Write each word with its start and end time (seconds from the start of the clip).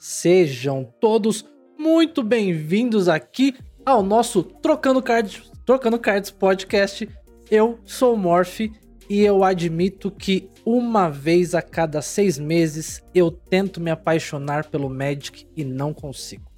Sejam 0.00 0.82
todos 0.98 1.44
muito 1.78 2.22
bem-vindos 2.22 3.06
aqui 3.06 3.54
ao 3.84 4.02
nosso 4.02 4.42
Trocando 4.42 5.02
Cards, 5.02 5.52
Trocando 5.66 5.98
Cards 5.98 6.30
podcast. 6.30 7.06
Eu 7.50 7.78
sou 7.84 8.14
o 8.14 8.16
Morph 8.16 8.60
e 8.60 9.20
eu 9.20 9.44
admito 9.44 10.10
que 10.10 10.48
uma 10.64 11.10
vez 11.10 11.54
a 11.54 11.60
cada 11.60 12.00
seis 12.00 12.38
meses 12.38 13.04
eu 13.14 13.30
tento 13.30 13.78
me 13.78 13.90
apaixonar 13.90 14.70
pelo 14.70 14.88
Magic 14.88 15.46
e 15.54 15.66
não 15.66 15.92
consigo. 15.92 16.50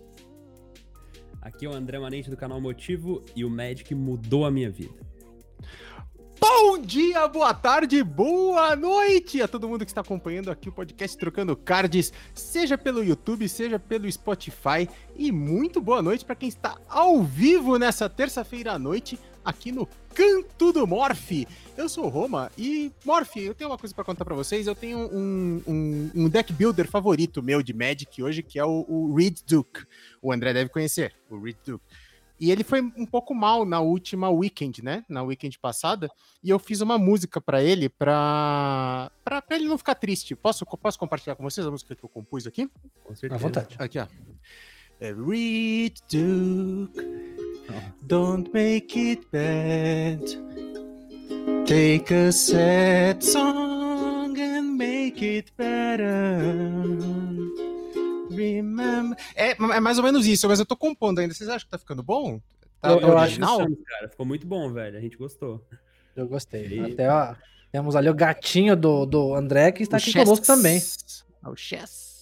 Aqui 1.41 1.67
é 1.67 1.69
o 1.69 1.75
André 1.75 1.99
Manente 1.99 2.31
do 2.31 2.37
canal 2.37 2.61
Motivo 2.61 3.25
e 3.35 3.45
o 3.45 3.51
Magic 3.51 3.93
mudou 3.93 4.47
a 4.47 4.53
minha 4.53 4.71
vida. 4.71 4.95
Bom 6.45 6.77
dia, 6.77 7.29
boa 7.29 7.55
tarde, 7.55 8.03
boa 8.03 8.75
noite 8.75 9.41
a 9.41 9.47
todo 9.47 9.69
mundo 9.69 9.85
que 9.85 9.93
está 9.93 10.01
acompanhando 10.01 10.51
aqui 10.51 10.69
o 10.69 10.73
podcast 10.73 11.17
Trocando 11.17 11.55
Cards, 11.55 12.13
seja 12.35 12.77
pelo 12.77 13.05
YouTube, 13.05 13.49
seja 13.49 13.79
pelo 13.79 14.11
Spotify. 14.11 14.89
E 15.15 15.31
muito 15.31 15.81
boa 15.81 16.03
noite 16.03 16.25
para 16.25 16.35
quem 16.35 16.49
está 16.49 16.77
ao 16.89 17.23
vivo 17.23 17.79
nessa 17.79 18.11
terça-feira 18.11 18.73
à 18.73 18.79
noite 18.79 19.21
aqui 19.45 19.71
no 19.71 19.89
Canto 20.13 20.73
do 20.73 20.85
Morph. 20.85 21.31
Eu 21.77 21.89
sou 21.89 22.07
o 22.07 22.09
Roma 22.09 22.51
e, 22.59 22.91
Morph, 23.05 23.37
eu 23.37 23.55
tenho 23.55 23.71
uma 23.71 23.79
coisa 23.79 23.95
para 23.95 24.03
contar 24.03 24.25
para 24.25 24.35
vocês. 24.35 24.67
Eu 24.67 24.75
tenho 24.75 24.99
um, 24.99 25.63
um, 25.65 26.11
um, 26.13 26.29
deck 26.29 26.53
builder 26.53 26.89
favorito 26.89 27.41
meu 27.41 27.63
de 27.63 27.73
Magic 27.73 28.21
hoje, 28.21 28.43
que 28.43 28.59
é 28.59 28.65
o, 28.65 28.85
o 28.89 29.15
Reed 29.15 29.39
Duke. 29.47 29.85
O 30.21 30.33
André 30.33 30.53
deve 30.53 30.71
conhecer, 30.71 31.15
o 31.31 31.39
Reed 31.41 31.57
Duke. 31.65 31.85
E 32.43 32.51
ele 32.51 32.65
foi 32.65 32.83
um 32.83 33.07
pouco 33.07 33.33
mal 33.33 33.65
na 33.65 33.79
última 33.79 34.29
weekend, 34.29 34.83
né? 34.83 35.05
Na 35.09 35.23
weekend 35.23 35.57
passada. 35.61 36.11
E 36.43 36.51
eu 36.51 36.59
fiz 36.59 36.81
uma 36.81 36.99
música 36.99 37.41
para 37.41 37.63
ele, 37.63 37.89
pra... 37.89 39.13
pra, 39.25 39.41
pra 39.41 39.55
ele 39.55 39.69
não 39.69 39.79
ficar 39.79 39.95
triste. 39.95 40.35
Posso, 40.35 40.67
posso 40.67 40.99
compartilhar 40.99 41.37
com 41.37 41.45
vocês 41.45 41.65
a 41.65 41.71
música 41.71 41.95
que 41.95 42.05
eu 42.05 42.09
compus 42.09 42.45
aqui? 42.45 42.69
Com 43.05 43.15
certeza. 43.15 43.37
À 43.37 43.39
vontade. 43.39 43.77
Aqui, 43.79 43.97
ó. 43.97 44.09
Read 45.01 46.03
Duke, 46.11 47.01
don't 48.03 48.51
make 48.53 48.99
it 48.99 49.25
bad. 49.31 50.21
Take 51.65 52.13
a 52.13 52.33
sad 52.33 53.25
song 53.25 54.37
and 54.37 54.77
make 54.77 55.25
it 55.25 55.53
better. 55.57 56.73
Remember. 58.35 59.19
É, 59.35 59.51
é 59.51 59.81
mais 59.81 59.99
ou 59.99 60.05
menos 60.05 60.27
isso, 60.27 60.49
mas 60.49 60.59
eu 60.59 60.67
tô 60.67 60.77
compondo 60.77 61.21
ainda. 61.21 61.35
Vocês 61.35 61.49
acham 61.49 61.67
que 61.67 61.71
tá 61.71 61.79
ficando 61.79 62.03
bom? 62.03 62.41
Tá 62.81 62.91
eu, 62.91 63.01
eu 63.01 63.19
acho 63.19 63.35
que 63.35 63.41
cara. 63.85 64.09
Ficou 64.09 64.27
muito 64.27 64.47
bom, 64.47 64.73
velho. 64.73 64.97
A 64.97 65.01
gente 65.01 65.17
gostou. 65.17 65.65
Eu 66.17 66.27
gostei. 66.27 66.67
E... 66.67 66.93
Até, 66.93 67.11
ó, 67.11 67.35
temos 67.71 67.97
ali 67.97 68.09
o 68.09 68.15
gatinho 68.15 68.77
do, 68.77 69.07
do 69.07 69.35
André 69.35 69.73
que 69.73 69.83
está 69.83 69.97
o 69.97 70.01
aqui 70.01 70.11
chess. 70.11 70.25
conosco 70.25 70.47
também. 70.47 70.83
É 71.45 71.49
o 71.49 71.57
Chess. 71.57 72.13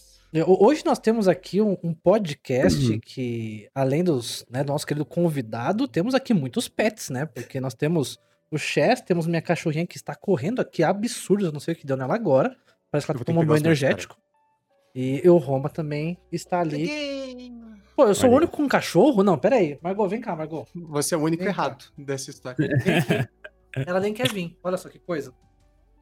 Hoje 0.46 0.84
nós 0.84 1.00
temos 1.00 1.26
aqui 1.26 1.60
um, 1.60 1.76
um 1.82 1.92
podcast 1.92 2.88
uhum. 2.88 3.00
que, 3.00 3.68
além 3.74 4.04
dos, 4.04 4.46
né, 4.48 4.62
do 4.62 4.68
nosso 4.68 4.86
querido 4.86 5.04
convidado, 5.04 5.88
temos 5.88 6.14
aqui 6.14 6.32
muitos 6.32 6.68
pets, 6.68 7.10
né? 7.10 7.26
Porque 7.26 7.60
nós 7.60 7.74
temos 7.74 8.16
o 8.48 8.56
Chess, 8.56 9.00
temos 9.00 9.26
minha 9.26 9.42
cachorrinha 9.42 9.84
que 9.84 9.96
está 9.96 10.14
correndo 10.14 10.60
aqui, 10.60 10.84
absurdo, 10.84 11.46
eu 11.46 11.52
não 11.52 11.58
sei 11.58 11.74
o 11.74 11.76
que 11.76 11.84
deu 11.84 11.96
nela 11.96 12.14
agora. 12.14 12.56
Parece 12.92 13.06
que 13.06 13.12
ela 13.12 13.24
tomou 13.24 13.42
um 13.42 13.46
banho 13.46 13.60
energético. 13.60 14.16
E 14.94 15.28
o 15.28 15.36
Roma 15.36 15.68
também 15.68 16.18
está 16.32 16.60
ali. 16.60 17.52
Pô, 17.94 18.06
eu 18.06 18.14
sou 18.14 18.26
Olha. 18.28 18.34
o 18.34 18.36
único 18.38 18.56
com 18.56 18.68
cachorro? 18.68 19.22
Não, 19.22 19.38
pera 19.38 19.56
aí. 19.56 19.78
Margot, 19.82 20.08
vem 20.08 20.20
cá, 20.20 20.34
Margot. 20.34 20.66
Você 20.74 21.14
é 21.14 21.18
o 21.18 21.22
único 21.22 21.42
vem 21.42 21.52
errado 21.52 21.84
cá. 21.84 21.90
dessa 21.96 22.30
história. 22.30 22.56
ela 23.86 24.00
nem 24.00 24.12
quer 24.12 24.32
vir. 24.32 24.58
Olha 24.62 24.76
só 24.76 24.88
que 24.88 24.98
coisa. 24.98 25.32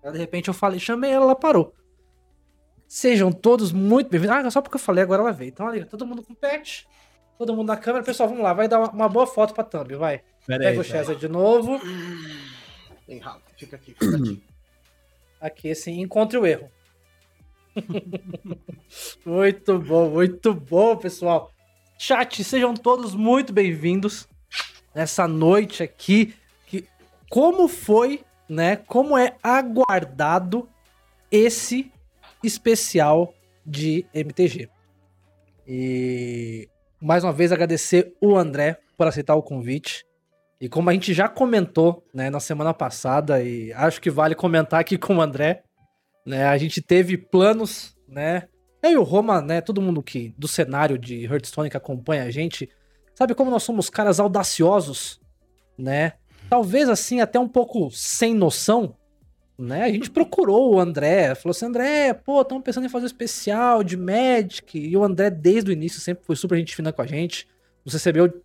Ela, 0.02 0.12
de 0.12 0.18
repente 0.18 0.48
eu 0.48 0.54
falei, 0.54 0.78
chamei 0.78 1.10
ela, 1.10 1.24
ela 1.24 1.36
parou. 1.36 1.74
Sejam 2.86 3.30
todos 3.30 3.72
muito 3.72 4.08
bem-vindos. 4.08 4.36
Ah, 4.36 4.50
só 4.50 4.62
porque 4.62 4.76
eu 4.76 4.80
falei, 4.80 5.04
agora 5.04 5.22
ela 5.22 5.32
veio. 5.32 5.50
Então, 5.50 5.66
olha, 5.66 5.84
todo 5.84 6.06
mundo 6.06 6.22
com 6.22 6.34
pet. 6.34 6.88
Todo 7.36 7.54
mundo 7.54 7.68
na 7.68 7.76
câmera. 7.76 8.04
Pessoal, 8.04 8.28
vamos 8.28 8.42
lá. 8.42 8.54
Vai 8.54 8.68
dar 8.68 8.80
uma, 8.80 9.08
boa 9.08 9.26
foto 9.26 9.52
pra 9.52 9.64
thumb, 9.64 9.94
vai. 9.96 10.22
Pera 10.46 10.60
Pega 10.60 10.70
aí, 10.70 10.78
o 10.78 10.84
César 10.84 11.14
de 11.14 11.28
novo. 11.28 11.78
Bem 13.06 13.18
rápido. 13.18 13.52
Fica 13.56 13.76
aqui, 13.76 13.92
fica 13.92 14.16
aqui. 14.16 14.44
Aqui, 15.40 15.70
assim, 15.70 16.00
encontre 16.00 16.38
o 16.38 16.46
erro. 16.46 16.70
muito 19.24 19.78
bom, 19.78 20.10
muito 20.10 20.54
bom, 20.54 20.96
pessoal. 20.96 21.52
Chat, 21.98 22.42
sejam 22.44 22.74
todos 22.74 23.14
muito 23.14 23.52
bem-vindos 23.52 24.28
nessa 24.94 25.26
noite 25.26 25.82
aqui. 25.82 26.34
Que, 26.66 26.86
como 27.30 27.68
foi, 27.68 28.20
né? 28.48 28.76
Como 28.76 29.16
é 29.16 29.36
aguardado 29.42 30.68
esse 31.30 31.90
especial 32.42 33.34
de 33.64 34.06
MTG. 34.14 34.68
E 35.66 36.68
mais 37.00 37.24
uma 37.24 37.32
vez 37.32 37.52
agradecer 37.52 38.14
o 38.20 38.36
André 38.36 38.78
por 38.96 39.06
aceitar 39.06 39.34
o 39.34 39.42
convite. 39.42 40.06
E 40.60 40.68
como 40.68 40.90
a 40.90 40.92
gente 40.92 41.14
já 41.14 41.28
comentou, 41.28 42.04
né, 42.12 42.30
na 42.30 42.40
semana 42.40 42.74
passada, 42.74 43.42
e 43.42 43.72
acho 43.74 44.00
que 44.00 44.10
vale 44.10 44.34
comentar 44.34 44.80
aqui 44.80 44.98
com 44.98 45.16
o 45.16 45.20
André, 45.20 45.62
né? 46.28 46.44
A 46.44 46.58
gente 46.58 46.82
teve 46.82 47.16
planos, 47.16 47.96
né? 48.06 48.48
Eu 48.82 48.90
e 48.90 48.96
o 48.98 49.02
Roma, 49.02 49.40
né? 49.40 49.62
Todo 49.62 49.80
mundo 49.80 50.02
que 50.02 50.34
do 50.36 50.46
cenário 50.46 50.98
de 50.98 51.24
Hearthstone 51.24 51.70
que 51.70 51.76
acompanha 51.76 52.24
a 52.24 52.30
gente, 52.30 52.68
sabe 53.14 53.34
como 53.34 53.50
nós 53.50 53.62
somos 53.62 53.88
caras 53.88 54.20
audaciosos, 54.20 55.20
né? 55.76 56.12
Talvez 56.50 56.88
assim 56.88 57.20
até 57.20 57.40
um 57.40 57.48
pouco 57.48 57.90
sem 57.90 58.34
noção, 58.34 58.94
né? 59.58 59.84
A 59.84 59.88
gente 59.88 60.10
procurou 60.10 60.74
o 60.74 60.78
André, 60.78 61.34
falou 61.34 61.52
assim: 61.52 61.64
André, 61.64 62.12
pô, 62.12 62.42
estamos 62.42 62.62
pensando 62.62 62.84
em 62.84 62.90
fazer 62.90 63.04
um 63.04 63.06
especial 63.06 63.82
de 63.82 63.96
Magic. 63.96 64.78
E 64.78 64.96
o 64.96 65.02
André, 65.02 65.30
desde 65.30 65.70
o 65.70 65.72
início, 65.72 65.98
sempre 65.98 66.26
foi 66.26 66.36
super 66.36 66.58
gente 66.58 66.76
fina 66.76 66.92
com 66.92 67.00
a 67.00 67.06
gente. 67.06 67.48
Nos 67.84 67.94
recebeu 67.94 68.42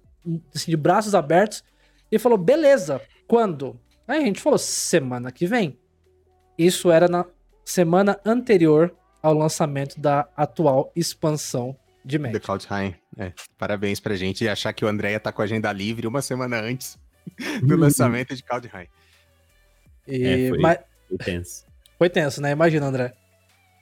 assim, 0.55 0.71
de 0.71 0.77
braços 0.77 1.13
abertos. 1.13 1.63
E 2.09 2.17
falou: 2.17 2.38
beleza, 2.38 3.01
quando? 3.27 3.77
Aí 4.07 4.21
a 4.21 4.25
gente 4.25 4.41
falou: 4.41 4.57
semana 4.57 5.33
que 5.33 5.45
vem. 5.45 5.77
Isso 6.57 6.89
era 6.89 7.07
na 7.07 7.25
semana 7.66 8.19
anterior 8.25 8.94
ao 9.22 9.34
lançamento 9.34 10.00
da 10.00 10.28
atual 10.35 10.91
expansão 10.96 11.75
de 12.03 12.19
Magic. 12.19 12.40
The 12.40 12.46
Cloud 12.46 12.68
High. 12.68 12.96
É, 13.18 13.31
parabéns 13.57 14.00
pra 14.00 14.16
gente 14.16 14.44
e 14.44 14.50
achar 14.50 14.74
que 14.74 14.84
o 14.84 14.88
André 14.88 15.12
ia 15.12 15.18
estar 15.18 15.31
tá 15.31 15.35
com 15.35 15.41
a 15.41 15.46
agenda 15.46 15.72
livre 15.72 16.06
uma 16.06 16.22
semana 16.22 16.59
antes 16.59 16.97
do 17.63 17.75
lançamento 17.78 18.35
de 18.35 18.44
Cloud 18.44 18.68
High. 18.68 18.90
E, 20.07 20.24
é, 20.24 20.50
foi, 20.50 20.59
mas... 20.59 20.79
foi 21.07 21.18
tenso. 21.18 21.66
Foi 21.97 22.09
tenso, 22.09 22.41
né? 22.41 22.51
Imagina, 22.51 22.85
André. 22.85 23.13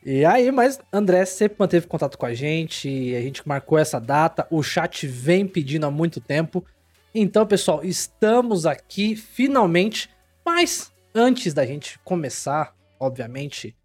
E 0.03 0.25
aí, 0.25 0.51
mas 0.51 0.79
André 0.91 1.25
sempre 1.25 1.57
manteve 1.59 1.87
contato 1.87 2.17
com 2.17 2.25
a 2.25 2.33
gente, 2.33 3.15
a 3.15 3.21
gente 3.21 3.47
marcou 3.47 3.77
essa 3.77 3.99
data, 3.99 4.47
o 4.49 4.63
chat 4.63 5.05
vem 5.05 5.47
pedindo 5.47 5.85
há 5.85 5.91
muito 5.91 6.19
tempo. 6.19 6.65
Então, 7.13 7.45
pessoal, 7.45 7.83
estamos 7.83 8.65
aqui 8.65 9.15
finalmente, 9.15 10.09
mas 10.43 10.91
antes 11.13 11.53
da 11.53 11.65
gente 11.65 11.99
começar 11.99 12.73
obviamente, 13.01 13.75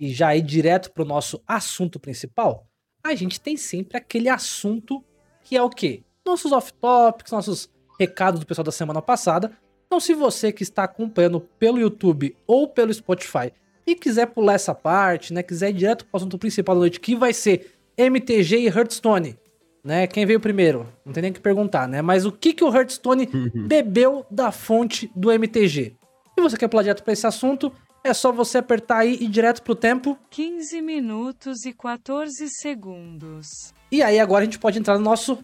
e 0.00 0.12
já 0.12 0.34
ir 0.34 0.42
direto 0.42 0.90
para 0.90 1.02
o 1.02 1.06
nosso 1.06 1.42
assunto 1.46 2.00
principal, 2.00 2.66
a 3.04 3.14
gente 3.14 3.40
tem 3.40 3.56
sempre 3.56 3.98
aquele 3.98 4.28
assunto 4.28 5.04
que 5.42 5.56
é 5.56 5.62
o 5.62 5.68
quê? 5.68 6.02
Nossos 6.24 6.52
off-topics, 6.52 7.32
nossos 7.32 7.70
recados 7.98 8.40
do 8.40 8.46
pessoal 8.46 8.64
da 8.64 8.72
semana 8.72 9.02
passada. 9.02 9.52
Então, 9.86 10.00
se 10.00 10.14
você 10.14 10.50
que 10.52 10.62
está 10.62 10.84
acompanhando 10.84 11.40
pelo 11.40 11.78
YouTube 11.78 12.34
ou 12.46 12.66
pelo 12.66 12.94
Spotify 12.94 13.52
e 13.86 13.94
quiser 13.94 14.26
pular 14.26 14.54
essa 14.54 14.74
parte, 14.74 15.34
né, 15.34 15.42
quiser 15.42 15.70
ir 15.70 15.74
direto 15.74 16.06
para 16.06 16.14
o 16.14 16.16
assunto 16.16 16.38
principal 16.38 16.76
da 16.76 16.80
noite, 16.80 17.00
que 17.00 17.14
vai 17.14 17.34
ser 17.34 17.74
MTG 17.96 18.60
e 18.60 18.66
Hearthstone, 18.68 19.36
né? 19.84 20.06
Quem 20.06 20.24
veio 20.24 20.40
primeiro? 20.40 20.88
Não 21.04 21.12
tem 21.12 21.24
nem 21.24 21.32
que 21.32 21.40
perguntar, 21.40 21.88
né? 21.88 22.00
Mas 22.00 22.24
o 22.24 22.32
que 22.32 22.54
que 22.54 22.64
o 22.64 22.74
Hearthstone 22.74 23.26
bebeu 23.66 24.24
da 24.30 24.52
fonte 24.52 25.10
do 25.14 25.30
MTG? 25.30 25.96
Se 26.34 26.40
você 26.40 26.56
quer 26.56 26.68
pular 26.68 26.82
direto 26.82 27.02
para 27.02 27.12
esse 27.12 27.26
assunto, 27.26 27.72
é 28.04 28.12
só 28.12 28.32
você 28.32 28.58
apertar 28.58 28.98
aí 28.98 29.16
e 29.20 29.24
ir 29.24 29.28
direto 29.28 29.62
pro 29.62 29.74
tempo. 29.74 30.18
15 30.30 30.80
minutos 30.82 31.64
e 31.64 31.72
14 31.72 32.48
segundos. 32.48 33.72
E 33.90 34.02
aí 34.02 34.18
agora 34.18 34.42
a 34.42 34.44
gente 34.44 34.58
pode 34.58 34.78
entrar 34.78 34.98
no 34.98 35.04
nosso 35.04 35.38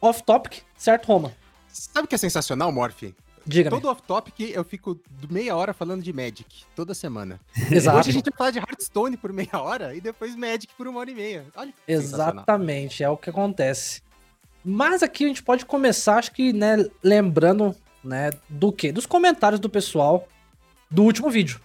off-topic, 0.00 0.62
certo, 0.76 1.06
Roma? 1.06 1.32
Sabe 1.68 2.06
o 2.06 2.08
que 2.08 2.14
é 2.14 2.18
sensacional, 2.18 2.70
Morph? 2.70 3.02
Diga. 3.44 3.70
Todo 3.70 3.88
off-topic 3.88 4.40
eu 4.40 4.64
fico 4.64 5.00
meia 5.30 5.54
hora 5.54 5.72
falando 5.72 6.02
de 6.02 6.12
Magic, 6.12 6.64
toda 6.74 6.94
semana. 6.94 7.40
Exato. 7.70 7.98
Hoje 7.98 8.10
a 8.10 8.12
gente 8.12 8.30
vai 8.30 8.36
falar 8.36 8.50
de 8.50 8.58
Hearthstone 8.58 9.16
por 9.16 9.32
meia 9.32 9.60
hora 9.60 9.94
e 9.94 10.00
depois 10.00 10.34
Magic 10.34 10.68
por 10.76 10.88
uma 10.88 11.00
hora 11.00 11.10
e 11.10 11.14
meia. 11.14 11.46
Olha. 11.54 11.72
Exatamente, 11.86 13.02
é 13.02 13.08
o 13.08 13.16
que 13.16 13.30
acontece. 13.30 14.02
Mas 14.64 15.02
aqui 15.02 15.24
a 15.24 15.28
gente 15.28 15.44
pode 15.44 15.64
começar, 15.64 16.18
acho 16.18 16.32
que, 16.32 16.52
né, 16.52 16.84
lembrando, 17.02 17.74
né, 18.02 18.30
do 18.48 18.72
quê? 18.72 18.90
Dos 18.90 19.06
comentários 19.06 19.60
do 19.60 19.70
pessoal 19.70 20.26
do 20.90 21.04
último 21.04 21.30
vídeo 21.30 21.60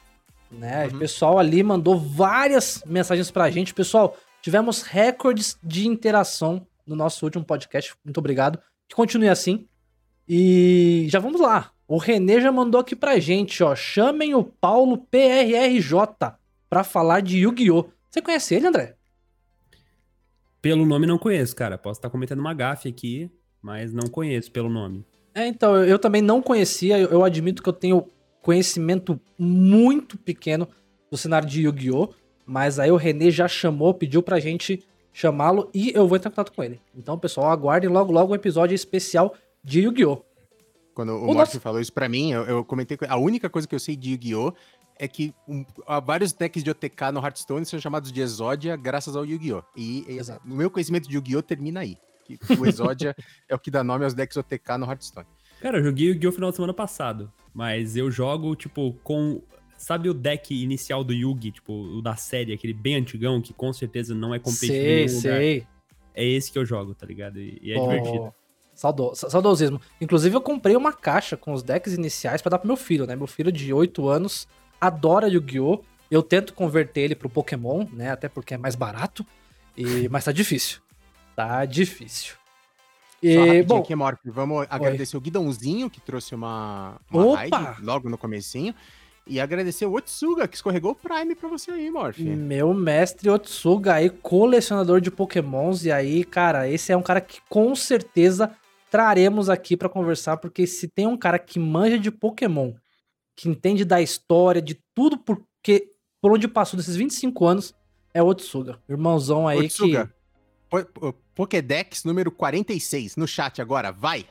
né? 0.51 0.87
Uhum. 0.87 0.95
O 0.95 0.99
pessoal 0.99 1.39
ali 1.39 1.63
mandou 1.63 1.97
várias 1.97 2.83
mensagens 2.85 3.31
pra 3.31 3.49
gente. 3.49 3.73
Pessoal, 3.73 4.17
tivemos 4.41 4.81
recordes 4.81 5.57
de 5.63 5.87
interação 5.87 6.65
no 6.85 6.95
nosso 6.95 7.25
último 7.25 7.43
podcast. 7.43 7.93
Muito 8.03 8.17
obrigado. 8.17 8.59
Que 8.87 8.95
continue 8.95 9.29
assim. 9.29 9.67
E 10.27 11.07
já 11.09 11.19
vamos 11.19 11.39
lá. 11.39 11.71
O 11.87 11.97
Renê 11.97 12.39
já 12.39 12.51
mandou 12.51 12.79
aqui 12.79 12.95
pra 12.95 13.19
gente, 13.19 13.63
ó. 13.63 13.75
Chamem 13.75 14.33
o 14.33 14.43
Paulo 14.43 14.97
PRRJ 14.97 16.35
pra 16.69 16.83
falar 16.83 17.21
de 17.21 17.39
Yu-Gi-Oh! 17.39 17.89
Você 18.09 18.21
conhece 18.21 18.55
ele, 18.55 18.67
André? 18.67 18.95
Pelo 20.61 20.85
nome 20.85 21.07
não 21.07 21.17
conheço, 21.17 21.55
cara. 21.55 21.77
Posso 21.77 21.99
estar 21.99 22.09
cometendo 22.09 22.39
uma 22.39 22.53
gafe 22.53 22.87
aqui, 22.87 23.29
mas 23.61 23.91
não 23.91 24.07
conheço 24.09 24.51
pelo 24.51 24.69
nome. 24.69 25.05
É, 25.33 25.47
então, 25.47 25.75
eu, 25.75 25.85
eu 25.85 25.99
também 25.99 26.21
não 26.21 26.41
conhecia, 26.41 26.99
eu, 26.99 27.09
eu 27.09 27.23
admito 27.23 27.63
que 27.63 27.69
eu 27.69 27.73
tenho 27.73 28.05
conhecimento 28.41 29.19
muito 29.37 30.17
pequeno 30.17 30.67
do 31.09 31.17
cenário 31.17 31.47
de 31.47 31.61
Yu-Gi-Oh! 31.63 32.09
Mas 32.45 32.79
aí 32.79 32.91
o 32.91 32.95
René 32.97 33.29
já 33.31 33.47
chamou, 33.47 33.93
pediu 33.93 34.21
pra 34.21 34.39
gente 34.39 34.83
chamá-lo 35.13 35.69
e 35.73 35.91
eu 35.95 36.07
vou 36.07 36.17
entrar 36.17 36.29
em 36.29 36.33
contato 36.33 36.51
com 36.53 36.63
ele. 36.63 36.81
Então, 36.95 37.17
pessoal, 37.17 37.49
aguardem 37.51 37.89
logo 37.89 38.11
logo 38.11 38.31
um 38.31 38.35
episódio 38.35 38.73
especial 38.75 39.33
de 39.63 39.81
Yu-Gi-Oh! 39.81 40.21
Quando 40.93 41.09
o, 41.13 41.17
O 41.23 41.25
Morph 41.27 41.37
nosso- 41.37 41.59
falou 41.59 41.79
isso 41.79 41.93
pra 41.93 42.09
mim, 42.09 42.31
eu, 42.31 42.43
eu 42.43 42.65
comentei. 42.65 42.97
que 42.97 43.05
A 43.05 43.15
única 43.17 43.49
coisa 43.49 43.67
que 43.67 43.75
eu 43.75 43.79
sei 43.79 43.95
de 43.95 44.11
Yu-Gi-Oh! 44.11 44.53
é 44.99 45.07
que 45.07 45.33
um- 45.47 45.65
há 45.87 45.99
vários 45.99 46.33
decks 46.33 46.63
de 46.63 46.69
OTK 46.69 47.11
no 47.13 47.19
Hearthstone 47.23 47.65
são 47.65 47.79
chamados 47.79 48.11
de 48.11 48.21
Exódia 48.21 48.75
graças 48.75 49.15
ao 49.15 49.25
Yu-Gi-Oh! 49.25 49.63
E, 49.75 50.05
e 50.07 50.19
o 50.51 50.55
meu 50.55 50.69
conhecimento 50.69 51.07
de 51.07 51.15
Yu-Gi-Oh! 51.15 51.41
termina 51.41 51.79
aí. 51.81 51.97
Que 52.25 52.37
o 52.59 52.65
Exódia 52.65 53.15
é 53.49 53.55
o 53.55 53.59
que 53.59 53.71
dá 53.71 53.83
nome 53.83 54.03
aos 54.03 54.13
decks 54.13 54.35
OTK 54.37 54.77
no 54.79 54.85
Hearthstone. 54.85 55.27
Cara, 55.61 55.77
eu 55.79 55.83
joguei 55.83 56.07
Yu-Gi-Oh! 56.07 56.31
final 56.31 56.49
de 56.49 56.55
semana 56.55 56.73
passado, 56.73 57.31
mas 57.53 57.95
eu 57.97 58.09
jogo, 58.11 58.55
tipo, 58.55 58.93
com... 59.03 59.41
Sabe 59.77 60.07
o 60.09 60.13
deck 60.13 60.53
inicial 60.53 61.03
do 61.03 61.11
Yugi, 61.11 61.51
tipo, 61.51 61.73
o 61.73 62.01
da 62.03 62.15
série, 62.15 62.53
aquele 62.53 62.73
bem 62.73 62.95
antigão, 62.95 63.41
que 63.41 63.51
com 63.51 63.73
certeza 63.73 64.13
não 64.13 64.33
é 64.35 64.37
competitivo 64.37 65.09
Sei, 65.09 65.21
sei. 65.21 65.67
É 66.13 66.23
esse 66.23 66.51
que 66.51 66.59
eu 66.59 66.65
jogo, 66.65 66.93
tá 66.93 67.05
ligado? 67.05 67.39
E, 67.39 67.57
e 67.63 67.71
é 67.71 67.77
Oh, 67.79 67.87
divertido. 67.87 68.33
saudo- 68.75 69.15
sa- 69.15 69.27
saudosismo. 69.29 69.81
Inclusive, 69.99 70.35
eu 70.35 70.41
comprei 70.41 70.75
uma 70.75 70.93
caixa 70.93 71.35
com 71.35 71.51
os 71.51 71.63
decks 71.63 71.93
iniciais 71.93 72.43
pra 72.43 72.51
dar 72.51 72.59
pro 72.59 72.67
meu 72.67 72.77
filho, 72.77 73.07
né? 73.07 73.15
Meu 73.15 73.25
filho 73.25 73.51
de 73.51 73.73
8 73.73 74.07
anos 74.07 74.47
adora 74.79 75.27
Yu-Gi-Oh! 75.27 75.81
Eu 76.11 76.21
tento 76.21 76.53
converter 76.53 77.01
ele 77.01 77.15
pro 77.15 77.29
Pokémon, 77.29 77.87
né? 77.91 78.11
Até 78.11 78.29
porque 78.29 78.53
é 78.53 78.57
mais 78.57 78.75
barato. 78.75 79.25
E... 79.75 80.07
Mas 80.09 80.25
tá 80.25 80.31
difícil. 80.31 80.79
Tá 81.35 81.65
difícil. 81.65 82.35
E, 83.21 83.61
bom, 83.63 83.79
aqui, 83.79 83.93
Morph, 83.95 84.19
vamos 84.25 84.65
agradecer 84.69 85.15
o 85.15 85.21
Guidãozinho, 85.21 85.89
que 85.89 86.01
trouxe 86.01 86.33
uma, 86.33 86.99
uma 87.11 87.25
Opa! 87.25 87.57
raid 87.57 87.81
logo 87.83 88.09
no 88.09 88.17
comecinho. 88.17 88.73
E 89.27 89.39
agradecer 89.39 89.85
o 89.85 89.93
Otsuga, 89.93 90.47
que 90.47 90.55
escorregou 90.55 90.91
o 90.91 90.95
Prime 90.95 91.35
pra 91.35 91.47
você 91.47 91.69
aí, 91.71 91.91
Morph. 91.91 92.17
Meu 92.17 92.73
mestre 92.73 93.29
Otsuga 93.29 93.93
aí, 93.93 94.09
colecionador 94.09 94.99
de 94.99 95.11
pokémons. 95.11 95.85
E 95.85 95.91
aí, 95.91 96.23
cara, 96.23 96.67
esse 96.67 96.91
é 96.91 96.97
um 96.97 97.03
cara 97.03 97.21
que 97.21 97.39
com 97.47 97.75
certeza 97.75 98.51
traremos 98.89 99.49
aqui 99.49 99.77
pra 99.77 99.87
conversar, 99.87 100.37
porque 100.37 100.65
se 100.65 100.87
tem 100.87 101.05
um 101.07 101.15
cara 101.15 101.37
que 101.37 101.59
manja 101.59 101.99
de 101.99 102.09
pokémon, 102.11 102.73
que 103.35 103.47
entende 103.47 103.85
da 103.85 104.01
história, 104.01 104.61
de 104.61 104.77
tudo 104.93 105.17
porque 105.17 105.89
por 106.19 106.33
onde 106.33 106.47
passou 106.47 106.75
desses 106.75 106.95
25 106.95 107.45
anos, 107.45 107.75
é 108.13 108.21
o 108.21 108.27
Otsuga. 108.27 108.79
Irmãozão 108.89 109.47
aí 109.47 109.65
Otsuga, 109.67 110.07
que... 110.07 110.83
Po- 110.93 111.13
Pokédex 111.35 112.03
número 112.03 112.31
46, 112.31 113.15
no 113.15 113.27
chat 113.27 113.61
agora, 113.61 113.91
vai! 113.91 114.25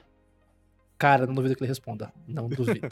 Cara, 0.99 1.27
não 1.27 1.35
duvido 1.35 1.57
que 1.57 1.63
ele 1.63 1.69
responda. 1.69 2.13
Não 2.29 2.49
duvido. 2.49 2.89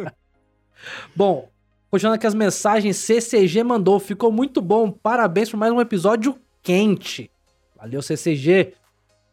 bom, 1.14 1.48
continuando 1.90 2.16
aqui 2.16 2.26
as 2.26 2.34
mensagens, 2.34 2.96
CCG 2.96 3.62
mandou, 3.62 4.00
ficou 4.00 4.32
muito 4.32 4.60
bom, 4.60 4.90
parabéns 4.90 5.50
por 5.50 5.56
mais 5.56 5.72
um 5.72 5.80
episódio 5.80 6.38
quente. 6.62 7.30
Valeu, 7.76 8.02
CCG. 8.02 8.74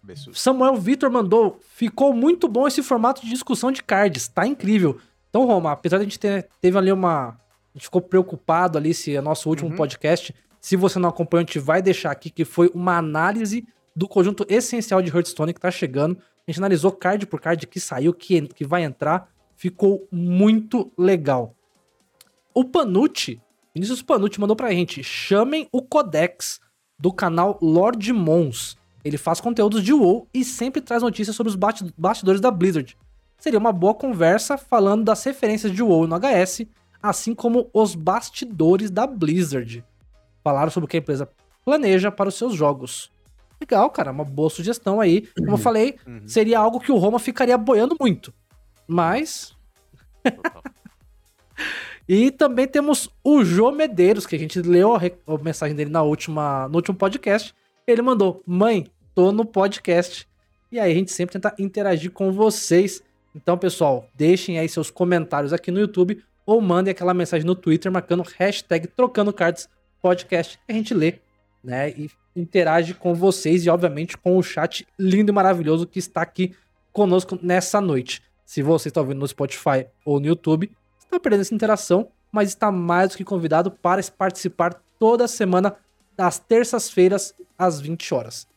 Bessus. 0.04 0.40
Samuel 0.40 0.76
Vitor 0.76 1.12
mandou, 1.12 1.60
ficou 1.74 2.14
muito 2.14 2.48
bom 2.48 2.68
esse 2.68 2.82
formato 2.84 3.22
de 3.22 3.30
discussão 3.30 3.72
de 3.72 3.84
cards, 3.84 4.28
tá 4.28 4.46
incrível. 4.46 5.00
Então, 5.30 5.46
Roma, 5.46 5.72
apesar 5.72 5.98
de 5.98 6.02
a 6.02 6.06
gente 6.06 6.20
ter 6.20 6.48
teve 6.62 6.78
ali 6.78 6.92
uma. 6.92 7.30
A 7.30 7.78
gente 7.78 7.86
ficou 7.86 8.02
preocupado 8.02 8.78
ali 8.78 8.94
se 8.94 9.16
é 9.16 9.22
nosso 9.22 9.50
último 9.50 9.70
Uhum. 9.72 9.76
podcast. 9.76 10.34
Se 10.62 10.76
você 10.76 10.98
não 10.98 11.10
acompanhou, 11.10 11.44
a 11.44 11.46
gente 11.46 11.60
vai 11.60 11.82
deixar 11.82 12.12
aqui 12.12 12.30
que 12.30 12.46
foi 12.46 12.72
uma 12.74 12.98
análise 12.98 13.68
do 13.98 14.08
conjunto 14.08 14.46
essencial 14.48 15.02
de 15.02 15.10
Hearthstone 15.10 15.52
que 15.52 15.60
tá 15.60 15.72
chegando. 15.72 16.20
A 16.48 16.52
gente 16.52 16.60
analisou 16.60 16.92
card 16.92 17.26
por 17.26 17.42
card 17.42 17.66
que 17.66 17.80
saiu, 17.80 18.14
que, 18.14 18.40
que 18.50 18.64
vai 18.64 18.84
entrar. 18.84 19.28
Ficou 19.56 20.08
muito 20.12 20.92
legal. 20.96 21.56
O 22.54 22.64
Panucci, 22.64 23.42
Vinícius 23.74 24.04
Panucci 24.04 24.40
mandou 24.40 24.56
pra 24.56 24.72
gente: 24.72 25.04
chamem 25.04 25.68
o 25.72 25.82
Codex 25.82 26.60
do 27.00 27.12
canal 27.12 27.58
Lord 27.60 28.14
Mons. 28.14 28.78
Ele 29.04 29.18
faz 29.18 29.42
conteúdos 29.42 29.82
de 29.84 29.94
WoW 29.94 30.28
e 30.32 30.46
sempre 30.46 30.80
traz 30.80 31.02
notícias 31.02 31.36
sobre 31.36 31.50
os 31.50 31.56
basti- 31.56 31.92
bastidores 31.98 32.40
da 32.40 32.52
Blizzard. 32.52 32.96
Seria 33.40 33.58
uma 33.58 33.72
boa 33.72 33.96
conversa 33.96 34.60
falando 34.60 35.06
das 35.06 35.24
referências 35.24 35.72
de 35.72 35.82
WoW 35.82 36.06
no 36.06 36.16
HS, 36.20 36.68
assim 37.02 37.34
como 37.34 37.68
os 37.74 37.96
bastidores 37.96 38.92
da 38.92 39.08
Blizzard. 39.08 39.84
Falaram 40.44 40.70
sobre 40.70 40.86
o 40.86 40.88
que 40.88 40.98
a 40.98 41.00
empresa 41.00 41.28
planeja 41.66 42.12
para 42.12 42.30
os 42.30 42.36
seus 42.36 42.54
jogos. 42.54 43.12
Legal, 43.60 43.90
cara, 43.90 44.12
uma 44.12 44.24
boa 44.24 44.50
sugestão 44.50 45.00
aí. 45.02 45.28
Como 45.38 45.52
eu 45.52 45.58
falei, 45.58 45.96
Uhum. 46.06 46.28
seria 46.28 46.60
algo 46.60 46.80
que 46.80 46.92
o 46.92 46.98
Roma 46.98 47.20
ficaria 47.20 47.58
boiando 47.58 47.96
muito. 48.00 48.34
Mas. 48.88 49.56
E 52.10 52.32
também 52.32 52.68
temos 52.68 53.10
o 53.24 53.44
Jô 53.44 53.72
Medeiros, 53.72 54.26
que 54.26 54.36
a 54.36 54.40
gente 54.40 54.62
leu 54.62 54.96
a, 54.96 55.00
a 55.00 55.38
mensagem 55.44 55.76
dele 55.76 55.90
na 55.90 56.02
última, 56.02 56.68
no 56.70 56.76
último 56.76 56.96
podcast. 56.98 57.54
Ele 57.86 58.02
mandou: 58.02 58.42
Mãe, 58.46 58.88
tô 59.14 59.32
no 59.32 59.44
podcast. 59.44 60.26
E 60.72 60.80
aí 60.80 60.92
a 60.92 60.96
gente 60.96 61.12
sempre 61.12 61.34
tenta 61.34 61.54
interagir 61.60 62.12
com 62.12 62.32
vocês. 62.32 63.04
Então, 63.36 63.58
pessoal, 63.58 64.08
deixem 64.16 64.58
aí 64.58 64.70
seus 64.70 64.90
comentários 64.90 65.52
aqui 65.52 65.70
no 65.70 65.80
YouTube 65.80 66.24
ou 66.46 66.62
mandem 66.62 66.92
aquela 66.92 67.14
mensagem 67.14 67.46
no 67.46 67.56
Twitter 67.56 67.92
marcando 67.92 68.24
hashtag 68.38 68.88
Trocando 68.88 69.34
Cards 69.34 69.68
Podcast 70.02 70.58
que 70.66 70.72
a 70.72 70.74
gente 70.76 70.94
lê, 70.94 71.16
né? 71.64 71.90
E 71.90 72.10
interage 72.40 72.94
com 72.94 73.14
vocês 73.14 73.66
e, 73.66 73.70
obviamente, 73.70 74.18
com 74.18 74.38
o 74.38 74.44
chat 74.44 74.88
lindo 74.98 75.32
e 75.32 75.34
maravilhoso 75.34 75.88
que 75.88 76.00
está 76.00 76.22
aqui 76.22 76.56
conosco 76.94 77.38
nessa 77.42 77.80
noite. 77.82 78.22
Se 78.46 78.62
você 78.62 78.88
está 78.88 79.02
ouvindo 79.02 79.20
no 79.20 79.28
Spotify 79.28 79.88
ou 80.06 80.20
no 80.20 80.28
YouTube, 80.28 80.72
está 81.00 81.20
perdendo 81.20 81.42
essa 81.42 81.54
interação, 81.56 82.10
mas 82.32 82.50
está 82.50 82.72
mais 82.72 83.12
do 83.12 83.18
que 83.18 83.24
convidado 83.24 83.72
para 83.72 84.02
participar 84.18 84.82
toda 85.00 85.28
semana, 85.28 85.76
às 86.18 86.40
terças-feiras, 86.40 87.34
às 87.58 87.80
20 87.80 88.14
horas. 88.14 88.48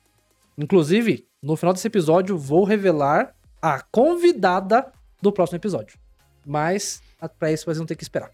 Inclusive, 0.56 1.26
no 1.42 1.56
final 1.56 1.72
desse 1.72 1.86
episódio, 1.86 2.36
vou 2.36 2.64
revelar 2.64 3.34
a 3.60 3.80
convidada 3.80 4.92
do 5.20 5.32
próximo 5.32 5.56
episódio. 5.56 5.98
Mas, 6.46 7.02
para 7.38 7.52
isso, 7.52 7.64
vocês 7.64 7.76
vão 7.78 7.86
ter 7.86 7.96
que 7.96 8.02
esperar. 8.02 8.30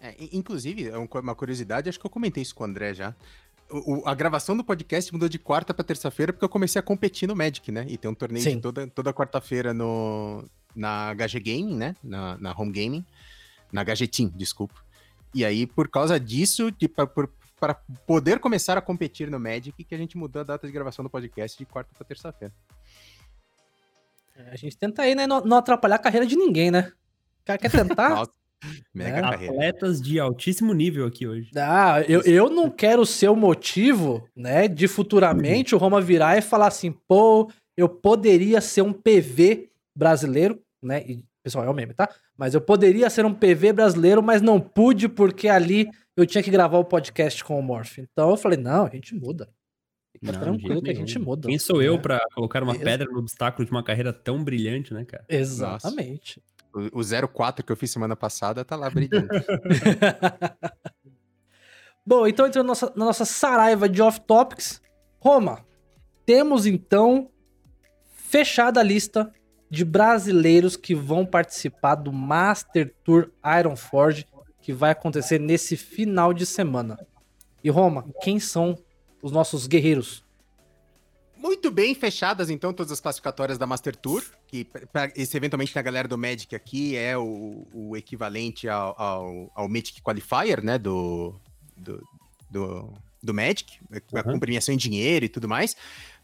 É, 0.00 0.10
in- 0.22 0.28
inclusive, 0.32 0.88
é 0.88 0.98
um 0.98 1.08
uma 1.10 1.34
curiosidade, 1.34 1.88
acho 1.88 1.98
que 1.98 2.06
eu 2.06 2.10
comentei 2.10 2.42
isso 2.42 2.54
com 2.54 2.62
o 2.64 2.66
André 2.66 2.92
já. 2.92 3.14
O- 3.70 4.02
a 4.06 4.14
gravação 4.14 4.56
do 4.56 4.62
podcast 4.62 5.12
mudou 5.12 5.28
de 5.28 5.38
quarta 5.38 5.74
pra 5.74 5.84
terça-feira 5.84 6.32
porque 6.32 6.44
eu 6.44 6.48
comecei 6.48 6.78
a 6.78 6.82
competir 6.82 7.26
no 7.28 7.34
Magic, 7.34 7.70
né? 7.72 7.84
E 7.88 7.96
tem 7.98 8.10
um 8.10 8.14
torneio 8.14 8.60
toda, 8.60 8.86
toda 8.86 9.12
quarta-feira 9.12 9.74
no, 9.74 10.44
na 10.74 11.12
HG 11.14 11.40
Gaming, 11.40 11.74
né? 11.76 11.96
Na, 12.02 12.36
na 12.38 12.52
Home 12.56 12.70
Gaming. 12.72 13.04
Na 13.72 13.82
HG 13.84 14.06
Team, 14.06 14.28
desculpa. 14.34 14.74
E 15.34 15.44
aí, 15.44 15.66
por 15.66 15.88
causa 15.88 16.18
disso, 16.20 16.70
de, 16.70 16.88
pra, 16.88 17.06
por- 17.06 17.28
para 17.58 17.74
poder 18.06 18.38
começar 18.38 18.78
a 18.78 18.80
competir 18.80 19.30
no 19.30 19.40
Magic, 19.40 19.82
que 19.82 19.94
a 19.94 19.98
gente 19.98 20.16
mudou 20.16 20.40
a 20.40 20.44
data 20.44 20.66
de 20.66 20.72
gravação 20.72 21.02
do 21.02 21.10
podcast 21.10 21.58
de 21.58 21.64
quarta 21.66 21.90
pra 21.96 22.06
terça-feira. 22.06 22.54
É, 24.36 24.50
A 24.52 24.56
gente 24.56 24.76
tenta 24.76 25.02
aí, 25.02 25.14
né, 25.14 25.26
não, 25.26 25.40
não 25.40 25.56
atrapalhar 25.56 25.96
a 25.96 25.98
carreira 25.98 26.26
de 26.26 26.36
ninguém, 26.36 26.70
né? 26.70 26.92
O 27.42 27.46
cara 27.46 27.58
quer 27.58 27.70
tentar? 27.70 28.10
Nossa, 28.14 28.30
mega 28.94 29.18
É. 29.18 29.20
carreira. 29.20 29.52
Atletas 29.54 30.00
de 30.00 30.18
altíssimo 30.20 30.72
nível 30.72 31.06
aqui 31.06 31.26
hoje. 31.26 31.50
Ah, 31.56 32.02
eu, 32.08 32.22
eu 32.22 32.48
não 32.50 32.70
quero 32.70 33.04
ser 33.06 33.28
o 33.28 33.36
motivo, 33.36 34.28
né, 34.34 34.68
de 34.68 34.86
futuramente 34.88 35.74
o 35.74 35.78
Roma 35.78 36.00
virar 36.00 36.36
e 36.38 36.42
falar 36.42 36.66
assim, 36.68 36.92
pô, 37.06 37.50
eu 37.76 37.88
poderia 37.88 38.60
ser 38.60 38.82
um 38.82 38.92
PV 38.92 39.68
brasileiro, 39.94 40.60
né? 40.82 41.02
E, 41.06 41.22
pessoal, 41.42 41.64
é 41.64 41.70
o 41.70 41.74
meme, 41.74 41.94
tá? 41.94 42.08
Mas 42.36 42.54
eu 42.54 42.60
poderia 42.60 43.08
ser 43.10 43.24
um 43.24 43.32
PV 43.34 43.72
brasileiro, 43.72 44.22
mas 44.22 44.42
não 44.42 44.60
pude 44.60 45.08
porque 45.08 45.48
ali 45.48 45.88
eu 46.16 46.26
tinha 46.26 46.42
que 46.42 46.50
gravar 46.50 46.78
o 46.78 46.84
podcast 46.84 47.42
com 47.44 47.58
o 47.58 47.62
Morph. 47.62 47.98
Então 47.98 48.30
eu 48.30 48.36
falei, 48.36 48.58
não, 48.58 48.86
a 48.86 48.90
gente 48.90 49.14
muda. 49.14 49.48
Fica 50.18 50.32
Não, 50.32 50.40
tranquilo 50.40 50.82
que 50.82 50.90
a 50.90 50.94
gente 50.94 51.18
muda. 51.18 51.46
Quem 51.46 51.58
sou 51.58 51.82
eu 51.82 51.94
né? 51.96 52.00
pra 52.00 52.20
colocar 52.34 52.62
uma 52.62 52.72
Ex- 52.72 52.82
pedra 52.82 53.06
no 53.10 53.18
obstáculo 53.18 53.66
de 53.66 53.70
uma 53.70 53.82
carreira 53.82 54.14
tão 54.14 54.42
brilhante, 54.42 54.94
né, 54.94 55.04
cara? 55.04 55.22
Exatamente. 55.28 56.42
O, 56.76 57.00
o 57.00 57.28
04 57.28 57.64
que 57.64 57.72
eu 57.72 57.76
fiz 57.76 57.90
semana 57.90 58.14
passada 58.14 58.62
tá 58.62 58.76
lá 58.76 58.90
brilhando. 58.90 59.28
Bom, 62.04 62.26
então 62.26 62.46
entrando 62.46 62.66
na 62.66 62.68
nossa, 62.68 62.92
na 62.94 63.04
nossa 63.06 63.24
saraiva 63.24 63.88
de 63.88 64.02
off-topics, 64.02 64.82
Roma, 65.18 65.64
temos 66.26 66.66
então 66.66 67.30
fechada 68.12 68.80
a 68.80 68.82
lista 68.82 69.32
de 69.70 69.84
brasileiros 69.84 70.76
que 70.76 70.94
vão 70.94 71.24
participar 71.24 71.94
do 71.94 72.12
Master 72.12 72.94
Tour 73.02 73.30
Ironforge, 73.58 74.26
que 74.60 74.72
vai 74.72 74.90
acontecer 74.90 75.40
nesse 75.40 75.76
final 75.76 76.34
de 76.34 76.44
semana. 76.44 76.98
E 77.64 77.70
Roma, 77.70 78.04
quem 78.20 78.38
são 78.38 78.76
os 79.22 79.32
nossos 79.32 79.66
guerreiros? 79.66 80.25
Muito 81.36 81.70
bem 81.70 81.94
fechadas, 81.94 82.48
então, 82.50 82.72
todas 82.72 82.90
as 82.92 83.00
classificatórias 83.00 83.58
da 83.58 83.66
Master 83.66 83.94
Tour, 83.94 84.24
que 84.46 84.64
pra- 84.64 85.12
esse 85.14 85.36
eventualmente 85.36 85.74
na 85.76 85.82
galera 85.82 86.08
do 86.08 86.16
Magic 86.16 86.54
aqui 86.56 86.96
é 86.96 87.16
o, 87.16 87.66
o 87.72 87.96
equivalente 87.96 88.68
ao, 88.68 89.00
ao, 89.00 89.52
ao 89.54 89.68
Mythic 89.68 90.00
Qualifier, 90.02 90.62
né, 90.64 90.78
do, 90.78 91.34
do, 91.76 92.02
do, 92.50 92.92
do 93.22 93.34
Magic, 93.34 93.78
a 93.92 93.96
Uhum. 94.26 94.32
com 94.32 94.38
premiação 94.40 94.74
em 94.74 94.78
dinheiro 94.78 95.24
e 95.26 95.28
tudo 95.28 95.46
mais. 95.48 95.76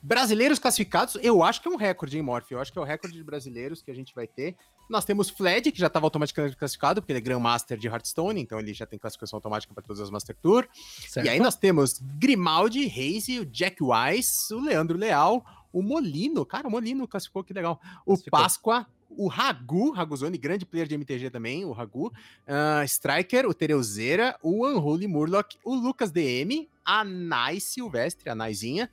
Brasileiros 0.03 0.59
classificados, 0.59 1.17
eu 1.23 1.43
acho 1.45 1.61
que 1.63 1.69
é 1.69 1.71
um 1.71 1.77
recorde, 1.77 2.17
hein, 2.17 2.23
Morph? 2.23 2.51
Eu 2.51 2.59
acho 2.61 2.73
que 2.73 2.79
é 2.79 2.83
o 2.83 2.85
recorde 2.85 3.17
de 3.17 3.23
brasileiros 3.23 3.83
que 3.83 3.91
a 3.91 3.95
gente 3.95 4.13
vai 4.15 4.27
ter. 4.27 4.57
Nós 4.93 5.07
temos 5.07 5.31
Fled, 5.31 5.73
que 5.73 5.79
já 5.79 5.87
estava 5.87 6.05
automaticamente 6.05 6.55
classificado, 6.55 7.01
porque 7.01 7.13
ele 7.13 7.19
é 7.19 7.23
Grandmaster 7.23 7.79
de 7.79 7.89
Hearthstone, 7.89 8.39
então 8.39 8.61
ele 8.61 8.75
já 8.75 8.85
tem 8.85 8.99
classificação 8.99 9.39
automática 9.39 9.73
para 9.73 9.83
todas 9.83 10.03
as 10.03 10.11
Master 10.11 10.37
Tour. 10.37 10.69
Certo? 11.09 11.25
E 11.25 11.31
aí 11.31 11.41
nós 11.41 11.57
temos 11.57 11.99
Grimaldi, 12.19 12.85
Reise, 12.85 13.41
o 13.41 13.47
Jack 13.47 13.83
Wise, 13.83 14.53
o 14.53 14.61
Leandro 14.61 14.99
Leal, 14.99 15.43
o 15.73 15.83
Molino, 15.83 16.45
cara, 16.45 16.69
o 16.69 16.71
Molino 16.71 17.09
classificou, 17.09 17.43
que 17.43 17.55
legal. 17.55 17.81
O. 18.05 18.19
Páscoa, 18.31 18.87
o 19.09 19.29
Ragu, 19.29 19.93
Raguzoni, 19.93 20.37
grande 20.37 20.67
player 20.67 20.87
de 20.87 20.95
MTG 20.95 21.31
também, 21.31 21.65
o 21.65 21.73
Ragu, 21.73 22.13
ah, 22.47 22.85
Striker, 22.85 23.49
o 23.49 23.55
Tereuzeira, 23.55 24.39
o 24.43 24.67
Unholy 24.67 25.07
Murloc, 25.07 25.55
o 25.65 25.75
Lucas 25.75 26.11
DM, 26.11 26.69
a 26.85 27.03
Nai 27.03 27.61
Silvestre, 27.61 28.29
a 28.29 28.35
Naizinha, 28.35 28.91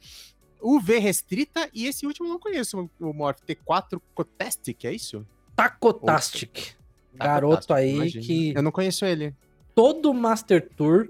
o 0.62 0.80
V 0.80 0.98
Restrita 0.98 1.70
e 1.74 1.88
esse 1.88 2.08
último 2.08 2.28
eu 2.28 2.32
não 2.32 2.40
conheço, 2.40 2.90
o 3.00 3.14
Morph 3.14 3.42
T4 3.46 4.02
Cotastic, 4.14 4.86
é 4.86 4.94
isso? 4.94 5.28
Tacotastic. 5.64 6.74
Garoto 7.16 7.68
Tacotastic, 7.68 7.76
aí 7.76 7.96
imagina. 7.96 8.26
que 8.26 8.54
Eu 8.56 8.62
não 8.62 8.72
conheço 8.72 9.06
ele. 9.06 9.34
todo 9.76 10.14
Master 10.14 10.68
Tour 10.76 11.10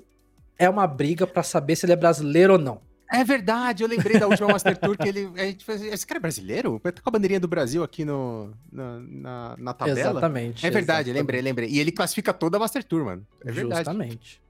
é 0.57 0.69
uma 0.69 0.85
briga 0.87 1.25
pra 1.27 1.43
saber 1.43 1.75
se 1.75 1.85
ele 1.85 1.93
é 1.93 1.95
brasileiro 1.95 2.53
ou 2.53 2.59
não. 2.59 2.81
É 3.11 3.23
verdade, 3.23 3.83
eu 3.83 3.89
lembrei 3.89 4.19
da 4.19 4.27
última 4.27 4.49
Master 4.49 4.77
Tour 4.77 4.95
que 4.95 5.07
ele. 5.07 5.31
A 5.35 5.45
gente 5.45 5.65
fez, 5.65 5.81
esse 5.81 6.05
cara 6.05 6.19
é 6.19 6.21
brasileiro? 6.21 6.79
Tá 6.79 6.91
com 6.91 7.09
a 7.09 7.11
bandeirinha 7.11 7.39
do 7.39 7.47
Brasil 7.47 7.83
aqui 7.83 8.05
no, 8.05 8.51
na, 8.71 8.99
na, 8.99 9.55
na 9.57 9.73
tabela? 9.73 10.11
Exatamente. 10.11 10.65
É 10.65 10.69
verdade, 10.69 11.09
exatamente. 11.09 11.17
lembrei, 11.19 11.41
lembrei. 11.41 11.69
E 11.69 11.79
ele 11.79 11.91
classifica 11.91 12.31
toda 12.31 12.57
a 12.57 12.59
Master 12.59 12.83
Tour, 12.83 13.05
mano. 13.05 13.25
É 13.43 13.51
verdade. 13.51 13.85
Justamente. 13.85 14.41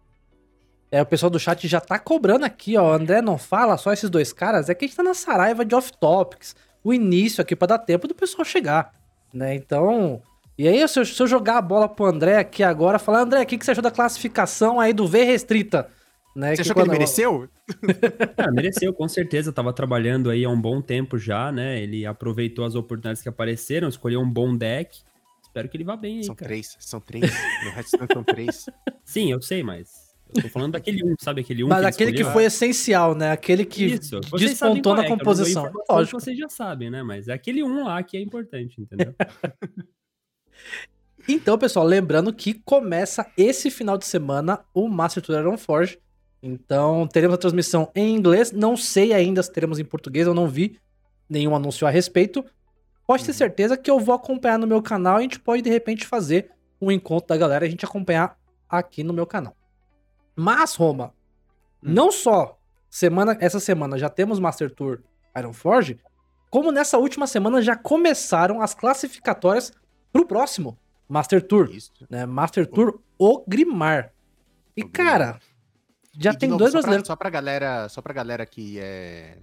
É, 0.92 1.02
o 1.02 1.06
pessoal 1.06 1.30
do 1.30 1.40
chat 1.40 1.68
já 1.68 1.80
tá 1.80 1.98
cobrando 2.00 2.44
aqui, 2.44 2.76
ó. 2.76 2.94
André 2.94 3.22
não 3.22 3.38
fala, 3.38 3.78
só 3.78 3.94
esses 3.94 4.10
dois 4.10 4.34
caras. 4.34 4.70
É 4.70 4.76
que 4.76 4.84
a 4.84 4.88
gente 4.88 4.98
tá 4.98 5.04
na 5.04 5.14
saraiva 5.14 5.64
de 5.64 5.74
off-topics. 5.76 6.56
O 6.84 6.94
início 6.94 7.42
aqui 7.42 7.56
pra 7.56 7.68
dar 7.68 7.80
tempo 7.80 8.08
do 8.08 8.16
pessoal 8.16 8.44
chegar, 8.44 8.94
né? 9.34 9.56
Então... 9.56 10.22
E 10.58 10.68
aí, 10.68 10.86
se 10.90 11.00
eu, 11.00 11.06
se 11.06 11.22
eu 11.24 11.26
jogar 11.26 11.58
a 11.58 11.62
bola 11.62 11.88
pro 11.88 12.06
André 12.06 12.38
aqui 12.38 12.64
agora, 12.64 13.00
falar, 13.00 13.22
André, 13.22 13.42
o 13.42 13.46
que, 13.46 13.58
que 13.58 13.64
você 13.64 13.72
achou 13.72 13.82
da 13.82 13.90
classificação 13.90 14.78
aí 14.78 14.92
do 14.92 15.08
V 15.08 15.24
restrita? 15.24 15.90
Né, 16.36 16.56
Você 16.56 16.62
achou 16.62 16.76
que 16.76 16.82
ele 16.82 16.92
mereceu? 16.92 17.50
Ah, 18.38 18.52
mereceu, 18.52 18.94
com 18.94 19.08
certeza. 19.08 19.52
Tava 19.52 19.74
trabalhando 19.74 20.30
aí 20.30 20.46
há 20.46 20.50
um 20.50 20.60
bom 20.60 20.82
tempo 20.82 21.18
já, 21.18 21.52
né? 21.52 21.82
Ele 21.82 22.06
aproveitou 22.06 22.66
as 22.66 22.76
oportunidades 22.76 23.22
que 23.22 23.30
apareceram, 23.30 23.88
escolheu 23.88 24.22
um 24.22 24.30
bom 24.30 24.56
deck. 24.56 25.02
Espero 25.42 25.68
que 25.68 25.78
ele 25.78 25.84
vá 25.84 25.96
bem 25.96 26.18
aí, 26.18 26.24
São 26.24 26.36
cara. 26.36 26.50
três, 26.50 26.78
são 26.80 27.00
três. 27.00 27.32
No 27.64 27.70
Hearthstone 27.72 28.08
são 28.14 28.24
três. 28.24 28.66
Sim, 29.04 29.32
eu 29.32 29.42
sei, 29.42 29.64
mas 29.64 30.09
eu 30.36 30.44
tô 30.44 30.50
falando 30.50 30.74
daquele 30.74 31.04
um, 31.04 31.16
sabe 31.20 31.42
aquele 31.42 31.64
um 31.64 31.68
Mas 31.68 31.80
ele 31.80 31.88
aquele 31.88 32.14
que 32.14 32.24
foi 32.24 32.46
essencial, 32.46 33.16
né? 33.16 33.32
Aquele 33.32 33.66
que 33.66 33.86
Isso, 33.86 34.20
despontou 34.38 34.94
na 34.96 35.02
é, 35.02 35.06
que 35.06 35.12
composição. 35.12 35.72
que 35.72 35.78
Lógico. 35.90 36.20
Vocês 36.20 36.38
já 36.38 36.48
sabem, 36.48 36.90
né? 36.90 37.02
Mas 37.02 37.28
é 37.28 37.34
aquele 37.34 37.64
um 37.64 37.86
lá 37.86 38.02
que 38.04 38.16
é 38.16 38.22
importante, 38.22 38.82
entendeu? 38.82 39.14
Então, 41.28 41.60
pessoal, 41.60 41.86
lembrando 41.86 42.34
que 42.34 42.56
começa 42.56 43.32
esse 43.38 43.70
final 43.70 44.00
de 44.00 44.06
semana 44.06 44.62
o 44.74 44.88
Master 44.88 45.22
Tour 45.22 45.38
Iron 45.38 45.58
Forge. 45.58 46.00
Então, 46.42 47.08
teremos 47.08 47.36
a 47.36 47.38
transmissão 47.38 47.92
em 47.94 48.16
inglês. 48.16 48.52
Não 48.52 48.76
sei 48.76 49.14
ainda 49.14 49.44
se 49.44 49.52
teremos 49.52 49.78
em 49.78 49.86
português, 49.86 50.26
eu 50.26 50.34
não 50.34 50.48
vi 50.48 50.80
nenhum 51.30 51.56
anúncio 51.56 51.86
a 51.86 51.92
respeito. 51.92 52.44
Pode 53.06 53.24
ter 53.26 53.32
Uhum. 53.32 53.38
certeza 53.38 53.78
que 53.78 53.92
eu 53.92 54.00
vou 54.00 54.16
acompanhar 54.16 54.58
no 54.58 54.66
meu 54.66 54.82
canal 54.82 55.18
e 55.18 55.20
a 55.20 55.22
gente 55.22 55.40
pode, 55.40 55.62
de 55.62 55.70
repente, 55.70 56.06
fazer 56.06 56.50
um 56.82 56.92
encontro 56.92 57.28
da 57.28 57.38
galera 57.38 57.66
e 57.66 57.68
a 57.68 57.72
gente 57.72 57.86
acompanhar 57.86 58.36
aqui 58.68 59.04
no 59.04 59.14
meu 59.14 59.28
canal. 59.28 59.56
Mas, 60.40 60.76
Roma, 60.76 61.14
Hum. 61.84 61.94
não 61.94 62.12
só 62.12 62.58
semana, 62.90 63.38
essa 63.42 63.60
semana 63.60 63.98
já 63.98 64.10
temos 64.10 64.40
Master 64.40 64.74
Tour 64.74 65.00
Iron 65.38 65.54
Forge, 65.54 66.00
como 66.50 66.72
nessa 66.72 66.98
última 66.98 67.28
semana 67.28 67.62
já 67.62 67.76
começaram 67.76 68.62
as 68.62 68.74
classificatórias 68.74 69.72
pro 70.12 70.26
próximo 70.26 70.78
Master 71.08 71.46
Tour 71.46 71.70
Isso. 71.72 71.92
né? 72.10 72.26
Master 72.26 72.66
Tour 72.66 73.00
O 73.18 73.44
Grimar. 73.48 74.14
E, 74.78 74.84
cara, 74.84 75.40
já 76.18 76.32
E, 76.32 76.38
tem 76.38 76.50
novo, 76.50 76.60
dois 76.60 76.72
só 76.72 76.78
pra- 76.78 76.82
brasileiros. 76.84 77.08
Só 77.08 77.16
pra 77.16 77.30
galera, 77.30 77.90
só 77.90 78.02
pra 78.02 78.14
galera 78.14 78.46
que 78.46 78.80
é. 78.80 79.38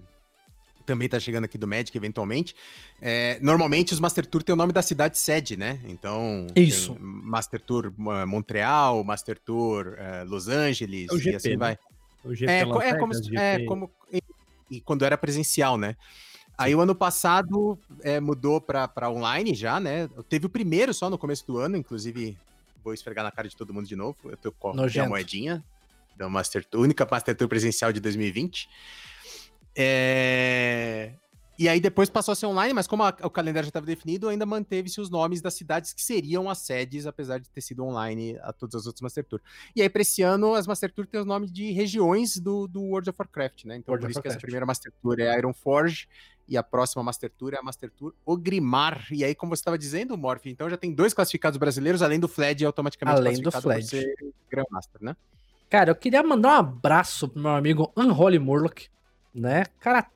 Também 0.87 1.09
tá 1.09 1.19
chegando 1.19 1.43
aqui 1.43 1.57
do 1.57 1.67
Magic, 1.67 1.95
eventualmente. 1.97 2.55
É, 3.01 3.37
normalmente 3.41 3.93
os 3.93 3.99
Master 3.99 4.25
Tour 4.25 4.41
tem 4.41 4.53
o 4.53 4.55
nome 4.55 4.71
da 4.71 4.81
cidade 4.81 5.17
sede, 5.19 5.57
né? 5.57 5.81
Então. 5.83 6.47
Isso. 6.55 6.95
Master 6.99 7.59
Tour 7.61 7.93
eh, 7.93 8.25
Montreal, 8.25 9.03
Master 9.03 9.37
Tour 9.37 9.95
eh, 9.97 10.23
Los 10.23 10.47
Angeles, 10.47 11.09
É 11.09 11.13
o 11.13 11.17
e 11.17 11.21
GP, 11.21 11.35
assim 11.35 11.49
né? 11.49 11.57
vai. 11.57 11.77
O 12.23 12.33
GP 12.33 12.49
É, 12.51 12.65
Las 12.65 12.83
é 12.85 12.97
como, 12.97 13.13
se- 13.13 13.37
é 13.37 13.53
GP. 13.57 13.65
como 13.65 13.91
e, 14.13 14.21
e 14.71 14.79
quando 14.81 15.03
era 15.03 15.17
presencial, 15.17 15.77
né? 15.77 15.97
Aí 16.57 16.73
o 16.73 16.79
ano 16.79 16.95
passado 16.95 17.77
é, 18.01 18.19
mudou 18.21 18.61
pra, 18.61 18.87
pra 18.87 19.11
online 19.11 19.53
já, 19.53 19.79
né? 19.81 20.09
Teve 20.29 20.45
o 20.45 20.49
primeiro 20.49 20.93
só 20.93 21.09
no 21.09 21.17
começo 21.17 21.45
do 21.45 21.57
ano, 21.57 21.75
inclusive 21.75 22.35
vou 22.81 22.93
esfregar 22.93 23.25
na 23.25 23.31
cara 23.31 23.49
de 23.49 23.57
todo 23.57 23.73
mundo 23.73 23.85
de 23.87 23.95
novo. 23.97 24.15
Eu 24.23 24.37
tô 24.37 24.53
com 24.53 24.69
a 24.69 25.07
moedinha 25.09 25.61
da 26.15 26.27
Master 26.29 26.63
Tour, 26.65 26.81
única 26.81 27.05
Master 27.11 27.35
Tour 27.35 27.49
presencial 27.49 27.91
de 27.91 27.99
2020. 27.99 28.69
É, 29.77 31.11
E 31.59 31.67
aí 31.67 31.79
depois 31.79 32.07
passou 32.07 32.33
a 32.33 32.35
ser 32.35 32.45
online, 32.45 32.71
mas 32.71 32.85
como 32.85 33.01
a- 33.01 33.15
o 33.23 33.31
calendário 33.31 33.65
já 33.65 33.69
estava 33.69 33.85
definido, 33.85 34.29
ainda 34.29 34.45
manteve-se 34.45 35.01
os 35.01 35.09
nomes 35.09 35.41
das 35.41 35.55
cidades 35.55 35.91
que 35.91 36.03
seriam 36.03 36.47
as 36.51 36.59
sedes, 36.59 37.07
apesar 37.07 37.39
de 37.39 37.49
ter 37.49 37.61
sido 37.61 37.83
online 37.83 38.37
a 38.43 38.53
todas 38.53 38.75
as 38.75 38.85
outras 38.85 39.01
Master 39.01 39.25
Tour. 39.25 39.41
E 39.75 39.81
aí, 39.81 39.89
para 39.89 40.03
esse 40.03 40.21
ano, 40.21 40.53
as 40.53 40.67
Master 40.67 40.91
Tour 40.93 41.07
têm 41.07 41.19
os 41.19 41.25
nomes 41.25 41.51
de 41.51 41.71
regiões 41.71 42.37
do, 42.37 42.67
do 42.67 42.81
World 42.83 43.09
of 43.09 43.17
Warcraft, 43.19 43.65
né? 43.65 43.75
Então, 43.77 43.91
World 43.91 44.05
por 44.05 44.11
isso 44.11 44.21
que 44.21 44.27
essa 44.27 44.37
primeira 44.39 44.67
Master 44.67 44.93
Tour 45.01 45.19
é 45.19 45.29
a 45.31 45.37
Iron 45.39 45.51
Forge 45.51 46.07
e 46.47 46.55
a 46.55 46.61
próxima 46.61 47.01
Master 47.01 47.31
Tour 47.35 47.55
é 47.55 47.57
a 47.57 47.63
Master 47.63 47.89
Tour 47.89 48.13
Ogrimar. 48.23 49.07
E 49.11 49.23
aí, 49.23 49.33
como 49.33 49.55
você 49.55 49.61
estava 49.61 49.79
dizendo, 49.79 50.15
Morph, 50.15 50.45
então 50.45 50.69
já 50.69 50.77
tem 50.77 50.93
dois 50.93 51.11
classificados 51.11 51.57
brasileiros, 51.57 52.03
além 52.03 52.19
do 52.19 52.27
Fled 52.27 52.63
automaticamente 52.65 53.17
Além 53.19 53.41
do 53.41 53.51
Fled. 53.51 53.89
Grandmaster, 54.47 55.01
né? 55.03 55.15
Cara, 55.71 55.89
eu 55.89 55.95
queria 55.95 56.21
mandar 56.21 56.49
um 56.49 56.59
abraço 56.59 57.27
pro 57.27 57.41
meu 57.41 57.51
amigo 57.51 57.91
Unholy 57.97 58.37
Murloc, 58.37 58.83
né? 59.33 59.65
Cara 59.79 60.07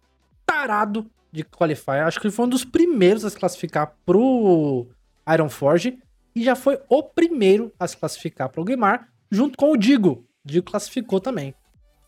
tarado 0.45 1.09
de 1.31 1.43
Qualifier. 1.43 2.05
Acho 2.05 2.19
que 2.19 2.27
ele 2.27 2.33
foi 2.33 2.45
um 2.45 2.49
dos 2.49 2.65
primeiros 2.65 3.23
a 3.23 3.29
se 3.29 3.37
classificar 3.37 3.95
pro 4.05 4.87
Iron 5.33 5.49
Forge. 5.49 5.97
E 6.35 6.43
já 6.43 6.55
foi 6.55 6.79
o 6.89 7.03
primeiro 7.03 7.71
a 7.79 7.87
se 7.87 7.97
classificar 7.97 8.49
pro 8.49 8.63
Grimar, 8.63 9.07
junto 9.29 9.57
com 9.57 9.71
o 9.71 9.77
Digo. 9.77 10.25
Digo 10.43 10.65
classificou 10.65 11.19
também. 11.19 11.53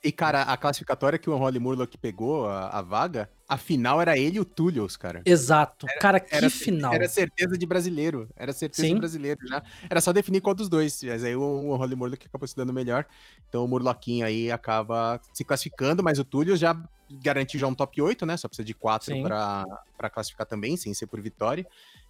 E, 0.03 0.11
cara, 0.11 0.41
a 0.41 0.57
classificatória 0.57 1.17
que 1.17 1.29
o 1.29 1.37
Holly 1.37 1.59
Murlock 1.59 1.97
pegou, 1.97 2.47
a, 2.47 2.67
a 2.67 2.81
vaga, 2.81 3.29
a 3.53 3.57
final 3.57 4.01
era 4.01 4.17
ele 4.17 4.37
e 4.37 4.39
o 4.39 4.45
Tullius, 4.45 4.97
cara. 4.97 5.21
Exato. 5.25 5.85
Cara, 5.99 6.19
que 6.19 6.35
Era, 6.35 6.49
final. 6.49 6.93
Era 6.93 7.07
certeza 7.07 7.57
de 7.57 7.65
brasileiro. 7.65 8.27
Era 8.35 8.51
certeza 8.53 8.87
Sim. 8.87 8.93
de 8.95 8.99
brasileiro 8.99 9.47
já. 9.47 9.63
Era 9.89 10.01
só 10.01 10.11
definir 10.11 10.41
qual 10.41 10.53
dos 10.55 10.67
dois. 10.69 11.01
Mas 11.03 11.23
aí 11.23 11.35
o, 11.35 11.41
o 11.41 11.75
Holly 11.75 11.95
Murlock 11.95 12.25
acabou 12.25 12.47
se 12.47 12.55
dando 12.55 12.73
melhor. 12.73 13.05
Então 13.47 13.63
o 13.63 13.67
Murloquinho 13.67 14.25
aí 14.25 14.51
acaba 14.51 15.19
se 15.33 15.43
classificando, 15.43 16.03
mas 16.03 16.19
o 16.19 16.23
Tullius 16.23 16.59
já 16.59 16.75
garantiu 17.21 17.59
já 17.59 17.67
um 17.67 17.75
top 17.75 18.01
8, 18.01 18.25
né? 18.25 18.35
Só 18.37 18.47
precisa 18.47 18.65
de 18.65 18.73
4 18.73 19.13
Sim. 19.13 19.23
pra 19.23 19.63
pra 19.97 20.09
classificar 20.09 20.45
também, 20.47 20.75
sem 20.75 20.93
ser 20.93 21.07
por 21.07 21.21
vitória. 21.21 21.65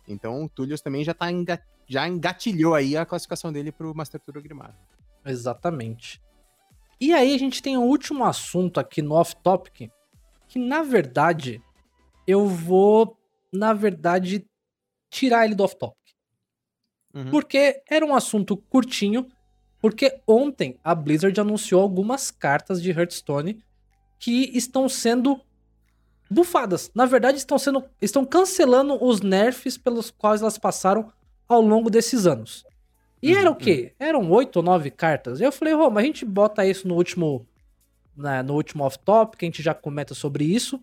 Então 0.07 0.43
o 0.43 0.49
Tullius 0.49 0.81
também 0.81 1.03
já, 1.03 1.13
tá 1.13 1.31
enga- 1.31 1.61
já 1.87 2.07
engatilhou 2.07 2.73
aí 2.73 2.97
a 2.97 3.05
classificação 3.05 3.51
dele 3.53 3.71
pro 3.71 3.93
Master 3.93 4.19
Tour 4.19 4.41
Grimar. 4.41 4.73
Exatamente. 5.25 6.21
E 6.99 7.13
aí 7.13 7.33
a 7.33 7.37
gente 7.37 7.61
tem 7.61 7.75
o 7.77 7.81
último 7.81 8.23
assunto 8.23 8.79
aqui 8.79 9.01
no 9.01 9.15
Off 9.15 9.35
Topic, 9.43 9.89
que 10.53 10.59
na 10.59 10.83
verdade 10.83 11.59
eu 12.27 12.45
vou, 12.45 13.17
na 13.51 13.73
verdade, 13.73 14.45
tirar 15.09 15.45
ele 15.45 15.55
do 15.55 15.63
Off 15.63 15.75
Topic. 15.75 15.97
Uhum. 17.11 17.31
Porque 17.31 17.81
era 17.89 18.05
um 18.05 18.13
assunto 18.13 18.55
curtinho, 18.55 19.27
porque 19.81 20.21
ontem 20.27 20.77
a 20.83 20.93
Blizzard 20.93 21.41
anunciou 21.41 21.81
algumas 21.81 22.29
cartas 22.29 22.83
de 22.83 22.91
Hearthstone 22.91 23.63
que 24.19 24.55
estão 24.55 24.87
sendo 24.87 25.41
bufadas. 26.29 26.91
Na 26.93 27.07
verdade, 27.07 27.39
estão 27.39 27.57
sendo 27.57 27.83
estão 27.99 28.23
cancelando 28.23 29.03
os 29.03 29.21
nerfs 29.21 29.75
pelos 29.75 30.11
quais 30.11 30.43
elas 30.43 30.59
passaram 30.59 31.11
ao 31.49 31.61
longo 31.61 31.89
desses 31.89 32.27
anos. 32.27 32.63
E 33.23 33.33
Uhum, 33.33 33.39
era 33.39 33.49
o 33.49 33.55
quê? 33.55 33.95
Eram 33.97 34.29
oito 34.29 34.57
ou 34.57 34.63
nove 34.63 34.91
cartas. 34.91 35.41
Eu 35.41 35.51
falei, 35.51 35.73
Roma, 35.73 35.99
a 35.99 36.03
gente 36.03 36.23
bota 36.23 36.63
isso 36.63 36.87
no 36.87 36.93
último 36.93 37.47
no 38.15 38.53
último 38.53 38.83
off-top, 38.83 39.37
que 39.37 39.45
a 39.45 39.47
gente 39.47 39.61
já 39.61 39.73
comenta 39.73 40.13
sobre 40.13 40.45
isso. 40.45 40.81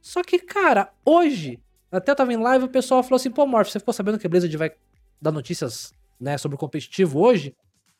Só 0.00 0.22
que, 0.22 0.38
cara, 0.38 0.90
hoje, 1.04 1.60
até 1.90 2.10
eu 2.10 2.16
tava 2.16 2.32
em 2.32 2.36
live, 2.36 2.64
o 2.64 2.68
pessoal 2.68 3.02
falou 3.02 3.16
assim, 3.16 3.30
pô, 3.30 3.46
Morph, 3.46 3.68
você 3.68 3.78
ficou 3.78 3.94
sabendo 3.94 4.18
que 4.18 4.26
a 4.26 4.30
Blizzard 4.30 4.56
vai 4.56 4.72
dar 5.20 5.30
notícias, 5.30 5.92
né, 6.20 6.36
sobre 6.38 6.56
o 6.56 6.58
competitivo 6.58 7.20
hoje? 7.20 7.54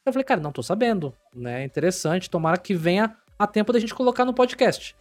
Eu 0.05 0.13
falei, 0.13 0.25
cara, 0.25 0.41
não 0.41 0.51
tô 0.51 0.63
sabendo, 0.63 1.15
né, 1.35 1.65
interessante, 1.65 2.29
tomara 2.29 2.59
que 2.59 2.75
venha 2.75 3.17
a 3.39 3.47
tempo 3.47 3.73
da 3.73 3.79
gente 3.79 3.95
colocar 3.95 4.25
no 4.25 4.35
podcast. 4.35 4.97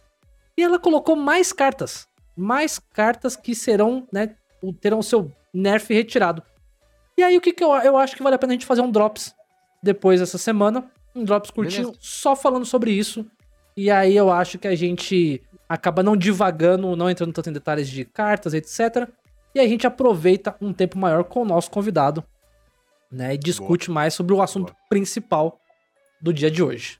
E 0.56 0.62
ela 0.62 0.78
colocou 0.78 1.16
mais 1.16 1.52
cartas, 1.52 2.06
mais 2.36 2.78
cartas 2.78 3.34
que 3.34 3.54
serão, 3.54 4.06
né, 4.12 4.36
terão 4.80 5.00
o 5.00 5.02
seu 5.02 5.32
nerf 5.52 5.92
retirado. 5.92 6.42
E 7.16 7.22
aí, 7.22 7.36
o 7.36 7.40
que 7.40 7.52
que 7.52 7.64
eu, 7.64 7.72
eu 7.74 7.96
acho 7.96 8.16
que 8.16 8.22
vale 8.22 8.36
a 8.36 8.38
pena 8.38 8.52
a 8.52 8.54
gente 8.54 8.66
fazer 8.66 8.80
um 8.80 8.90
drops 8.90 9.34
depois 9.82 10.20
dessa 10.20 10.38
semana, 10.38 10.90
um 11.14 11.24
drops 11.24 11.50
curtinho, 11.50 11.88
Beleza. 11.88 11.98
só 12.00 12.36
falando 12.36 12.64
sobre 12.64 12.92
isso, 12.92 13.26
E 13.76 13.90
aí 13.90 14.16
eu 14.16 14.30
acho 14.30 14.58
que 14.58 14.68
a 14.68 14.74
gente 14.74 15.42
acaba 15.68 16.02
não 16.02 16.16
divagando, 16.16 16.94
não 16.94 17.08
entrando 17.08 17.32
tanto 17.32 17.48
em 17.48 17.52
detalhes 17.52 17.88
de 17.88 18.04
cartas, 18.04 18.52
etc. 18.54 19.08
E 19.54 19.60
a 19.60 19.66
gente 19.66 19.86
aproveita 19.86 20.56
um 20.60 20.72
tempo 20.72 20.98
maior 20.98 21.24
com 21.24 21.42
o 21.42 21.44
nosso 21.44 21.70
convidado, 21.70 22.22
né? 23.10 23.34
E 23.34 23.38
discute 23.38 23.90
mais 23.90 24.14
sobre 24.14 24.34
o 24.34 24.42
assunto 24.42 24.72
Boa. 24.72 24.88
principal 24.88 25.60
do 26.20 26.32
dia 26.32 26.50
de 26.50 26.62
hoje. 26.62 26.98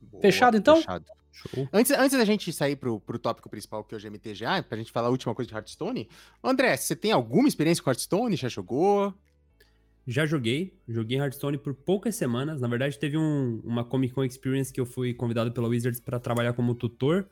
Boa, 0.00 0.20
Fechado, 0.20 0.56
então? 0.56 0.76
Fechado. 0.76 1.04
Show. 1.32 1.68
Antes, 1.70 1.92
antes 1.92 2.16
da 2.16 2.24
gente 2.24 2.50
sair 2.52 2.76
pro, 2.76 2.98
pro 2.98 3.18
tópico 3.18 3.50
principal, 3.50 3.84
que 3.84 3.94
hoje 3.94 4.06
é 4.06 4.10
MTGA, 4.10 4.62
pra 4.66 4.78
gente 4.78 4.90
falar 4.90 5.08
a 5.08 5.10
última 5.10 5.34
coisa 5.34 5.48
de 5.48 5.54
Hearthstone, 5.54 6.08
André, 6.42 6.76
você 6.76 6.96
tem 6.96 7.12
alguma 7.12 7.46
experiência 7.46 7.84
com 7.84 7.90
Hearthstone? 7.90 8.36
Já 8.36 8.48
jogou? 8.48 9.12
Já 10.06 10.24
joguei, 10.24 10.72
joguei 10.88 11.18
Hearthstone 11.18 11.58
por 11.58 11.74
poucas 11.74 12.14
semanas. 12.14 12.60
Na 12.60 12.68
verdade, 12.68 12.98
teve 12.98 13.16
um- 13.18 13.60
uma 13.64 13.84
Comic 13.84 14.14
Con 14.14 14.24
Experience 14.24 14.72
que 14.72 14.80
eu 14.80 14.86
fui 14.86 15.12
convidado 15.12 15.50
pela 15.52 15.66
Wizards 15.68 15.98
para 16.00 16.20
trabalhar 16.20 16.52
como 16.52 16.74
tutor, 16.74 17.28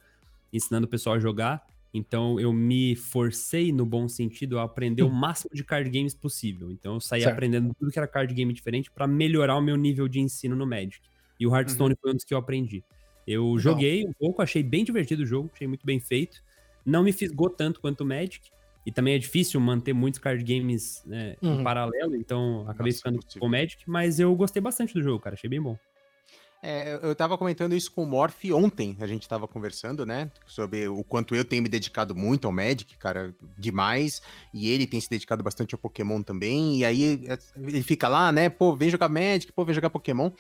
ensinando 0.53 0.87
o 0.87 0.91
pessoal 0.91 1.15
a 1.17 1.19
jogar. 1.21 1.65
Então 1.93 2.41
eu 2.41 2.53
me 2.53 2.97
forcei, 2.97 3.71
no 3.73 3.87
bom 3.87 4.09
sentido, 4.09 4.59
a 4.59 4.65
aprender 4.65 5.05
o 5.05 5.11
máximo 5.11 5.55
de 5.55 5.63
card 5.63 5.89
games 5.89 6.13
possível. 6.15 6.73
Então 6.73 6.95
eu 6.95 7.01
saí 7.01 7.21
Certo. 7.23 7.35
aprendendo 7.35 7.73
tudo 7.79 7.93
que 7.93 7.99
era 7.99 8.09
card 8.09 8.35
game 8.35 8.53
diferente 8.53 8.91
para 8.91 9.07
melhorar 9.07 9.57
o 9.57 9.61
meu 9.63 9.77
nível 9.77 10.09
de 10.09 10.19
ensino 10.19 10.57
no 10.57 10.67
Magic. 10.67 11.01
E 11.39 11.47
o 11.47 11.55
Hearthstone 11.55 11.95
foi 12.01 12.11
um 12.11 12.15
dos 12.15 12.25
que 12.25 12.35
eu 12.35 12.39
aprendi. 12.39 12.83
Eu 13.27 13.57
joguei 13.61 14.05
um 14.05 14.13
pouco, 14.13 14.43
achei 14.43 14.63
bem 14.65 14.85
divertido 14.85 15.23
o 15.23 15.27
jogo, 15.27 15.49
achei 15.55 15.69
muito 15.69 15.87
bem 15.87 16.01
feito. 16.01 16.43
Não 16.85 17.05
me 17.05 17.13
fisgou 17.13 17.49
tanto 17.49 17.81
quanto 17.81 18.01
o 18.01 18.05
Magic. 18.07 18.51
E 18.87 18.93
também 18.93 19.15
é 19.15 19.19
difícil 19.19 19.59
manter 19.61 19.93
muitos 19.93 20.21
card 20.21 20.43
games 20.45 21.03
né, 21.07 21.37
Uhum. 21.43 21.61
em 21.61 21.65
paralelo, 21.65 22.15
então 22.17 22.63
acabei 22.69 22.93
Nossa, 22.93 22.99
ficando 22.99 23.21
com 23.41 23.47
o 23.47 23.49
Magic, 23.51 23.83
mas 23.87 24.21
eu 24.21 24.35
gostei 24.37 24.61
bastante 24.61 24.93
do 24.95 25.03
jogo, 25.03 25.21
cara, 25.21 25.35
achei 25.35 25.49
bem 25.49 25.61
bom. 25.63 25.77
É, 26.63 26.95
eu- 26.95 26.99
eu 27.11 27.15
tava 27.15 27.37
comentando 27.37 27.75
isso 27.75 27.93
com 27.93 28.03
o 28.05 28.07
Morph 28.07 28.43
ontem, 28.55 28.97
a 28.99 29.07
gente 29.07 29.29
tava 29.29 29.47
conversando, 29.47 30.07
né, 30.07 30.31
sobre 30.47 30.89
o 30.89 31.05
quanto 31.05 31.35
eu 31.35 31.45
tenho 31.45 31.63
me 31.63 31.69
dedicado 31.69 32.15
muito 32.15 32.47
ao 32.47 32.53
Magic, 32.53 32.97
cara, 32.97 33.35
demais, 33.59 34.23
e 34.53 34.71
ele 34.71 34.87
tem 34.87 34.99
se 35.01 35.11
dedicado 35.11 35.43
bastante 35.43 35.75
ao 35.75 35.79
Pokémon 35.79 36.23
também, 36.23 36.79
e 36.79 36.85
aí 36.85 37.27
é, 37.29 37.39
ele 37.59 37.83
fica 37.83 38.09
lá, 38.09 38.33
né, 38.33 38.49
pô, 38.49 38.75
vem 38.75 38.89
jogar 38.89 39.11
Magic, 39.11 39.53
pô, 39.53 39.63
vem 39.65 39.75
jogar 39.75 39.91
Pokémon, 39.91 40.31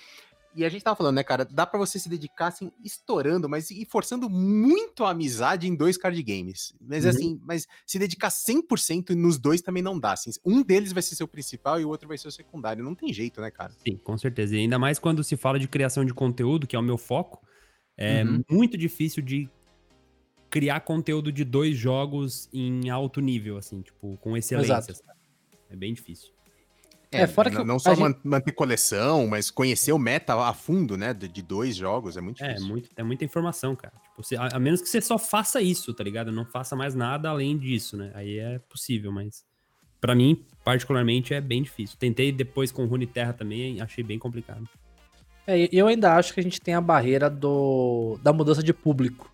e 0.54 0.64
a 0.64 0.68
gente 0.68 0.82
tava 0.82 0.96
falando, 0.96 1.16
né, 1.16 1.24
cara, 1.24 1.44
dá 1.44 1.66
pra 1.66 1.78
você 1.78 1.98
se 1.98 2.08
dedicar, 2.08 2.48
assim, 2.48 2.70
estourando, 2.82 3.48
mas 3.48 3.70
e 3.70 3.84
forçando 3.84 4.28
muito 4.30 5.04
a 5.04 5.10
amizade 5.10 5.66
em 5.68 5.74
dois 5.76 5.96
card 5.96 6.20
games, 6.22 6.74
mas 6.80 7.04
Uhum. 7.04 7.10
assim, 7.10 7.40
mas 7.42 7.66
se 7.86 7.98
dedicar 7.98 8.30
100% 8.30 9.14
nos 9.14 9.38
dois 9.38 9.60
também 9.62 9.82
não 9.82 9.98
dá, 9.98 10.12
assim, 10.12 10.30
um 10.44 10.62
deles 10.62 10.92
vai 10.92 11.02
ser 11.02 11.14
seu 11.16 11.28
principal 11.28 11.80
e 11.80 11.84
o 11.84 11.88
outro 11.88 12.08
vai 12.08 12.18
ser 12.18 12.28
o 12.28 12.32
secundário, 12.32 12.84
não 12.84 12.94
tem 12.94 13.12
jeito, 13.12 13.40
né, 13.40 13.50
cara? 13.50 13.76
Sim, 13.86 13.96
com 13.98 14.16
certeza. 14.16 14.56
E 14.56 14.60
ainda 14.60 14.78
mais 14.78 14.98
quando 14.98 15.22
se 15.22 15.36
fala 15.36 15.58
de 15.58 15.68
criação 15.68 16.04
de 16.04 16.14
conteúdo, 16.14 16.66
que 16.66 16.76
é 16.76 16.78
o 16.78 16.82
meu 16.82 16.96
foco, 16.96 17.46
é 17.96 18.24
Uhum. 18.24 18.42
muito 18.50 18.76
difícil 18.78 19.22
de 19.22 19.50
criar 20.50 20.80
conteúdo 20.80 21.32
de 21.32 21.44
dois 21.44 21.76
jogos 21.76 22.48
em 22.52 22.88
alto 22.88 23.20
nível, 23.20 23.56
assim, 23.56 23.82
tipo, 23.82 24.16
com 24.18 24.36
excelência. 24.36 24.94
É 25.68 25.76
bem 25.76 25.92
difícil. 25.94 26.33
É, 27.16 27.26
fora 27.26 27.50
que 27.50 27.62
não, 27.64 27.78
só 27.78 27.94
gente- 27.94 28.00
man- 28.02 28.16
manter 28.24 28.52
coleção, 28.52 29.26
mas 29.26 29.50
conhecer 29.50 29.92
o 29.92 29.98
meta 29.98 30.34
a 30.34 30.52
fundo, 30.52 30.96
né? 30.96 31.12
De, 31.14 31.42
dois 31.42 31.76
jogos 31.76 32.16
é 32.16 32.20
muito 32.20 32.42
É, 32.42 32.48
difícil. 32.48 32.68
muito, 32.68 32.90
é 32.96 33.02
muita 33.02 33.24
informação, 33.24 33.74
cara. 33.76 33.94
Tipo, 34.02 34.22
você- 34.22 34.36
a, 34.36 34.48
a 34.56 34.58
menos 34.58 34.80
que 34.82 34.88
você 34.88 35.00
só 35.00 35.18
faça 35.18 35.60
isso, 35.62 35.92
tá 35.94 36.02
ligado? 36.04 36.30
Não 36.32 36.44
faça 36.44 36.74
mais 36.76 36.94
nada 36.94 37.28
além 37.30 37.56
disso, 37.58 37.96
né? 37.96 38.10
Aí 38.14 38.38
é 38.38 38.58
possível, 38.58 39.10
mas 39.12 39.44
pra 40.00 40.14
mim, 40.14 40.44
particularmente, 40.64 41.32
é 41.34 41.40
bem 41.40 41.62
difícil. 41.62 41.96
Tentei 41.98 42.30
depois 42.30 42.70
com 42.70 42.84
Runeterra 42.86 43.32
também, 43.32 43.80
achei 43.80 44.04
bem 44.04 44.18
complicado. 44.18 44.68
É, 45.46 45.58
e 45.58 45.68
eu 45.72 45.86
ainda 45.86 46.14
acho 46.16 46.32
que 46.32 46.40
a 46.40 46.42
gente 46.42 46.60
tem 46.60 46.74
a 46.74 46.80
barreira 46.80 47.28
do, 47.28 48.18
da 48.22 48.32
mudança 48.32 48.62
de 48.62 48.72
público. 48.72 49.30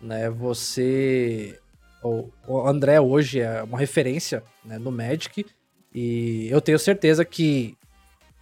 Né? 0.00 0.28
Você. 0.30 1.58
O, 2.02 2.30
o 2.46 2.66
André 2.66 2.98
hoje 3.00 3.40
é 3.40 3.62
uma 3.62 3.78
referência 3.78 4.42
né, 4.64 4.78
no 4.78 4.90
Magic. 4.90 5.44
E 5.94 6.48
eu 6.50 6.60
tenho 6.60 6.78
certeza 6.78 7.24
que 7.24 7.76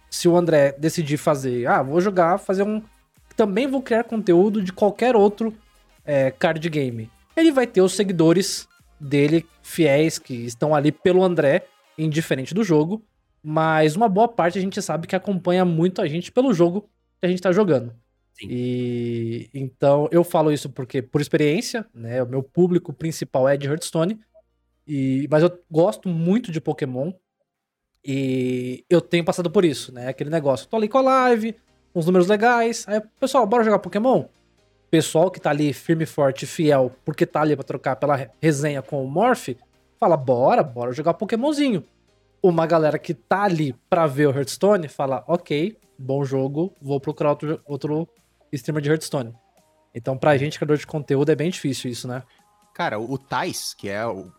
se 0.09 0.27
o 0.27 0.35
André 0.35 0.75
decidir 0.77 1.17
fazer, 1.17 1.67
ah, 1.67 1.81
vou 1.81 2.01
jogar, 2.01 2.37
fazer 2.37 2.63
um. 2.63 2.81
Também 3.35 3.67
vou 3.67 3.81
criar 3.81 4.03
conteúdo 4.03 4.61
de 4.61 4.73
qualquer 4.73 5.15
outro 5.15 5.53
é, 6.05 6.31
card 6.31 6.67
game. 6.69 7.09
Ele 7.35 7.51
vai 7.51 7.65
ter 7.65 7.81
os 7.81 7.93
seguidores 7.93 8.67
dele, 8.99 9.45
fiéis, 9.63 10.19
que 10.19 10.33
estão 10.33 10.75
ali 10.75 10.91
pelo 10.91 11.23
André, 11.23 11.65
indiferente 11.97 12.53
do 12.53 12.63
jogo. 12.63 13.03
Mas 13.41 13.95
uma 13.95 14.09
boa 14.09 14.27
parte 14.27 14.57
a 14.57 14.61
gente 14.61 14.81
sabe 14.81 15.07
que 15.07 15.15
acompanha 15.15 15.63
muito 15.63 16.01
a 16.01 16.07
gente 16.07 16.31
pelo 16.31 16.53
jogo 16.53 16.89
que 17.19 17.25
a 17.25 17.29
gente 17.29 17.41
tá 17.41 17.51
jogando. 17.51 17.93
Sim. 18.33 18.47
E 18.49 19.49
então 19.53 20.07
eu 20.11 20.23
falo 20.23 20.51
isso 20.51 20.69
porque 20.69 21.01
por 21.01 21.21
experiência, 21.21 21.85
né? 21.93 22.21
O 22.21 22.27
meu 22.27 22.43
público 22.43 22.91
principal 22.91 23.47
é 23.47 23.55
de 23.55 23.67
Hearthstone. 23.67 24.19
E, 24.87 25.27
mas 25.29 25.43
eu 25.43 25.59
gosto 25.69 26.09
muito 26.09 26.51
de 26.51 26.59
Pokémon. 26.59 27.13
E 28.05 28.83
eu 28.89 29.01
tenho 29.01 29.25
passado 29.25 29.49
por 29.51 29.65
isso, 29.65 29.91
né? 29.93 30.07
Aquele 30.07 30.29
negócio. 30.29 30.67
Tô 30.67 30.77
ali 30.77 30.87
com 30.87 30.97
a 30.97 31.01
live, 31.01 31.55
uns 31.93 32.05
números 32.05 32.27
legais. 32.27 32.85
Aí, 32.87 33.01
pessoal, 33.19 33.45
bora 33.45 33.63
jogar 33.63 33.79
Pokémon? 33.79 34.25
Pessoal 34.89 35.29
que 35.29 35.39
tá 35.39 35.49
ali 35.51 35.71
firme, 35.73 36.05
forte, 36.05 36.45
fiel, 36.47 36.91
porque 37.05 37.25
tá 37.25 37.41
ali 37.41 37.55
pra 37.55 37.63
trocar 37.63 37.95
pela 37.97 38.15
re- 38.15 38.29
resenha 38.41 38.81
com 38.81 39.03
o 39.03 39.07
Morph, 39.07 39.49
fala, 39.99 40.17
bora, 40.17 40.63
bora 40.63 40.91
jogar 40.93 41.13
Pokémonzinho. 41.13 41.83
Uma 42.41 42.65
galera 42.65 42.97
que 42.97 43.13
tá 43.13 43.43
ali 43.43 43.75
pra 43.89 44.07
ver 44.07 44.27
o 44.27 44.31
Hearthstone 44.31 44.87
fala, 44.87 45.23
ok, 45.27 45.77
bom 45.97 46.23
jogo, 46.23 46.73
vou 46.81 46.99
procurar 46.99 47.31
outro, 47.31 47.61
outro 47.65 48.07
streamer 48.51 48.81
de 48.81 48.89
Hearthstone. 48.89 49.33
Então, 49.93 50.17
pra 50.17 50.37
gente, 50.37 50.57
criador 50.57 50.77
de 50.77 50.87
conteúdo, 50.87 51.31
é 51.31 51.35
bem 51.35 51.49
difícil 51.51 51.91
isso, 51.91 52.07
né? 52.07 52.23
Cara, 52.73 52.97
o, 52.97 53.11
o 53.13 53.17
Tais, 53.17 53.73
que 53.75 53.89
é 53.89 54.05
o. 54.07 54.31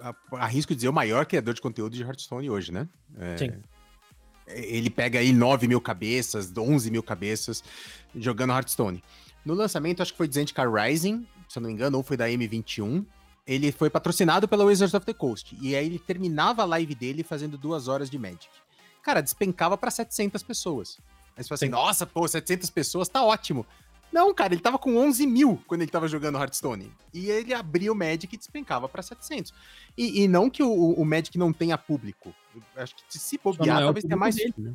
a- 0.00 0.14
Arrisco 0.32 0.74
dizer 0.74 0.88
o 0.88 0.92
maior 0.92 1.26
criador 1.26 1.54
de 1.54 1.60
conteúdo 1.60 1.94
de 1.94 2.02
Hearthstone 2.02 2.48
hoje, 2.50 2.72
né? 2.72 2.88
É, 3.18 3.36
Sim. 3.36 3.52
Ele 4.46 4.88
pega 4.88 5.18
aí 5.18 5.32
9 5.32 5.68
mil 5.68 5.80
cabeças, 5.80 6.50
11 6.56 6.90
mil 6.90 7.02
cabeças 7.02 7.62
jogando 8.16 8.52
Hearthstone. 8.52 9.02
No 9.44 9.52
lançamento, 9.54 10.00
acho 10.02 10.12
que 10.12 10.16
foi 10.18 10.26
de 10.26 10.34
Zendikar 10.34 10.72
Rising, 10.72 11.26
se 11.48 11.58
eu 11.58 11.62
não 11.62 11.68
me 11.68 11.74
engano, 11.74 11.98
ou 11.98 12.02
foi 12.02 12.16
da 12.16 12.28
M21. 12.28 13.04
Ele 13.46 13.70
foi 13.72 13.88
patrocinado 13.90 14.46
pela 14.48 14.64
Wizards 14.64 14.94
of 14.94 15.04
the 15.04 15.12
Coast. 15.14 15.56
E 15.60 15.74
aí 15.74 15.84
ele 15.86 15.98
terminava 15.98 16.62
a 16.62 16.64
live 16.64 16.94
dele 16.94 17.22
fazendo 17.22 17.56
duas 17.58 17.88
horas 17.88 18.08
de 18.10 18.18
Magic. 18.18 18.48
Cara, 19.02 19.20
despencava 19.22 19.76
pra 19.76 19.90
700 19.90 20.42
pessoas. 20.42 20.98
Aí 21.36 21.42
você 21.44 21.48
fala 21.48 21.54
assim, 21.56 21.66
Sim. 21.66 21.70
nossa, 21.72 22.06
pô, 22.06 22.26
700 22.26 22.68
pessoas, 22.70 23.08
tá 23.08 23.22
ótimo. 23.22 23.66
Não, 24.12 24.32
cara, 24.34 24.54
ele 24.54 24.62
tava 24.62 24.78
com 24.78 24.96
11 24.96 25.26
mil 25.26 25.62
quando 25.66 25.82
ele 25.82 25.90
tava 25.90 26.08
jogando 26.08 26.38
Hearthstone. 26.38 26.90
E 27.12 27.28
ele 27.30 27.52
abria 27.52 27.92
o 27.92 27.94
Magic 27.94 28.34
e 28.34 28.38
despencava 28.38 28.88
pra 28.88 29.02
700. 29.02 29.52
E, 29.96 30.22
e 30.22 30.28
não 30.28 30.48
que 30.48 30.62
o, 30.62 30.72
o 30.92 31.04
Magic 31.04 31.36
não 31.36 31.52
tenha 31.52 31.76
público. 31.76 32.34
Eu 32.76 32.82
acho 32.82 32.94
que 32.96 33.18
se 33.18 33.38
bobear, 33.38 33.76
não 33.76 33.82
é 33.82 33.84
talvez 33.84 34.04
tenha 34.04 34.16
mais 34.16 34.34
dele, 34.34 34.54
né? 34.56 34.72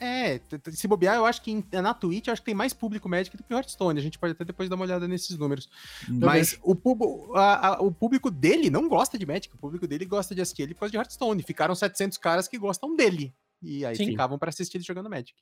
é, 0.00 0.40
se 0.70 0.86
bobear, 0.86 1.16
eu 1.16 1.26
acho 1.26 1.42
que 1.42 1.64
na 1.72 1.92
Twitch, 1.92 2.28
eu 2.28 2.32
acho 2.32 2.40
que 2.40 2.46
tem 2.46 2.54
mais 2.54 2.72
público 2.72 3.08
Magic 3.08 3.36
do 3.36 3.42
que 3.42 3.52
Hearthstone. 3.52 3.98
A 3.98 4.02
gente 4.02 4.18
pode 4.18 4.32
até 4.32 4.44
depois 4.44 4.68
dar 4.68 4.76
uma 4.76 4.84
olhada 4.84 5.08
nesses 5.08 5.36
números. 5.36 5.68
Mas 6.08 6.56
o, 6.62 6.74
pub- 6.74 7.34
a- 7.34 7.74
a- 7.74 7.82
o 7.82 7.90
público 7.90 8.30
dele 8.30 8.70
não 8.70 8.88
gosta 8.88 9.18
de 9.18 9.26
Magic. 9.26 9.52
O 9.54 9.58
público 9.58 9.86
dele 9.88 10.04
gosta 10.04 10.34
de 10.34 10.40
assistir 10.40 10.62
ele 10.62 10.74
por 10.74 10.80
causa 10.80 10.92
de 10.92 10.96
Hearthstone. 10.98 11.42
Ficaram 11.42 11.74
700 11.74 12.16
caras 12.16 12.46
que 12.46 12.56
gostam 12.56 12.94
dele. 12.94 13.34
E 13.60 13.84
aí 13.84 13.96
Sim. 13.96 14.06
ficavam 14.06 14.38
pra 14.38 14.50
assistir 14.50 14.76
ele 14.76 14.84
jogando 14.84 15.10
Magic. 15.10 15.34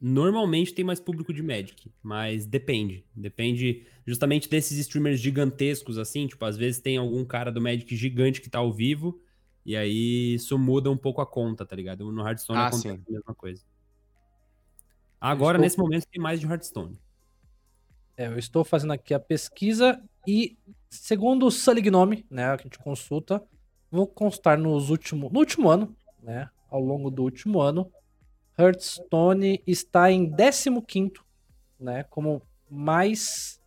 Normalmente 0.00 0.74
tem 0.74 0.84
mais 0.84 1.00
público 1.00 1.32
de 1.32 1.42
Magic, 1.42 1.90
mas 2.02 2.44
depende. 2.46 3.04
Depende 3.14 3.86
justamente 4.06 4.48
desses 4.48 4.76
streamers 4.78 5.20
gigantescos, 5.20 5.96
assim. 5.98 6.26
Tipo, 6.26 6.44
às 6.44 6.56
vezes 6.56 6.80
tem 6.80 6.96
algum 6.96 7.24
cara 7.24 7.50
do 7.50 7.60
Magic 7.60 7.94
gigante 7.96 8.40
que 8.40 8.50
tá 8.50 8.58
ao 8.58 8.72
vivo, 8.72 9.20
e 9.64 9.76
aí 9.76 10.34
isso 10.34 10.58
muda 10.58 10.90
um 10.90 10.96
pouco 10.96 11.20
a 11.20 11.26
conta, 11.26 11.64
tá 11.64 11.74
ligado? 11.74 12.10
No 12.12 12.26
Hearthstone 12.26 12.58
Ah, 12.58 12.66
acontece 12.66 12.96
sim. 12.96 13.04
a 13.08 13.12
mesma 13.12 13.34
coisa. 13.34 13.62
Agora, 15.20 15.56
estou- 15.56 15.64
nesse 15.64 15.78
momento, 15.78 16.06
tem 16.10 16.20
mais 16.20 16.38
de 16.40 16.46
Hearthstone. 16.46 16.98
É, 18.16 18.26
eu 18.26 18.38
estou 18.38 18.62
fazendo 18.62 18.92
aqui 18.92 19.14
a 19.14 19.18
pesquisa 19.18 20.00
e, 20.26 20.56
segundo 20.90 21.46
o 21.46 21.50
Sully 21.50 21.80
Gnome, 21.80 22.26
né, 22.30 22.54
que 22.56 22.62
a 22.62 22.64
gente 22.64 22.78
consulta, 22.78 23.42
vou 23.90 24.06
constar 24.06 24.58
nos 24.58 24.90
último, 24.90 25.30
no 25.32 25.38
último 25.38 25.68
ano, 25.70 25.96
né, 26.22 26.48
ao 26.68 26.80
longo 26.80 27.10
do 27.10 27.22
último 27.22 27.60
ano, 27.60 27.90
Hearthstone 28.58 29.62
está 29.66 30.10
em 30.10 30.30
15º, 30.30 31.20
né, 31.78 32.04
como 32.04 32.42
mais 32.70 33.60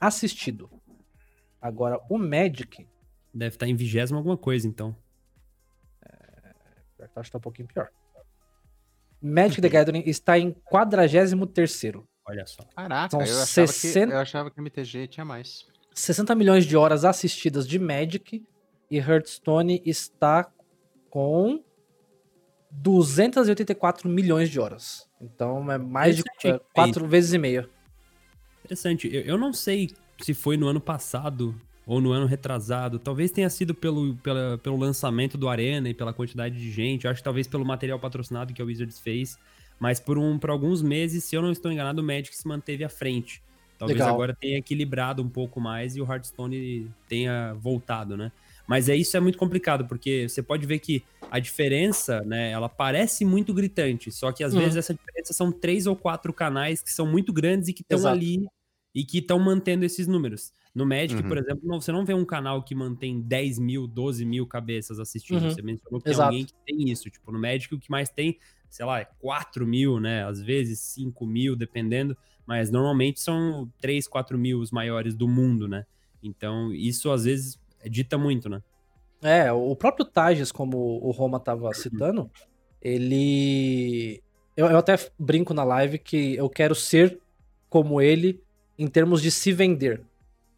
assistido. 0.00 0.70
Agora, 1.60 1.98
o 2.10 2.18
Magic, 2.18 2.86
Deve 3.34 3.56
estar 3.56 3.66
em 3.66 3.74
vigésimo 3.74 4.16
alguma 4.16 4.36
coisa, 4.36 4.68
então. 4.68 4.96
eu 6.98 7.06
acho 7.16 7.28
que 7.28 7.32
tá 7.32 7.38
um 7.38 7.40
pouquinho 7.40 7.66
pior. 7.66 7.90
Magic 9.20 9.60
the 9.60 9.68
Gathering 9.68 10.04
está 10.06 10.38
em 10.38 10.52
43º. 10.72 12.04
Olha 12.26 12.46
só. 12.46 12.62
Caraca, 12.76 13.10
São 13.10 13.20
eu, 13.20 13.24
achava 13.24 13.46
60 13.66 14.06
que, 14.06 14.12
eu 14.12 14.18
achava 14.18 14.50
que 14.50 14.60
MTG 14.60 15.08
tinha 15.08 15.24
mais. 15.24 15.66
60 15.92 16.34
milhões 16.34 16.64
de 16.64 16.76
horas 16.76 17.04
assistidas 17.04 17.66
de 17.66 17.78
Magic 17.78 18.46
e 18.90 18.98
Hearthstone 18.98 19.82
está 19.84 20.50
com 21.10 21.64
284 22.74 24.08
milhões 24.08 24.50
de 24.50 24.58
horas. 24.60 25.08
Então 25.20 25.70
é 25.70 25.78
mais 25.78 26.16
de 26.16 26.22
hein? 26.44 26.60
4 26.74 27.06
vezes 27.06 27.32
e 27.32 27.38
meia. 27.38 27.68
Interessante. 28.64 29.08
Eu, 29.12 29.22
eu 29.22 29.38
não 29.38 29.52
sei 29.52 29.90
se 30.20 30.34
foi 30.34 30.56
no 30.56 30.66
ano 30.66 30.80
passado 30.80 31.54
ou 31.86 32.00
no 32.00 32.12
ano 32.12 32.26
retrasado. 32.26 32.98
Talvez 32.98 33.30
tenha 33.30 33.48
sido 33.50 33.74
pelo, 33.74 34.14
pela, 34.16 34.58
pelo 34.58 34.76
lançamento 34.76 35.36
do 35.36 35.48
Arena 35.48 35.88
e 35.88 35.94
pela 35.94 36.12
quantidade 36.12 36.56
de 36.56 36.70
gente. 36.70 37.04
Eu 37.04 37.10
acho 37.10 37.20
que 37.20 37.24
talvez 37.24 37.46
pelo 37.46 37.64
material 37.64 37.98
patrocinado 37.98 38.52
que 38.52 38.62
a 38.62 38.64
Wizards 38.64 38.98
fez. 38.98 39.38
Mas 39.78 40.00
por, 40.00 40.16
um, 40.18 40.38
por 40.38 40.50
alguns 40.50 40.82
meses, 40.82 41.24
se 41.24 41.36
eu 41.36 41.42
não 41.42 41.50
estou 41.50 41.70
enganado, 41.70 42.00
o 42.00 42.04
Magic 42.04 42.34
se 42.34 42.46
manteve 42.46 42.84
à 42.84 42.88
frente. 42.88 43.42
Talvez 43.78 43.98
Legal. 43.98 44.14
agora 44.14 44.34
tenha 44.34 44.58
equilibrado 44.58 45.22
um 45.22 45.28
pouco 45.28 45.60
mais 45.60 45.96
e 45.96 46.00
o 46.00 46.10
Hearthstone 46.10 46.90
tenha 47.08 47.54
voltado, 47.54 48.16
né? 48.16 48.30
Mas 48.66 48.88
é 48.88 48.96
isso 48.96 49.16
é 49.16 49.20
muito 49.20 49.36
complicado, 49.38 49.86
porque 49.86 50.28
você 50.28 50.42
pode 50.42 50.66
ver 50.66 50.78
que 50.78 51.04
a 51.30 51.38
diferença, 51.38 52.20
né, 52.22 52.50
ela 52.50 52.68
parece 52.68 53.24
muito 53.24 53.52
gritante, 53.52 54.10
só 54.10 54.32
que 54.32 54.42
às 54.44 54.54
Uhum. 54.54 54.60
vezes 54.60 54.76
essa 54.76 54.94
diferença 54.94 55.32
são 55.32 55.52
três 55.52 55.86
ou 55.86 55.94
quatro 55.96 56.32
canais 56.32 56.82
que 56.82 56.92
são 56.92 57.06
muito 57.06 57.32
grandes 57.32 57.68
e 57.68 57.72
que 57.72 57.82
estão 57.82 58.06
ali 58.06 58.46
e 58.94 59.04
que 59.04 59.18
estão 59.18 59.38
mantendo 59.40 59.84
esses 59.84 60.06
números. 60.06 60.52
No 60.72 60.86
Magic, 60.86 61.20
Uhum. 61.20 61.28
por 61.28 61.36
exemplo, 61.36 61.60
não- 61.64 61.80
você 61.80 61.90
não 61.90 62.04
vê 62.04 62.14
um 62.14 62.24
canal 62.24 62.62
que 62.62 62.74
mantém 62.76 63.20
10 63.20 63.58
mil, 63.58 63.86
12 63.88 64.24
mil 64.24 64.46
cabeças 64.46 64.98
assistindo. 65.00 65.42
Uhum. 65.42 65.50
Você 65.50 65.62
mencionou 65.62 65.98
que 66.00 66.04
tem 66.04 66.12
Exato. 66.12 66.28
alguém 66.30 66.44
que 66.46 66.54
tem 66.64 66.90
isso. 66.90 67.10
Tipo, 67.10 67.32
no 67.32 67.38
Magic 67.40 67.74
o 67.74 67.78
que 67.78 67.90
mais 67.90 68.08
tem, 68.08 68.38
sei 68.70 68.86
lá, 68.86 69.00
é 69.00 69.08
4 69.18 69.66
mil, 69.66 69.98
né? 69.98 70.24
Às 70.24 70.40
vezes 70.40 70.78
5 70.80 71.26
mil, 71.26 71.56
dependendo. 71.56 72.16
Mas 72.46 72.70
normalmente 72.70 73.18
são 73.20 73.68
3, 73.80 74.06
4 74.06 74.38
mil 74.38 74.60
os 74.60 74.70
maiores 74.70 75.14
do 75.16 75.26
mundo, 75.26 75.66
né? 75.66 75.84
Então, 76.22 76.72
isso 76.72 77.10
às 77.10 77.24
vezes 77.24 77.58
dita 77.88 78.18
muito, 78.18 78.48
né? 78.48 78.62
É, 79.22 79.50
o 79.52 79.74
próprio 79.74 80.04
Tages, 80.04 80.52
como 80.52 81.00
o 81.02 81.10
Roma 81.10 81.40
tava 81.40 81.72
citando, 81.72 82.30
ele. 82.80 84.22
Eu, 84.56 84.66
eu 84.66 84.78
até 84.78 84.96
brinco 85.18 85.54
na 85.54 85.64
live 85.64 85.98
que 85.98 86.36
eu 86.36 86.48
quero 86.48 86.74
ser 86.74 87.18
como 87.70 88.00
ele 88.00 88.40
em 88.78 88.86
termos 88.86 89.22
de 89.22 89.30
se 89.30 89.52
vender. 89.52 90.02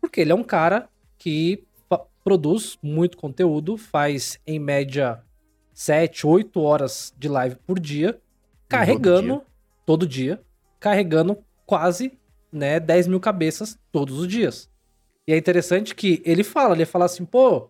Porque 0.00 0.20
ele 0.20 0.32
é 0.32 0.34
um 0.34 0.42
cara 0.42 0.88
que 1.16 1.64
produz 2.24 2.76
muito 2.82 3.16
conteúdo, 3.16 3.76
faz 3.76 4.40
em 4.44 4.58
média 4.58 5.22
7, 5.72 6.26
8 6.26 6.60
horas 6.60 7.14
de 7.16 7.28
live 7.28 7.54
por 7.64 7.78
dia, 7.78 8.18
carregando 8.68 9.42
todo 9.86 10.04
dia, 10.04 10.40
carregando 10.80 11.38
quase 11.64 12.18
né, 12.50 12.80
10 12.80 13.06
mil 13.06 13.20
cabeças 13.20 13.78
todos 13.92 14.18
os 14.18 14.26
dias. 14.26 14.68
E 15.26 15.32
é 15.32 15.36
interessante 15.36 15.94
que 15.94 16.22
ele 16.24 16.44
fala, 16.44 16.74
ele 16.74 16.84
fala 16.86 17.04
assim, 17.04 17.24
pô, 17.24 17.68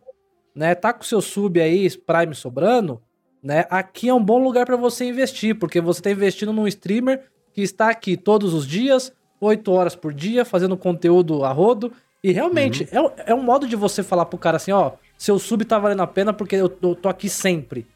né, 0.54 0.74
tá 0.74 0.92
com 0.92 1.02
seu 1.02 1.20
sub 1.20 1.60
aí, 1.60 1.88
Prime 1.98 2.34
sobrando, 2.34 3.00
né, 3.42 3.64
aqui 3.70 4.08
é 4.08 4.14
um 4.14 4.22
bom 4.22 4.42
lugar 4.42 4.66
para 4.66 4.76
você 4.76 5.06
investir, 5.06 5.58
porque 5.58 5.80
você 5.80 6.02
tá 6.02 6.10
investindo 6.10 6.52
num 6.52 6.66
streamer 6.66 7.22
que 7.54 7.62
está 7.62 7.88
aqui 7.88 8.16
todos 8.16 8.52
os 8.52 8.66
dias, 8.66 9.12
8 9.40 9.70
horas 9.72 9.96
por 9.96 10.12
dia, 10.12 10.44
fazendo 10.44 10.76
conteúdo 10.76 11.44
a 11.44 11.52
rodo, 11.52 11.92
e 12.22 12.32
realmente 12.32 12.86
é, 12.90 13.00
um- 13.00 13.10
é 13.26 13.34
um 13.34 13.42
modo 13.42 13.66
de 13.66 13.76
você 13.76 14.02
falar 14.02 14.26
pro 14.26 14.38
cara 14.38 14.56
assim, 14.56 14.72
ó, 14.72 14.92
seu 15.16 15.38
sub 15.38 15.64
tá 15.64 15.78
valendo 15.78 16.02
a 16.02 16.06
pena 16.06 16.32
porque 16.32 16.56
eu, 16.56 16.76
eu 16.82 16.94
tô 16.94 17.08
aqui 17.08 17.28
sempre. 17.28 17.86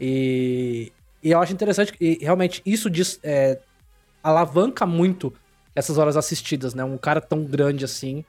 E, 0.00 0.90
e 1.22 1.30
eu 1.30 1.40
acho 1.40 1.52
interessante 1.52 1.92
e 2.00 2.18
realmente 2.20 2.62
isso 2.64 2.88
diz, 2.88 3.18
é, 3.22 3.58
alavanca 4.22 4.86
muito 4.86 5.32
essas 5.74 5.98
horas 5.98 6.16
assistidas, 6.16 6.74
né? 6.74 6.84
Um 6.84 6.98
cara 6.98 7.20
tão 7.20 7.44
grande 7.44 7.84
assim 7.84 8.24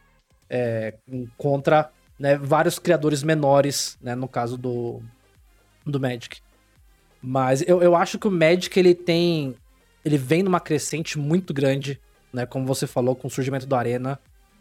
é, 0.49 0.95
contra 1.38 1.91
né, 2.19 2.38
vários 2.38 2.79
criadores 2.79 3.23
menores, 3.23 3.97
né? 4.01 4.15
No 4.15 4.27
caso 4.27 4.58
do, 4.58 5.01
do 5.86 5.99
Magic. 5.99 6.41
Mas 7.21 7.62
eu, 7.67 7.82
eu 7.82 7.95
acho 7.95 8.19
que 8.19 8.27
o 8.27 8.32
Magic 8.32 8.77
ele 8.77 8.93
tem. 8.93 9.56
Ele 10.03 10.17
vem 10.17 10.43
numa 10.43 10.60
crescente 10.60 11.17
muito 11.17 11.53
grande, 11.53 11.99
né? 12.32 12.45
Como 12.45 12.65
você 12.65 12.86
falou, 12.86 13.15
com 13.15 13.27
o 13.27 13.32
surgimento 13.32 13.65
do 13.65 13.75
Arena. 13.75 14.19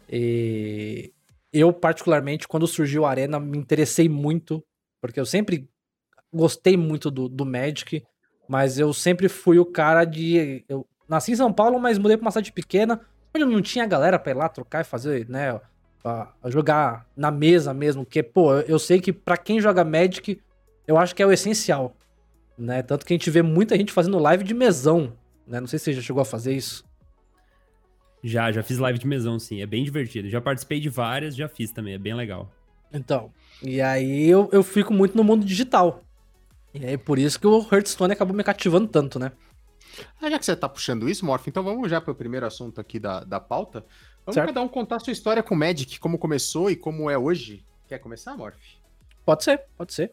E 0.09 1.11
eu, 1.51 1.71
particularmente, 1.71 2.47
quando 2.47 2.67
surgiu 2.67 3.03
o 3.03 3.05
Arena, 3.05 3.39
me 3.39 3.57
interessei 3.57 4.07
muito, 4.07 4.63
porque 5.01 5.19
eu 5.19 5.25
sempre 5.25 5.69
gostei 6.33 6.75
muito 6.75 7.11
do, 7.11 7.29
do 7.29 7.45
Magic, 7.45 8.03
mas 8.47 8.79
eu 8.79 8.93
sempre 8.93 9.29
fui 9.29 9.59
o 9.59 9.65
cara 9.65 10.05
de. 10.05 10.63
Eu 10.67 10.87
nasci 11.07 11.33
em 11.33 11.35
São 11.35 11.51
Paulo, 11.51 11.79
mas 11.79 11.97
mudei 11.97 12.17
pra 12.17 12.25
uma 12.25 12.31
cidade 12.31 12.51
pequena, 12.51 13.01
onde 13.35 13.45
não 13.45 13.61
tinha 13.61 13.85
galera 13.85 14.17
pra 14.17 14.31
ir 14.31 14.35
lá 14.35 14.49
trocar 14.49 14.81
e 14.81 14.85
fazer, 14.85 15.29
né? 15.29 15.59
A- 16.03 16.31
a 16.41 16.49
jogar 16.49 17.07
na 17.15 17.31
mesa 17.31 17.73
mesmo, 17.73 18.03
porque, 18.03 18.21
pô, 18.21 18.55
eu 18.59 18.77
sei 18.79 18.99
que 18.99 19.13
pra 19.13 19.37
quem 19.37 19.59
joga 19.61 19.83
Magic, 19.83 20.39
eu 20.87 20.97
acho 20.97 21.15
que 21.15 21.23
é 21.23 21.25
o 21.25 21.31
essencial, 21.31 21.95
né? 22.57 22.81
Tanto 22.81 23.05
que 23.05 23.13
a 23.13 23.15
gente 23.17 23.29
vê 23.29 23.41
muita 23.41 23.75
gente 23.77 23.91
fazendo 23.93 24.19
live 24.19 24.43
de 24.43 24.53
mesão, 24.53 25.13
né? 25.47 25.59
Não 25.59 25.67
sei 25.67 25.79
se 25.79 25.85
você 25.85 25.93
já 25.93 26.01
chegou 26.01 26.21
a 26.21 26.25
fazer 26.25 26.53
isso. 26.53 26.83
Já, 28.23 28.51
já 28.51 28.63
fiz 28.63 28.77
live 28.77 28.97
de 28.99 29.07
mesão, 29.07 29.37
sim. 29.37 29.61
É 29.61 29.65
bem 29.65 29.83
divertido. 29.83 30.29
Já 30.29 30.39
participei 30.39 30.79
de 30.79 30.89
várias, 30.89 31.35
já 31.35 31.47
fiz 31.49 31.71
também. 31.71 31.93
É 31.93 31.97
bem 31.97 32.13
legal. 32.13 32.49
Então, 32.91 33.31
e 33.61 33.81
aí 33.81 34.29
eu, 34.29 34.47
eu 34.51 34.63
fico 34.63 34.93
muito 34.93 35.17
no 35.17 35.23
mundo 35.23 35.45
digital. 35.45 36.01
E 36.73 36.85
aí 36.85 36.97
por 36.97 37.19
isso 37.19 37.39
que 37.39 37.45
o 37.47 37.59
Hearthstone 37.71 38.13
acabou 38.13 38.35
me 38.35 38.43
cativando 38.43 38.87
tanto, 38.87 39.19
né? 39.19 39.31
Ah, 40.21 40.29
já 40.29 40.37
que 40.39 40.45
você 40.45 40.55
tá 40.55 40.69
puxando 40.69 41.09
isso, 41.09 41.25
Morph, 41.25 41.47
então 41.47 41.63
vamos 41.63 41.89
já 41.89 41.99
pro 42.01 42.15
primeiro 42.15 42.45
assunto 42.45 42.79
aqui 42.79 42.99
da, 42.99 43.23
da 43.23 43.39
pauta. 43.39 43.83
Vamos 44.25 44.35
Certo. 44.35 44.47
cada 44.47 44.61
um 44.61 44.67
contar 44.67 44.99
sua 44.99 45.11
história 45.11 45.43
com 45.43 45.55
o 45.55 45.57
Magic, 45.57 45.99
como 45.99 46.17
começou 46.17 46.71
e 46.71 46.75
como 46.75 47.09
é 47.09 47.17
hoje. 47.17 47.65
Quer 47.87 47.99
começar, 47.99 48.35
Morph? 48.37 48.55
Pode 49.25 49.43
ser, 49.43 49.63
pode 49.77 49.93
ser. 49.93 50.11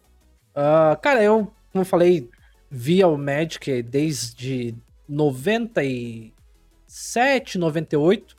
Ah, 0.54 0.98
cara, 1.00 1.22
eu, 1.22 1.52
como 1.72 1.82
eu 1.82 1.84
falei, 1.84 2.28
via 2.70 3.08
o 3.08 3.16
Magic 3.16 3.82
desde 3.82 4.74
97, 5.08 7.58
98. 7.58 8.36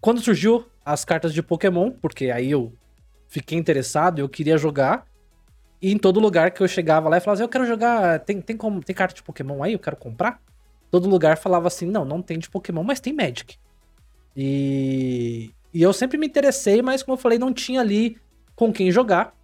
Quando 0.00 0.20
surgiu 0.20 0.66
as 0.84 1.04
cartas 1.04 1.32
de 1.34 1.42
Pokémon, 1.42 1.90
porque 1.90 2.30
aí 2.30 2.50
eu 2.50 2.72
fiquei 3.28 3.58
interessado 3.58 4.18
e 4.18 4.22
eu 4.22 4.28
queria 4.28 4.58
jogar. 4.58 5.06
E 5.80 5.92
em 5.92 5.98
todo 5.98 6.20
lugar 6.20 6.50
que 6.50 6.62
eu 6.62 6.68
chegava 6.68 7.08
lá 7.08 7.16
e 7.16 7.20
falava 7.20 7.34
assim, 7.34 7.44
eu 7.44 7.48
quero 7.48 7.66
jogar, 7.66 8.18
tem, 8.20 8.40
tem, 8.40 8.56
como, 8.56 8.82
tem 8.82 8.94
carta 8.94 9.14
de 9.14 9.22
Pokémon 9.22 9.62
aí, 9.62 9.72
eu 9.72 9.78
quero 9.78 9.96
comprar? 9.96 10.40
Todo 10.90 11.08
lugar 11.08 11.38
falava 11.38 11.68
assim, 11.68 11.86
não, 11.86 12.04
não 12.04 12.20
tem 12.20 12.38
de 12.38 12.50
Pokémon, 12.50 12.82
mas 12.82 13.00
tem 13.00 13.12
Magic. 13.12 13.56
E, 14.36 15.50
e 15.72 15.82
eu 15.82 15.92
sempre 15.92 16.16
me 16.18 16.26
interessei, 16.26 16.82
mas 16.82 17.02
como 17.02 17.14
eu 17.16 17.20
falei, 17.20 17.38
não 17.38 17.52
tinha 17.52 17.80
ali 17.80 18.16
com 18.56 18.72
quem 18.72 18.90
jogar. 18.90 19.34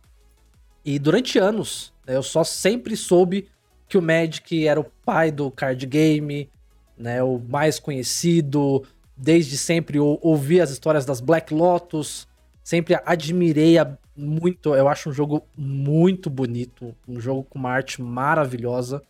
E 0.85 0.99
durante 0.99 1.39
anos, 1.39 1.93
né, 2.07 2.17
eu 2.17 2.23
só 2.23 2.45
sempre 2.45 2.97
soube 2.97 3.49
que 3.89 3.99
o 3.99 4.03
Magic 4.03 4.67
era 4.67 4.81
o 4.81 4.85
pai 5.05 5.31
do 5.31 5.51
card 5.51 5.85
game, 5.87 6.49
né, 6.97 7.23
o 7.23 7.39
mais 7.39 7.79
conhecido. 7.79 8.85
Desde 9.17 9.57
sempre 9.57 9.99
eu 9.99 10.19
ouvi 10.23 10.61
as 10.61 10.71
histórias 10.71 11.05
das 11.07 11.21
Black 11.21 11.53
Lotus, 11.55 12.27
sempre 12.63 12.99
admirei 13.05 13.79
a- 13.79 13.97
muito. 14.17 14.75
Eu 14.75 14.89
acho 14.89 15.11
um 15.11 15.13
jogo 15.13 15.43
muito 15.57 16.31
bonito, 16.31 16.95
um 17.07 17.21
jogo 17.21 17.45
com 17.45 17.59
uma 17.59 17.71
arte 17.71 18.01
maravilhosa. 18.03 19.03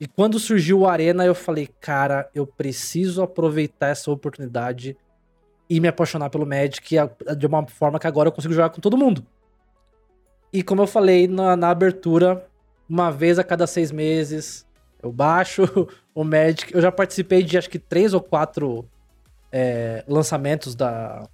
E 0.00 0.06
quando 0.06 0.38
surgiu 0.38 0.80
o 0.80 0.86
Arena, 0.86 1.24
eu 1.24 1.34
falei, 1.34 1.68
cara, 1.80 2.30
eu 2.34 2.46
preciso 2.46 3.22
aproveitar 3.22 3.88
essa 3.88 4.10
oportunidade 4.10 4.96
e 5.68 5.80
me 5.80 5.88
apaixonar 5.88 6.30
pelo 6.30 6.46
Magic 6.46 6.96
de 7.36 7.46
uma 7.46 7.66
forma 7.66 7.98
que 7.98 8.06
agora 8.06 8.28
eu 8.28 8.32
consigo 8.32 8.54
jogar 8.54 8.70
com 8.70 8.80
todo 8.80 8.96
mundo. 8.96 9.26
E 10.52 10.62
como 10.62 10.82
eu 10.82 10.86
falei 10.86 11.26
na, 11.26 11.56
na 11.56 11.70
abertura, 11.70 12.46
uma 12.88 13.10
vez 13.10 13.38
a 13.38 13.44
cada 13.44 13.66
seis 13.66 13.90
meses 13.90 14.66
eu 15.02 15.12
baixo 15.12 15.62
o 16.14 16.24
Magic. 16.24 16.74
Eu 16.74 16.80
já 16.80 16.90
participei 16.90 17.42
de 17.42 17.58
acho 17.58 17.70
que 17.70 17.78
três 17.78 18.14
ou 18.14 18.20
quatro 18.20 18.88
é, 19.52 20.04
lançamentos 20.08 20.74
da, 20.74 21.28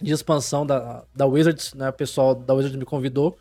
de 0.00 0.12
expansão 0.12 0.64
da, 0.64 1.04
da 1.14 1.26
Wizards, 1.26 1.74
né? 1.74 1.88
O 1.88 1.92
pessoal 1.92 2.34
da 2.34 2.54
Wizards 2.54 2.78
me 2.78 2.84
convidou. 2.84 3.36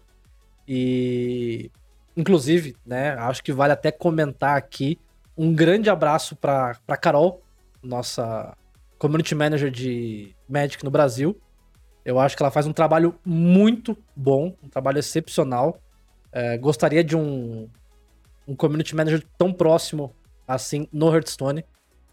E 0.67 1.71
inclusive, 2.17 2.75
né, 2.85 3.11
acho 3.11 3.43
que 3.43 3.53
vale 3.53 3.71
até 3.71 3.91
comentar 3.91 4.57
aqui 4.57 4.99
um 5.37 5.53
grande 5.53 5.89
abraço 5.89 6.35
para 6.35 6.75
para 6.85 6.97
Carol, 6.97 7.43
nossa 7.81 8.57
community 8.97 9.35
manager 9.35 9.69
de 9.69 10.35
Magic 10.49 10.83
no 10.83 10.89
Brasil. 10.89 11.39
Eu 12.03 12.19
acho 12.19 12.35
que 12.35 12.41
ela 12.41 12.51
faz 12.51 12.65
um 12.65 12.73
trabalho 12.73 13.19
muito 13.23 13.95
bom, 14.15 14.55
um 14.63 14.69
trabalho 14.69 14.97
excepcional. 14.97 15.79
É, 16.31 16.57
gostaria 16.57 17.03
de 17.03 17.15
um, 17.15 17.69
um 18.47 18.55
community 18.55 18.95
manager 18.95 19.23
tão 19.37 19.53
próximo 19.53 20.15
assim 20.47 20.87
no 20.91 21.13
Hearthstone. 21.13 21.63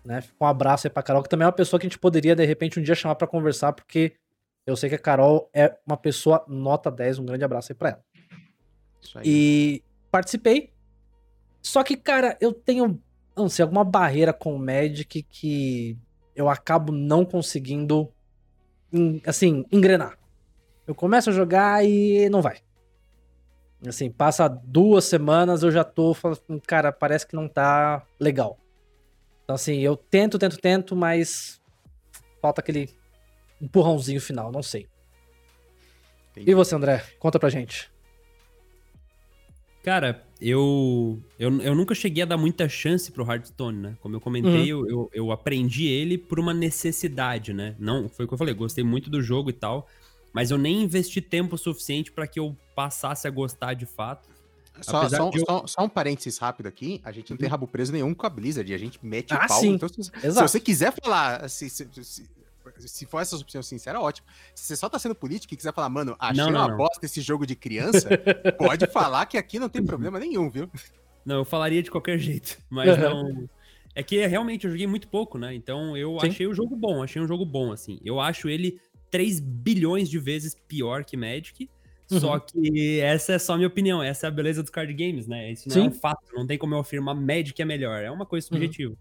Né? 0.05 0.23
Um 0.39 0.45
abraço 0.45 0.87
aí 0.87 0.91
pra 0.91 1.03
Carol, 1.03 1.23
que 1.23 1.29
também 1.29 1.45
é 1.45 1.47
uma 1.47 1.53
pessoa 1.53 1.81
que 1.81 1.87
a 1.87 1.89
gente 1.89 1.99
poderia, 1.99 2.37
de 2.37 2.45
repente, 2.45 2.79
um 2.79 2.83
dia 2.83 2.95
chamar 2.95 3.15
pra 3.15 3.27
conversar, 3.27 3.73
porque 3.73 4.15
eu 4.67 4.77
sei 4.77 4.89
que 4.89 4.97
a 4.97 4.99
Carol 4.99 5.49
é 5.55 5.75
uma 5.87 5.97
pessoa 5.97 6.45
nota 6.49 6.91
10. 6.91 7.21
Um 7.21 7.25
grande 7.25 7.45
abraço 7.45 7.73
aí 7.73 7.77
pra 7.77 7.89
ela. 7.91 8.05
Isso 9.01 9.19
aí. 9.19 9.25
E 9.27 9.83
participei. 10.15 10.73
Só 11.61 11.83
que, 11.83 11.97
cara, 11.97 12.37
eu 12.41 12.53
tenho, 12.53 13.03
não 13.37 13.49
sei, 13.49 13.65
alguma 13.65 13.83
barreira 13.83 14.33
com 14.33 14.55
o 14.55 14.59
Magic 14.59 15.25
que 15.25 15.99
eu 16.37 16.49
acabo 16.49 16.93
não 16.93 17.25
conseguindo, 17.25 18.13
assim, 19.27 19.65
engrenar. 19.73 20.17
Eu 20.87 20.95
começo 20.95 21.31
a 21.31 21.33
jogar 21.33 21.85
e 21.85 22.29
não 22.29 22.41
vai. 22.41 22.59
Assim, 23.85 24.09
passa 24.09 24.47
duas 24.47 25.05
semanas, 25.05 25.65
eu 25.65 25.73
já 25.73 25.83
tô 25.83 26.15
falando, 26.15 26.63
cara, 26.65 26.93
parece 26.93 27.27
que 27.27 27.35
não 27.35 27.49
tá 27.49 28.07
legal. 28.21 28.57
Então, 29.43 29.57
assim, 29.57 29.81
eu 29.81 29.97
tento, 29.97 30.39
tento, 30.39 30.59
tento, 30.59 30.95
mas 30.95 31.61
falta 32.41 32.61
aquele, 32.61 32.89
empurrãozinho 33.61 34.21
final, 34.21 34.53
não 34.53 34.63
sei. 34.63 34.87
Entendi. 36.31 36.53
E 36.53 36.55
você, 36.55 36.73
André? 36.77 37.05
Conta 37.19 37.41
pra 37.41 37.49
gente. 37.49 37.94
Cara, 39.85 40.25
eu, 40.41 41.23
eu, 41.39 41.61
eu 41.61 41.75
nunca 41.75 41.95
cheguei 41.95 42.23
a 42.23 42.27
dar 42.27 42.39
muita 42.39 42.67
chance 42.69 43.13
pro 43.13 43.23
Hearthstone, 43.31 43.79
né? 43.79 43.97
Como 44.01 44.17
eu 44.17 44.21
comentei, 44.21 44.67
eu, 44.73 44.89
eu, 44.89 45.11
eu 45.13 45.31
aprendi 45.31 45.87
ele 45.87 46.17
por 46.17 46.41
uma 46.41 46.55
necessidade, 46.55 47.53
né? 47.53 47.77
Não, 47.79 48.09
foi 48.09 48.25
o 48.25 48.29
que 48.29 48.33
eu 48.33 48.39
falei, 48.39 48.55
gostei 48.55 48.83
muito 48.83 49.11
do 49.11 49.21
jogo 49.23 49.51
e 49.51 49.53
tal, 49.53 49.87
mas 50.33 50.51
eu 50.51 50.57
nem 50.57 50.83
investi 50.83 51.21
tempo 51.21 51.59
suficiente 51.59 52.11
pra 52.11 52.27
que 52.27 52.41
eu 52.41 52.57
passasse 52.75 53.29
a 53.29 53.31
gostar 53.31 53.75
de 53.75 53.85
fato. 53.85 54.29
Só, 54.81 55.09
só, 55.09 55.31
eu- 55.33 55.45
só- 55.47 55.67
só 55.67 55.85
um 55.85 55.89
parênteses 55.89 56.37
rápido 56.39 56.67
aqui. 56.67 57.01
A 57.05 57.13
gente 57.13 57.31
não 57.31 57.37
tem 57.37 57.49
rabo 57.49 57.67
preso 57.69 57.93
nenhum 57.93 58.13
com 58.15 58.27
a 58.27 58.31
Blizzard. 58.31 58.73
A 58.75 58.79
gente 58.79 58.99
mete 59.03 59.33
Ah, 59.33 59.45
o 59.45 59.49
pau. 59.49 59.61
sim. 59.61 59.75
Então, 59.75 59.89
se, 59.89 60.03
se 60.03 60.11
você 60.33 60.59
quiser 60.59 60.93
falar, 61.01 61.49
se, 61.49 61.69
se, 61.71 61.87
se, 62.79 63.07
for 63.07 63.21
essa 63.21 63.37
opção 63.37 63.63
sincera, 63.63 64.01
ótimo. 64.01 64.27
Se 64.55 64.65
você 64.65 64.77
só 64.77 64.89
tá 64.89 64.99
sendo 64.99 65.15
político 65.15 65.55
e 65.55 65.57
quiser 65.57 65.73
falar, 65.73 65.89
mano, 65.89 66.17
achei 66.19 66.43
Não, 66.43 66.51
não, 66.51 66.61
uma 66.61 66.69
não. 66.69 66.77
bosta 66.77 67.05
esse 67.05 67.21
jogo 67.21 67.47
de 67.47 67.55
criança, 67.55 68.09
pode 68.59 68.87
falar 68.87 69.27
que 69.27 69.37
aqui 69.37 69.59
não 69.59 69.69
tem 69.69 69.85
problema 69.85 70.19
nenhum, 70.19 70.51
viu? 70.51 70.71
Não, 71.25 71.37
eu 71.37 71.45
falaria 71.45 71.83
de 71.83 71.91
qualquer 71.91 72.19
jeito, 72.19 72.59
mas 72.69 72.99
não. 72.99 73.49
É 73.95 74.03
que 74.03 74.27
realmente 74.27 74.65
eu 74.65 74.71
joguei 74.71 74.87
muito 74.87 75.07
pouco, 75.09 75.39
né? 75.39 75.55
Então 75.55 75.97
eu 75.97 76.19
Sim. 76.21 76.27
achei 76.27 76.47
o 76.47 76.55
jogo 76.55 76.75
bom, 76.75 77.03
achei 77.03 77.23
um 77.23 77.29
jogo 77.29 77.45
bom, 77.45 77.71
assim. 77.71 78.01
Eu 78.05 78.21
acho 78.21 78.49
ele 78.49 78.81
3 79.11 79.39
bilhões 79.39 80.11
de 80.11 80.19
vezes 80.19 80.57
pior 80.67 81.05
que 81.05 81.17
Magic. 81.17 81.71
Uhum. 82.11 82.21
Só 82.21 82.39
que 82.39 83.01
essa 83.01 83.35
é 83.35 83.39
só 83.39 83.55
a 83.55 83.57
minha 83.57 83.69
opinião, 83.69 84.03
essa 84.03 84.27
é 84.27 84.29
a 84.29 84.31
beleza 84.31 84.63
dos 84.63 84.71
card 84.71 84.93
games, 84.93 85.27
né? 85.27 85.53
Isso 85.53 85.69
não 85.69 85.75
Sim. 85.75 85.81
Uhum. 85.81 85.87
é 85.87 85.89
um 85.89 85.93
fato, 85.93 86.35
não 86.35 86.47
tem 86.47 86.59
como 86.59 86.75
eu 86.75 86.81
afirmar 86.81 87.15
Magic 87.15 87.61
é 87.63 87.65
melhor, 87.65 88.03
é 88.03 88.11
uma 88.11 88.27
coisa 88.27 88.47
subjetiva. 88.47 88.97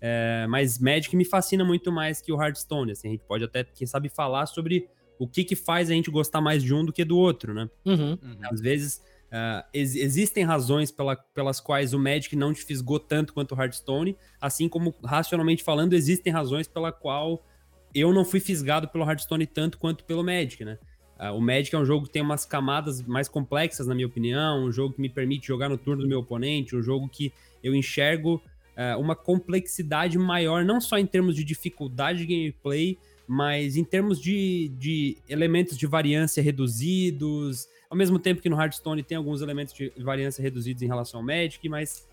É, 0.00 0.46
mas 0.48 0.78
Magic 0.78 1.14
me 1.16 1.24
fascina 1.24 1.64
muito 1.64 1.90
mais 1.90 2.20
que 2.20 2.32
o 2.32 2.40
Hearthstone, 2.40 2.92
assim, 2.92 3.08
a 3.08 3.10
gente 3.12 3.24
pode 3.24 3.44
até, 3.44 3.64
quem 3.64 3.86
sabe, 3.86 4.08
falar 4.08 4.46
sobre 4.46 4.88
o 5.18 5.26
que 5.26 5.42
que 5.44 5.56
faz 5.56 5.90
a 5.90 5.94
gente 5.94 6.10
gostar 6.10 6.40
mais 6.40 6.62
de 6.62 6.74
um 6.74 6.84
do 6.84 6.92
que 6.92 7.04
do 7.04 7.16
outro, 7.16 7.54
né? 7.54 7.68
Uhum. 7.84 8.18
Às 8.50 8.60
vezes, 8.60 9.02
ah, 9.32 9.64
ex- 9.72 9.96
existem 9.96 10.44
razões 10.44 10.90
pela- 10.90 11.16
pelas 11.16 11.60
quais 11.60 11.94
o 11.94 11.98
Magic 11.98 12.36
não 12.36 12.52
te 12.52 12.62
fisgou 12.62 13.00
tanto 13.00 13.32
quanto 13.32 13.54
o 13.54 13.60
Hearthstone, 13.60 14.16
assim 14.40 14.68
como, 14.68 14.94
racionalmente 15.02 15.64
falando, 15.64 15.94
existem 15.94 16.32
razões 16.32 16.68
pela 16.68 16.92
qual 16.92 17.42
eu 17.94 18.12
não 18.12 18.24
fui 18.26 18.40
fisgado 18.40 18.88
pelo 18.88 19.04
Hearthstone 19.08 19.46
tanto 19.46 19.78
quanto 19.78 20.04
pelo 20.04 20.22
Magic, 20.22 20.62
né? 20.64 20.78
Ah, 21.18 21.32
o 21.32 21.40
Magic 21.40 21.74
é 21.74 21.78
um 21.78 21.84
jogo 21.86 22.04
que 22.04 22.12
tem 22.12 22.20
umas 22.20 22.44
camadas 22.44 23.00
mais 23.00 23.26
complexas, 23.26 23.86
na 23.86 23.94
minha 23.94 24.06
opinião, 24.06 24.66
um 24.66 24.70
jogo 24.70 24.94
que 24.94 25.00
me 25.00 25.08
permite 25.08 25.46
jogar 25.46 25.70
no 25.70 25.78
turno 25.78 26.02
do 26.02 26.08
meu 26.08 26.18
oponente, 26.18 26.76
um 26.76 26.82
jogo 26.82 27.08
que 27.08 27.32
eu 27.64 27.74
enxergo 27.74 28.42
ah, 28.76 28.96
uma 28.98 29.16
complexidade 29.16 30.18
maior, 30.18 30.64
não 30.64 30.80
só 30.80 30.98
em 30.98 31.06
termos 31.06 31.34
de 31.34 31.42
dificuldade 31.42 32.18
de 32.20 32.26
gameplay, 32.26 32.98
mas 33.26 33.76
em 33.76 33.84
termos 33.84 34.20
de, 34.20 34.68
de 34.78 35.16
elementos 35.28 35.76
de 35.76 35.86
variância 35.86 36.42
reduzidos, 36.42 37.66
ao 37.90 37.96
mesmo 37.96 38.18
tempo 38.18 38.42
que 38.42 38.48
no 38.48 38.60
Hearthstone 38.60 39.02
tem 39.02 39.16
alguns 39.16 39.40
elementos 39.42 39.74
de 39.74 39.92
variância 39.98 40.42
reduzidos 40.42 40.82
em 40.82 40.86
relação 40.86 41.20
ao 41.20 41.26
Magic, 41.26 41.68
mas 41.68 42.06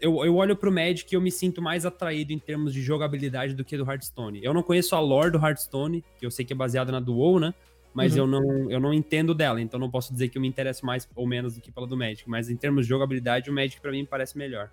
eu, 0.00 0.24
eu 0.24 0.36
olho 0.36 0.54
pro 0.54 0.70
Magic 0.70 1.12
e 1.12 1.16
eu 1.16 1.20
me 1.20 1.30
sinto 1.30 1.62
mais 1.62 1.86
atraído 1.86 2.32
em 2.32 2.38
termos 2.38 2.74
de 2.74 2.82
jogabilidade 2.82 3.54
do 3.54 3.64
que 3.64 3.76
do 3.76 3.90
Hearthstone. 3.90 4.40
Eu 4.42 4.52
não 4.52 4.62
conheço 4.62 4.94
a 4.94 5.00
lore 5.00 5.30
do 5.30 5.38
Hearthstone, 5.38 6.04
que 6.18 6.26
eu 6.26 6.30
sei 6.30 6.44
que 6.44 6.52
é 6.52 6.56
baseada 6.56 6.92
na 6.92 7.00
do 7.00 7.14
WoW, 7.14 7.40
né? 7.40 7.54
Mas 7.94 8.12
Uhum. 8.12 8.18
eu, 8.18 8.26
não, 8.26 8.70
eu 8.70 8.80
não 8.80 8.92
entendo 8.92 9.34
dela, 9.34 9.60
então 9.60 9.80
não 9.80 9.90
posso 9.90 10.12
dizer 10.12 10.28
que 10.28 10.36
eu 10.36 10.42
me 10.42 10.48
interesso 10.48 10.84
mais 10.84 11.08
ou 11.16 11.26
menos 11.26 11.54
do 11.54 11.60
que 11.60 11.72
pela 11.72 11.86
do 11.86 11.96
Magic. 11.96 12.28
Mas 12.28 12.50
em 12.50 12.56
termos 12.56 12.84
de 12.84 12.88
jogabilidade, 12.90 13.48
o 13.50 13.52
Magic 13.52 13.80
pra 13.80 13.90
mim 13.90 14.04
parece 14.04 14.36
melhor. 14.36 14.70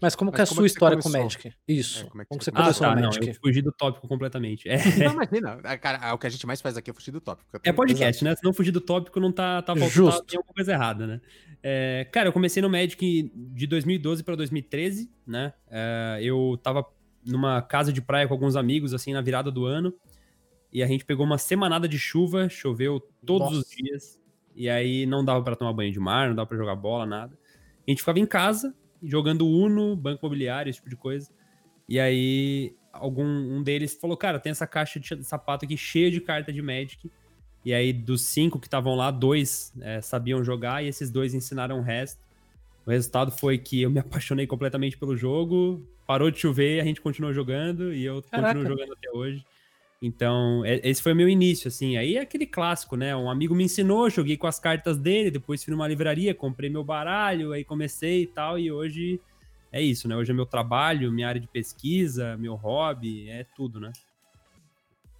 Mas 0.00 0.14
como 0.14 0.30
Mas 0.30 0.36
que 0.36 0.40
é 0.40 0.44
a 0.44 0.46
sua 0.46 0.54
é 0.54 0.60
você 0.60 0.66
história 0.66 0.98
com 0.98 1.08
o? 1.08 1.12
Magic? 1.12 1.52
Isso. 1.66 2.04
É, 2.04 2.08
como 2.08 2.22
é 2.22 2.24
que 2.24 2.28
como 2.28 2.42
você 2.42 2.50
Ah, 2.50 2.62
começou 2.62 2.86
tá, 2.86 2.94
no 2.94 3.00
não, 3.00 3.08
Magic? 3.08 3.28
eu 3.28 3.34
fugi 3.34 3.62
do 3.62 3.72
tópico 3.72 4.06
completamente. 4.08 4.68
É, 4.68 4.76
Não, 5.04 5.12
imagina. 5.12 5.58
Ah, 5.64 5.76
Cara, 5.78 5.98
ah, 6.02 6.14
o 6.14 6.18
que 6.18 6.26
a 6.26 6.30
gente 6.30 6.46
mais 6.46 6.60
faz 6.60 6.76
aqui 6.76 6.90
é 6.90 6.94
fugir 6.94 7.10
do 7.10 7.20
tópico. 7.20 7.48
É 7.64 7.72
podcast, 7.72 8.22
né? 8.24 8.34
Se 8.36 8.44
não 8.44 8.52
fugir 8.52 8.70
do 8.70 8.80
tópico, 8.80 9.18
não 9.18 9.32
tá, 9.32 9.60
tá 9.62 9.74
voltando, 9.74 10.10
tá, 10.12 10.22
tem 10.24 10.36
alguma 10.36 10.54
coisa 10.54 10.72
errada, 10.72 11.06
né? 11.06 11.20
É, 11.62 12.06
cara, 12.12 12.28
eu 12.28 12.32
comecei 12.32 12.62
no 12.62 12.70
Magic 12.70 13.32
de 13.34 13.66
2012 13.66 14.22
pra 14.22 14.36
2013, 14.36 15.10
né? 15.26 15.52
É, 15.70 16.18
eu 16.22 16.58
tava 16.62 16.86
numa 17.26 17.60
casa 17.60 17.92
de 17.92 18.00
praia 18.00 18.26
com 18.28 18.34
alguns 18.34 18.54
amigos, 18.56 18.94
assim, 18.94 19.12
na 19.12 19.20
virada 19.20 19.50
do 19.50 19.66
ano. 19.66 19.92
E 20.72 20.82
a 20.82 20.86
gente 20.86 21.04
pegou 21.04 21.24
uma 21.26 21.38
semanada 21.38 21.88
de 21.88 21.98
chuva, 21.98 22.48
choveu 22.48 23.00
todos 23.26 23.48
Nossa. 23.48 23.60
os 23.60 23.68
dias. 23.70 24.20
E 24.54 24.68
aí 24.68 25.06
não 25.06 25.24
dava 25.24 25.42
pra 25.42 25.56
tomar 25.56 25.72
banho 25.72 25.92
de 25.92 25.98
mar, 26.00 26.28
não 26.28 26.36
dava 26.36 26.46
pra 26.46 26.56
jogar 26.58 26.76
bola, 26.76 27.06
nada. 27.06 27.36
A 27.86 27.90
gente 27.90 28.00
ficava 28.00 28.18
em 28.18 28.26
casa, 28.26 28.74
jogando 29.02 29.46
Uno, 29.46 29.96
Banco 29.96 30.24
Imobiliário, 30.24 30.70
esse 30.70 30.78
tipo 30.78 30.90
de 30.90 30.96
coisa. 30.96 31.30
E 31.88 31.98
aí 31.98 32.74
algum 32.92 33.24
um 33.24 33.62
deles 33.62 33.94
falou, 33.94 34.16
cara, 34.16 34.38
tem 34.38 34.50
essa 34.50 34.66
caixa 34.66 34.98
de 34.98 35.24
sapato 35.24 35.64
aqui 35.64 35.76
cheia 35.76 36.10
de 36.10 36.20
carta 36.20 36.52
de 36.52 36.60
Magic. 36.60 37.10
E 37.64 37.74
aí, 37.74 37.92
dos 37.92 38.22
cinco 38.22 38.58
que 38.58 38.66
estavam 38.66 38.94
lá, 38.94 39.10
dois 39.10 39.72
é, 39.80 40.00
sabiam 40.00 40.42
jogar 40.44 40.82
e 40.82 40.88
esses 40.88 41.10
dois 41.10 41.34
ensinaram 41.34 41.80
o 41.80 41.82
resto. 41.82 42.24
O 42.86 42.90
resultado 42.90 43.30
foi 43.30 43.58
que 43.58 43.82
eu 43.82 43.90
me 43.90 43.98
apaixonei 44.00 44.46
completamente 44.46 44.96
pelo 44.96 45.16
jogo, 45.16 45.86
parou 46.06 46.30
de 46.30 46.38
chover, 46.38 46.80
a 46.80 46.84
gente 46.84 47.00
continuou 47.00 47.34
jogando 47.34 47.92
e 47.92 48.04
eu 48.04 48.22
Caraca. 48.22 48.54
continuo 48.54 48.76
jogando 48.76 48.92
até 48.94 49.10
hoje. 49.10 49.44
Então, 50.00 50.64
é- 50.64 50.80
esse 50.84 51.02
foi 51.02 51.12
o 51.12 51.16
meu 51.16 51.28
início, 51.28 51.68
assim. 51.68 51.96
Aí 51.96 52.16
é 52.16 52.20
aquele 52.20 52.46
clássico, 52.46 52.96
né? 52.96 53.16
Um 53.16 53.30
amigo 53.30 53.54
me 53.54 53.64
ensinou, 53.64 54.08
joguei 54.08 54.36
com 54.36 54.46
as 54.46 54.60
cartas 54.60 54.96
dele, 54.96 55.30
depois 55.30 55.64
fui 55.64 55.72
numa 55.72 55.88
livraria, 55.88 56.34
comprei 56.34 56.70
meu 56.70 56.84
baralho, 56.84 57.52
aí 57.52 57.64
comecei 57.64 58.22
e 58.22 58.26
tal, 58.26 58.58
e 58.58 58.70
hoje 58.70 59.20
é 59.72 59.82
isso, 59.82 60.06
né? 60.06 60.16
Hoje 60.16 60.30
é 60.30 60.34
meu 60.34 60.46
trabalho, 60.46 61.10
minha 61.10 61.28
área 61.28 61.40
de 61.40 61.48
pesquisa, 61.48 62.36
meu 62.36 62.54
hobby, 62.54 63.28
é 63.28 63.44
tudo, 63.56 63.80
né? 63.80 63.92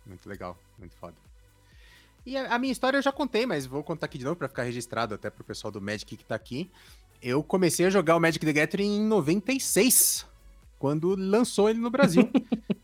Muito 0.06 0.28
legal, 0.28 0.56
muito 0.78 0.96
foda. 0.96 1.16
E 2.24 2.36
a, 2.36 2.58
minha 2.58 2.72
história 2.72 2.98
eu 2.98 3.02
já 3.02 3.10
contei, 3.10 3.46
mas 3.46 3.66
vou 3.66 3.82
contar 3.82 4.06
aqui 4.06 4.18
de 4.18 4.24
novo 4.24 4.36
pra 4.36 4.48
ficar 4.48 4.62
registrado 4.62 5.14
até 5.14 5.30
pro 5.30 5.42
pessoal 5.42 5.70
do 5.72 5.80
Magic 5.80 6.16
que 6.16 6.24
tá 6.24 6.34
aqui. 6.34 6.70
Eu 7.20 7.42
comecei 7.42 7.86
a 7.86 7.90
jogar 7.90 8.16
o 8.16 8.20
Magic 8.20 8.44
the 8.44 8.52
Gathering 8.52 8.98
em 8.98 9.04
96, 9.04 10.26
quando 10.78 11.16
lançou 11.16 11.68
ele 11.68 11.80
no 11.80 11.90
Brasil. 11.90 12.30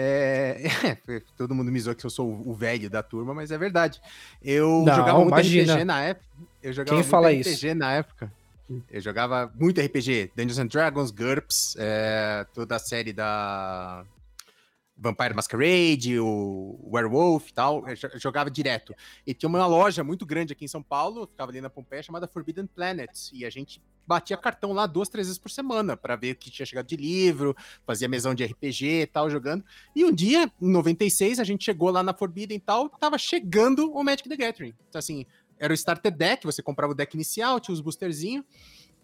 É, 0.00 0.62
todo 1.36 1.56
mundo 1.56 1.72
me 1.72 1.80
zoa 1.80 1.92
que 1.92 2.06
eu 2.06 2.10
sou 2.10 2.30
o 2.46 2.54
velho 2.54 2.88
da 2.88 3.02
turma, 3.02 3.34
mas 3.34 3.50
é 3.50 3.58
verdade. 3.58 4.00
Eu 4.40 4.84
Não, 4.86 4.94
jogava 4.94 5.18
muito 5.18 5.28
imagina. 5.30 5.72
RPG 5.74 5.84
na 5.84 6.02
época. 6.02 6.26
Eu 6.62 6.72
jogava 6.72 6.90
Quem 6.90 6.98
muito 6.98 7.10
fala 7.10 7.28
RPG 7.30 7.50
isso? 7.50 7.74
na 7.74 7.92
época. 7.92 8.32
Eu 8.88 9.00
jogava 9.00 9.52
muito 9.58 9.80
RPG, 9.80 10.30
Dungeons 10.36 10.58
and 10.58 10.66
Dragons, 10.66 11.10
GURPS, 11.10 11.74
é, 11.80 12.46
toda 12.54 12.76
a 12.76 12.78
série 12.78 13.12
da 13.12 14.04
Vampire 14.98 15.34
Masquerade, 15.34 16.18
o 16.18 16.78
Werewolf 16.92 17.48
e 17.48 17.52
tal, 17.54 17.84
jogava 18.16 18.50
direto. 18.50 18.94
E 19.24 19.32
tinha 19.32 19.48
uma 19.48 19.64
loja 19.66 20.02
muito 20.02 20.26
grande 20.26 20.52
aqui 20.52 20.64
em 20.64 20.68
São 20.68 20.82
Paulo, 20.82 21.26
ficava 21.26 21.50
ali 21.52 21.60
na 21.60 21.70
Pompeia, 21.70 22.02
chamada 22.02 22.26
Forbidden 22.26 22.66
Planet, 22.66 23.30
e 23.32 23.44
a 23.44 23.50
gente 23.50 23.80
batia 24.06 24.36
cartão 24.36 24.72
lá 24.72 24.86
duas, 24.86 25.08
três 25.08 25.26
vezes 25.26 25.38
por 25.38 25.50
semana, 25.50 25.96
para 25.96 26.16
ver 26.16 26.32
o 26.32 26.36
que 26.36 26.50
tinha 26.50 26.66
chegado 26.66 26.86
de 26.86 26.96
livro, 26.96 27.54
fazia 27.86 28.08
mesão 28.08 28.34
de 28.34 28.44
RPG 28.44 29.02
e 29.02 29.06
tal, 29.06 29.30
jogando. 29.30 29.64
E 29.94 30.04
um 30.04 30.12
dia, 30.12 30.50
em 30.60 30.70
96, 30.70 31.38
a 31.38 31.44
gente 31.44 31.64
chegou 31.64 31.90
lá 31.90 32.02
na 32.02 32.12
Forbidden 32.12 32.56
e 32.56 32.60
tal, 32.60 32.88
tava 32.88 33.18
chegando 33.18 33.92
o 33.92 34.02
Magic 34.02 34.28
the 34.28 34.36
Gathering. 34.36 34.74
Então, 34.88 34.98
assim, 34.98 35.24
era 35.58 35.72
o 35.72 35.74
starter 35.74 36.10
deck, 36.10 36.44
você 36.44 36.62
comprava 36.62 36.92
o 36.92 36.94
deck 36.94 37.14
inicial, 37.14 37.60
tinha 37.60 37.74
os 37.74 37.80
boosterzinhos. 37.80 38.44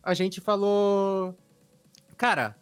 A 0.02 0.14
gente 0.14 0.40
falou. 0.40 1.36
Cara, 2.16 2.56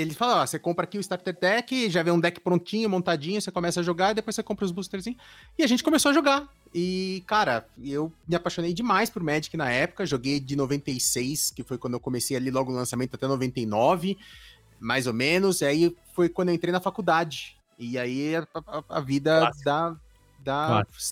ele 0.00 0.14
falou: 0.14 0.36
ó, 0.36 0.46
você 0.46 0.58
compra 0.58 0.84
aqui 0.84 0.96
o 0.96 1.00
starter 1.00 1.36
deck, 1.38 1.90
já 1.90 2.02
vem 2.02 2.12
um 2.12 2.20
deck 2.20 2.40
prontinho, 2.40 2.88
montadinho, 2.88 3.40
você 3.42 3.50
começa 3.50 3.80
a 3.80 3.82
jogar 3.82 4.12
e 4.12 4.14
depois 4.14 4.34
você 4.36 4.42
compra 4.42 4.64
os 4.64 4.70
boosterzinhos. 4.72 5.18
E 5.58 5.62
a 5.62 5.66
gente 5.66 5.82
começou 5.82 6.10
a 6.10 6.14
jogar. 6.14 6.48
E, 6.74 7.22
cara, 7.26 7.66
eu 7.82 8.12
me 8.26 8.36
apaixonei 8.36 8.72
demais 8.72 9.10
por 9.10 9.22
Magic 9.22 9.56
na 9.56 9.70
época. 9.70 10.06
Joguei 10.06 10.38
de 10.38 10.54
96, 10.54 11.50
que 11.50 11.62
foi 11.62 11.76
quando 11.78 11.94
eu 11.94 12.00
comecei 12.00 12.36
ali 12.36 12.50
logo 12.50 12.70
o 12.70 12.74
lançamento, 12.74 13.14
até 13.14 13.26
99, 13.26 14.16
mais 14.78 15.06
ou 15.06 15.12
menos. 15.12 15.60
E 15.60 15.64
aí 15.64 15.96
foi 16.14 16.28
quando 16.28 16.50
eu 16.50 16.54
entrei 16.54 16.72
na 16.72 16.80
faculdade. 16.80 17.56
E 17.78 17.98
aí 17.98 18.36
a, 18.36 18.46
a- 18.66 18.84
a 18.88 19.00
vida 19.00 19.40
Clássico. 19.40 19.64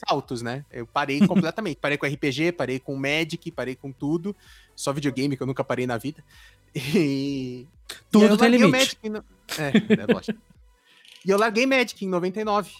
saltos, 0.09 0.43
né? 0.43 0.65
Eu 0.71 0.87
parei 0.87 1.19
completamente. 1.27 1.79
parei 1.79 1.99
com 1.99 2.07
RPG, 2.07 2.53
parei 2.53 2.79
com 2.79 2.95
Magic, 2.97 3.51
parei 3.51 3.75
com 3.75 3.91
tudo. 3.93 4.35
Só 4.75 4.93
videogame 4.93 5.37
que 5.37 5.43
eu 5.43 5.47
nunca 5.47 5.65
parei 5.65 5.87
na 5.87 5.97
vida. 5.97 6.23
E. 6.77 7.67
Tudo 8.11 8.25
e 8.27 8.29
eu 8.29 8.37
tem 8.37 8.51
limite. 8.51 8.71
Magic 8.71 8.99
em 9.03 9.09
no- 9.11 9.25
É, 9.59 10.03
é 10.03 10.13
lógico. 10.13 10.39
e 11.25 11.31
eu 11.31 11.39
larguei 11.39 11.65
Magic 11.67 12.05
em 12.05 12.09
99. 12.09 12.71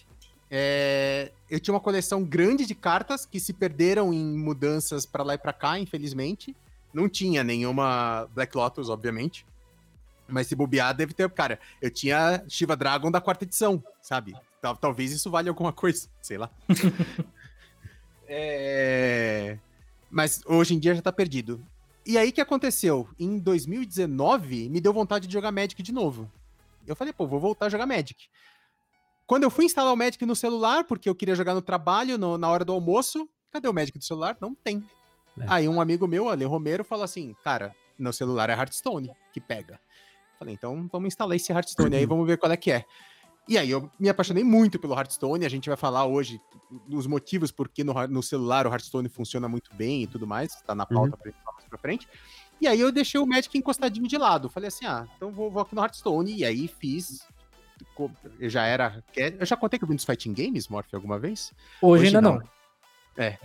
É, 0.51 1.31
eu 1.49 1.59
tinha 1.59 1.73
uma 1.73 1.79
coleção 1.79 2.23
grande 2.23 2.65
de 2.65 2.75
cartas 2.75 3.25
que 3.25 3.39
se 3.39 3.51
perderam 3.53 4.13
em 4.13 4.23
mudanças 4.37 5.05
pra 5.05 5.23
lá 5.23 5.33
e 5.33 5.37
pra 5.37 5.51
cá, 5.51 5.79
infelizmente. 5.79 6.55
Não 6.93 7.09
tinha 7.09 7.43
nenhuma 7.43 8.27
Black 8.33 8.55
Lotus, 8.55 8.89
obviamente. 8.89 9.45
Mas 10.27 10.47
se 10.47 10.55
bobear, 10.55 10.93
deve 10.95 11.13
ter. 11.13 11.29
Cara, 11.31 11.59
eu 11.81 11.89
tinha 11.89 12.43
Shiva 12.47 12.75
Dragon 12.75 13.09
da 13.09 13.19
quarta 13.21 13.43
edição, 13.45 13.83
sabe? 14.01 14.35
Tal- 14.61 14.75
Talvez 14.77 15.11
isso 15.11 15.29
valha 15.31 15.49
alguma 15.49 15.73
coisa, 15.73 16.07
sei 16.21 16.37
lá. 16.37 16.49
É, 18.29 19.57
Mas 20.11 20.41
hoje 20.45 20.73
em 20.75 20.79
dia 20.79 20.93
já 20.95 21.01
tá 21.01 21.11
perdido. 21.11 21.61
E 22.07 22.17
aí 22.17 22.29
o 22.29 22.33
que 22.33 22.39
aconteceu? 22.41 23.07
Em 23.19 23.37
2019, 23.37 24.69
me 24.69 24.79
deu 24.79 24.93
vontade 24.93 25.27
de 25.27 25.33
jogar 25.33 25.51
Magic 25.51 25.81
de 25.83 25.91
novo. 25.91 26.31
Eu 26.85 26.95
falei, 26.95 27.11
pô, 27.13 27.27
vou 27.27 27.39
voltar 27.39 27.65
a 27.65 27.69
jogar 27.69 27.85
Magic. 27.85 28.27
Quando 29.25 29.43
eu 29.43 29.49
fui 29.49 29.65
instalar 29.65 29.93
o 29.93 29.97
Magic 29.97 30.25
no 30.25 30.35
celular, 30.35 30.85
porque 30.85 31.09
eu 31.09 31.15
queria 31.15 31.35
jogar 31.35 31.53
no 31.53 31.61
trabalho, 31.61 32.17
no- 32.17 32.37
na 32.37 32.49
hora 32.49 32.63
do 32.63 32.71
almoço, 32.71 33.27
cadê 33.51 33.67
o 33.67 33.73
Magic 33.73 33.97
do 33.97 34.03
celular? 34.05 34.37
Não 34.39 34.55
tem. 34.55 34.83
É. 35.39 35.45
Aí 35.47 35.67
um 35.67 35.81
amigo 35.81 36.07
meu, 36.07 36.29
Ale 36.29 36.45
Romero, 36.45 36.83
falou 36.85 37.03
assim, 37.03 37.35
cara, 37.43 37.75
no 37.99 38.13
celular 38.13 38.49
é 38.49 38.53
Hearthstone 38.53 39.11
que 39.33 39.41
pega. 39.41 39.79
Falei, 40.39 40.53
então 40.53 40.87
vamos 40.91 41.07
instalar 41.07 41.35
esse 41.35 41.51
Hearthstone 41.51 41.93
aí, 41.95 42.05
vamos 42.07 42.25
ver 42.25 42.37
qual 42.37 42.51
é 42.51 42.57
que 42.57 42.71
é. 42.71 42.85
E 43.49 43.57
aí 43.57 43.69
eu 43.69 43.89
me 43.99 44.07
apaixonei 44.09 44.43
muito 44.43 44.77
pelo 44.79 44.93
Hearthstone, 44.93 45.45
a 45.45 45.49
gente 45.49 45.67
vai 45.69 45.77
falar 45.77 46.05
hoje 46.05 46.39
dos 46.87 47.05
motivos 47.07 47.51
porque 47.51 47.83
no, 47.83 47.93
no 48.07 48.21
celular 48.23 48.65
o 48.65 48.69
Hearthstone 48.69 49.09
funciona 49.09 49.47
muito 49.49 49.73
bem 49.75 50.03
e 50.03 50.07
tudo 50.07 50.25
mais, 50.27 50.55
tá 50.61 50.73
na 50.75 50.85
pauta 50.85 51.15
pra 51.17 51.31
gente 51.31 51.41
falar 51.43 51.56
pra 51.67 51.77
frente. 51.77 52.07
E 52.59 52.67
aí 52.67 52.79
eu 52.79 52.91
deixei 52.91 53.19
o 53.19 53.25
Magic 53.25 53.55
encostadinho 53.57 54.07
de 54.07 54.17
lado, 54.17 54.49
falei 54.49 54.67
assim, 54.67 54.85
ah, 54.85 55.07
então 55.15 55.31
vou, 55.31 55.51
vou 55.51 55.61
aqui 55.61 55.75
no 55.75 55.81
Hearthstone, 55.81 56.35
e 56.35 56.43
aí 56.43 56.67
fiz... 56.67 57.25
Eu 58.39 58.49
já 58.49 58.65
era... 58.65 59.03
Eu 59.15 59.45
já 59.45 59.55
contei 59.55 59.77
que 59.77 59.85
eu 59.85 59.89
vim 59.89 59.95
dos 59.95 60.05
Fighting 60.05 60.33
Games, 60.33 60.67
Morph, 60.67 60.93
alguma 60.93 61.19
vez? 61.19 61.53
Hoje, 61.81 62.01
Hoje 62.01 62.05
ainda 62.07 62.21
não. 62.21 62.39
não. 62.39 63.37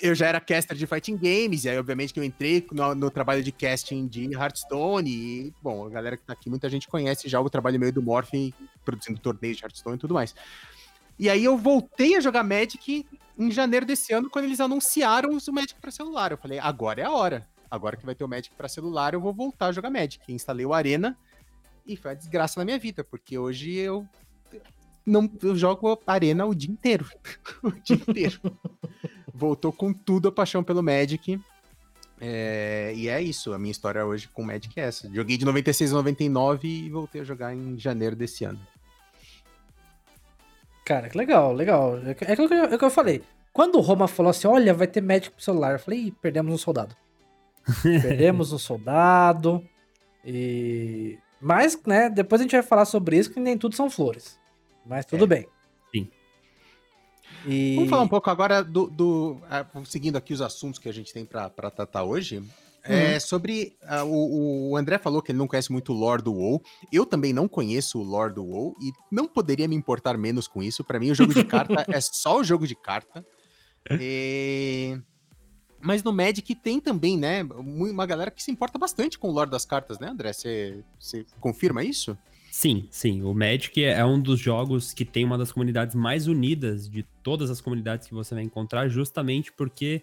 eu 0.00 0.14
já 0.14 0.26
era 0.26 0.40
caster 0.40 0.76
de 0.76 0.86
Fighting 0.86 1.16
Games, 1.16 1.64
e 1.64 1.68
aí, 1.68 1.78
obviamente, 1.78 2.14
que 2.14 2.20
eu 2.20 2.24
entrei 2.24 2.66
no, 2.72 2.94
no 2.94 3.10
trabalho 3.10 3.42
de 3.42 3.52
casting 3.52 4.06
de 4.06 4.32
Hearthstone, 4.32 5.10
e, 5.10 5.54
bom, 5.62 5.86
a 5.86 5.90
galera 5.90 6.16
que 6.16 6.24
tá 6.24 6.32
aqui, 6.32 6.48
muita 6.48 6.70
gente 6.70 6.88
conhece 6.88 7.28
já 7.28 7.38
o 7.38 7.50
trabalho 7.50 7.78
meio 7.78 7.92
do 7.92 8.02
Morph, 8.02 8.30
produzindo 8.84 9.20
torneios 9.20 9.58
de 9.58 9.64
Hearthstone 9.64 9.96
e 9.96 10.00
tudo 10.00 10.14
mais. 10.14 10.34
E 11.18 11.30
aí 11.30 11.44
eu 11.44 11.56
voltei 11.56 12.16
a 12.16 12.20
jogar 12.20 12.42
Magic 12.42 13.06
em 13.38 13.50
janeiro 13.50 13.84
desse 13.84 14.12
ano, 14.12 14.30
quando 14.30 14.46
eles 14.46 14.60
anunciaram 14.60 15.30
o 15.30 15.52
Magic 15.52 15.74
pra 15.80 15.90
celular. 15.90 16.30
Eu 16.30 16.38
falei, 16.38 16.58
agora 16.58 17.00
é 17.00 17.04
a 17.04 17.10
hora. 17.10 17.46
Agora 17.70 17.96
que 17.96 18.06
vai 18.06 18.14
ter 18.14 18.24
o 18.24 18.28
Magic 18.28 18.54
pra 18.54 18.68
celular, 18.68 19.14
eu 19.14 19.20
vou 19.20 19.32
voltar 19.32 19.66
a 19.66 19.72
jogar 19.72 19.90
Magic. 19.90 20.32
Instalei 20.32 20.64
o 20.64 20.72
Arena, 20.72 21.16
e 21.86 21.96
foi 21.96 22.10
uma 22.10 22.16
desgraça 22.16 22.58
na 22.58 22.64
minha 22.64 22.78
vida, 22.78 23.04
porque 23.04 23.38
hoje 23.38 23.72
eu 23.74 24.06
não 25.04 25.30
eu 25.40 25.54
jogo 25.54 26.00
Arena 26.06 26.44
o 26.44 26.54
dia 26.54 26.70
inteiro. 26.70 27.06
o 27.62 27.70
dia 27.70 27.96
inteiro. 27.96 28.40
Voltou 29.32 29.72
com 29.72 29.92
tudo 29.92 30.28
a 30.28 30.32
paixão 30.32 30.64
pelo 30.64 30.82
Magic. 30.82 31.40
É, 32.20 32.92
e 32.96 33.08
é 33.08 33.20
isso, 33.22 33.52
a 33.52 33.58
minha 33.58 33.70
história 33.70 34.04
hoje 34.04 34.26
com 34.28 34.42
o 34.42 34.46
Magic 34.46 34.78
é 34.78 34.84
essa. 34.84 35.08
Joguei 35.12 35.36
de 35.36 35.44
96 35.44 35.92
a 35.92 35.96
99 35.96 36.66
e 36.66 36.90
voltei 36.90 37.20
a 37.20 37.24
jogar 37.24 37.54
em 37.54 37.78
janeiro 37.78 38.16
desse 38.16 38.44
ano. 38.44 38.58
Cara, 40.84 41.08
que 41.08 41.18
legal, 41.18 41.52
legal. 41.52 41.98
É, 41.98 42.10
é, 42.10 42.14
que 42.14 42.24
é 42.24 42.74
o 42.74 42.78
que 42.78 42.84
eu 42.84 42.90
falei. 42.90 43.22
Quando 43.52 43.76
o 43.76 43.80
Roma 43.80 44.08
falou 44.08 44.30
assim, 44.30 44.46
olha, 44.48 44.74
vai 44.74 44.86
ter 44.86 45.00
Magic 45.00 45.30
pro 45.30 45.42
celular, 45.42 45.72
eu 45.72 45.78
falei, 45.78 46.12
perdemos 46.20 46.52
um 46.52 46.58
soldado. 46.58 46.96
perdemos 47.82 48.52
um 48.52 48.58
soldado. 48.58 49.66
E... 50.24 51.18
Mas, 51.40 51.78
né, 51.86 52.08
depois 52.10 52.40
a 52.40 52.44
gente 52.44 52.52
vai 52.52 52.62
falar 52.62 52.84
sobre 52.84 53.18
isso, 53.18 53.32
que 53.32 53.40
nem 53.40 53.56
tudo 53.58 53.76
são 53.76 53.90
flores. 53.90 54.38
Mas 54.84 55.04
tudo 55.04 55.24
É. 55.24 55.26
bem. 55.26 55.46
Sim. 55.94 56.08
E... 57.46 57.74
Vamos 57.76 57.90
falar 57.90 58.02
um 58.02 58.08
pouco 58.08 58.30
agora 58.30 58.62
do. 58.62 58.88
do 58.88 59.38
ah, 59.50 59.66
seguindo 59.84 60.16
aqui 60.16 60.32
os 60.32 60.40
assuntos 60.40 60.78
que 60.78 60.88
a 60.88 60.92
gente 60.92 61.12
tem 61.12 61.24
pra 61.24 61.50
pra 61.50 61.70
tratar 61.70 62.04
hoje. 62.04 62.42
É 62.88 63.18
sobre. 63.18 63.76
ah, 63.82 64.04
o, 64.04 64.70
o 64.70 64.76
André 64.76 64.96
falou 64.96 65.20
que 65.20 65.32
ele 65.32 65.38
não 65.38 65.48
conhece 65.48 65.72
muito 65.72 65.92
o 65.92 65.96
lore 65.96 66.22
do 66.22 66.32
WoW. 66.32 66.62
Eu 66.92 67.04
também 67.04 67.32
não 67.32 67.48
conheço 67.48 67.98
o 67.98 68.02
lore 68.04 68.32
do 68.32 68.44
WoW 68.44 68.76
e 68.80 68.92
não 69.10 69.26
poderia 69.26 69.66
me 69.66 69.74
importar 69.74 70.16
menos 70.16 70.46
com 70.46 70.62
isso. 70.62 70.84
Pra 70.84 71.00
mim, 71.00 71.10
o 71.10 71.14
jogo 71.14 71.34
de 71.34 71.42
carta 71.44 71.84
é 71.88 72.00
só 72.00 72.38
o 72.38 72.44
jogo 72.44 72.64
de 72.66 72.76
carta. 72.76 73.26
E- 73.90 74.98
Mas 75.80 76.02
no 76.02 76.12
Magic 76.12 76.54
tem 76.54 76.80
também, 76.80 77.16
né? 77.16 77.42
Uma 77.42 78.06
galera 78.06 78.30
que 78.30 78.42
se 78.42 78.50
importa 78.50 78.78
bastante 78.78 79.18
com 79.18 79.28
o 79.28 79.32
lore 79.32 79.50
das 79.50 79.64
cartas, 79.64 79.98
né, 79.98 80.08
André? 80.08 80.32
Você 80.32 80.82
confirma 81.40 81.84
isso? 81.84 82.16
Sim, 82.50 82.88
sim. 82.90 83.22
O 83.22 83.34
Magic 83.34 83.84
é 83.84 84.04
um 84.04 84.18
dos 84.18 84.40
jogos 84.40 84.94
que 84.94 85.04
tem 85.04 85.24
uma 85.24 85.36
das 85.36 85.52
comunidades 85.52 85.94
mais 85.94 86.26
unidas 86.26 86.88
de 86.88 87.02
todas 87.22 87.50
as 87.50 87.60
comunidades 87.60 88.08
que 88.08 88.14
você 88.14 88.34
vai 88.34 88.42
encontrar, 88.42 88.88
justamente 88.88 89.52
porque 89.52 90.02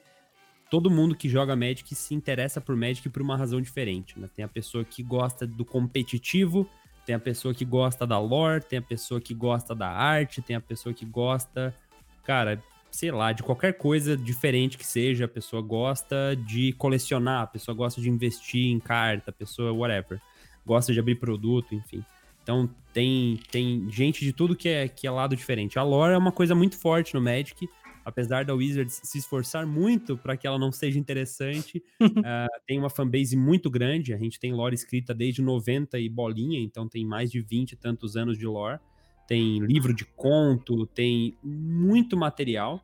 todo 0.70 0.90
mundo 0.90 1.16
que 1.16 1.28
joga 1.28 1.56
Magic 1.56 1.96
se 1.96 2.14
interessa 2.14 2.62
por 2.62 2.76
Magic 2.76 3.10
por 3.10 3.22
uma 3.22 3.36
razão 3.36 3.60
diferente. 3.60 4.20
Né? 4.20 4.30
Tem 4.36 4.46
a 4.46 4.48
pessoa 4.48 4.86
que 4.86 5.02
gosta 5.02 5.48
do 5.48 5.66
competitivo, 5.66 6.70
tem 7.06 7.16
a 7.16 7.20
pessoa 7.20 7.54
que 7.54 7.66
gosta 7.66 8.06
da 8.06 8.20
lore, 8.20 8.64
tem 8.64 8.80
a 8.80 8.82
pessoa 8.82 9.20
que 9.20 9.34
gosta 9.34 9.74
da 9.74 9.90
arte, 9.90 10.42
tem 10.42 10.56
a 10.56 10.62
pessoa 10.62 10.94
que 10.94 11.06
gosta, 11.06 11.76
cara, 12.24 12.62
sei 12.94 13.12
lá, 13.12 13.34
de 13.34 13.42
qualquer 13.42 13.74
coisa 13.74 14.16
diferente 14.16 14.78
que 14.78 14.86
seja. 14.86 15.26
A 15.26 15.28
pessoa 15.28 15.62
gosta 15.64 16.36
de 16.36 16.74
colecionar, 16.74 17.42
a 17.42 17.48
pessoa 17.48 17.76
gosta 17.76 18.00
de 18.00 18.08
investir 18.08 18.72
em 18.72 18.80
carta, 18.80 19.32
a 19.32 19.34
pessoa, 19.34 19.74
whatever. 19.74 20.22
Gosta 20.64 20.94
de 20.94 21.00
abrir 21.00 21.16
produto, 21.16 21.74
enfim. 21.74 22.06
Então 22.44 22.70
tem, 22.94 23.40
tem 23.52 23.90
gente 23.90 24.24
de 24.24 24.32
tudo 24.32 24.56
que 24.56 24.70
é, 24.70 24.88
que 24.88 25.08
é 25.08 25.12
lado 25.12 25.36
diferente. 25.36 25.80
A 25.80 25.84
lore 25.84 26.14
é 26.14 26.18
uma 26.18 26.32
coisa 26.32 26.54
muito 26.54 26.78
forte 26.78 27.16
no 27.16 27.22
Magic, 27.22 27.68
apesar 28.06 28.46
da 28.46 28.54
Wizards 28.54 29.02
se 29.04 29.18
esforçar 29.18 29.66
muito 29.66 30.16
para 30.16 30.38
que 30.38 30.46
ela 30.46 30.60
não 30.60 30.72
seja 30.72 31.00
interessante. 31.00 31.84
ah, 32.24 32.48
tem 32.68 32.78
uma 32.78 32.92
fanbase 32.92 33.36
muito 33.36 33.72
grande, 33.72 34.14
a 34.14 34.18
gente 34.18 34.40
tem 34.40 34.54
lore 34.54 34.76
escrita 34.76 35.16
desde 35.16 35.42
90 35.42 35.98
e 36.00 36.08
bolinha, 36.08 36.60
então 36.60 36.88
tem 36.88 37.04
mais 37.04 37.32
de 37.32 37.42
20 37.42 37.72
e 37.72 37.76
tantos 37.76 38.16
anos 38.16 38.38
de 38.38 38.46
lore. 38.46 38.80
Tem 39.28 39.60
livro 39.60 39.94
de 39.94 40.06
conto, 40.06 40.86
tem 40.88 41.38
muito 41.44 42.18
material. 42.18 42.84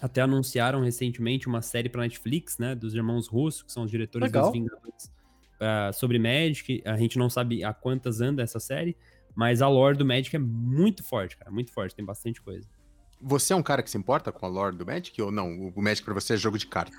Até 0.00 0.20
anunciaram 0.22 0.80
recentemente 0.80 1.46
uma 1.46 1.62
série 1.62 1.88
para 1.88 2.02
Netflix, 2.02 2.58
né, 2.58 2.74
dos 2.74 2.94
irmãos 2.94 3.28
Russo, 3.28 3.64
que 3.64 3.72
são 3.72 3.84
os 3.84 3.90
diretores 3.90 4.26
Legal. 4.26 4.44
dos 4.44 4.52
Vingadores, 4.52 5.12
ah, 5.60 5.90
sobre 5.92 6.18
Magic. 6.18 6.82
A 6.84 6.96
gente 6.96 7.18
não 7.18 7.30
sabe 7.30 7.62
a 7.62 7.72
quantas 7.72 8.20
anda 8.20 8.42
essa 8.42 8.58
série, 8.58 8.96
mas 9.34 9.62
a 9.62 9.68
lore 9.68 9.96
do 9.96 10.04
Magic 10.04 10.34
é 10.34 10.38
muito 10.38 11.04
forte, 11.04 11.36
cara, 11.36 11.50
muito 11.50 11.70
forte, 11.70 11.94
tem 11.94 12.04
bastante 12.04 12.42
coisa. 12.42 12.68
Você 13.20 13.52
é 13.52 13.56
um 13.56 13.62
cara 13.62 13.82
que 13.82 13.90
se 13.90 13.96
importa 13.96 14.32
com 14.32 14.44
a 14.44 14.48
lore 14.48 14.76
do 14.76 14.84
Magic 14.84 15.20
ou 15.22 15.30
não? 15.30 15.68
O 15.68 15.80
Magic 15.80 16.04
pra 16.04 16.14
você 16.14 16.34
é 16.34 16.36
jogo 16.36 16.58
de 16.58 16.66
carta. 16.66 16.96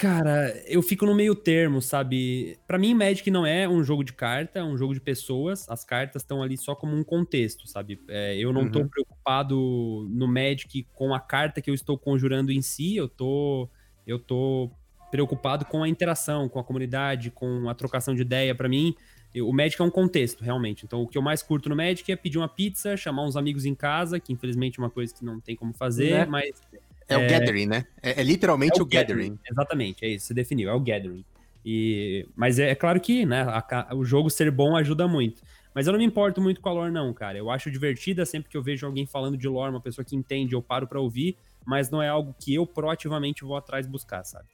Cara, 0.00 0.50
eu 0.66 0.80
fico 0.80 1.04
no 1.04 1.14
meio 1.14 1.34
termo, 1.34 1.82
sabe? 1.82 2.58
Pra 2.66 2.78
mim, 2.78 2.94
Magic 2.94 3.30
não 3.30 3.44
é 3.44 3.68
um 3.68 3.84
jogo 3.84 4.02
de 4.02 4.14
carta, 4.14 4.60
é 4.60 4.64
um 4.64 4.74
jogo 4.74 4.94
de 4.94 5.00
pessoas. 5.00 5.68
As 5.68 5.84
cartas 5.84 6.22
estão 6.22 6.42
ali 6.42 6.56
só 6.56 6.74
como 6.74 6.96
um 6.96 7.04
contexto, 7.04 7.68
sabe? 7.68 8.00
É, 8.08 8.34
eu 8.34 8.50
não 8.50 8.66
tô 8.66 8.80
Uhum. 8.80 8.88
preocupado 8.88 10.08
no 10.10 10.26
Magic 10.26 10.86
com 10.94 11.12
a 11.12 11.20
carta 11.20 11.60
que 11.60 11.68
eu 11.68 11.74
estou 11.74 11.98
conjurando 11.98 12.50
em 12.50 12.62
si, 12.62 12.96
eu 12.96 13.08
tô, 13.08 13.68
eu 14.06 14.18
tô 14.18 14.70
preocupado 15.10 15.66
com 15.66 15.82
a 15.82 15.88
interação, 15.88 16.48
com 16.48 16.58
a 16.58 16.64
comunidade, 16.64 17.30
com 17.30 17.68
a 17.68 17.74
trocação 17.74 18.14
de 18.14 18.22
ideia. 18.22 18.54
Pra 18.54 18.70
mim, 18.70 18.94
o 19.36 19.52
Magic 19.52 19.82
é 19.82 19.84
um 19.84 19.90
contexto, 19.90 20.42
realmente. 20.42 20.86
Então, 20.86 21.02
o 21.02 21.06
que 21.06 21.18
eu 21.18 21.22
mais 21.22 21.42
curto 21.42 21.68
no 21.68 21.76
Magic 21.76 22.10
é 22.10 22.16
pedir 22.16 22.38
uma 22.38 22.48
pizza, 22.48 22.96
chamar 22.96 23.24
uns 23.26 23.36
amigos 23.36 23.66
em 23.66 23.74
casa, 23.74 24.18
que 24.18 24.32
infelizmente 24.32 24.80
é 24.80 24.82
uma 24.82 24.88
coisa 24.90 25.14
que 25.14 25.22
não 25.22 25.38
tem 25.42 25.54
como 25.54 25.74
fazer, 25.74 26.20
Né? 26.20 26.24
mas 26.24 26.62
É, 27.10 27.18
o 27.18 27.20
É- 27.22 27.26
Gathering, 27.26 27.66
né? 27.66 27.84
É, 28.02 28.20
é 28.20 28.24
literalmente 28.24 28.78
é 28.80 28.82
o, 28.82 28.86
Gathering. 28.86 29.38
Exatamente, 29.50 30.04
é 30.04 30.08
isso, 30.08 30.26
você 30.26 30.34
definiu, 30.34 30.70
é 30.70 30.74
o 30.74 30.80
Gathering. 30.80 31.24
E, 31.64 32.26
mas 32.34 32.58
é, 32.58 32.70
é 32.70 32.74
claro 32.74 32.98
que 33.00 33.26
né, 33.26 33.42
a 33.42 33.94
o 33.94 34.04
jogo 34.04 34.30
ser 34.30 34.50
bom 34.50 34.76
ajuda 34.76 35.06
muito. 35.06 35.42
Mas 35.74 35.86
eu 35.86 35.92
não 35.92 35.98
me 36.00 36.04
importo 36.06 36.40
muito 36.40 36.60
com 36.60 36.68
a 36.68 36.72
lore, 36.72 36.90
não, 36.92 37.12
cara. 37.14 37.38
Eu 37.38 37.48
acho 37.50 37.70
divertida 37.70 38.24
sempre 38.26 38.48
que 38.50 38.56
eu 38.56 38.62
vejo 38.62 38.86
alguém 38.86 39.06
falando 39.06 39.36
de 39.36 39.46
lore, 39.46 39.70
uma 39.70 39.80
pessoa 39.80 40.04
que 40.04 40.16
entende, 40.16 40.54
eu 40.54 40.62
paro 40.62 40.86
pra 40.86 40.98
ouvir, 41.00 41.36
mas 41.64 41.90
não 41.90 42.02
é 42.02 42.08
algo 42.08 42.34
que 42.40 42.54
eu 42.54 42.66
proativamente 42.66 43.44
vou 43.44 43.56
atrás 43.56 43.86
buscar, 43.86 44.24
sabe? 44.24 44.48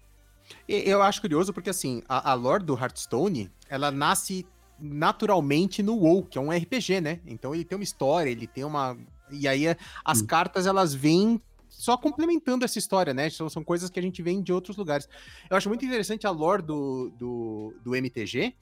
Eu 0.69 1.03
acho 1.03 1.21
curioso 1.21 1.53
porque, 1.53 1.71
assim, 1.71 2.03
a, 2.09 2.33
a 2.33 2.35
lore 2.35 2.65
do 2.65 2.75
Hearthstone, 2.75 3.51
ela 3.69 3.91
nasce 3.91 4.47
naturalmente 4.79 5.83
no 5.83 5.95
WoW, 5.97 6.25
que 6.25 6.37
é 6.39 6.41
um 6.41 6.53
RPG, 6.53 7.01
né? 7.01 7.21
Então 7.27 7.55
ele 7.55 7.65
tem 7.65 7.77
uma 7.79 7.85
história, 7.85 8.31
ele 8.31 8.47
tem 8.47 8.65
uma... 8.65 8.97
E 9.31 9.49
aí 9.49 9.67
é- 9.67 9.77
as 10.05 10.21
Hum. 10.21 10.27
cartas, 10.27 10.67
elas 10.67 10.95
vêm 10.95 11.41
só 11.87 11.97
complementando 11.97 12.65
essa 12.65 12.81
história, 12.81 13.15
né? 13.15 13.31
São, 13.31 13.49
são 13.49 13.63
coisas 13.63 13.89
que 13.89 14.01
a 14.01 14.03
gente 14.03 14.21
vê 14.21 14.35
de 14.43 14.53
outros 14.53 14.77
lugares. 14.77 15.09
Eu 15.49 15.57
acho 15.57 15.69
muito 15.69 15.85
interessante 15.85 16.27
a 16.27 16.31
lore 16.31 16.63
do, 16.63 17.13
do, 17.17 17.75
do 17.85 17.95
MTG, 17.95 18.55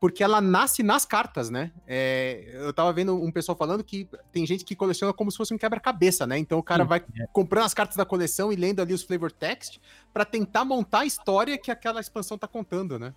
porque 0.00 0.24
ela 0.24 0.40
nasce 0.40 0.82
nas 0.82 1.04
cartas, 1.04 1.50
né? 1.50 1.72
É, 1.86 2.52
eu 2.54 2.72
tava 2.72 2.90
vendo 2.90 3.22
um 3.22 3.30
pessoal 3.30 3.54
falando 3.54 3.84
que 3.84 4.08
tem 4.32 4.46
gente 4.46 4.64
que 4.64 4.74
coleciona 4.74 5.12
como 5.12 5.30
se 5.30 5.36
fosse 5.36 5.52
um 5.52 5.58
quebra-cabeça, 5.58 6.26
né? 6.26 6.38
Então 6.38 6.58
o 6.58 6.62
cara 6.62 6.84
Sim, 6.84 6.88
vai 6.88 7.04
comprando 7.34 7.66
as 7.66 7.74
cartas 7.74 7.98
da 7.98 8.06
coleção 8.06 8.50
e 8.50 8.56
lendo 8.56 8.80
ali 8.80 8.94
os 8.94 9.02
flavor 9.02 9.30
text 9.30 9.78
para 10.10 10.24
tentar 10.24 10.64
montar 10.64 11.00
a 11.00 11.04
história 11.04 11.58
que 11.58 11.70
aquela 11.70 12.00
expansão 12.00 12.38
tá 12.38 12.48
contando, 12.48 12.98
né? 12.98 13.12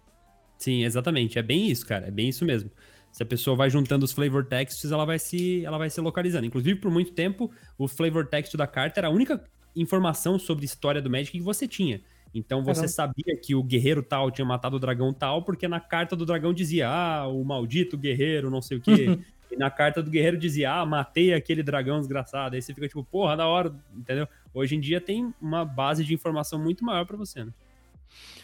Sim, 0.58 0.84
exatamente. 0.84 1.40
É 1.40 1.42
bem 1.42 1.72
isso, 1.72 1.88
cara. 1.88 2.08
É 2.08 2.12
bem 2.12 2.28
isso 2.28 2.44
mesmo. 2.44 2.70
Se 3.14 3.22
a 3.22 3.26
pessoa 3.26 3.56
vai 3.56 3.70
juntando 3.70 4.04
os 4.04 4.12
flavor 4.12 4.44
texts, 4.44 4.92
ela 4.92 5.06
vai 5.06 5.20
se, 5.20 5.64
ela 5.64 5.78
vai 5.78 5.88
se 5.88 6.02
localizando. 6.02 6.48
Inclusive, 6.48 6.80
por 6.80 6.90
muito 6.90 7.14
tempo, 7.14 7.50
o 7.78 7.88
flavor 7.88 8.28
text 8.28 8.58
da 8.58 8.66
carta 8.66 9.00
era 9.00 9.08
a 9.08 9.12
única 9.12 9.42
informação 9.76 10.38
sobre 10.38 10.66
história 10.66 11.02
do 11.02 11.10
Magic 11.10 11.38
que 11.38 11.44
você 11.44 11.68
tinha. 11.68 12.02
Então 12.34 12.64
você 12.64 12.82
Caramba. 12.82 12.88
sabia 12.88 13.38
que 13.38 13.54
o 13.54 13.64
guerreiro 13.64 14.02
tal 14.02 14.32
tinha 14.32 14.46
matado 14.46 14.78
o 14.78 14.80
dragão 14.80 15.14
tal, 15.14 15.44
porque 15.44 15.68
na 15.68 15.80
carta 15.80 16.16
do 16.16 16.26
dragão 16.26 16.54
dizia, 16.54 16.90
ah, 16.90 17.28
o 17.28 17.44
maldito 17.44 17.98
guerreiro, 17.98 18.50
não 18.50 18.62
sei 18.62 18.78
o 18.78 18.82
quê. 18.82 19.20
e 19.52 19.56
na 19.56 19.70
carta 19.70 20.02
do 20.02 20.10
guerreiro 20.10 20.38
dizia, 20.38 20.74
ah, 20.74 20.86
matei 20.86 21.34
aquele 21.34 21.62
dragão 21.62 22.00
desgraçado. 22.00 22.56
Aí 22.56 22.62
você 22.62 22.74
fica 22.74 22.88
tipo, 22.88 23.04
porra, 23.04 23.38
da 23.38 23.48
hora, 23.48 23.74
entendeu? 23.96 24.28
Hoje 24.54 24.76
em 24.76 24.80
dia 24.80 25.00
tem 25.00 25.34
uma 25.40 25.64
base 25.64 26.04
de 26.04 26.14
informação 26.14 26.58
muito 26.58 26.84
maior 26.84 27.06
pra 27.06 27.16
você, 27.16 27.44
né? 27.46 27.54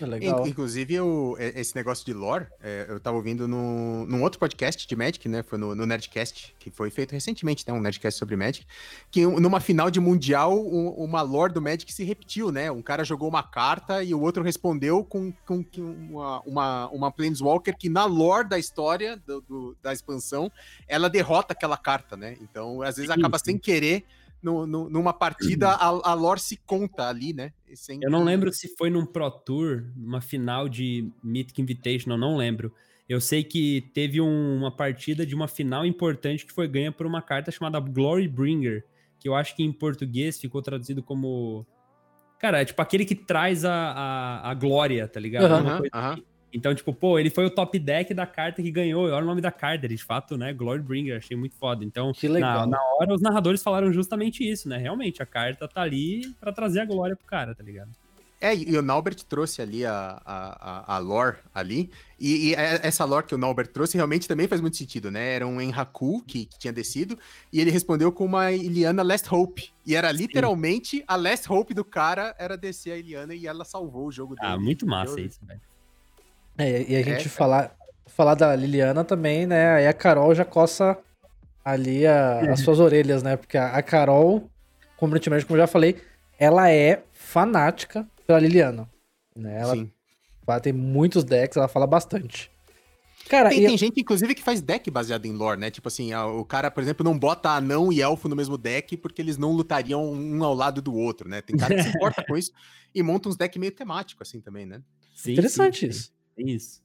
É 0.02 0.06
legal. 0.06 0.46
In- 0.46 0.50
Inclusive, 0.50 1.00
o- 1.02 1.36
e- 1.38 1.60
esse 1.60 1.76
negócio 1.76 2.06
de 2.06 2.14
lore, 2.14 2.48
é, 2.64 2.86
eu 2.88 3.00
tava 3.00 3.18
ouvindo 3.18 3.48
no, 3.48 4.06
num 4.06 4.24
outro 4.24 4.40
podcast 4.40 4.88
de 4.88 4.96
Magic, 4.96 5.28
né? 5.28 5.44
Foi 5.44 5.58
no, 5.58 5.76
no 5.76 5.86
Nerdcast, 5.86 6.56
que 6.58 6.72
foi 6.72 6.90
feito 6.90 7.12
recentemente, 7.12 7.66
né? 7.68 7.74
Um 7.74 7.82
Nerdcast 7.82 8.18
sobre 8.18 8.36
Magic. 8.38 8.66
Que 9.12 9.26
um- 9.28 9.40
numa 9.40 9.60
final 9.60 9.92
de 9.92 10.00
Mundial, 10.00 10.58
um- 10.58 10.90
uma 10.92 11.22
lore 11.22 11.52
do 11.54 11.62
Magic 11.62 11.92
se 11.94 12.04
repetiu, 12.04 12.52
né? 12.52 12.72
Um 12.72 12.82
cara 12.82 13.04
jogou 13.04 13.28
uma 13.28 13.44
carta 13.44 14.02
e 14.04 14.14
o 14.14 14.22
outro 14.22 14.42
respondeu 14.42 15.04
com, 15.04 15.34
com 15.46 15.62
que 15.64 15.82
uma, 15.82 16.40
uma, 16.42 16.90
uma 16.92 17.12
Planeswalker 17.12 17.76
que 17.78 17.90
na 17.90 18.06
lore 18.06 18.48
da 18.48 18.58
história, 18.58 19.18
do- 19.28 19.42
do- 19.42 19.78
da 19.84 19.92
expansão, 19.92 20.50
ela 20.88 21.10
derrota 21.10 21.52
aquela 21.54 21.78
carta, 21.78 22.16
né? 22.16 22.38
Então, 22.42 22.82
às 22.82 22.96
vezes, 22.96 23.12
acaba 23.12 23.38
sem 23.38 23.58
querer. 23.58 24.06
No- 24.42 24.66
no- 24.66 24.90
numa 24.90 25.14
partida, 25.14 25.70
a, 25.70 25.88
a 26.12 26.14
lore 26.14 26.40
se 26.40 26.58
conta 26.66 27.08
ali, 27.08 27.34
né? 27.34 27.52
Sem 27.76 28.00
Eu 28.02 28.10
não 28.10 28.20
que- 28.20 28.26
lembro 28.26 28.52
se 28.54 28.76
foi 28.78 28.90
num 28.90 29.06
Pro 29.06 29.30
Tour, 29.30 29.86
uma 29.96 30.22
final 30.22 30.68
de 30.70 31.12
Mythic 31.24 31.62
Invitational, 31.62 32.18
não 32.18 32.38
lembro. 32.38 32.74
Eu 33.08 33.20
sei 33.20 33.44
que 33.44 33.90
teve 33.94 34.22
um- 34.22 34.58
uma 34.58 34.72
partida 34.76 35.26
de 35.26 35.34
uma 35.36 35.48
final 35.48 35.86
importante 35.86 36.46
que 36.46 36.54
foi 36.54 36.68
ganha 36.68 36.92
por 36.92 37.06
uma 37.06 37.22
carta 37.22 37.52
chamada 37.52 37.80
Glory 37.80 38.28
Bringer, 38.28 38.86
que 39.20 39.28
eu 39.28 39.36
acho 39.36 39.56
que 39.56 39.64
em 39.64 39.72
português 39.74 40.40
ficou 40.40 40.62
traduzido 40.62 41.02
como. 41.04 41.66
Cara, 42.40 42.62
é 42.62 42.66
tipo 42.66 42.82
aquele 42.82 43.04
que 43.04 43.16
traz 43.16 43.66
a, 43.66 43.74
a, 43.74 44.52
a 44.52 44.54
glória, 44.54 45.08
tá 45.08 45.20
ligado? 45.20 45.46
Aham, 45.46 45.60
Uma 45.62 45.70
aham, 45.72 45.78
coisa 45.80 45.92
aham. 45.96 46.14
assim. 46.14 46.24
Então, 46.54 46.74
tipo, 46.74 46.94
pô, 46.94 47.20
ele 47.20 47.30
foi 47.30 47.46
o 47.46 47.50
top 47.50 47.78
deck 47.78 48.14
da 48.14 48.26
carta 48.26 48.62
que 48.62 48.72
ganhou. 48.72 49.06
Olha 49.06 49.24
o 49.24 49.26
nome 49.26 49.42
da 49.42 49.52
carta, 49.52 49.86
ele, 49.86 49.96
de 49.96 50.04
fato, 50.04 50.38
né? 50.38 50.52
Glory 50.54 50.82
Bringer, 50.82 51.18
achei 51.18 51.38
muito 51.38 51.56
foda. 51.56 51.86
Então, 51.86 52.12
Que 52.12 52.28
legal. 52.28 52.62
na, 52.62 52.78
na 52.78 52.84
hora, 52.96 53.14
os 53.14 53.22
narradores 53.22 53.62
falaram 53.62 53.94
justamente 53.94 54.44
isso, 54.50 54.68
né? 54.68 54.78
Realmente, 54.78 55.22
a 55.22 55.26
carta 55.26 55.68
tá 55.68 55.82
ali 55.82 56.34
pra 56.40 56.52
trazer 56.52 56.80
a 56.80 56.86
glória 56.86 57.16
pro 57.16 57.26
cara, 57.26 57.54
tá 57.54 57.64
ligado? 57.64 57.92
É, 58.42 58.56
e 58.56 58.78
o 58.78 58.82
Naubert 58.82 59.18
trouxe 59.28 59.62
ali 59.62 59.86
a, 59.86 60.22
a, 60.26 60.96
a, 60.96 60.98
lore 60.98 61.40
ali, 61.54 61.92
e, 62.18 62.48
e 62.52 62.56
é- 62.56 62.80
essa 62.88 63.04
lore 63.04 63.26
que 63.28 63.36
o 63.36 63.38
Naubert 63.38 63.68
trouxe 63.68 63.98
realmente 63.98 64.30
também 64.30 64.48
faz 64.48 64.62
muito 64.62 64.78
sentido, 64.78 65.12
né? 65.12 65.34
Era 65.36 65.46
um 65.46 65.60
Enraku 65.60 66.24
que, 66.26 66.46
que 66.46 66.58
tinha 66.58 66.72
descido, 66.72 67.20
e 67.52 67.60
ele 67.60 67.70
respondeu 67.70 68.14
com 68.14 68.24
uma 68.24 68.50
Iliana 68.54 69.04
Last 69.04 69.28
Hope, 69.30 69.70
e 69.86 69.94
era 69.94 70.10
literalmente 70.14 71.04
a 71.06 71.18
Last 71.18 71.52
Hope 71.52 71.74
do 71.74 71.84
cara 71.84 72.34
era 72.40 72.56
descer 72.56 72.94
a 72.94 72.98
Iliana 72.98 73.36
e 73.36 73.46
ela 73.46 73.66
salvou 73.66 74.08
o 74.08 74.12
jogo 74.12 74.36
dele. 74.36 74.54
Ah, 74.54 74.58
muito 74.58 74.88
massa 74.88 75.20
Eu- 75.20 75.26
isso, 75.26 75.40
velho. 75.46 75.60
É, 76.60 76.84
e 76.92 76.96
a 76.96 77.02
gente 77.02 77.28
É, 77.28 77.30
falar, 77.30 77.76
falar 78.06 78.36
da 78.36 78.56
Liliana 78.56 79.04
também, 79.04 79.46
né? 79.48 79.72
Aí 79.76 79.88
a 79.88 79.94
Carol 79.94 80.36
já 80.36 80.44
coça 80.44 80.98
ali 81.64 82.06
a- 82.06 82.52
as 82.52 82.60
suas 82.60 82.80
orelhas, 82.80 83.24
né? 83.24 83.38
Porque 83.38 83.58
a, 83.58 83.70
a 83.78 83.82
Carol, 83.82 84.50
como 84.98 85.16
eu 85.16 85.58
já 85.58 85.68
falei, 85.68 86.02
ela 86.38 86.70
é 86.72 87.02
fanática 87.14 88.06
pela 88.28 88.40
Liliana. 88.40 88.90
Né? 89.36 89.58
Ela 89.60 89.76
Sim. 89.76 89.92
ela 90.48 90.60
tem 90.60 90.74
muitos 90.74 91.24
decks, 91.24 91.58
ela 91.58 91.68
fala 91.68 91.86
bastante. 91.86 92.50
Cara, 93.30 93.50
Tem, 93.50 93.60
e- 93.62 93.68
tem 93.68 93.78
gente, 93.78 94.02
inclusive, 94.02 94.34
que 94.34 94.42
faz 94.42 94.62
deck 94.62 94.90
baseado 94.90 95.26
em 95.26 95.32
lore, 95.32 95.60
né? 95.60 95.70
Tipo 95.70 95.88
assim, 95.88 96.14
o 96.14 96.44
cara, 96.44 96.72
por 96.72 96.82
exemplo, 96.82 97.04
não 97.04 97.18
bota 97.18 97.52
anão 97.52 97.94
e 97.94 98.02
elfo 98.02 98.28
no 98.28 98.36
mesmo 98.36 98.58
deck 98.58 98.98
porque 98.98 99.22
eles 99.22 99.38
não 99.38 99.52
lutariam 99.52 100.04
um 100.12 100.44
ao 100.44 100.54
lado 100.56 100.82
do 100.82 100.94
outro, 100.96 101.30
né? 101.30 101.42
Tem 101.42 101.56
cara 101.56 101.76
que 101.76 101.82
se 101.84 101.90
importa 101.90 102.24
com 102.24 102.36
isso 102.36 102.52
e 102.94 103.04
monta 103.04 103.30
uns 103.30 103.38
decks 103.38 103.60
meio 103.60 103.72
temáticos, 103.72 104.28
assim, 104.28 104.42
também, 104.42 104.66
né? 104.66 104.82
Sim, 105.14 105.32
interessante 105.34 105.80
sim, 105.80 105.92
sim. 105.92 105.92
isso. 105.92 106.12
Tem 106.40 106.50
isso. 106.50 106.82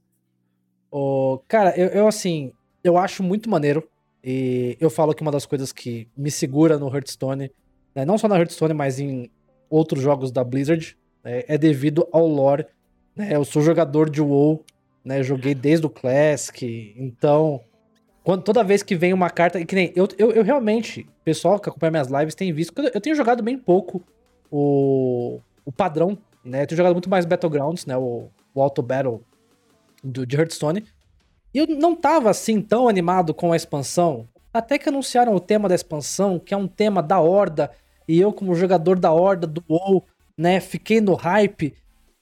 Ô, 0.91 1.41
cara, 1.47 1.79
eu, 1.79 1.87
eu, 1.89 2.09
assim, 2.09 2.53
eu 2.83 2.99
acho 2.99 3.23
muito 3.23 3.49
maneiro. 3.49 3.89
E 4.23 4.77
eu 4.81 4.91
falo 4.91 5.15
que 5.15 5.23
uma 5.23 5.31
das 5.31 5.47
coisas 5.47 5.71
que 5.71 6.09
me 6.17 6.31
segura 6.31 6.77
no 6.77 6.93
Hearthstone, 6.93 7.53
né, 7.95 8.05
não 8.05 8.19
só 8.19 8.27
na 8.27 8.37
Hearthstone, 8.37 8.75
mas 8.75 8.99
em 8.99 9.31
outros 9.71 10.03
jogos 10.03 10.33
da 10.33 10.43
Blizzard, 10.43 10.97
né, 11.23 11.45
é 11.47 11.57
devido 11.57 12.09
ao 12.11 12.27
lore. 12.27 12.67
né, 13.15 13.37
eu 13.37 13.45
sou 13.45 13.63
jogador 13.63 14.11
de 14.11 14.21
WoW, 14.21 14.65
né? 15.05 15.23
Joguei 15.23 15.55
desde 15.55 15.87
o 15.87 15.91
Classic, 15.91 16.95
então. 16.97 17.61
Quando, 18.25 18.43
toda 18.43 18.65
vez 18.65 18.83
que 18.83 18.97
vem 18.97 19.13
uma 19.13 19.31
carta. 19.31 19.65
Que 19.65 19.75
nem. 19.75 19.93
Eu, 19.95 20.09
eu, 20.19 20.33
eu 20.33 20.43
realmente, 20.43 21.07
pessoal 21.25 21.61
que 21.61 21.69
acompanha 21.69 21.93
minhas 21.93 22.09
lives 22.09 22.35
tem 22.35 22.53
visto 22.53 22.73
eu, 22.81 22.91
eu 22.95 23.01
tenho 23.01 23.15
jogado 23.15 23.43
bem 23.43 23.59
pouco 23.59 24.03
o, 24.51 25.39
o 25.65 25.71
padrão, 25.71 26.19
né? 26.45 26.63
Eu 26.63 26.67
tenho 26.67 26.79
jogado 26.79 26.95
muito 26.95 27.11
mais 27.11 27.25
Battlegrounds, 27.25 27.87
né? 27.87 27.97
O, 27.97 28.29
o 28.55 28.63
Auto 28.63 28.83
Battle 28.83 29.23
do, 30.05 30.27
de 30.27 30.37
Hearthstone. 30.37 30.85
E 31.53 31.59
eu 31.59 31.67
não 31.67 31.97
tava 31.97 32.31
assim 32.31 32.61
tão 32.61 32.89
animado 32.89 33.33
com 33.33 33.53
a 33.53 33.57
expansão. 33.57 34.29
Até 34.53 34.79
que 34.79 34.89
anunciaram 34.89 35.35
o 35.35 35.41
tema 35.41 35.69
da 35.69 35.75
expansão, 35.75 36.39
que 36.39 36.55
é 36.55 36.57
um 36.57 36.69
tema 36.69 37.03
da 37.03 37.19
Horda. 37.19 37.71
E 38.07 38.21
eu, 38.21 38.33
como 38.33 38.55
jogador 38.55 38.99
da 38.99 39.11
Horda 39.11 39.47
do 39.47 39.65
WoW, 39.69 40.05
né, 40.37 40.61
fiquei 40.61 41.01
no 41.01 41.15
hype. 41.15 41.75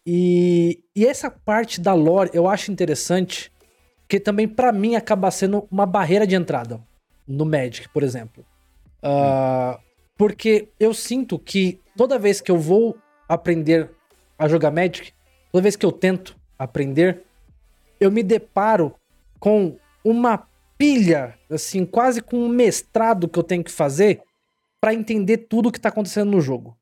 E, 0.06 0.82
e 0.94 1.06
essa 1.06 1.30
parte 1.30 1.80
da 1.80 1.94
lore 1.94 2.30
eu 2.32 2.48
acho 2.48 2.72
interessante, 2.72 3.52
que 4.08 4.18
também 4.18 4.48
pra 4.48 4.72
mim 4.72 4.96
acaba 4.96 5.30
sendo 5.30 5.66
uma 5.70 5.86
barreira 5.86 6.26
de 6.26 6.34
entrada 6.34 6.80
no 7.26 7.44
Magic, 7.44 7.88
por 7.88 8.02
exemplo. 8.02 8.44
Ah, 9.02 9.78
porque 10.16 10.68
eu 10.78 10.92
sinto 10.92 11.38
que 11.38 11.80
toda 11.96 12.18
vez 12.18 12.40
que 12.40 12.50
eu 12.50 12.58
vou 12.58 12.96
aprender 13.28 13.90
a 14.38 14.48
jogar 14.48 14.70
Magic, 14.70 15.12
toda 15.50 15.62
vez 15.62 15.76
que 15.76 15.86
eu 15.86 15.92
tento 15.92 16.36
aprender, 16.58 17.22
eu 18.02 18.10
me 18.10 18.22
deparo 18.22 18.94
com 19.38 19.76
uma 20.04 20.46
pilha, 20.76 21.38
assim, 21.50 21.84
quase 21.86 22.20
com 22.20 22.36
um 22.36 22.48
mestrado 22.48 23.28
que 23.28 23.38
eu 23.38 23.42
tenho 23.42 23.62
que 23.62 23.70
fazer 23.70 24.20
pra 24.80 24.92
entender 24.92 25.38
tudo 25.38 25.70
que 25.70 25.80
tá 25.80 25.88
acontecendo 25.90 26.30
no 26.32 26.40
jogo. 26.40 26.76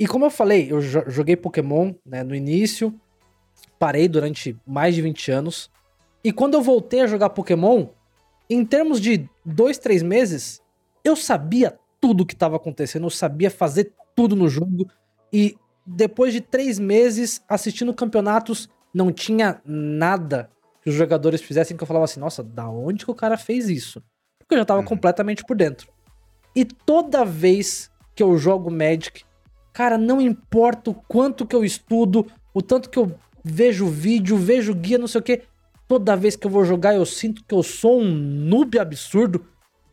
E 0.00 0.06
como 0.06 0.24
eu 0.24 0.30
falei, 0.30 0.72
eu 0.72 0.80
jo- 0.80 1.04
joguei 1.08 1.36
Pokémon 1.36 1.92
né, 2.06 2.22
no 2.22 2.34
início, 2.34 2.98
parei 3.78 4.08
durante 4.08 4.56
mais 4.66 4.94
de 4.94 5.02
20 5.02 5.30
anos. 5.30 5.70
E 6.24 6.32
quando 6.32 6.54
eu 6.54 6.62
voltei 6.62 7.00
a 7.00 7.06
jogar 7.06 7.30
Pokémon, 7.30 7.88
em 8.48 8.64
termos 8.64 9.00
de 9.00 9.28
dois, 9.44 9.76
três 9.78 10.02
meses, 10.02 10.62
eu 11.04 11.14
sabia 11.16 11.78
tudo 12.00 12.22
o 12.22 12.26
que 12.26 12.34
estava 12.34 12.56
acontecendo, 12.56 13.04
eu 13.04 13.10
sabia 13.10 13.50
fazer 13.50 13.92
tudo 14.14 14.34
no 14.34 14.48
jogo. 14.48 14.88
E 15.32 15.56
depois 15.84 16.32
de 16.32 16.40
três 16.40 16.78
meses 16.78 17.42
assistindo 17.48 17.92
campeonatos, 17.92 18.68
não 18.98 19.12
tinha 19.12 19.60
nada 19.64 20.50
que 20.82 20.90
os 20.90 20.96
jogadores 20.96 21.40
fizessem 21.40 21.76
que 21.76 21.82
eu 21.82 21.86
falava 21.86 22.04
assim: 22.04 22.18
nossa, 22.20 22.42
da 22.42 22.68
onde 22.68 23.04
que 23.04 23.10
o 23.10 23.14
cara 23.14 23.38
fez 23.38 23.68
isso? 23.70 24.02
Porque 24.38 24.54
eu 24.54 24.58
já 24.58 24.64
tava 24.64 24.80
Uhum. 24.80 24.86
completamente 24.86 25.44
por 25.44 25.56
dentro. 25.56 25.88
E 26.54 26.64
toda 26.64 27.24
vez 27.24 27.90
que 28.14 28.22
eu 28.22 28.36
jogo 28.36 28.70
Magic, 28.70 29.22
cara, 29.72 29.96
não 29.96 30.20
importa 30.20 30.90
o 30.90 30.94
quanto 30.94 31.46
que 31.46 31.54
eu 31.54 31.64
estudo, 31.64 32.26
o 32.52 32.60
tanto 32.60 32.90
que 32.90 32.98
eu 32.98 33.14
vejo 33.44 33.86
vídeo, 33.86 34.36
vejo 34.36 34.74
guia, 34.74 34.98
não 34.98 35.06
sei 35.06 35.20
o 35.20 35.24
que. 35.24 35.42
Toda 35.86 36.16
vez 36.16 36.34
que 36.34 36.46
eu 36.46 36.50
vou 36.50 36.64
jogar, 36.64 36.94
eu 36.94 37.06
sinto 37.06 37.44
que 37.44 37.54
eu 37.54 37.62
sou 37.62 38.00
um 38.00 38.10
noob 38.12 38.78
absurdo. 38.78 39.46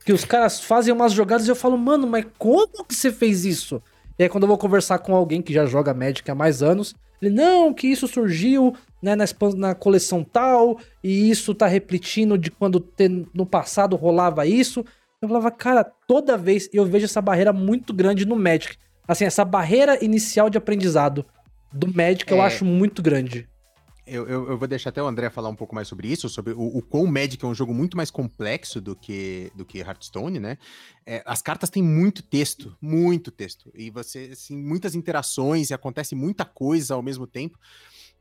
Que 0.04 0.12
os 0.14 0.26
caras 0.26 0.60
fazem 0.60 0.94
umas 0.94 1.14
jogadas 1.14 1.48
e 1.48 1.50
eu 1.52 1.56
falo, 1.56 1.78
mano, 1.78 2.06
mas 2.08 2.26
como 2.38 2.84
que 2.86 2.94
você 2.96 3.12
fez 3.12 3.46
isso? 3.46 3.82
E 4.18 4.24
aí, 4.24 4.30
quando 4.30 4.44
eu 4.44 4.48
vou 4.48 4.58
conversar 4.58 5.00
com 5.00 5.16
alguém 5.16 5.42
que 5.42 5.54
já 5.54 5.66
joga 5.66 5.94
Magic 5.94 6.30
há 6.30 6.36
mais 6.36 6.62
anos, 6.64 6.94
ele, 7.22 7.34
não, 7.34 7.74
que 7.74 7.88
isso 7.88 8.08
surgiu 8.08 8.76
né, 9.06 9.16
na, 9.16 9.26
na 9.56 9.76
coleção 9.76 10.24
tal, 10.24 10.80
e 11.04 11.30
isso 11.30 11.54
tá 11.54 11.68
repetindo 11.68 12.38
de 12.40 12.50
quando 12.50 12.80
te- 12.80 13.28
no 13.34 13.46
passado 13.46 13.96
rolava 13.96 14.48
isso. 14.48 14.84
Eu 15.22 15.28
falava, 15.28 15.52
cara, 15.52 15.84
toda 16.08 16.36
vez 16.36 16.68
eu 16.74 16.84
vejo 16.86 17.06
essa 17.06 17.22
barreira 17.22 17.54
muito 17.54 17.94
grande 17.94 18.26
no 18.26 18.36
Magic. 18.36 18.76
Assim, 19.08 19.24
essa 19.26 19.46
barreira 19.46 20.04
inicial 20.04 20.50
de 20.50 20.58
aprendizado 20.58 21.24
do 21.72 21.88
Magic 21.94 22.30
eu 22.32 22.38
É. 22.40 22.42
acho 22.42 22.66
muito 22.66 23.02
grande. 23.04 23.48
Eu, 24.08 24.28
eu, 24.28 24.50
eu 24.52 24.58
vou 24.58 24.68
deixar 24.68 24.90
até 24.92 25.02
o 25.02 25.08
André 25.08 25.32
falar 25.32 25.50
um 25.50 25.56
pouco 25.56 25.74
mais 25.74 25.88
sobre 25.88 26.08
isso, 26.08 26.30
sobre 26.30 26.54
o, 26.54 26.78
o 26.78 26.82
quão 26.82 27.08
Magic 27.08 27.44
é 27.44 27.48
um 27.48 27.56
jogo 27.56 27.74
muito 27.74 27.98
mais 27.98 28.12
complexo 28.12 28.80
do 28.80 28.96
que, 28.96 29.52
do 29.56 29.66
que 29.66 29.80
Hearthstone, 29.80 30.40
né? 30.40 30.58
É, 31.06 31.24
as 31.26 31.42
cartas 31.42 31.72
têm 31.72 31.82
muito 31.82 32.22
texto, 32.22 32.76
muito 32.80 33.32
texto. 33.32 33.72
E 33.74 33.90
você, 33.90 34.30
assim, 34.34 34.56
muitas 34.58 34.94
interações 34.94 35.70
e 35.70 35.74
acontece 35.74 36.14
muita 36.14 36.46
coisa 36.46 36.94
ao 36.94 37.02
mesmo 37.02 37.26
tempo. 37.26 37.58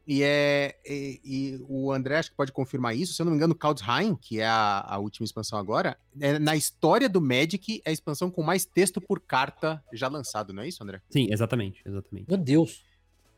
E, 0.06 0.22
é, 0.22 0.76
e, 0.86 1.20
e 1.24 1.64
o 1.68 1.90
André 1.92 2.18
acho 2.18 2.30
que 2.30 2.36
pode 2.36 2.52
confirmar 2.52 2.96
isso. 2.96 3.14
Se 3.14 3.22
eu 3.22 3.24
não 3.24 3.32
me 3.32 3.36
engano, 3.36 3.54
Kaldheim, 3.54 4.14
que 4.14 4.40
é 4.40 4.46
a, 4.46 4.84
a 4.86 4.98
última 4.98 5.24
expansão 5.24 5.58
agora, 5.58 5.96
é, 6.20 6.38
na 6.38 6.54
história 6.56 7.08
do 7.08 7.20
Magic, 7.20 7.80
é 7.84 7.90
a 7.90 7.92
expansão 7.92 8.30
com 8.30 8.42
mais 8.42 8.64
texto 8.64 9.00
por 9.00 9.20
carta 9.20 9.82
já 9.92 10.08
lançado, 10.08 10.52
não 10.52 10.62
é 10.62 10.68
isso, 10.68 10.82
André? 10.82 11.00
Sim, 11.10 11.28
exatamente, 11.30 11.82
exatamente. 11.86 12.28
Meu 12.28 12.38
Deus. 12.38 12.82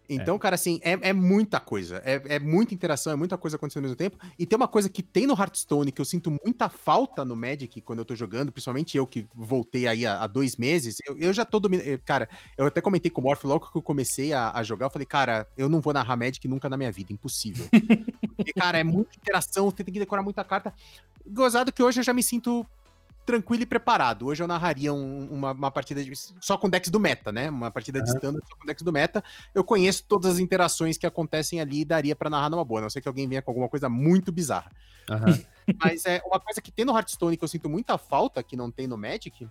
Então, 0.09 0.39
cara, 0.39 0.55
assim, 0.55 0.81
é, 0.83 1.09
é 1.09 1.13
muita 1.13 1.59
coisa. 1.61 2.03
É, 2.05 2.37
é 2.37 2.39
muita 2.39 2.75
interação, 2.75 3.13
é 3.13 3.17
muita 3.17 3.37
coisa 3.37 3.57
acontecendo 3.57 3.85
ao 3.85 3.89
mesmo 3.89 3.97
tempo. 3.97 4.19
E 4.39 4.47
tem 4.47 4.57
uma 4.57 4.69
coisa 4.69 4.89
que 4.89 5.03
tem 5.03 5.27
no 5.27 5.35
Hearthstone 5.35 5.93
que 5.93 6.01
eu 6.01 6.05
sinto 6.05 6.31
muita 6.45 6.69
falta 6.69 7.25
no 7.25 7.37
Magic 7.37 7.81
quando 7.81 8.01
eu 8.01 8.05
tô 8.05 8.15
jogando, 8.15 8.53
principalmente 8.53 8.97
eu 8.97 9.07
que 9.07 9.27
voltei 9.35 9.87
aí 9.87 10.07
há, 10.07 10.23
há 10.23 10.27
dois 10.27 10.57
meses. 10.57 10.99
Eu, 11.07 11.19
eu 11.19 11.33
já 11.33 11.45
tô 11.45 11.59
dominando. 11.59 11.99
Cara, 12.05 12.29
eu 12.57 12.67
até 12.67 12.81
comentei 12.81 13.11
com 13.11 13.21
o 13.21 13.25
Morph 13.25 13.45
logo 13.45 13.71
que 13.71 13.77
eu 13.77 13.83
comecei 13.83 14.33
a, 14.33 14.53
a 14.53 14.63
jogar. 14.63 14.87
Eu 14.87 14.91
falei, 14.91 15.07
cara, 15.07 15.47
eu 15.57 15.69
não 15.69 15.81
vou 15.81 15.93
narrar 15.93 16.17
Magic 16.17 16.47
nunca 16.47 16.69
na 16.69 16.77
minha 16.77 16.93
vida, 16.93 17.13
impossível. 17.13 17.67
Porque, 18.37 18.53
cara, 18.53 18.79
é 18.79 18.85
muita 18.85 19.17
interação, 19.17 19.71
você 19.71 19.83
tem 19.83 19.93
que 19.93 19.99
decorar 19.99 20.23
muita 20.23 20.45
carta. 20.45 20.73
Gozado 21.27 21.73
que 21.73 21.83
hoje 21.83 22.01
eu 22.01 22.05
já 22.05 22.13
me 22.13 22.23
sinto 22.23 22.67
tranquilo 23.27 23.65
e 23.65 23.67
preparado. 23.67 24.27
Hoje 24.27 24.43
eu 24.43 24.47
narraria 24.47 24.95
um- 24.95 25.29
uma, 25.31 25.53
uma 25.53 25.71
partida 25.71 26.03
de- 26.03 26.13
só 26.41 26.57
com 26.57 26.71
decks 26.71 26.91
do 26.91 27.01
meta, 27.01 27.33
né? 27.33 27.51
Uma 27.51 27.71
partida 27.71 28.01
de 28.01 28.09
standard 28.09 28.43
só 28.49 28.57
com 28.57 28.65
decks 28.67 28.85
do 28.85 28.93
meta. 28.93 29.23
Eu 29.55 29.65
conheço 29.65 30.05
todas 30.09 30.35
as 30.35 30.39
interações 30.39 30.97
que 30.97 31.07
acontecem 31.07 31.61
ali 31.61 31.81
e 31.81 31.85
daria 31.85 32.15
pra 32.15 32.31
narrar 32.31 32.49
numa 32.49 32.65
boa. 32.65 32.81
A 32.81 32.83
não 32.83 32.91
sei 32.91 33.03
que 33.03 33.09
alguém 33.09 33.29
venha 33.29 33.43
com 33.43 33.51
alguma 33.51 33.69
coisa 33.69 33.89
muito 33.89 34.31
bizarra. 34.31 34.71
Aham. 35.11 35.39
Mas 36.01 36.07
é 36.07 36.23
uma 36.25 36.39
coisa 36.41 36.63
que 36.63 36.71
tem 36.71 36.85
no 36.85 36.95
Hearthstone 36.97 37.37
que 37.37 37.43
eu 37.45 37.49
sinto 37.49 37.69
muita 37.69 37.99
falta, 37.99 38.43
que 38.43 38.57
não 38.57 38.71
tem 38.71 38.87
no 38.87 38.97
Magic, 38.97 39.49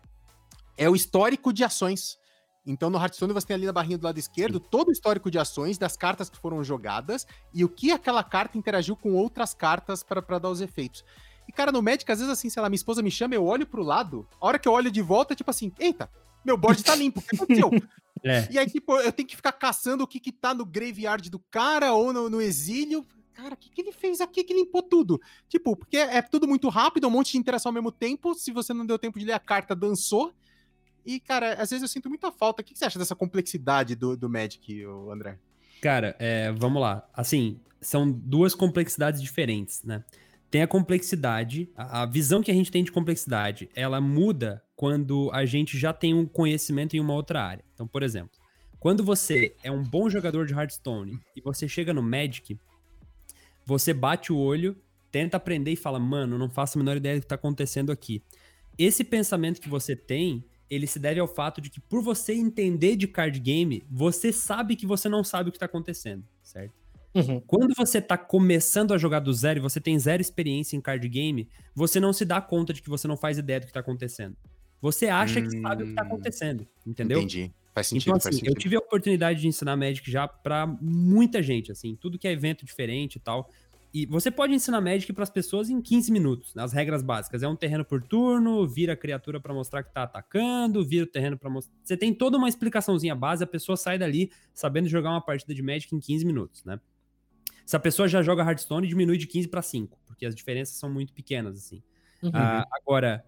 é 0.78 0.90
o 0.90 0.96
histórico 0.96 1.52
de 1.52 1.64
ações. 1.64 2.18
Então 2.66 2.90
no 2.90 2.98
Hearthstone 2.98 3.32
você 3.34 3.46
tem 3.46 3.56
ali 3.56 3.66
na 3.68 3.72
barrinha 3.74 3.98
do 3.98 4.06
lado 4.06 4.18
esquerdo 4.18 4.60
todo 4.60 4.88
o 4.88 4.92
histórico 4.92 5.30
de 5.30 5.38
ações 5.38 5.78
das 5.78 5.96
cartas 5.96 6.30
que 6.32 6.38
foram 6.38 6.64
jogadas 6.64 7.28
e 7.54 7.64
o 7.64 7.70
que 7.70 7.92
aquela 7.92 8.24
carta 8.24 8.58
interagiu 8.58 8.96
com 8.96 9.14
outras 9.14 9.54
cartas 9.54 10.02
pra 10.02 10.40
dar 10.40 10.50
os 10.50 10.62
efeitos. 10.62 11.04
E 11.48 11.52
cara, 11.52 11.72
no 11.72 11.82
Magic, 11.82 12.10
às 12.12 12.20
vezes 12.20 12.32
assim, 12.32 12.50
sei 12.50 12.62
lá, 12.62 12.70
minha 12.70 12.76
esposa 12.76 13.02
me 13.02 13.12
chama, 13.12 13.36
eu 13.36 13.46
olho 13.46 13.66
pro 13.66 13.84
lado, 13.84 14.28
a 14.39 14.46
hora 14.48 14.60
que 14.60 14.68
eu 14.68 14.72
olho 14.74 14.91
de 14.91 15.02
volta, 15.02 15.34
é 15.34 15.36
tipo 15.36 15.50
assim, 15.50 15.72
eita, 15.80 16.10
meu 16.43 16.58
board 16.58 16.84
tá 16.84 16.96
limpo, 16.96 17.20
o 17.20 17.24
que 17.24 17.36
aconteceu? 17.36 17.70
É. 18.24 18.48
E 18.50 18.58
aí, 18.58 18.66
tipo, 18.66 18.96
eu 19.02 19.12
tenho 19.12 19.28
que 19.28 19.36
ficar 19.36 19.52
caçando 19.52 20.04
o 20.04 20.08
que 20.08 20.20
que 20.20 20.32
tá 20.32 20.52
no 20.52 20.66
graveyard 20.66 21.30
do 21.30 21.38
cara 21.52 21.93
ou 21.93 22.12
no, 22.12 22.28
no 22.28 22.41
exílio. 22.41 23.06
Cara, 23.34 23.54
o 23.54 23.58
que, 23.58 23.70
que 23.70 23.82
ele 23.82 23.91
fez 23.91 24.20
aqui 24.20 24.43
que 24.43 24.54
limpou 24.54 24.82
tudo? 24.82 25.22
Tipo, 25.48 25.76
porque 25.76 25.98
é 25.98 26.22
tudo 26.24 26.48
muito 26.48 26.68
rápido, 26.70 27.08
um 27.08 27.12
monte 27.12 27.34
de 27.34 27.38
interação 27.38 27.70
ao 27.70 27.74
mesmo 27.74 27.91
tempo. 27.91 28.34
Se 28.34 28.52
você 28.52 28.74
não 28.74 28.86
deu 28.86 28.98
tempo 28.98 29.20
de 29.20 29.26
ler 29.26 29.34
a 29.34 29.39
carta, 29.39 29.76
dançou. 29.76 30.34
E, 31.06 31.20
cara, 31.20 31.54
às 31.54 31.70
vezes 31.70 31.84
eu 31.84 31.88
sinto 31.88 32.10
muita 32.10 32.32
falta. 32.32 32.62
O 32.62 32.66
que 32.66 32.74
que 32.74 32.80
você 32.80 32.86
acha 32.86 32.98
dessa 32.98 33.16
complexidade 33.16 33.93
do, 33.93 34.18
do 34.18 34.28
Magic, 34.28 34.84
André? 35.12 35.38
Cara, 35.82 36.16
é, 36.18 36.52
vamos 36.54 36.82
lá. 36.82 37.08
Assim, 37.14 37.60
são 37.80 38.10
duas 38.10 38.56
complexidades 38.56 39.22
diferentes, 39.22 39.84
né? 39.84 40.04
Tem 40.56 40.62
a 40.62 40.68
complexidade, 40.68 41.70
a, 41.76 42.06
visão 42.06 42.41
que 42.41 42.49
a 42.49 42.53
gente 42.53 42.72
tem 42.72 42.82
de 42.82 42.89
complexidade, 42.89 43.70
ela 43.76 43.99
muda 43.99 44.64
quando 44.74 45.30
a 45.34 45.45
gente 45.45 45.78
já 45.78 45.91
tem 45.91 46.14
um 46.14 46.26
conhecimento 46.26 46.95
em 46.95 47.01
uma 47.01 47.14
outra 47.14 47.43
área. 47.43 47.66
Então, 47.74 47.86
por 47.86 48.01
exemplo, 48.01 48.32
quando 48.80 49.03
você 49.03 49.53
é 49.62 49.70
um 49.70 49.84
bom 49.84 50.10
jogador 50.10 50.45
de 50.45 50.53
Hearthstone 50.53 51.20
e 51.36 51.41
você 51.41 51.68
chega 51.68 51.93
no 51.93 52.01
Magic, 52.01 52.58
você 53.66 53.93
bate 53.93 54.32
o 54.32 54.38
olho, 54.38 54.82
tenta 55.12 55.36
aprender 55.36 55.74
e 55.74 55.76
fala, 55.76 55.99
mano, 55.99 56.38
não 56.38 56.49
faço 56.49 56.78
a 56.78 56.80
menor 56.80 56.95
ideia 56.95 57.18
do 57.18 57.24
que 57.24 57.28
tá 57.28 57.36
acontecendo 57.36 57.91
aqui. 57.91 58.24
Esse 58.78 59.03
pensamento 59.03 59.60
que 59.60 59.68
você 59.68 59.93
tem, 59.93 60.41
ele 60.70 60.88
se 60.88 60.99
deve 60.99 61.20
ao 61.20 61.28
fato 61.28 61.60
de 61.60 61.70
que 61.70 61.82
por 61.82 62.01
você 62.01 62.34
entender 62.34 62.95
de 62.95 63.10
card 63.10 63.38
game, 63.41 63.84
você 63.91 64.32
sabe 64.32 64.78
que 64.78 64.88
você 64.88 65.10
não 65.10 65.22
sabe 65.22 65.49
o 65.49 65.51
que 65.51 65.60
tá 65.60 65.66
acontecendo, 65.66 66.24
certo? 66.41 66.85
Uhum. 67.16 67.39
Quando 67.47 67.74
você 67.76 68.01
tá 68.01 68.18
começando 68.18 68.93
a 68.93 68.97
jogar 68.97 69.20
do 69.20 69.32
zero 69.34 69.59
e 69.59 69.61
você 69.61 69.80
tem 69.80 69.97
zero 69.97 70.22
experiência 70.22 70.76
em 70.76 70.82
card 70.82 71.07
game, 71.07 71.47
você 71.74 71.99
não 71.99 72.11
se 72.11 72.26
dá 72.26 72.41
conta 72.41 72.74
de 72.74 72.82
que 72.82 72.89
você 72.89 73.07
não 73.07 73.16
faz 73.18 73.38
ideia 73.38 73.59
do 73.61 73.68
que 73.68 73.74
tá 73.74 73.80
acontecendo. 73.80 74.36
Você 74.82 75.07
acha 75.07 75.41
que 75.41 75.49
sabe 75.61 75.84
o 75.84 75.88
que 75.88 75.93
tá 75.93 76.03
Hum. 76.03 76.07
acontecendo, 76.07 76.68
entendeu? 76.86 77.20
Entendi. 77.20 77.51
Faz 77.74 77.88
sentido, 77.88 78.09
Então, 78.11 78.22
faz 78.22 78.36
assim, 78.36 78.45
eu 78.45 78.49
sentido. 78.51 78.61
tive 78.61 78.76
a 78.76 78.80
oportunidade 78.80 79.41
de 79.41 79.47
ensinar 79.47 79.76
Magic 79.76 80.09
já 80.09 80.28
pra 80.28 80.66
muita 80.82 81.41
gente, 81.41 81.72
assim, 81.72 81.95
tudo 81.99 82.20
que 82.20 82.28
é 82.28 82.32
evento 82.32 82.66
diferente 82.66 83.16
e 83.16 83.20
tal. 83.20 83.49
E 83.93 84.05
você 84.05 84.30
pode 84.30 84.53
ensinar 84.53 84.82
Magic 84.82 85.11
pras 85.13 85.30
pessoas 85.30 85.70
em 85.70 85.82
15 85.82 86.11
minutos, 86.11 86.53
nas 86.53 86.74
regras 86.74 87.01
básicas. 87.01 87.43
É 87.43 87.47
um 87.47 87.55
terreno 87.55 87.86
por 87.86 88.01
turno, 88.03 88.68
vira 88.68 88.91
a 88.91 88.95
criatura 88.97 89.39
pra 89.39 89.53
mostrar 89.53 89.84
que 89.84 89.93
tá 89.93 90.03
atacando, 90.03 90.86
vira 90.86 91.05
o 91.05 91.07
terreno 91.07 91.38
pra 91.38 91.49
mostrar. 91.49 91.74
Você 91.82 91.95
tem 91.95 92.13
toda 92.13 92.38
uma 92.38 92.49
explicaçãozinha 92.49 93.16
base, 93.16 93.41
a 93.43 93.47
pessoa 93.47 93.78
sai 93.78 93.97
dali 93.97 94.30
sabendo 94.53 94.89
jogar 94.89 95.11
uma 95.11 95.22
partida 95.22 95.53
de 95.55 95.61
Magic 95.63 95.95
em 95.95 95.99
15 95.99 96.26
minutos, 96.26 96.63
né? 96.66 96.78
Se 97.66 97.76
a 97.76 97.80
pessoa 97.80 98.07
já 98.07 98.22
joga 98.22 98.43
Hearthstone, 98.43 98.88
diminui 98.88 99.18
de 99.18 99.26
15 99.26 99.47
pra 99.47 99.61
5, 99.61 99.97
porque 100.05 100.26
as 100.26 100.36
diferenças 100.36 100.76
são 100.76 100.89
muito 100.89 101.11
pequenas, 101.13 101.57
assim. 101.57 101.82
Uhum. 102.22 102.32
Ah, 102.34 102.66
agora, 102.72 103.26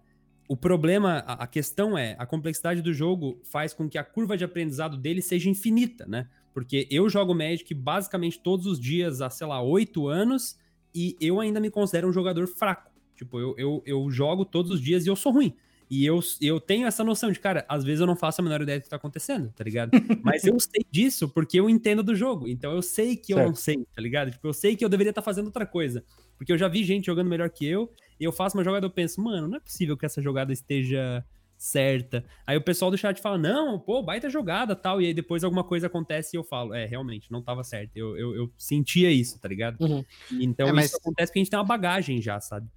o 0.48 0.56
problema, 0.56 1.24
a, 1.26 1.44
a 1.44 1.46
questão 1.46 1.98
é, 1.98 2.16
a 2.18 2.24
complexidade 2.24 2.80
do 2.80 2.92
jogo 2.92 3.40
faz 3.44 3.74
com 3.74 3.88
que 3.88 3.98
a 3.98 4.04
curva 4.04 4.36
de 4.36 4.44
aprendizado 4.44 4.96
dele 4.96 5.20
seja 5.20 5.50
infinita, 5.50 6.06
né? 6.06 6.28
Porque 6.54 6.88
eu 6.90 7.08
jogo 7.08 7.34
Magic 7.34 7.72
basicamente 7.74 8.40
todos 8.40 8.66
os 8.66 8.80
dias 8.80 9.20
há, 9.20 9.28
sei 9.28 9.46
lá, 9.46 9.60
oito 9.60 10.08
anos 10.08 10.58
e 10.94 11.16
eu 11.20 11.38
ainda 11.38 11.60
me 11.60 11.70
considero 11.70 12.08
um 12.08 12.12
jogador 12.12 12.46
fraco. 12.46 12.90
Tipo, 13.14 13.38
eu, 13.38 13.54
eu, 13.58 13.82
eu 13.84 14.10
jogo 14.10 14.44
todos 14.44 14.70
os 14.70 14.80
dias 14.80 15.04
e 15.04 15.08
eu 15.08 15.16
sou 15.16 15.32
ruim. 15.32 15.54
E 15.90 16.04
eu, 16.04 16.20
eu 16.40 16.60
tenho 16.60 16.86
essa 16.86 17.02
noção 17.02 17.32
de, 17.32 17.40
cara, 17.40 17.64
às 17.68 17.82
vezes 17.82 18.00
eu 18.00 18.06
não 18.06 18.14
faço 18.16 18.40
a 18.40 18.44
menor 18.44 18.60
ideia 18.60 18.78
do 18.78 18.82
que 18.82 18.88
tá 18.90 18.96
acontecendo, 18.96 19.50
tá 19.56 19.64
ligado? 19.64 19.90
Mas 20.22 20.44
eu 20.44 20.58
sei 20.60 20.84
disso 20.90 21.28
porque 21.28 21.58
eu 21.58 21.68
entendo 21.70 22.02
do 22.02 22.14
jogo. 22.14 22.46
Então 22.46 22.72
eu 22.72 22.82
sei 22.82 23.16
que 23.16 23.32
eu 23.32 23.38
não 23.38 23.54
sei, 23.54 23.86
tá 23.94 24.02
ligado? 24.02 24.30
Tipo, 24.30 24.46
eu 24.48 24.52
sei 24.52 24.76
que 24.76 24.84
eu 24.84 24.88
deveria 24.88 25.10
estar 25.10 25.22
fazendo 25.22 25.46
outra 25.46 25.64
coisa. 25.64 26.04
Porque 26.36 26.52
eu 26.52 26.58
já 26.58 26.68
vi 26.68 26.84
gente 26.84 27.06
jogando 27.06 27.28
melhor 27.28 27.48
que 27.50 27.66
eu, 27.66 27.90
e 28.20 28.24
eu 28.24 28.32
faço 28.32 28.56
uma 28.56 28.62
jogada 28.64 28.86
e 28.86 28.88
eu 28.88 28.92
penso, 28.92 29.20
mano, 29.20 29.48
não 29.48 29.56
é 29.56 29.60
possível 29.60 29.96
que 29.96 30.04
essa 30.06 30.20
jogada 30.20 30.52
esteja 30.52 31.24
certa. 31.56 32.24
Aí 32.46 32.56
o 32.56 32.62
pessoal 32.62 32.90
do 32.90 32.96
chat 32.96 33.20
fala, 33.20 33.36
não, 33.36 33.78
pô, 33.80 34.00
baita 34.02 34.30
jogada 34.30 34.76
tal. 34.76 35.02
E 35.02 35.06
aí 35.06 35.12
depois 35.14 35.42
alguma 35.42 35.64
coisa 35.64 35.88
acontece 35.88 36.36
e 36.36 36.38
eu 36.38 36.44
falo, 36.44 36.72
é, 36.72 36.86
realmente, 36.86 37.32
não 37.32 37.42
tava 37.42 37.64
certo. 37.64 37.96
Eu, 37.96 38.16
eu, 38.16 38.36
eu 38.36 38.52
sentia 38.56 39.10
isso, 39.10 39.38
tá 39.40 39.48
ligado? 39.48 39.80
Uhum. 39.80 40.04
Então 40.40 40.68
É, 40.68 40.72
mas- 40.72 40.86
isso 40.86 40.96
acontece 40.96 41.30
porque 41.32 41.40
a 41.40 41.42
gente 41.42 41.50
tem 41.50 41.58
uma 41.58 41.64
bagagem 41.64 42.22
já, 42.22 42.40
sabe? 42.40 42.68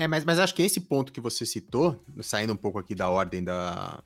É, 0.00 0.08
mas, 0.08 0.24
mas 0.24 0.38
acho 0.38 0.54
que 0.54 0.62
esse 0.62 0.80
ponto 0.80 1.12
que 1.12 1.20
você 1.20 1.44
citou, 1.44 2.02
saindo 2.22 2.54
um 2.54 2.56
pouco 2.56 2.78
aqui 2.78 2.94
da 2.94 3.10
ordem 3.10 3.44
da, 3.44 4.02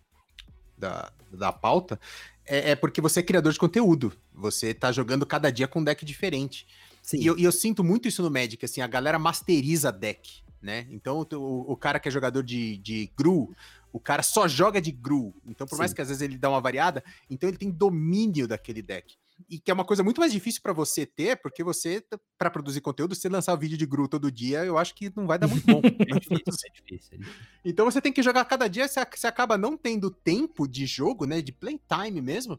da, 0.76 1.12
da 1.32 1.52
pauta, 1.52 2.00
é, 2.44 2.70
é 2.72 2.74
porque 2.76 3.00
você 3.00 3.20
é 3.20 3.22
criador 3.22 3.52
de 3.52 3.58
conteúdo. 3.60 4.12
Você 4.32 4.74
tá 4.74 4.90
jogando 4.90 5.24
cada 5.24 5.52
dia 5.52 5.68
com 5.68 5.78
um 5.78 5.84
deck 5.84 6.04
diferente. 6.04 6.66
Sim. 7.00 7.18
E 7.20 7.26
eu, 7.26 7.38
e 7.38 7.44
eu 7.44 7.52
sinto 7.52 7.84
muito 7.84 8.08
isso 8.08 8.22
no 8.22 8.30
Magic, 8.30 8.64
assim, 8.64 8.80
a 8.80 8.88
galera 8.88 9.20
masteriza 9.20 9.92
deck, 9.92 10.42
né? 10.60 10.86
Então 10.90 11.24
o, 11.32 11.72
o- 11.72 11.76
cara 11.76 12.00
que 12.00 12.08
é 12.08 12.10
jogador 12.10 12.42
de, 12.42 12.76
de 12.78 13.12
Gru, 13.16 13.54
o 13.92 14.00
cara 14.00 14.22
só 14.24 14.48
joga 14.48 14.80
de 14.80 14.90
Gru. 14.90 15.32
Então, 15.46 15.64
por 15.64 15.78
mais 15.78 15.92
Sim. 15.92 15.94
que 15.94 16.02
às 16.02 16.08
vezes 16.08 16.22
ele 16.22 16.36
dá 16.36 16.48
uma 16.50 16.60
variada, 16.60 17.04
então 17.30 17.48
ele 17.48 17.58
tem 17.58 17.70
domínio 17.70 18.48
daquele 18.48 18.82
deck. 18.82 19.14
E 19.50 19.58
que 19.58 19.70
é 19.70 19.74
uma 19.74 19.84
coisa 19.84 20.02
muito 20.04 20.20
mais 20.20 20.32
difícil 20.32 20.62
pra 20.62 20.72
você 20.72 21.04
ter, 21.04 21.36
porque 21.42 21.64
você, 21.64 22.02
pra 22.38 22.48
produzir 22.50 22.80
conteúdo, 22.80 23.14
se 23.16 23.28
lançar 23.28 23.56
vídeo 23.56 23.76
de 23.76 23.84
Gru 23.84 24.06
todo 24.08 24.30
dia, 24.30 24.64
eu 24.64 24.78
acho 24.78 24.94
que 24.94 25.12
não 25.16 25.26
vai 25.26 25.38
dar 25.38 25.48
muito 25.48 25.66
bom. 25.66 25.80
É 26.08 26.18
difícil, 26.18 26.68
é 26.68 26.72
difícil. 26.72 27.14
é 27.14 27.16
difícil. 27.18 27.42
Então 27.64 27.84
você 27.84 28.00
tem 28.00 28.12
que 28.12 28.22
jogar 28.22 28.44
cada 28.44 28.68
dia, 28.68 28.86
você, 28.86 29.00
ac- 29.00 29.18
você 29.18 29.26
acaba 29.26 29.58
não 29.58 29.76
tendo 29.76 30.10
tempo 30.10 30.68
de 30.68 30.86
jogo, 30.86 31.26
né? 31.26 31.42
De 31.42 31.50
playtime 31.52 32.20
mesmo, 32.22 32.58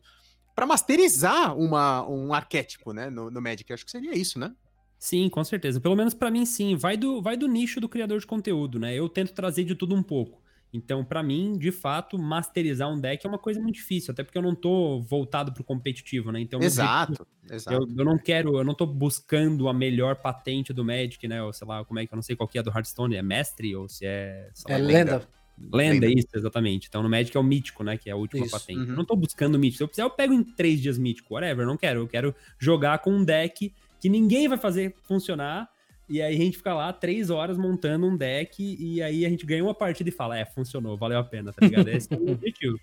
pra 0.53 0.65
masterizar 0.65 1.57
uma, 1.57 2.05
um 2.07 2.34
arquétipo, 2.34 2.91
né? 2.91 3.09
No, 3.09 3.32
no 3.32 3.41
Magic. 3.41 3.69
Eu 3.69 3.73
acho 3.73 3.86
que 3.86 3.91
seria 3.91 4.13
isso, 4.17 4.38
né? 4.38 4.53
Sim, 4.99 5.30
com 5.30 5.43
certeza. 5.43 5.80
Pelo 5.80 5.95
menos 5.95 6.13
pra 6.13 6.30
mim, 6.32 6.45
sim. 6.45 6.76
Vai 6.76 6.97
do, 6.97 7.21
vai 7.21 7.38
do 7.38 7.47
nicho 7.47 7.80
do 7.80 7.88
criador 7.89 8.19
de 8.19 8.26
conteúdo, 8.28 8.80
né? 8.80 8.93
Eu 8.95 9.07
tento 9.07 9.34
trazer 9.34 9.63
de 9.63 9.76
tudo 9.76 9.95
um 9.95 10.03
pouco. 10.03 10.41
Então, 10.74 11.05
pra 11.05 11.24
mim, 11.24 11.57
de 11.57 11.72
fato, 11.72 12.18
masterizar 12.20 12.91
um 12.91 12.99
deck 12.99 13.26
é 13.26 13.30
uma 13.30 13.39
coisa 13.39 13.61
muito 13.61 13.76
difícil, 13.76 14.11
até 14.11 14.24
porque 14.24 14.38
eu 14.38 14.41
não 14.41 14.53
tô 14.53 15.01
voltado 15.01 15.53
pro 15.53 15.63
competitivo, 15.63 16.32
né? 16.34 16.41
Então, 16.41 16.59
exato, 16.61 17.26
exato. 17.49 17.78
Eu, 17.89 17.97
eu 17.97 18.03
não 18.05 18.18
quero, 18.18 18.57
eu 18.57 18.63
não 18.63 18.74
tô 18.74 18.86
buscando 18.86 19.70
a 19.70 19.74
melhor 19.74 20.18
patente 20.18 20.74
do 20.74 20.84
Magic, 20.84 21.26
né? 21.28 21.41
Ou 21.41 21.53
sei 21.53 21.66
lá, 21.66 21.86
como 21.86 21.99
é 21.99 22.05
que 22.05 22.13
eu 22.13 22.18
não 22.18 22.24
sei 22.24 22.36
qual 22.36 22.47
que 22.49 22.59
é 22.59 22.63
do 22.63 22.70
Hearthstone, 22.70 23.16
é 23.16 23.22
mestre 23.22 23.74
ou 23.76 23.88
se 23.88 24.05
é. 24.05 24.49
sei 24.53 24.76
É 24.76 24.78
lá, 24.78 24.84
lenda. 24.86 25.28
Lenda, 25.57 26.05
Lenda. 26.05 26.20
isso, 26.20 26.28
exatamente. 26.36 26.88
Então 26.89 27.01
no 27.01 27.09
Magic 27.09 27.36
é 27.38 27.39
o 27.39 27.43
mítico, 27.43 27.82
né? 27.82 27.97
Que 27.97 28.09
é 28.09 28.13
a 28.13 28.18
última 28.18 28.45
Isso, 28.45 28.51
patente. 28.59 28.82
uhum. 28.82 28.88
Eu 28.89 28.95
não 28.97 29.05
tô 29.05 29.16
buscando 29.16 29.57
mítico. 29.57 29.78
Se 29.78 29.84
eu 29.84 29.88
precisar, 29.88 30.03
eu 30.05 30.09
pego 30.09 30.34
em 30.34 30.43
três 30.43 30.82
dias 30.82 30.97
mítico, 30.97 31.34
whatever. 31.36 31.63
Eu 31.63 31.68
não 31.70 31.78
quero. 31.78 32.01
Eu 32.01 32.07
quero 32.09 32.36
jogar 32.59 32.99
com 32.99 33.11
um 33.11 33.24
deck 33.24 33.74
que 34.01 34.09
ninguém 34.09 34.49
vai 34.49 34.57
fazer 34.57 34.93
funcionar. 35.03 35.70
E 36.08 36.22
aí 36.22 36.36
a 36.36 36.38
gente 36.38 36.58
fica 36.58 36.74
lá 36.74 36.93
três 36.93 37.30
horas 37.30 37.58
montando 37.58 38.06
um 38.08 38.16
deck. 38.16 38.78
E 38.80 39.01
aí 39.01 39.26
a 39.26 39.30
gente 39.30 39.45
ganha 39.45 39.64
uma 39.64 39.74
partida 39.74 40.10
e 40.10 40.14
fala: 40.14 40.38
É, 40.38 40.45
funcionou, 40.45 40.97
valeu 40.97 41.20
a 41.20 41.24
pena, 41.24 41.51
tá 41.51 41.66
ligado? 41.66 41.88
Esse 41.89 42.14
é 42.14 42.18
o 42.18 42.32
objetivo. 42.32 42.80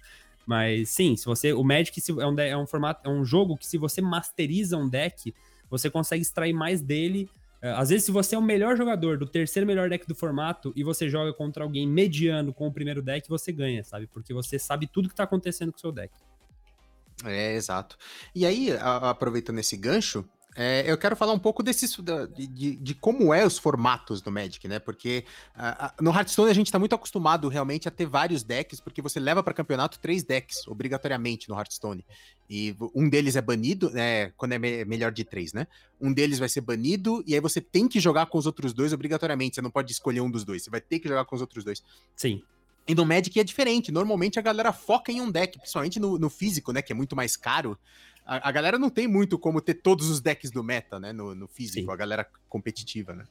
Mas 0.47 0.91
sim, 0.91 1.17
se 1.17 1.25
você. 1.25 1.53
O 1.53 1.63
Magic 1.63 2.01
é 2.21 2.27
um, 2.27 2.41
é 2.41 2.57
um 2.57 2.67
formato, 2.67 3.09
é 3.09 3.13
um 3.13 3.25
jogo 3.25 3.57
que 3.57 3.67
se 3.67 3.79
você 3.79 4.01
masteriza 4.01 4.77
um 4.77 4.89
deck, 4.89 5.33
você 5.71 5.89
consegue 5.89 6.23
extrair 6.23 6.53
mais 6.53 6.81
dele. 6.81 7.29
É, 7.61 7.71
Às 7.71 7.91
vezes, 7.91 8.05
se 8.05 8.11
você 8.11 8.35
é 8.35 8.39
o 8.39 8.43
melhor 8.43 8.77
jogador 8.77 9.17
do 9.17 9.27
terceiro 9.27 9.67
melhor 9.67 9.89
deck 9.89 10.07
do 10.07 10.15
formato 10.15 10.73
e 10.75 10.83
você 10.83 11.09
joga 11.09 11.33
contra 11.33 11.63
alguém 11.63 11.87
mediano 11.87 12.53
com 12.53 12.67
o 12.67 12.73
primeiro 12.73 13.01
deck, 13.01 13.29
você 13.29 13.53
ganha, 13.53 13.85
sabe? 13.85 14.09
Porque 14.09 14.35
você 14.35 14.59
sabe 14.59 14.89
tudo 14.89 15.09
que 15.09 15.15
tá 15.15 15.23
acontecendo 15.23 15.71
com 15.71 15.79
o 15.79 15.81
seu 15.81 15.93
deck. 15.93 16.13
É, 17.25 17.55
exato. 17.55 17.97
E 18.35 18.45
aí, 18.45 18.73
aproveitando 18.81 19.61
esse 19.61 19.77
gancho, 19.77 20.29
é, 20.55 20.85
eu 20.87 20.99
quero 20.99 21.17
falar 21.17 21.33
um 21.33 21.39
pouco 21.39 21.63
desses, 21.63 21.97
de, 22.37 22.77
de- 22.77 22.95
como 22.95 23.33
é 23.33 23.45
os 23.47 23.59
formatos 23.59 24.21
do 24.21 24.31
Magic, 24.31 24.67
né? 24.69 24.79
Porque 24.79 25.25
no 26.01 26.11
Hearthstone 26.11 26.51
a 26.51 26.55
gente 26.55 26.71
tá 26.71 26.79
muito 26.79 26.95
acostumado 26.95 27.49
realmente 27.49 27.89
a 27.89 27.91
ter 27.91 28.07
vários 28.07 28.43
decks, 28.43 28.81
porque 28.81 29.01
você 29.01 29.19
leva 29.19 29.43
para 29.43 29.55
campeonato 29.55 29.99
três 29.99 30.23
decks, 30.23 30.67
obrigatoriamente, 30.67 31.49
no 31.49 31.57
Hearthstone. 31.57 32.05
E 32.51 32.77
um 32.95 33.09
deles 33.09 33.35
é 33.35 33.41
banido, 33.41 33.91
né? 33.91 34.31
Quando 34.37 34.53
é 34.53 34.59
me- 34.59 34.85
melhor 34.85 35.11
de 35.11 35.25
três, 35.25 35.53
né? 35.55 35.67
Um 36.01 36.13
deles 36.13 36.39
vai 36.39 36.49
ser 36.49 36.61
banido, 36.61 37.25
e 37.27 37.35
aí 37.35 37.41
você 37.41 37.61
tem 37.61 37.89
que 37.89 37.99
jogar 37.99 38.27
com 38.27 38.37
os 38.37 38.45
outros 38.45 38.73
dois 38.75 38.93
obrigatoriamente. 38.93 39.55
Você 39.55 39.63
não 39.63 39.71
pode 39.71 39.91
escolher 39.91 40.21
um 40.21 40.31
dos 40.31 40.45
dois, 40.45 40.63
você 40.63 40.71
vai 40.71 40.81
ter 40.81 40.99
que 40.99 41.09
jogar 41.09 41.25
com 41.25 41.35
os 41.35 41.41
outros 41.41 41.65
dois. 41.65 41.83
Sim. 42.15 42.43
E 42.87 42.95
no 42.97 43.07
Magic 43.07 43.39
é 43.39 43.45
diferente. 43.45 43.93
Normalmente 43.93 44.41
a 44.41 44.43
galera 44.43 44.73
foca 44.73 45.13
em 45.13 45.21
um 45.21 45.31
deck, 45.31 45.57
principalmente 45.57 46.01
no, 46.01 46.19
no 46.19 46.29
físico, 46.29 46.73
né? 46.73 46.83
Que 46.83 46.93
é 46.93 46.97
muito 46.97 47.15
mais 47.15 47.37
caro. 47.37 47.79
A, 48.25 48.49
a 48.49 48.53
galera 48.53 48.79
não 48.79 48.91
tem 48.91 49.09
muito 49.09 49.39
como 49.39 49.61
ter 49.61 49.75
todos 49.75 50.09
os 50.09 50.21
decks 50.21 50.51
do 50.51 50.63
meta, 50.63 50.99
né? 50.99 51.13
No, 51.13 51.35
no 51.35 51.49
físico, 51.49 51.87
Sim. 51.87 51.93
a 51.93 51.97
galera 51.97 52.27
competitiva, 52.49 53.15
né? 53.15 53.25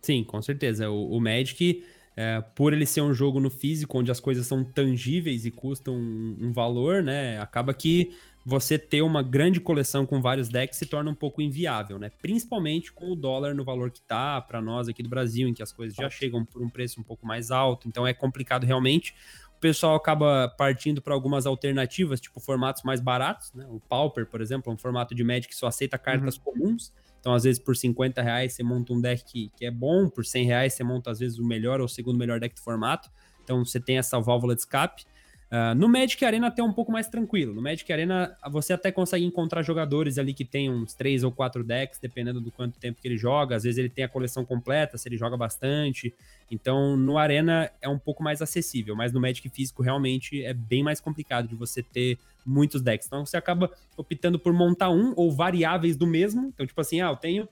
Sim, 0.00 0.24
com 0.24 0.40
certeza. 0.42 0.90
O, 0.90 1.16
o 1.16 1.20
Magic, 1.20 1.84
é, 2.16 2.40
por 2.54 2.72
ele 2.72 2.86
ser 2.86 3.00
um 3.02 3.14
jogo 3.14 3.38
no 3.38 3.50
físico, 3.50 3.98
onde 3.98 4.10
as 4.10 4.18
coisas 4.18 4.46
são 4.46 4.64
tangíveis 4.64 5.46
e 5.46 5.50
custam 5.50 5.94
um, 5.94 6.36
um 6.40 6.52
valor, 6.52 7.02
né? 7.02 7.38
Acaba 7.38 7.72
que 7.72 8.12
você 8.44 8.76
ter 8.76 9.02
uma 9.02 9.22
grande 9.22 9.60
coleção 9.60 10.04
com 10.04 10.20
vários 10.20 10.48
decks 10.48 10.76
se 10.76 10.86
torna 10.86 11.10
um 11.10 11.14
pouco 11.14 11.40
inviável, 11.40 11.98
né? 11.98 12.10
Principalmente 12.20 12.92
com 12.92 13.12
o 13.12 13.16
dólar 13.16 13.54
no 13.54 13.64
valor 13.64 13.90
que 13.90 14.02
tá 14.02 14.40
para 14.40 14.60
nós 14.60 14.88
aqui 14.88 15.02
do 15.02 15.08
Brasil, 15.08 15.48
em 15.48 15.54
que 15.54 15.62
as 15.62 15.70
coisas 15.70 15.94
já 15.94 16.10
chegam 16.10 16.44
por 16.44 16.60
um 16.60 16.68
preço 16.68 17.00
um 17.00 17.04
pouco 17.04 17.24
mais 17.24 17.50
alto, 17.50 17.86
então 17.86 18.06
é 18.06 18.12
complicado 18.12 18.64
realmente. 18.64 19.14
O 19.62 19.68
pessoal 19.70 19.94
acaba 19.94 20.48
partindo 20.58 21.00
para 21.00 21.14
algumas 21.14 21.46
alternativas, 21.46 22.20
tipo 22.20 22.40
formatos 22.40 22.82
mais 22.82 22.98
baratos, 22.98 23.52
né? 23.54 23.64
O 23.70 23.78
Pauper, 23.78 24.26
por 24.26 24.40
exemplo, 24.40 24.72
é 24.72 24.74
um 24.74 24.76
formato 24.76 25.14
de 25.14 25.22
Magic 25.22 25.46
que 25.46 25.54
só 25.54 25.68
aceita 25.68 25.96
cartas 25.96 26.36
uhum. 26.36 26.42
comuns. 26.42 26.92
Então, 27.20 27.32
às 27.32 27.44
vezes, 27.44 27.62
por 27.62 27.76
50 27.76 28.20
reais 28.20 28.54
você 28.54 28.64
monta 28.64 28.92
um 28.92 29.00
deck 29.00 29.22
que, 29.22 29.52
que 29.56 29.64
é 29.64 29.70
bom, 29.70 30.08
por 30.08 30.24
100 30.24 30.46
reais 30.46 30.74
você 30.74 30.82
monta, 30.82 31.12
às 31.12 31.20
vezes, 31.20 31.38
o 31.38 31.44
melhor 31.44 31.78
ou 31.78 31.86
o 31.86 31.88
segundo 31.88 32.18
melhor 32.18 32.40
deck 32.40 32.56
do 32.56 32.60
formato. 32.60 33.08
Então, 33.44 33.64
você 33.64 33.78
tem 33.78 33.98
essa 33.98 34.18
válvula 34.18 34.56
de 34.56 34.62
escape. 34.62 35.04
Uh, 35.52 35.74
no 35.74 35.86
Magic 35.86 36.24
Arena 36.24 36.46
até 36.46 36.62
um 36.62 36.72
pouco 36.72 36.90
mais 36.90 37.08
tranquilo. 37.08 37.52
No 37.52 37.60
Magic 37.60 37.92
Arena 37.92 38.34
você 38.50 38.72
até 38.72 38.90
consegue 38.90 39.22
encontrar 39.22 39.62
jogadores 39.62 40.16
ali 40.16 40.32
que 40.32 40.46
tem 40.46 40.70
uns 40.70 40.94
três 40.94 41.22
ou 41.22 41.30
quatro 41.30 41.62
decks, 41.62 41.98
dependendo 42.00 42.40
do 42.40 42.50
quanto 42.50 42.78
tempo 42.78 43.02
que 43.02 43.06
ele 43.06 43.18
joga. 43.18 43.54
Às 43.54 43.64
vezes 43.64 43.76
ele 43.76 43.90
tem 43.90 44.02
a 44.02 44.08
coleção 44.08 44.46
completa, 44.46 44.96
se 44.96 45.06
ele 45.10 45.18
joga 45.18 45.36
bastante. 45.36 46.14
Então 46.50 46.96
no 46.96 47.18
Arena 47.18 47.70
é 47.82 47.88
um 47.88 47.98
pouco 47.98 48.22
mais 48.22 48.40
acessível, 48.40 48.96
mas 48.96 49.12
no 49.12 49.20
Magic 49.20 49.46
físico 49.50 49.82
realmente 49.82 50.42
é 50.42 50.54
bem 50.54 50.82
mais 50.82 51.00
complicado 51.00 51.48
de 51.48 51.54
você 51.54 51.82
ter 51.82 52.18
muitos 52.46 52.80
decks. 52.80 53.06
Então 53.06 53.26
você 53.26 53.36
acaba 53.36 53.70
optando 53.94 54.38
por 54.38 54.54
montar 54.54 54.88
um 54.88 55.12
ou 55.16 55.30
variáveis 55.30 55.98
do 55.98 56.06
mesmo. 56.06 56.50
Então, 56.54 56.66
tipo 56.66 56.80
assim, 56.80 57.02
ah, 57.02 57.10
eu 57.10 57.16
tenho 57.16 57.46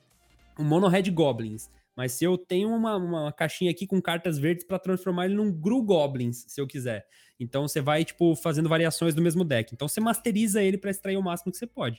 um 0.59 0.65
Mono 0.65 0.89
Red 0.89 1.11
Goblins. 1.11 1.69
Mas 1.95 2.13
se 2.13 2.25
eu 2.25 2.39
tenho 2.39 2.71
uma, 2.71 2.97
uma 2.97 3.31
caixinha 3.31 3.71
aqui 3.71 3.87
com 3.87 4.01
cartas 4.01 4.39
verdes 4.39 4.65
para 4.65 4.79
transformar 4.79 5.27
ele 5.27 5.35
num 5.35 5.53
Gru 5.53 5.83
Goblins, 5.83 6.47
se 6.49 6.59
eu 6.59 6.67
quiser. 6.67 7.07
Então 7.41 7.67
você 7.67 7.81
vai, 7.81 8.05
tipo, 8.05 8.37
fazendo 8.37 8.69
variações 8.69 9.15
do 9.15 9.23
mesmo 9.23 9.43
deck. 9.43 9.75
Então 9.75 9.89
você 9.89 10.01
masteriza 10.01 10.63
ele 10.63 10.77
para 10.77 10.91
extrair 10.91 11.17
o 11.17 11.23
máximo 11.23 11.51
que 11.51 11.59
você 11.59 11.67
pode. 11.67 11.99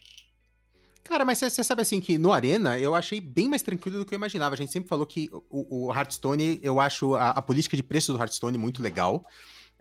Cara, 1.03 1.25
mas 1.25 1.39
você 1.39 1.63
sabe 1.63 1.81
assim 1.81 1.99
que 1.99 2.17
no 2.17 2.31
Arena 2.31 2.79
eu 2.79 2.93
achei 2.93 3.19
bem 3.19 3.49
mais 3.49 3.61
tranquilo 3.61 3.97
do 3.97 4.05
que 4.05 4.13
eu 4.13 4.17
imaginava. 4.17 4.53
A 4.53 4.57
gente 4.57 4.71
sempre 4.71 4.87
falou 4.87 5.05
que 5.05 5.29
o, 5.49 5.87
o 5.87 5.93
Hearthstone, 5.93 6.59
eu 6.61 6.79
acho 6.79 7.15
a, 7.15 7.31
a 7.31 7.41
política 7.41 7.75
de 7.75 7.83
preço 7.83 8.13
do 8.13 8.19
Hearthstone 8.19 8.57
muito 8.57 8.83
legal. 8.83 9.25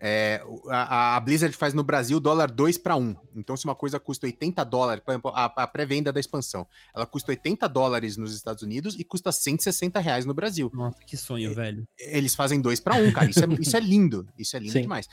É, 0.03 0.43
a, 0.67 1.15
a, 1.15 1.19
Blizzard 1.19 1.55
faz 1.55 1.75
no 1.75 1.83
Brasil 1.83 2.19
dólar 2.19 2.49
2 2.49 2.79
para 2.79 2.95
1. 2.95 3.15
Então, 3.35 3.55
se 3.55 3.65
uma 3.65 3.75
coisa 3.75 3.99
custa 3.99 4.25
80 4.25 4.63
dólares, 4.65 5.03
por 5.05 5.11
exemplo, 5.11 5.31
a, 5.35 5.45
a 5.45 5.67
pré-venda 5.67 6.11
da 6.11 6.19
expansão, 6.19 6.65
ela 6.93 7.05
custa 7.05 7.31
80 7.31 7.69
dólares 7.69 8.17
nos 8.17 8.33
Estados 8.33 8.63
Unidos 8.63 8.95
e 8.99 9.03
custa 9.03 9.31
160 9.31 9.99
reais 9.99 10.25
no 10.25 10.33
Brasil. 10.33 10.71
Nossa, 10.73 10.97
que 11.05 11.15
sonho, 11.15 11.53
velho. 11.53 11.83
Eles 11.99 12.33
fazem 12.33 12.59
2 12.59 12.79
para 12.79 12.95
1, 12.95 13.11
cara. 13.11 13.29
Isso 13.29 13.43
é, 13.43 13.47
isso 13.59 13.77
é 13.77 13.79
lindo. 13.79 14.27
Isso 14.39 14.57
é 14.57 14.59
lindo 14.59 14.73
Sim. 14.73 14.81
demais. 14.81 15.07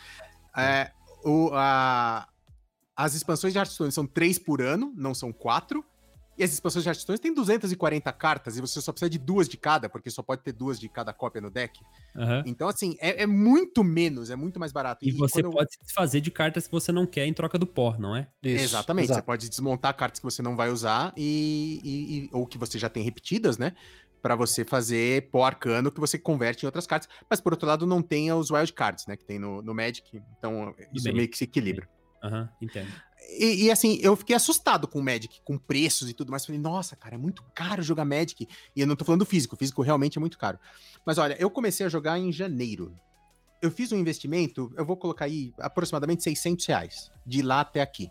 É, 0.59 0.91
o, 1.25 1.51
a, 1.53 2.29
as 2.97 3.15
expansões 3.15 3.53
de 3.53 3.59
Hearthstone 3.59 3.93
são 3.93 4.07
3 4.07 4.39
por 4.39 4.61
ano, 4.61 4.93
não 4.97 5.15
são 5.15 5.33
4. 5.33 5.85
E 6.39 6.45
as 6.45 6.53
expansões 6.53 6.85
de 6.85 6.89
Hearthstone 6.89 7.19
têm 7.19 7.35
240 7.35 8.13
cartas 8.13 8.57
e 8.57 8.61
você 8.61 8.81
só 8.81 8.93
precisa 8.93 9.11
de 9.11 9.19
duas 9.19 9.49
de 9.49 9.57
cada, 9.57 9.89
porque 9.89 10.09
só 10.09 10.23
pode 10.23 10.43
ter 10.43 10.53
duas 10.53 10.79
de 10.79 10.89
cada 10.89 11.13
cópia 11.13 11.41
no 11.41 11.51
deck. 11.51 11.81
Uhum. 12.15 12.43
Então, 12.47 12.69
assim, 12.69 12.97
é, 13.01 13.25
é, 13.25 13.27
muito 13.27 13.83
menos, 13.83 14.31
é 14.31 14.37
muito 14.37 14.61
mais 14.61 14.71
barato. 14.71 15.05
E, 15.05 15.09
e 15.09 15.13
você 15.13 15.43
pode 15.43 15.73
se 15.73 15.81
desfazer 15.83 16.21
de 16.21 16.31
cartas 16.31 16.67
que 16.67 16.73
você 16.73 16.93
não 16.93 17.07
quer 17.07 17.27
em 17.27 17.33
troca 17.35 17.59
do 17.59 17.67
pó, 17.67 17.97
não 17.99 18.15
é? 18.15 18.29
Isso, 18.41 18.65
Exatamente. 18.67 19.07
Exato. 19.07 19.21
Você 19.21 19.27
pode 19.27 19.49
desmontar 19.49 19.97
cartas 19.97 20.21
que 20.21 20.25
você 20.25 20.41
não 20.41 20.55
vai 20.55 20.71
usar 20.71 21.13
e, 21.17 21.81
e, 21.83 22.19
e 22.19 22.31
ou 22.33 22.47
que 22.47 22.57
você 22.57 22.79
já 22.79 22.89
tem 22.89 23.03
repetidas, 23.03 23.59
né? 23.59 23.73
Para 24.23 24.35
você 24.35 24.65
fazer 24.65 25.31
pó 25.31 25.45
arcano 25.45 25.91
que 25.91 26.01
você 26.01 26.19
converte 26.19 26.65
em 26.65 26.67
outras 26.67 26.87
cartas. 26.87 27.09
Mas 27.29 27.41
por 27.41 27.53
outro 27.53 27.69
lado, 27.69 27.87
não 27.87 28.03
tem 28.03 28.33
os 28.33 28.51
wild 28.51 28.73
cards, 28.73 29.07
né? 29.07 29.17
Que 29.17 29.25
tem 29.25 29.39
no, 29.39 29.63
no 29.63 29.75
Magic. 29.75 30.21
Então, 30.39 30.75
isso 30.93 31.05
bem, 31.05 31.15
meio 31.15 31.29
que 31.29 31.39
se 31.39 31.45
equilibra. 31.45 31.89
Aham, 32.23 32.43
uhum, 32.43 32.49
entendo. 32.63 32.91
E, 33.39 33.67
e, 33.67 33.71
assim, 33.71 33.99
eu 34.01 34.17
fiquei 34.17 34.35
assustado 34.35 34.89
com 34.89 35.01
o 35.01 35.03
Magic, 35.03 35.41
com 35.45 35.59
preços 35.59 36.09
e 36.09 36.15
tudo 36.15 36.31
mais. 36.31 36.47
Falei, 36.47 36.61
nossa, 36.61 36.97
cara, 36.97 37.15
é 37.15 37.19
muito 37.19 37.45
caro 37.55 37.83
jogar 37.83 38.05
Magic. 38.05 38.49
E 38.75 38.81
eu 38.81 38.87
não 38.87 38.97
tô 38.97 39.05
falando 39.05 39.27
físico, 39.27 39.57
físico 39.57 39.83
realmente 39.83 40.17
é 40.17 40.21
muito 40.21 40.39
caro. 40.39 40.59
Mas 41.05 41.19
olha, 41.19 41.37
eu 41.39 41.51
comecei 41.51 41.85
a 41.85 41.89
jogar 41.89 42.19
em 42.19 42.33
janeiro. 42.33 42.95
Eu 43.61 43.71
fiz 43.71 43.91
um 43.93 43.97
investimento, 43.97 44.73
eu 44.77 44.85
vou 44.85 44.97
colocar 44.97 45.25
aí 45.25 45.53
aproximadamente 45.59 46.23
600 46.23 46.65
reais, 46.67 47.11
de 47.27 47.43
lá 47.43 47.61
até 47.61 47.81
aqui. 47.83 48.09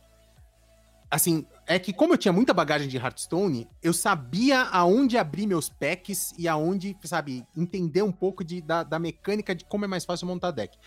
Assim, 1.09 1.45
é 1.65 1.79
que 1.79 1.93
como 1.93 2.13
eu 2.13 2.17
tinha 2.17 2.33
muita 2.33 2.53
bagagem 2.53 2.87
de 2.87 2.97
Hearthstone, 2.97 3.67
eu 3.81 3.93
sabia 3.93 4.63
aonde 4.63 5.17
abrir 5.17 5.47
meus 5.47 5.69
packs 5.69 6.33
e 6.37 6.47
aonde, 6.47 6.97
sabe, 7.05 7.45
entender 7.55 8.01
um 8.01 8.11
pouco 8.11 8.43
de, 8.43 8.61
da, 8.61 8.83
da 8.83 8.99
mecânica 8.99 9.55
de 9.55 9.63
como 9.65 9.85
é 9.85 9.87
mais 9.87 10.03
fácil 10.03 10.27
montar 10.27 10.51
deck. 10.51 10.77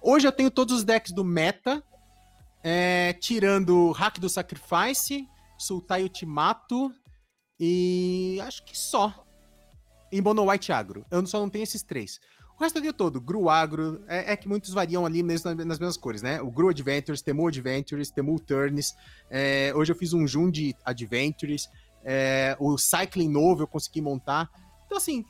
Hoje 0.00 0.26
eu 0.26 0.32
tenho 0.32 0.50
todos 0.50 0.76
os 0.76 0.84
decks 0.84 1.12
do 1.12 1.24
meta, 1.24 1.82
é, 2.62 3.12
tirando 3.14 3.92
Hack 3.92 4.18
do 4.18 4.28
Sacrifice, 4.28 5.28
Sultai 5.58 6.02
Ultimato 6.02 6.92
e 7.60 8.38
acho 8.42 8.64
que 8.64 8.76
só. 8.76 9.24
Em 10.10 10.20
Mono 10.20 10.48
White 10.48 10.72
Agro. 10.72 11.04
Eu 11.10 11.26
só 11.26 11.40
não 11.40 11.50
tenho 11.50 11.64
esses 11.64 11.82
três. 11.82 12.20
O 12.58 12.62
resto 12.62 12.76
do 12.76 12.82
dia 12.82 12.92
todo, 12.92 13.20
Gru 13.20 13.50
Agro, 13.50 14.02
é, 14.08 14.32
é, 14.32 14.36
que 14.36 14.48
muitos 14.48 14.72
variam 14.72 15.04
ali 15.04 15.22
mesmo 15.22 15.54
nas, 15.54 15.66
nas, 15.66 15.78
mesmas 15.78 15.96
cores, 15.98 16.22
né? 16.22 16.40
O 16.40 16.50
Gru 16.50 16.70
Adventures, 16.70 17.20
Temu 17.20 17.46
Adventures, 17.46 18.10
Temu 18.10 18.40
Turns. 18.40 18.94
É, 19.28 19.72
hoje 19.74 19.92
eu 19.92 19.96
fiz 19.96 20.14
um 20.14 20.26
Jund 20.26 20.74
Adventures. 20.82 21.68
É, 22.02 22.56
o 22.58 22.78
Cycling 22.78 23.28
novo 23.28 23.62
eu 23.62 23.66
consegui 23.66 24.00
montar. 24.00 24.50
Então, 24.86 24.96
assim, 24.96 25.22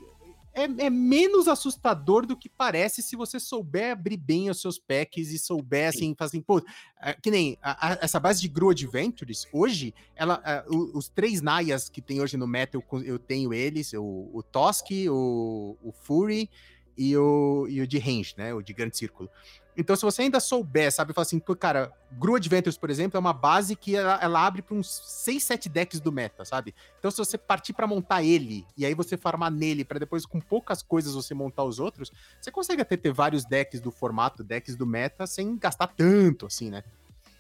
é, 0.55 0.87
é, 0.87 0.89
menos 0.89 1.49
assustador 1.49 2.25
do 2.25 2.37
que 2.37 2.49
parece 2.49 3.03
se 3.03 3.17
você 3.17 3.41
souber 3.41 3.91
abrir 3.91 4.17
bem 4.17 4.49
os 4.49 4.61
seus 4.61 4.79
packs 4.79 5.31
e 5.31 5.39
souber, 5.39 5.89
assim, 5.89 6.15
fazer, 6.17 6.41
pô, 6.43 6.63
é, 7.03 7.13
que 7.13 7.31
nem 7.31 7.59
a, 7.61 7.89
a, 7.89 7.99
essa 8.01 8.21
base 8.21 8.41
de 8.41 8.47
Gru 8.47 8.71
Adventures, 8.71 9.49
hoje, 9.53 9.93
ela, 10.15 10.41
a, 10.45 10.65
o, 10.73 10.97
os 10.97 11.09
três 11.09 11.43
Nayas 11.43 11.89
que 11.89 12.01
tem 12.01 12.21
hoje 12.21 12.37
no 12.37 12.47
meta, 12.47 12.77
eu, 12.77 13.03
eu 13.03 13.19
tenho 13.19 13.53
eles, 13.53 13.93
o, 13.95 14.31
o 14.33 14.43
Tosk, 14.43 14.91
o, 15.11 15.77
o 15.83 15.93
Fury 15.93 16.49
e 16.97 17.17
o, 17.17 17.67
e 17.69 17.81
o 17.81 17.87
de 17.87 17.99
range, 17.99 18.35
né, 18.37 18.55
o 18.55 18.63
de 18.63 18.73
grande 18.73 18.97
círculo. 18.97 19.31
Então, 19.77 19.95
se 19.95 20.03
você 20.03 20.23
ainda 20.23 20.41
souber, 20.41 20.91
sabe, 20.91 21.13
falar 21.13 21.25
assim, 21.25 21.39
cara, 21.39 21.93
Gru 22.13 22.37
Adventures, 22.37 22.79
por 22.79 22.89
exemplo, 22.89 23.19
é 23.19 23.21
uma 23.21 23.35
base 23.35 23.77
que 23.77 23.95
ela, 23.95 24.19
ela 24.23 24.47
abre 24.47 24.63
para 24.63 24.75
uns 24.75 25.03
6, 25.05 25.43
7 25.43 25.69
decks 25.69 26.01
do 26.01 26.11
meta, 26.11 26.47
sabe? 26.47 26.75
Então, 26.99 27.11
se 27.11 27.19
você 27.19 27.37
partir 27.37 27.75
para 27.75 27.87
montar 27.87 28.23
ele, 28.23 28.65
e 28.75 28.87
aí 28.87 28.95
você 28.95 29.19
farmar 29.19 29.51
nele, 29.51 29.85
para 29.85 29.99
depois, 29.99 30.25
com 30.25 30.41
poucas 30.41 30.83
coisas, 30.83 31.15
você 31.15 31.35
montar 31.35 31.65
os 31.65 31.79
outros, 31.79 32.11
você 32.41 32.51
consegue 32.51 32.81
até 32.81 32.97
ter 32.97 33.13
vários 33.13 33.45
decks 33.45 33.81
do 33.81 33.91
formato, 33.91 34.43
decks 34.43 34.77
do 34.77 34.87
meta, 34.87 35.27
sem 35.27 35.59
gastar 35.59 35.89
tanto, 35.89 36.47
assim, 36.47 36.71
né? 36.71 36.83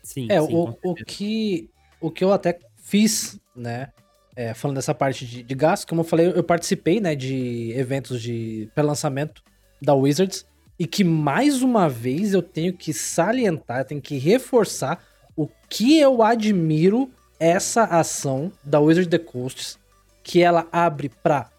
Sim. 0.02 0.30
É, 0.30 0.40
sim, 0.40 0.54
o, 0.54 0.78
o, 0.82 0.94
que, 0.94 1.70
o 2.00 2.10
que 2.10 2.22
eu 2.22 2.32
até 2.32 2.58
fiz, 2.76 3.40
né? 3.54 3.92
É, 4.36 4.52
falando 4.52 4.76
dessa 4.76 4.94
parte 4.94 5.24
de, 5.24 5.42
de 5.42 5.56
como 5.88 6.02
eu 6.02 6.04
falei, 6.04 6.28
eu 6.28 6.44
participei, 6.44 7.00
né, 7.00 7.14
de 7.14 7.72
eventos 7.74 8.20
de 8.20 8.68
pré-lançamento 8.74 9.42
da 9.80 9.94
Wizards 9.94 10.46
e 10.78 10.86
que 10.86 11.02
mais 11.02 11.62
uma 11.62 11.88
vez 11.88 12.34
eu 12.34 12.42
tenho 12.42 12.74
que 12.74 12.92
salientar, 12.92 13.86
tenho 13.86 14.00
que 14.00 14.18
reforçar 14.18 15.02
o 15.34 15.48
que 15.68 15.98
eu 15.98 16.22
admiro 16.22 17.10
essa 17.40 17.84
ação 17.84 18.52
da 18.62 18.78
Wizard 18.78 19.08
the 19.08 19.18
Coasts, 19.18 19.78
que 20.22 20.42
ela 20.42 20.66
abre 20.70 21.08
para 21.08 21.50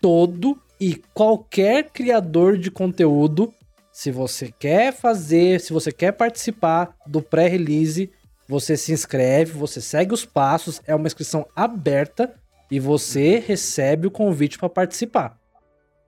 todo 0.00 0.60
e 0.78 0.94
qualquer 1.14 1.90
criador 1.90 2.56
de 2.56 2.70
conteúdo. 2.70 3.52
Se 3.92 4.10
você 4.10 4.52
quer 4.58 4.92
fazer, 4.92 5.60
se 5.60 5.72
você 5.72 5.92
quer 5.92 6.12
participar 6.12 6.96
do 7.06 7.20
pré-release, 7.20 8.10
você 8.52 8.76
se 8.76 8.92
inscreve, 8.92 9.52
você 9.52 9.80
segue 9.80 10.14
os 10.14 10.24
passos, 10.24 10.80
é 10.86 10.94
uma 10.94 11.06
inscrição 11.06 11.46
aberta 11.56 12.34
e 12.70 12.78
você 12.78 13.38
recebe 13.38 14.06
o 14.06 14.10
convite 14.10 14.58
para 14.58 14.68
participar 14.68 15.42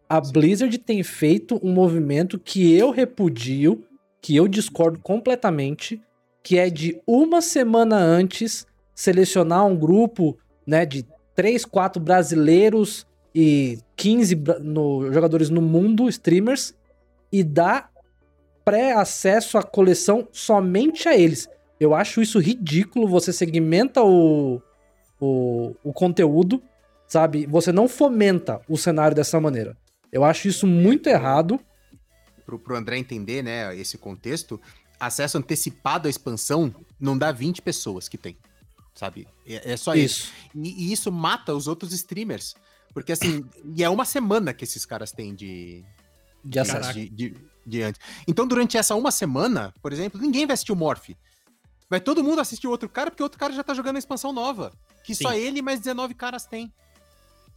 a 0.09 0.21
Blizzard 0.21 0.77
tem 0.79 1.03
feito 1.03 1.59
um 1.63 1.73
movimento 1.73 2.39
que 2.39 2.73
eu 2.77 2.91
repudio, 2.91 3.85
que 4.21 4.37
eu 4.37 4.47
discordo 4.47 4.99
completamente, 5.01 6.01
que 6.43 6.59
é 6.59 6.69
de 6.69 7.01
uma 7.07 7.41
semana 7.41 7.97
antes 7.97 8.67
selecionar 8.95 9.67
um 9.67 9.77
grupo 9.77 10.39
né, 10.67 10.85
de 10.87 11.05
3, 11.35 11.65
4 11.65 12.01
brasileiros 12.01 13.07
e 13.35 13.79
15 13.97 14.37
no, 14.61 15.13
jogadores 15.13 15.51
no 15.51 15.61
mundo, 15.61 16.09
streamers, 16.09 16.75
e 17.33 17.43
dar 17.43 17.91
pré-acesso 18.65 19.59
à 19.59 19.63
coleção 19.63 20.29
somente 20.31 21.09
a 21.09 21.17
eles. 21.17 21.49
Eu 21.85 21.95
acho 21.95 22.23
isso 22.23 22.39
ridículo. 22.39 23.07
Você 23.07 23.33
segmenta 23.33 24.03
o, 24.03 24.61
o, 25.21 25.75
o 25.85 25.93
conteúdo, 25.93 26.63
sabe? 27.07 27.47
Você 27.47 27.73
não 27.73 27.87
fomenta 27.87 28.63
o 28.69 28.79
cenário 28.79 29.15
dessa 29.15 29.39
maneira. 29.39 29.77
Eu 30.11 30.25
acho 30.25 30.49
isso 30.49 30.67
muito 30.67 31.09
errado. 31.09 31.61
Pro, 32.47 32.59
pro 32.59 32.77
André 32.77 32.97
entender, 32.97 33.43
né, 33.43 33.77
esse 33.77 33.99
contexto, 33.99 34.61
acesso 34.99 35.37
antecipado 35.37 36.07
à 36.07 36.11
expansão 36.11 36.75
não 36.99 37.19
dá 37.19 37.31
20 37.33 37.61
pessoas 37.61 38.09
que 38.09 38.17
tem, 38.17 38.37
sabe? 38.95 39.27
É, 39.47 39.73
é 39.73 39.77
só 39.77 39.95
isso. 39.95 40.25
isso. 40.25 40.33
E, 40.55 40.89
e, 40.89 40.93
isso 40.93 41.13
mata 41.13 41.55
os 41.55 41.67
outros 41.67 41.93
streamers. 41.93 42.55
Porque 42.95 43.13
assim, 43.13 43.45
e 43.77 43.83
é 43.83 43.91
uma 43.91 44.05
semana 44.05 44.55
que 44.55 44.65
esses 44.65 44.87
caras 44.87 45.13
têm 45.13 45.35
de, 45.35 45.85
de 46.45 46.59
acesso. 46.59 46.95
de, 46.95 47.09
de, 47.09 47.35
de 47.67 47.83
antes. 47.83 48.01
Então, 48.27 48.47
durante 48.47 48.77
essa 48.77 48.95
uma 48.95 49.11
semana, 49.11 49.75
por 49.83 49.93
exemplo, 49.93 50.21
ninguém 50.21 50.47
vai 50.47 50.55
assistir 50.55 50.73
o 50.73 50.77
Morph. 50.77 51.11
Vai 51.89 52.01
todo 52.01 52.25
mundo 52.25 52.41
assistir 52.41 52.67
o 52.67 52.71
outro 52.71 52.89
cara, 52.89 53.11
porque 53.11 53.23
o 53.23 53.27
outro 53.27 53.39
cara 53.39 53.53
já 53.53 53.63
tá 53.63 53.75
jogando 53.75 53.97
a 53.97 53.99
expansão 53.99 54.33
nova. 54.33 54.73
Que 55.05 55.15
Sim. 55.15 55.25
só 55.25 55.35
ele 55.35 55.59
e 55.59 55.63
mais 55.63 55.81
19 55.81 56.15
caras 56.15 56.47
têm. 56.47 56.73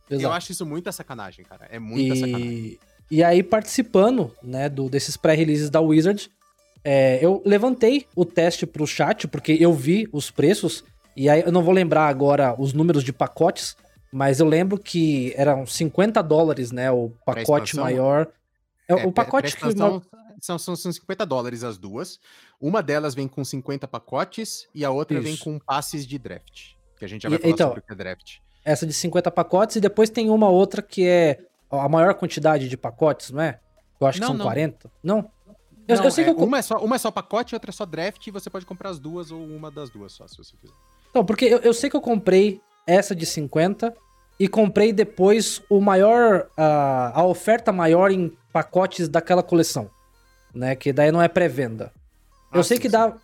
Eu 0.09 0.19
Exato. 0.19 0.33
acho 0.33 0.51
isso 0.51 0.65
muita 0.65 0.91
sacanagem, 0.91 1.43
cara. 1.45 1.67
É 1.69 1.79
muita 1.79 2.15
sacanagem. 2.15 2.47
E, 2.47 2.79
e 3.09 3.23
aí, 3.23 3.41
participando 3.41 4.33
né, 4.43 4.69
do, 4.69 4.89
desses 4.89 5.17
pré-releases 5.17 5.69
da 5.69 5.79
Wizard, 5.81 6.29
é, 6.83 7.19
eu 7.23 7.41
levantei 7.45 8.05
o 8.15 8.23
teste 8.25 8.65
pro 8.65 8.87
chat, 8.87 9.27
porque 9.27 9.57
eu 9.59 9.73
vi 9.73 10.07
os 10.11 10.31
preços, 10.31 10.83
e 11.15 11.29
aí 11.29 11.41
eu 11.41 11.51
não 11.51 11.63
vou 11.63 11.73
lembrar 11.73 12.07
agora 12.07 12.55
os 12.57 12.73
números 12.73 13.03
de 13.03 13.11
pacotes, 13.11 13.75
mas 14.11 14.39
eu 14.39 14.47
lembro 14.47 14.77
que 14.77 15.33
eram 15.35 15.65
50 15.65 16.21
dólares, 16.21 16.71
né? 16.71 16.89
O 16.91 17.11
pacote 17.25 17.75
maior. 17.75 18.27
É, 18.87 18.93
É, 18.93 19.05
o 19.05 19.11
pacote 19.11 19.55
que. 19.55 19.73
são, 20.41 20.57
são 20.57 20.75
50 20.75 21.25
dólares 21.25 21.63
as 21.63 21.77
duas. 21.77 22.19
Uma 22.59 22.81
delas 22.81 23.13
vem 23.13 23.27
com 23.27 23.43
50 23.43 23.87
pacotes 23.87 24.67
e 24.73 24.83
a 24.83 24.89
outra 24.89 25.19
vem 25.21 25.33
Isso. 25.33 25.43
com 25.43 25.59
passes 25.59 26.05
de 26.07 26.17
draft. 26.17 26.71
Que 26.97 27.05
a 27.05 27.07
gente 27.07 27.21
já 27.23 27.29
E- 27.29 27.31
vai 27.31 27.39
falar 27.39 27.51
então, 27.53 27.67
sobre 27.69 27.79
o 27.79 27.83
que 27.83 27.93
é 27.93 27.95
draft. 27.95 28.35
Essa 28.65 28.85
de 28.85 28.93
50 28.93 29.29
pacotes, 29.31 29.75
e 29.75 29.79
depois 29.79 30.09
tem 30.09 30.29
uma 30.29 30.49
outra 30.49 30.81
que 30.81 31.07
é 31.07 31.39
a 31.69 31.87
maior 31.87 32.13
quantidade 32.15 32.67
de 32.67 32.75
pacotes, 32.75 33.31
não 33.31 33.41
é? 33.41 33.59
Eu 33.99 34.07
acho 34.07 34.19
Não, 34.19 34.27
que 34.27 34.31
são 34.31 34.37
não. 34.37 34.45
40. 34.45 34.91
Não? 35.03 35.29
Eu, 35.87 35.95
Não, 35.97 36.03
eu 36.03 36.11
sei 36.11 36.25
é, 36.25 36.33
que 36.33 36.39
eu. 36.41 36.45
uma, 36.45 36.57
é 36.57 36.61
só, 36.61 36.77
uma 36.79 36.95
é 36.95 36.99
só 36.99 37.09
pacote, 37.11 37.55
outra 37.55 37.71
é 37.71 37.73
só 37.73 37.85
draft, 37.85 38.25
e 38.27 38.31
você 38.31 38.49
pode 38.49 38.65
comprar 38.65 38.89
as 38.89 38.99
duas 38.99 39.31
ou 39.31 39.41
uma 39.41 39.71
das 39.71 39.89
duas 39.89 40.11
só, 40.11 40.27
se 40.27 40.37
você 40.37 40.55
quiser. 40.57 40.73
Não, 41.13 41.23
porque 41.23 41.45
eu, 41.45 41.59
eu 41.59 41.73
sei 41.73 41.89
que 41.89 41.95
eu 41.95 42.01
comprei 42.01 42.59
essa 42.85 43.15
de 43.15 43.25
50 43.25 43.95
e 44.39 44.47
comprei 44.47 44.91
depois 44.91 45.61
o 45.69 45.79
maior. 45.79 46.49
A, 46.57 47.21
a 47.21 47.23
oferta 47.25 47.71
maior 47.71 48.11
em 48.11 48.35
pacotes 48.51 49.07
daquela 49.07 49.41
coleção. 49.43 49.89
Né? 50.53 50.75
Que 50.75 50.91
daí 50.91 51.11
não 51.11 51.21
é 51.21 51.27
pré-venda. 51.27 51.93
Eu 52.53 52.63
sei 52.63 52.79
que 52.79 52.89
dá. 52.89 53.15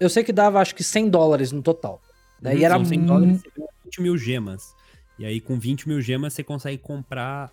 Eu 0.00 0.08
sei 0.10 0.24
que 0.24 0.32
dava 0.32 0.60
acho 0.60 0.74
que 0.74 0.82
100 0.84 1.08
dólares 1.08 1.52
no 1.52 1.62
total. 1.62 2.00
Né? 2.40 2.52
Uhum, 2.52 2.58
E 2.58 2.64
era 2.64 2.74
são 2.74 2.84
100 2.84 2.98
mu- 3.00 3.06
dólares, 3.06 3.40
você 3.42 3.50
ganha 3.56 3.68
20 3.84 4.00
mil 4.02 4.18
gemas. 4.18 4.74
E 5.18 5.24
aí, 5.24 5.40
com 5.40 5.58
20 5.58 5.88
mil 5.88 6.00
gemas, 6.00 6.32
você 6.34 6.42
consegue 6.42 6.78
comprar. 6.78 7.52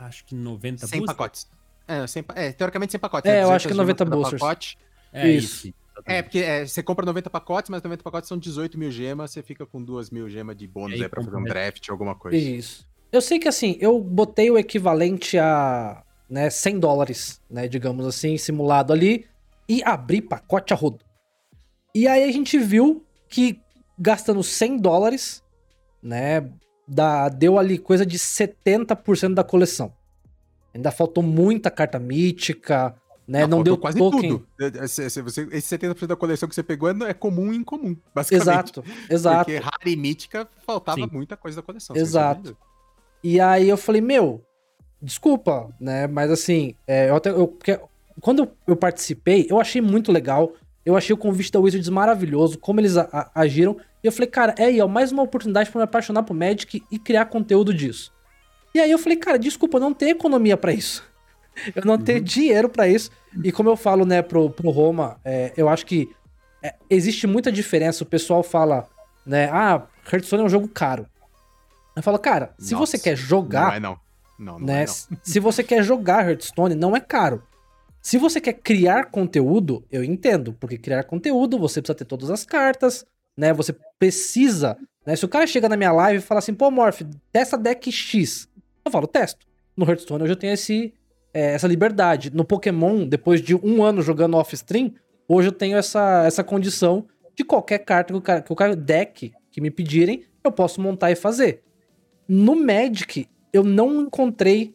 Acho 0.00 0.24
que 0.24 0.34
90 0.34 0.86
100 0.86 0.98
boosters? 1.00 1.16
pacotes. 1.16 1.48
É, 1.86 2.06
100 2.06 2.22
pa- 2.22 2.34
é, 2.36 2.52
teoricamente 2.52 2.92
100 2.92 3.00
pacotes. 3.00 3.30
É, 3.30 3.34
né? 3.34 3.42
eu 3.44 3.50
acho 3.52 3.66
200 3.68 3.72
que 3.72 3.74
90 3.76 4.04
gemas 4.04 4.10
cada 4.10 4.16
boosters. 4.16 4.40
pacote. 4.40 4.78
É 5.12 5.30
Isso. 5.30 5.68
isso. 5.68 5.74
É, 6.06 6.22
porque 6.22 6.38
é, 6.40 6.66
você 6.66 6.82
compra 6.82 7.06
90 7.06 7.30
pacotes, 7.30 7.70
mas 7.70 7.80
90 7.82 8.02
pacotes 8.02 8.28
são 8.28 8.36
18 8.36 8.76
mil 8.76 8.90
gemas, 8.90 9.30
você 9.30 9.42
fica 9.42 9.64
com 9.64 9.80
2 9.80 10.10
mil 10.10 10.28
gemas 10.28 10.56
de 10.56 10.66
bônus 10.66 10.94
aí 10.94 11.02
aí 11.04 11.08
pra 11.08 11.22
fazer 11.22 11.36
um 11.36 11.44
draft, 11.44 11.88
alguma 11.88 12.16
coisa. 12.16 12.36
Isso. 12.36 12.84
Eu 13.12 13.20
sei 13.20 13.38
que 13.38 13.46
assim, 13.46 13.76
eu 13.78 14.00
botei 14.00 14.50
o 14.50 14.58
equivalente 14.58 15.38
a 15.38 16.02
né, 16.28 16.50
100 16.50 16.80
dólares, 16.80 17.40
né, 17.48 17.68
digamos 17.68 18.04
assim, 18.06 18.36
simulado 18.36 18.92
ali, 18.92 19.24
e 19.68 19.82
abri 19.84 20.20
pacote 20.20 20.72
a 20.72 20.76
rodo. 20.76 20.98
E 21.94 22.06
aí 22.08 22.24
a 22.24 22.32
gente 22.32 22.58
viu 22.58 23.04
que 23.28 23.60
gastando 23.98 24.42
100 24.42 24.78
dólares, 24.78 25.42
né, 26.02 26.50
dá, 26.86 27.28
deu 27.28 27.58
ali 27.58 27.78
coisa 27.78 28.04
de 28.04 28.18
70% 28.18 29.34
da 29.34 29.44
coleção. 29.44 29.92
Ainda 30.74 30.90
faltou 30.90 31.22
muita 31.22 31.70
carta 31.70 31.98
mítica, 32.00 32.94
né, 33.26 33.42
não, 33.42 33.58
faltou 33.58 33.64
deu 33.64 33.78
quase 33.78 33.96
token. 33.98 34.28
tudo. 34.30 34.48
É, 34.60 34.84
é, 34.84 34.86
se- 34.88 35.08
se 35.08 35.22
você- 35.22 35.48
esse 35.52 35.68
70% 35.68 36.08
da 36.08 36.16
coleção 36.16 36.48
que 36.48 36.54
você 36.54 36.62
pegou 36.64 36.88
é, 36.90 36.94
é 37.10 37.14
comum 37.14 37.52
e 37.52 37.56
incomum, 37.56 37.96
basicamente. 38.14 38.42
Exato, 38.42 38.84
exato. 39.08 39.44
Porque 39.44 39.56
rara 39.58 39.76
e 39.88 39.96
mítica 39.96 40.48
faltava 40.66 40.98
Sim. 41.00 41.08
muita 41.12 41.36
coisa 41.36 41.56
da 41.56 41.62
coleção. 41.62 41.94
Exato. 41.96 42.56
E 43.22 43.40
aí 43.40 43.68
eu 43.68 43.76
falei, 43.76 44.00
meu, 44.02 44.44
desculpa, 45.00 45.72
né? 45.80 46.06
Mas 46.08 46.30
assim, 46.30 46.74
é, 46.86 47.08
eu 47.08 47.16
até, 47.16 47.30
eu, 47.30 47.56
quando 48.20 48.50
eu 48.66 48.76
participei, 48.76 49.46
eu 49.50 49.60
achei 49.60 49.80
muito 49.80 50.12
legal. 50.12 50.52
Eu 50.84 50.96
achei 50.96 51.14
o 51.14 51.18
convite 51.18 51.50
da 51.50 51.58
Wizards 51.58 51.88
maravilhoso, 51.88 52.58
como 52.58 52.80
eles 52.80 52.94
agiram. 53.34 53.76
E 54.02 54.06
eu 54.06 54.12
falei, 54.12 54.28
cara, 54.28 54.54
é 54.58 54.64
aí, 54.64 54.80
ó, 54.80 54.86
mais 54.86 55.12
uma 55.12 55.22
oportunidade 55.22 55.70
pra 55.70 55.78
me 55.78 55.84
apaixonar 55.84 56.22
por 56.22 56.34
Magic 56.34 56.82
e 56.90 56.98
criar 56.98 57.24
conteúdo 57.26 57.72
disso. 57.72 58.12
E 58.74 58.80
aí 58.80 58.90
eu 58.90 58.98
falei, 58.98 59.16
cara, 59.16 59.38
desculpa, 59.38 59.78
eu 59.78 59.80
não 59.80 59.94
tenho 59.94 60.12
economia 60.12 60.56
pra 60.56 60.72
isso. 60.72 61.02
Eu 61.72 61.84
não 61.84 61.96
tenho 61.96 62.20
dinheiro 62.20 62.68
pra 62.68 62.88
isso. 62.88 63.12
E 63.44 63.52
como 63.52 63.68
eu 63.70 63.76
falo, 63.76 64.04
né, 64.04 64.20
pro, 64.22 64.50
pro 64.50 64.70
Roma, 64.70 65.20
é, 65.24 65.52
eu 65.56 65.68
acho 65.68 65.86
que 65.86 66.10
é, 66.60 66.74
existe 66.90 67.28
muita 67.28 67.52
diferença. 67.52 68.02
O 68.02 68.06
pessoal 68.06 68.42
fala, 68.42 68.88
né, 69.24 69.48
ah, 69.52 69.82
Hearthstone 70.12 70.42
é 70.42 70.46
um 70.46 70.48
jogo 70.48 70.66
caro. 70.66 71.06
Eu 71.94 72.02
falo, 72.02 72.18
cara, 72.18 72.52
se 72.58 72.74
Nossa, 72.74 72.86
você 72.86 72.98
quer 72.98 73.16
jogar, 73.16 73.68
Não 73.68 73.72
é 73.72 73.78
não. 73.78 73.98
Não, 74.36 74.58
não 74.58 74.66
né? 74.66 74.82
é 74.82 74.86
não. 74.86 75.18
Se 75.22 75.38
você 75.38 75.62
quer 75.62 75.84
jogar 75.84 76.28
Hearthstone, 76.28 76.74
não 76.74 76.96
é 76.96 77.00
caro. 77.00 77.40
Se 78.04 78.18
você 78.18 78.38
quer 78.38 78.52
criar 78.52 79.06
conteúdo, 79.06 79.82
eu 79.90 80.04
entendo, 80.04 80.52
porque 80.52 80.76
criar 80.76 81.04
conteúdo 81.04 81.58
você 81.58 81.80
precisa 81.80 81.96
ter 81.96 82.04
todas 82.04 82.28
as 82.28 82.44
cartas, 82.44 83.06
né? 83.34 83.50
Você 83.54 83.74
precisa, 83.98 84.76
né? 85.06 85.16
Se 85.16 85.24
o 85.24 85.28
cara 85.28 85.46
chega 85.46 85.70
na 85.70 85.76
minha 85.76 85.90
live 85.90 86.18
e 86.18 86.22
fala 86.22 86.40
assim, 86.40 86.52
pô, 86.52 86.70
Morph, 86.70 87.00
testa 87.32 87.56
deck 87.56 87.90
X, 87.90 88.46
eu 88.84 88.92
falo, 88.92 89.06
testo. 89.06 89.46
No 89.74 89.88
Hearthstone 89.88 90.20
eu 90.20 90.28
já 90.28 90.36
tenho 90.36 90.52
esse, 90.52 90.92
é, 91.32 91.54
essa 91.54 91.66
liberdade. 91.66 92.30
No 92.30 92.44
Pokémon, 92.44 93.08
depois 93.08 93.40
de 93.40 93.56
um 93.56 93.82
ano 93.82 94.02
jogando 94.02 94.36
off-stream, 94.36 94.92
hoje 95.26 95.48
eu 95.48 95.52
tenho 95.52 95.78
essa, 95.78 96.24
essa 96.26 96.44
condição 96.44 97.06
de 97.34 97.42
qualquer 97.42 97.78
carta 97.78 98.12
que 98.12 98.18
o 98.18 98.22
cara, 98.22 98.42
que 98.42 98.52
o 98.52 98.56
cara 98.56 98.76
deck 98.76 99.32
que 99.50 99.62
me 99.62 99.70
pedirem, 99.70 100.26
eu 100.44 100.52
posso 100.52 100.78
montar 100.78 101.10
e 101.10 101.16
fazer. 101.16 101.62
No 102.28 102.54
Magic, 102.54 103.26
eu 103.50 103.64
não 103.64 104.02
encontrei 104.02 104.74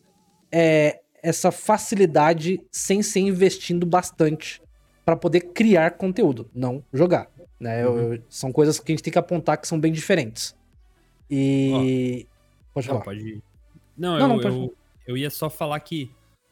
é, 0.51 0.99
essa 1.24 1.51
facilidade 1.51 2.61
sem 2.72 3.01
ser 3.01 3.20
investindo 3.22 3.86
bastante 3.86 4.61
para 5.05 5.15
poder 5.15 5.41
criar 5.41 5.91
conteúdo, 5.91 6.49
não 6.53 6.84
jogar. 6.93 7.30
Né? 7.59 7.84
Eu- 7.84 8.13
eu- 8.13 8.24
são 8.30 8.51
coisas 8.51 8.80
que 8.80 8.91
a 8.91 8.95
gente 8.95 9.03
tem 9.03 9.11
que 9.11 9.20
apontar 9.20 9.57
que 9.59 9.67
são 9.67 9.80
bem 9.80 9.91
diferentes. 9.91 10.55
E. 11.30 12.26
Pode 12.74 12.88
Não, 12.88 12.93
falar. 12.93 13.05
pode 13.05 13.20
ir. 13.20 13.43
Não, 13.97 14.13
Não, 14.13 14.20
eu, 14.20 14.28
não, 14.28 14.39
pode 14.39 14.55
eu, 14.55 14.76
eu 15.07 15.17
ia 15.17 15.30
só 15.30 15.49
falar 15.49 15.80
que 15.82 16.11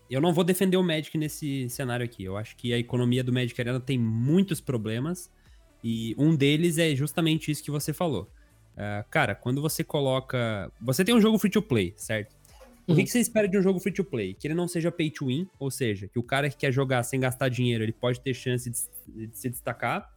eu 0.10 0.20
não 0.22 0.34
vou 0.34 0.44
defender 0.44 0.78
o 0.78 0.84
Magic 0.84 1.18
nesse 1.18 1.70
cenário 1.70 2.04
aqui. 2.06 2.24
Eu 2.24 2.38
acho 2.38 2.56
que 2.56 2.74
a 2.74 2.78
economia 2.78 3.24
do 3.24 3.32
Magic 3.34 3.60
Arena 3.60 3.80
tem 3.80 3.98
muitos 3.98 4.60
problemas 4.60 5.30
e 5.84 6.16
um 6.18 6.36
deles 6.36 6.78
é 6.78 6.96
justamente 6.96 7.52
isso 7.52 7.64
que 7.64 7.72
você 7.72 7.94
falou. 7.94 8.30
Ah, 8.76 9.04
cara, 9.10 9.34
quando 9.34 9.62
você 9.62 9.84
coloca. 9.84 10.72
Você 10.82 11.04
tem 11.04 11.16
um 11.16 11.22
jogo 11.22 11.38
free 11.40 11.50
to 11.50 11.62
play, 11.62 11.94
certo? 11.96 12.36
O 12.88 12.94
que, 12.96 13.00
Uhum. 13.02 13.06
que 13.06 13.12
você 13.12 13.20
espera 13.20 13.48
de 13.48 13.58
um 13.58 13.62
jogo 13.62 13.80
free 13.80 13.92
to 13.94 14.04
play? 14.04 14.34
Que 14.34 14.48
ele 14.48 14.54
não 14.54 14.68
seja 14.68 14.90
pay 14.92 15.12
to 15.12 15.26
win, 15.28 15.48
ou 15.60 15.70
seja, 15.70 16.08
que 16.08 16.18
o 16.18 16.24
cara 16.24 16.50
que 16.50 16.56
quer 16.56 16.72
jogar 16.72 17.04
sem 17.04 17.20
gastar 17.20 17.50
dinheiro, 17.50 17.84
ele 17.84 17.92
pode 17.92 18.22
ter 18.22 18.34
chance 18.34 18.70
de, 18.70 19.28
de 19.28 19.38
se 19.38 19.50
destacar, 19.50 20.10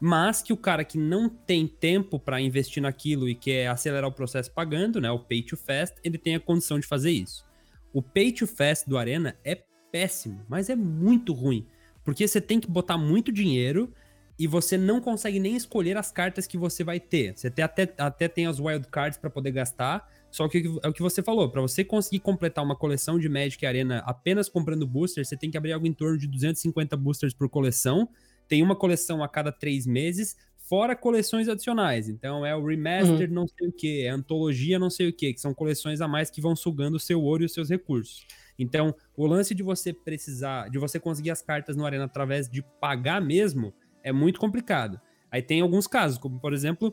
mas 0.00 0.42
que 0.42 0.52
o 0.52 0.56
cara 0.56 0.84
que 0.84 0.98
não 0.98 1.28
tem 1.28 1.66
tempo 1.66 2.18
para 2.18 2.40
investir 2.40 2.82
naquilo 2.82 3.28
e 3.28 3.34
quer 3.34 3.68
acelerar 3.68 4.08
o 4.08 4.12
processo 4.12 4.50
pagando, 4.52 5.00
né, 5.00 5.10
o 5.10 5.18
pay 5.20 5.42
to 5.42 5.56
fast, 5.56 5.96
ele 6.02 6.18
tem 6.18 6.34
a 6.34 6.40
condição 6.40 6.78
de 6.80 6.86
fazer 6.86 7.10
isso. 7.10 7.44
O 7.92 8.02
pay 8.02 8.32
to 8.32 8.46
fast 8.46 8.88
do 8.88 8.98
Arena 8.98 9.36
é 9.44 9.62
péssimo, 9.92 10.44
mas 10.48 10.68
é 10.68 10.76
muito 10.76 11.32
ruim, 11.32 11.66
porque 12.04 12.26
você 12.26 12.40
tem 12.40 12.58
que 12.60 12.68
botar 12.68 12.98
muito 12.98 13.30
dinheiro 13.32 13.92
e 14.38 14.46
você 14.46 14.76
não 14.76 15.00
consegue 15.00 15.38
nem 15.40 15.56
escolher 15.56 15.96
as 15.96 16.12
cartas 16.12 16.46
que 16.46 16.56
você 16.58 16.84
vai 16.84 17.00
ter. 17.00 17.36
Você 17.36 17.48
até, 17.60 17.92
até 17.98 18.28
tem 18.28 18.46
as 18.46 18.60
wild 18.60 18.86
cards 18.88 19.18
para 19.18 19.30
poder 19.30 19.50
gastar, 19.50 20.08
só 20.30 20.48
que 20.48 20.64
é 20.82 20.88
o 20.88 20.92
que 20.92 21.02
você 21.02 21.22
falou, 21.22 21.50
para 21.50 21.60
você 21.60 21.82
conseguir 21.84 22.20
completar 22.20 22.64
uma 22.64 22.76
coleção 22.76 23.18
de 23.18 23.28
Magic 23.28 23.64
Arena 23.64 24.02
apenas 24.06 24.48
comprando 24.48 24.86
boosters, 24.86 25.28
você 25.28 25.36
tem 25.36 25.50
que 25.50 25.56
abrir 25.56 25.72
algo 25.72 25.86
em 25.86 25.92
torno 25.92 26.18
de 26.18 26.26
250 26.26 26.96
boosters 26.96 27.32
por 27.32 27.48
coleção. 27.48 28.08
Tem 28.46 28.62
uma 28.62 28.76
coleção 28.76 29.22
a 29.22 29.28
cada 29.28 29.50
três 29.50 29.86
meses, 29.86 30.36
fora 30.56 30.94
coleções 30.94 31.48
adicionais. 31.48 32.08
Então 32.08 32.44
é 32.44 32.54
o 32.54 32.64
remaster 32.64 33.30
não 33.30 33.46
sei 33.48 33.68
o 33.68 33.72
que, 33.72 34.02
é 34.02 34.10
a 34.10 34.14
antologia 34.14 34.78
não 34.78 34.90
sei 34.90 35.08
o 35.08 35.12
que, 35.12 35.32
que 35.32 35.40
são 35.40 35.54
coleções 35.54 36.00
a 36.00 36.08
mais 36.08 36.30
que 36.30 36.40
vão 36.40 36.54
sugando 36.54 36.96
o 36.96 37.00
seu 37.00 37.22
ouro 37.22 37.42
e 37.42 37.46
os 37.46 37.52
seus 37.52 37.70
recursos. 37.70 38.26
Então, 38.58 38.94
o 39.16 39.24
lance 39.24 39.54
de 39.54 39.62
você 39.62 39.92
precisar, 39.92 40.68
de 40.68 40.78
você 40.78 40.98
conseguir 40.98 41.30
as 41.30 41.40
cartas 41.40 41.76
no 41.76 41.86
Arena 41.86 42.04
através 42.04 42.48
de 42.48 42.60
pagar 42.80 43.20
mesmo, 43.20 43.72
é 44.02 44.12
muito 44.12 44.40
complicado. 44.40 45.00
Aí 45.30 45.40
tem 45.40 45.60
alguns 45.60 45.86
casos, 45.86 46.18
como 46.18 46.40
por 46.40 46.52
exemplo, 46.52 46.92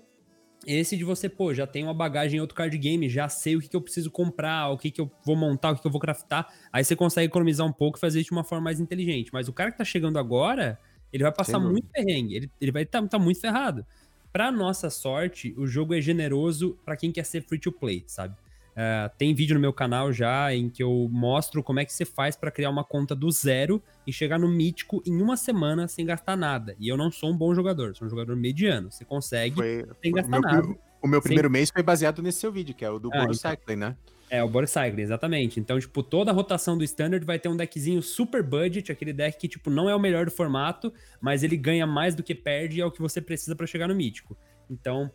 esse 0.65 0.97
de 0.97 1.03
você, 1.03 1.29
pô, 1.29 1.53
já 1.53 1.67
tem 1.67 1.83
uma 1.83 1.93
bagagem 1.93 2.37
em 2.37 2.41
outro 2.41 2.55
card 2.55 2.77
game, 2.77 3.09
já 3.09 3.29
sei 3.29 3.55
o 3.55 3.61
que, 3.61 3.67
que 3.67 3.75
eu 3.75 3.81
preciso 3.81 4.11
comprar, 4.11 4.69
o 4.69 4.77
que, 4.77 4.91
que 4.91 4.99
eu 4.99 5.11
vou 5.25 5.35
montar, 5.35 5.71
o 5.71 5.75
que, 5.75 5.81
que 5.81 5.87
eu 5.87 5.91
vou 5.91 6.01
craftar. 6.01 6.47
Aí 6.71 6.83
você 6.83 6.95
consegue 6.95 7.27
economizar 7.27 7.65
um 7.65 7.71
pouco 7.71 7.97
e 7.97 8.01
fazer 8.01 8.19
isso 8.19 8.29
de 8.29 8.35
uma 8.35 8.43
forma 8.43 8.63
mais 8.65 8.79
inteligente. 8.79 9.29
Mas 9.31 9.47
o 9.47 9.53
cara 9.53 9.71
que 9.71 9.77
tá 9.77 9.85
chegando 9.85 10.19
agora, 10.19 10.79
ele 11.11 11.23
vai 11.23 11.31
passar 11.31 11.59
Sem 11.59 11.69
muito 11.69 11.87
perrengue, 11.87 12.35
ele, 12.35 12.51
ele 12.59 12.71
vai 12.71 12.83
estar 12.83 13.01
tá, 13.01 13.07
tá 13.07 13.19
muito 13.19 13.39
ferrado. 13.39 13.85
Pra 14.31 14.51
nossa 14.51 14.89
sorte, 14.89 15.53
o 15.57 15.65
jogo 15.65 15.93
é 15.93 16.01
generoso 16.01 16.77
pra 16.83 16.97
quem 16.97 17.11
quer 17.11 17.25
ser 17.25 17.41
free 17.41 17.59
to 17.59 17.71
play, 17.71 18.03
sabe? 18.05 18.35
Uh, 18.75 19.09
tem 19.17 19.33
vídeo 19.33 19.53
no 19.53 19.59
meu 19.61 19.71
canal 19.71 20.11
já 20.11 20.53
em 20.53 20.69
que 20.69 20.83
eu 20.83 21.07
mostro 21.09 21.63
como 21.63 21.79
é 21.79 21.85
que 21.85 21.93
você 21.93 22.03
faz 22.03 22.35
pra 22.35 22.51
criar 22.51 22.69
uma 22.69 22.83
conta 22.83 23.15
do 23.15 23.31
zero 23.31 23.81
e 24.05 24.11
chegar 24.11 24.37
no 24.37 24.49
mítico 24.49 25.01
em 25.05 25.21
uma 25.21 25.37
semana 25.37 25.87
sem 25.87 26.05
gastar 26.05 26.35
nada. 26.35 26.75
E 26.77 26.89
eu 26.89 26.97
não 26.97 27.09
sou 27.09 27.31
um 27.31 27.37
bom 27.37 27.55
jogador, 27.55 27.95
sou 27.95 28.05
um 28.05 28.09
jogador 28.09 28.35
mediano. 28.35 28.91
Você 28.91 29.05
consegue 29.05 29.55
Foi, 29.55 29.85
sem 30.03 30.11
gastar 30.11 30.29
meu, 30.29 30.41
nada. 30.41 30.75
o 31.01 31.07
meu 31.07 31.21
primeiro 31.21 31.49
mês 31.49 31.69
foi 31.69 31.81
baseado 31.81 32.21
nesse 32.21 32.39
seu 32.39 32.51
vídeo, 32.51 32.75
que 32.75 32.83
é 32.83 32.89
o 32.89 32.99
do 32.99 33.09
Ah, 33.13 33.19
Goro 33.19 33.33
então. 33.33 33.51
Cycling, 33.51 33.77
né? 33.77 33.95
É, 34.29 34.43
o 34.43 34.49
Board 34.49 34.69
Cycling, 34.69 35.03
exatamente. 35.03 35.59
Então, 35.59 35.79
tipo, 35.79 36.01
toda 36.01 36.31
a 36.31 36.33
rotação 36.33 36.77
do 36.77 36.83
Standard 36.83 37.23
vai 37.25 37.37
ter 37.37 37.47
um 37.47 37.55
deckzinho 37.55 38.01
super 38.01 38.41
budget, 38.41 38.91
aquele 38.91 39.13
deck 39.13 39.37
que, 39.37 39.47
tipo, 39.47 39.69
não 39.69 39.89
é 39.89 39.95
o 39.95 39.99
melhor 39.99 40.25
do 40.25 40.31
formato, 40.31 40.91
mas 41.21 41.43
ele 41.43 41.55
ganha 41.55 41.85
mais 41.85 42.15
do 42.15 42.23
que 42.23 42.33
perde 42.33 42.79
e 42.79 42.81
é 42.81 42.85
o 42.85 42.91
que 42.91 43.01
você 43.01 43.21
precisa 43.21 43.55
para 43.55 43.67
chegar 43.67 43.87
no 43.87 43.95
Mítico. 43.95 44.35
Então, 44.69 45.11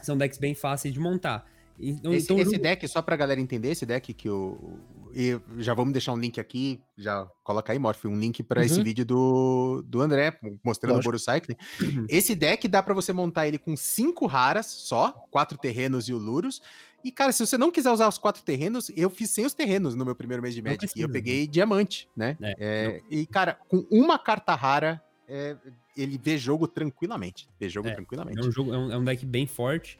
são 0.00 0.16
decks 0.16 0.38
bem 0.38 0.54
fáceis 0.54 0.94
de 0.94 0.98
montar. 0.98 1.46
Então, 1.80 2.12
esse, 2.12 2.24
então, 2.24 2.38
esse 2.38 2.58
deck, 2.58 2.86
só 2.88 3.00
pra 3.00 3.16
galera 3.16 3.40
entender, 3.40 3.70
esse 3.70 3.86
deck 3.86 4.12
que 4.12 4.28
eu. 4.28 4.78
E 5.14 5.38
já 5.58 5.72
vamos 5.72 5.92
deixar 5.92 6.12
um 6.12 6.18
link 6.18 6.38
aqui, 6.38 6.80
já 6.96 7.26
coloca 7.42 7.72
aí, 7.72 7.78
Morph, 7.78 8.04
um 8.04 8.18
link 8.18 8.42
para 8.42 8.60
uhum. 8.60 8.66
esse 8.66 8.82
vídeo 8.82 9.04
do, 9.04 9.82
do 9.86 10.00
André, 10.00 10.38
mostrando 10.62 10.96
Lógico. 10.96 11.08
o 11.08 11.12
Boros 11.12 11.24
Cycling. 11.24 11.56
Uhum. 11.80 12.06
Esse 12.08 12.34
deck 12.34 12.68
dá 12.68 12.82
para 12.82 12.94
você 12.94 13.12
montar 13.12 13.48
ele 13.48 13.58
com 13.58 13.76
cinco 13.76 14.26
raras 14.26 14.66
só, 14.66 15.12
quatro 15.30 15.56
terrenos 15.56 16.08
e 16.08 16.12
o 16.12 16.18
Luros. 16.18 16.60
E, 17.04 17.12
cara, 17.12 17.32
se 17.32 17.46
você 17.46 17.56
não 17.56 17.70
quiser 17.70 17.90
usar 17.90 18.08
os 18.08 18.18
quatro 18.18 18.42
terrenos, 18.42 18.90
eu 18.96 19.08
fiz 19.08 19.30
sem 19.30 19.46
os 19.46 19.54
terrenos 19.54 19.94
no 19.94 20.04
meu 20.04 20.14
primeiro 20.14 20.42
mês 20.42 20.54
de 20.54 20.60
Magic. 20.60 20.92
E 20.96 21.00
eu 21.00 21.08
peguei 21.08 21.46
diamante, 21.46 22.08
né? 22.16 22.36
É, 22.40 22.54
é, 22.58 23.02
e, 23.08 23.24
cara, 23.24 23.58
com 23.68 23.86
uma 23.90 24.18
carta 24.18 24.54
rara, 24.54 25.02
é, 25.28 25.56
ele 25.96 26.18
vê 26.18 26.36
jogo 26.36 26.66
tranquilamente. 26.66 27.48
Vê 27.58 27.68
jogo 27.68 27.88
é, 27.88 27.94
tranquilamente. 27.94 28.38
É 28.38 28.42
um, 28.42 28.50
jogo, 28.50 28.74
é 28.74 28.78
um, 28.78 28.92
é 28.92 28.98
um 28.98 29.04
deck 29.04 29.24
bem 29.24 29.46
forte. 29.46 29.98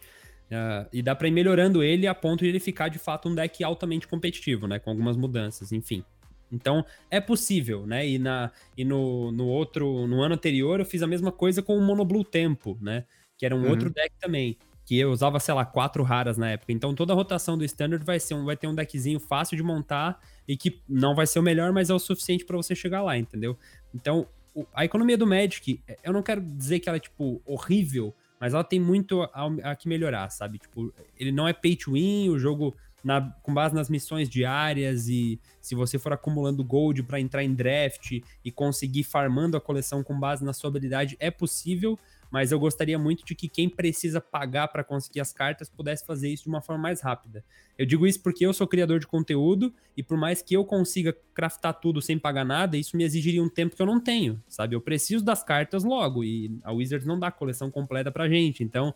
Uh, 0.50 0.88
e 0.92 1.02
dá 1.02 1.14
para 1.14 1.28
ir 1.28 1.30
melhorando 1.30 1.82
ele 1.82 2.06
a 2.06 2.14
ponto 2.14 2.40
de 2.40 2.48
ele 2.48 2.58
ficar 2.58 2.88
de 2.88 2.98
fato 2.98 3.28
um 3.28 3.34
deck 3.34 3.62
altamente 3.62 4.08
competitivo, 4.08 4.66
né? 4.66 4.78
Com 4.78 4.90
algumas 4.90 5.16
mudanças, 5.16 5.72
enfim. 5.72 6.02
Então 6.50 6.84
é 7.10 7.20
possível, 7.20 7.86
né? 7.86 8.08
E, 8.08 8.18
na, 8.18 8.50
e 8.76 8.84
no, 8.84 9.30
no 9.30 9.46
outro, 9.46 10.06
no 10.06 10.22
ano 10.22 10.34
anterior, 10.34 10.80
eu 10.80 10.86
fiz 10.86 11.02
a 11.02 11.06
mesma 11.06 11.30
coisa 11.30 11.62
com 11.62 11.76
o 11.76 11.80
Mono 11.80 12.04
Blue 12.04 12.24
Tempo, 12.24 12.78
né? 12.80 13.04
Que 13.36 13.44
era 13.44 13.54
um 13.54 13.62
uhum. 13.62 13.70
outro 13.70 13.90
deck 13.90 14.14
também. 14.18 14.56
Que 14.86 14.98
eu 14.98 15.10
usava, 15.10 15.38
sei 15.38 15.52
lá, 15.52 15.66
quatro 15.66 16.02
raras 16.02 16.38
na 16.38 16.50
época. 16.50 16.72
Então 16.72 16.94
toda 16.94 17.12
a 17.12 17.16
rotação 17.16 17.58
do 17.58 17.64
Standard 17.64 18.02
vai, 18.02 18.18
ser 18.18 18.32
um, 18.32 18.46
vai 18.46 18.56
ter 18.56 18.66
um 18.66 18.74
deckzinho 18.74 19.20
fácil 19.20 19.54
de 19.54 19.62
montar 19.62 20.18
e 20.46 20.56
que 20.56 20.80
não 20.88 21.14
vai 21.14 21.26
ser 21.26 21.38
o 21.38 21.42
melhor, 21.42 21.72
mas 21.72 21.90
é 21.90 21.94
o 21.94 21.98
suficiente 21.98 22.46
para 22.46 22.56
você 22.56 22.74
chegar 22.74 23.02
lá, 23.02 23.18
entendeu? 23.18 23.58
Então 23.94 24.26
a 24.74 24.84
economia 24.84 25.16
do 25.16 25.26
Magic, 25.26 25.80
eu 26.02 26.12
não 26.12 26.22
quero 26.22 26.40
dizer 26.40 26.80
que 26.80 26.88
ela 26.88 26.96
é, 26.96 27.00
tipo, 27.00 27.40
horrível, 27.44 28.14
mas 28.40 28.54
ela 28.54 28.64
tem 28.64 28.80
muito 28.80 29.22
a, 29.22 29.46
a, 29.64 29.76
que 29.76 29.88
melhorar, 29.88 30.30
sabe? 30.30 30.58
Tipo, 30.58 30.92
ele 31.18 31.32
não 31.32 31.46
é 31.46 31.52
pay 31.52 31.76
to 31.76 31.92
win, 31.92 32.28
o 32.28 32.38
jogo 32.38 32.74
na, 33.02 33.20
com 33.42 33.54
base 33.54 33.74
nas 33.74 33.88
missões 33.88 34.28
diárias 34.28 35.08
e 35.08 35.40
se 35.60 35.74
você 35.74 35.98
for 35.98 36.12
acumulando 36.12 36.64
gold 36.64 37.02
para 37.02 37.20
entrar 37.20 37.42
em 37.42 37.54
draft 37.54 38.20
e 38.44 38.50
conseguir 38.50 39.04
farmando 39.04 39.56
a 39.56 39.60
coleção 39.60 40.02
com 40.02 40.18
base 40.18 40.44
na 40.44 40.52
sua 40.52 40.68
habilidade, 40.68 41.16
é 41.20 41.30
possível, 41.30 41.98
mas 42.30 42.52
eu 42.52 42.58
gostaria 42.58 42.98
muito 42.98 43.24
de 43.24 43.34
que 43.34 43.48
quem 43.48 43.68
precisa 43.68 44.20
pagar 44.20 44.68
para 44.68 44.84
conseguir 44.84 45.20
as 45.20 45.32
cartas 45.32 45.68
pudesse 45.68 46.04
fazer 46.04 46.28
isso 46.28 46.44
de 46.44 46.48
uma 46.48 46.60
forma 46.60 46.82
mais 46.82 47.00
rápida. 47.00 47.44
Eu 47.76 47.86
digo 47.86 48.06
isso 48.06 48.22
porque 48.22 48.44
eu 48.44 48.52
sou 48.52 48.66
criador 48.66 49.00
de 49.00 49.06
conteúdo 49.06 49.72
e 49.96 50.02
por 50.02 50.16
mais 50.16 50.42
que 50.42 50.54
eu 50.54 50.64
consiga 50.64 51.16
craftar 51.34 51.74
tudo 51.74 52.02
sem 52.02 52.18
pagar 52.18 52.44
nada, 52.44 52.76
isso 52.76 52.96
me 52.96 53.04
exigiria 53.04 53.42
um 53.42 53.48
tempo 53.48 53.74
que 53.74 53.82
eu 53.82 53.86
não 53.86 54.00
tenho, 54.00 54.42
sabe? 54.48 54.74
Eu 54.74 54.80
preciso 54.80 55.24
das 55.24 55.42
cartas 55.42 55.84
logo 55.84 56.22
e 56.22 56.58
a 56.62 56.72
Wizards 56.72 57.06
não 57.06 57.18
dá 57.18 57.28
a 57.28 57.32
coleção 57.32 57.70
completa 57.70 58.10
pra 58.10 58.28
gente. 58.28 58.62
Então, 58.62 58.94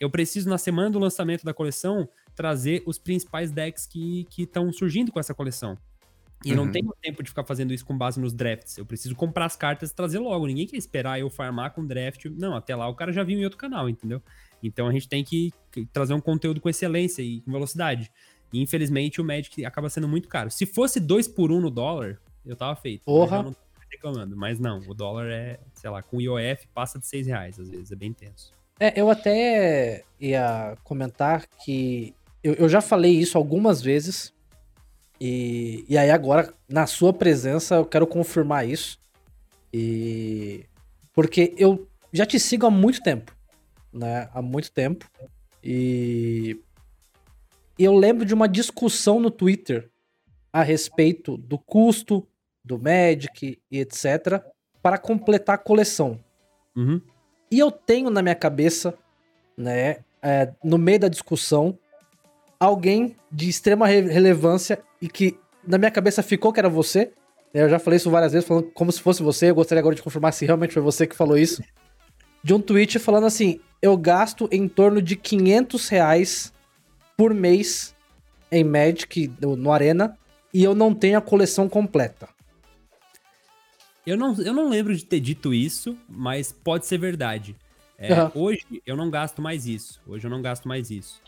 eu 0.00 0.10
preciso 0.10 0.48
na 0.48 0.58
semana 0.58 0.90
do 0.90 0.98
lançamento 0.98 1.44
da 1.44 1.54
coleção 1.54 2.08
trazer 2.34 2.82
os 2.86 2.98
principais 2.98 3.52
decks 3.52 3.86
que 3.86 4.26
estão 4.36 4.72
surgindo 4.72 5.12
com 5.12 5.20
essa 5.20 5.34
coleção. 5.34 5.78
E 6.44 6.50
uhum. 6.50 6.56
não 6.56 6.72
tenho 6.72 6.92
tempo 7.00 7.22
de 7.22 7.28
ficar 7.28 7.44
fazendo 7.44 7.72
isso 7.72 7.84
com 7.84 7.96
base 7.96 8.20
nos 8.20 8.32
drafts. 8.32 8.78
Eu 8.78 8.84
preciso 8.84 9.14
comprar 9.14 9.46
as 9.46 9.56
cartas 9.56 9.90
e 9.90 9.94
trazer 9.94 10.18
logo. 10.18 10.46
Ninguém 10.46 10.66
quer 10.66 10.76
esperar 10.76 11.20
eu 11.20 11.30
farmar 11.30 11.72
com 11.72 11.86
draft. 11.86 12.24
Não, 12.26 12.54
até 12.54 12.74
lá 12.74 12.88
o 12.88 12.94
cara 12.94 13.12
já 13.12 13.22
viu 13.22 13.38
em 13.38 13.44
outro 13.44 13.58
canal, 13.58 13.88
entendeu? 13.88 14.22
Então 14.62 14.86
a 14.86 14.92
gente 14.92 15.08
tem 15.08 15.24
que 15.24 15.52
trazer 15.92 16.14
um 16.14 16.20
conteúdo 16.20 16.60
com 16.60 16.68
excelência 16.68 17.22
e 17.22 17.40
com 17.40 17.52
velocidade. 17.52 18.10
E 18.52 18.60
infelizmente 18.60 19.20
o 19.20 19.24
Magic 19.24 19.64
acaba 19.64 19.88
sendo 19.88 20.08
muito 20.08 20.28
caro. 20.28 20.50
Se 20.50 20.66
fosse 20.66 21.00
2 21.00 21.28
por 21.28 21.50
1 21.50 21.56
um 21.56 21.60
no 21.60 21.70
dólar, 21.70 22.20
eu 22.44 22.56
tava 22.56 22.76
feito. 22.76 23.04
Porra! 23.04 23.38
Eu 23.38 23.42
não 23.44 23.56
reclamando. 23.92 24.36
Mas 24.36 24.58
não, 24.58 24.78
o 24.88 24.94
dólar 24.94 25.30
é, 25.30 25.60
sei 25.74 25.90
lá, 25.90 26.02
com 26.02 26.20
IOF 26.20 26.66
passa 26.74 26.98
de 26.98 27.06
6 27.06 27.26
reais 27.26 27.60
às 27.60 27.68
vezes. 27.68 27.92
É 27.92 27.96
bem 27.96 28.12
tenso. 28.12 28.52
É, 28.80 28.98
eu 29.00 29.10
até 29.10 30.02
ia 30.18 30.76
comentar 30.82 31.46
que 31.64 32.14
eu, 32.42 32.54
eu 32.54 32.68
já 32.68 32.80
falei 32.80 33.12
isso 33.12 33.38
algumas 33.38 33.80
vezes 33.80 34.34
e, 35.24 35.84
e 35.88 35.96
aí 35.96 36.10
agora, 36.10 36.52
na 36.68 36.84
sua 36.84 37.12
presença, 37.12 37.76
eu 37.76 37.86
quero 37.86 38.08
confirmar 38.08 38.68
isso. 38.68 38.98
E 39.72 40.66
porque 41.12 41.54
eu 41.56 41.86
já 42.12 42.26
te 42.26 42.40
sigo 42.40 42.66
há 42.66 42.70
muito 42.72 43.00
tempo, 43.00 43.32
né? 43.92 44.28
Há 44.34 44.42
muito 44.42 44.72
tempo. 44.72 45.08
E 45.62 46.58
eu 47.78 47.94
lembro 47.94 48.24
de 48.24 48.34
uma 48.34 48.48
discussão 48.48 49.20
no 49.20 49.30
Twitter 49.30 49.88
a 50.52 50.64
respeito 50.64 51.36
do 51.36 51.56
custo 51.56 52.26
do 52.64 52.76
Magic 52.76 53.60
e 53.70 53.78
etc. 53.78 54.42
para 54.82 54.98
completar 54.98 55.54
a 55.54 55.58
coleção. 55.58 56.18
Uhum. 56.74 57.00
E 57.48 57.60
eu 57.60 57.70
tenho 57.70 58.10
na 58.10 58.22
minha 58.22 58.34
cabeça, 58.34 58.98
né, 59.56 59.98
é, 60.20 60.52
no 60.64 60.78
meio 60.78 60.98
da 60.98 61.08
discussão, 61.08 61.78
alguém 62.58 63.14
de 63.30 63.48
extrema 63.48 63.86
re 63.86 64.00
relevância 64.00 64.82
e 65.02 65.08
que 65.08 65.36
na 65.66 65.76
minha 65.76 65.90
cabeça 65.90 66.22
ficou 66.22 66.52
que 66.52 66.60
era 66.60 66.68
você. 66.68 67.12
Eu 67.52 67.68
já 67.68 67.78
falei 67.78 67.96
isso 67.96 68.08
várias 68.08 68.32
vezes, 68.32 68.46
falando 68.46 68.70
como 68.70 68.90
se 68.92 69.02
fosse 69.02 69.22
você. 69.22 69.50
Eu 69.50 69.54
gostaria 69.56 69.80
agora 69.80 69.96
de 69.96 70.02
confirmar 70.02 70.32
se 70.32 70.46
realmente 70.46 70.72
foi 70.72 70.80
você 70.80 71.06
que 71.06 71.16
falou 71.16 71.36
isso. 71.36 71.62
De 72.42 72.54
um 72.54 72.60
tweet 72.60 72.98
falando 73.00 73.26
assim: 73.26 73.60
eu 73.82 73.96
gasto 73.96 74.48
em 74.52 74.68
torno 74.68 75.02
de 75.02 75.16
500 75.16 75.88
reais 75.88 76.52
por 77.16 77.34
mês 77.34 77.94
em 78.50 78.62
Magic 78.62 79.30
no 79.40 79.72
Arena 79.72 80.16
e 80.54 80.62
eu 80.62 80.74
não 80.74 80.94
tenho 80.94 81.18
a 81.18 81.22
coleção 81.22 81.68
completa. 81.68 82.28
Eu 84.06 84.16
não, 84.16 84.34
eu 84.40 84.52
não 84.52 84.68
lembro 84.68 84.94
de 84.96 85.04
ter 85.04 85.20
dito 85.20 85.52
isso, 85.52 85.96
mas 86.08 86.52
pode 86.52 86.86
ser 86.86 86.98
verdade. 86.98 87.56
É, 87.98 88.22
uhum. 88.22 88.30
Hoje 88.34 88.82
eu 88.84 88.96
não 88.96 89.10
gasto 89.10 89.40
mais 89.42 89.66
isso. 89.66 90.00
Hoje 90.06 90.26
eu 90.26 90.30
não 90.30 90.42
gasto 90.42 90.66
mais 90.66 90.90
isso. 90.90 91.20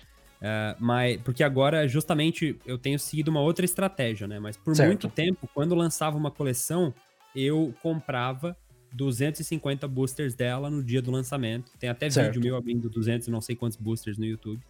Uh, 0.44 0.76
mas, 0.78 1.18
porque 1.22 1.42
agora, 1.42 1.88
justamente, 1.88 2.60
eu 2.66 2.76
tenho 2.76 2.98
seguido 2.98 3.30
uma 3.30 3.40
outra 3.40 3.64
estratégia, 3.64 4.28
né? 4.28 4.38
Mas 4.38 4.58
por 4.58 4.76
certo. 4.76 4.88
muito 4.88 5.08
tempo, 5.08 5.48
quando 5.54 5.74
lançava 5.74 6.18
uma 6.18 6.30
coleção, 6.30 6.92
eu 7.34 7.74
comprava 7.82 8.54
250 8.92 9.88
boosters 9.88 10.34
dela 10.34 10.68
no 10.68 10.82
dia 10.82 11.00
do 11.00 11.10
lançamento. 11.10 11.72
Tem 11.78 11.88
até 11.88 12.10
certo. 12.10 12.34
vídeo 12.34 12.42
meu 12.42 12.56
abrindo 12.56 12.90
200 12.90 13.26
e 13.26 13.30
não 13.30 13.40
sei 13.40 13.56
quantos 13.56 13.78
boosters 13.78 14.18
no 14.18 14.26
YouTube. 14.26 14.60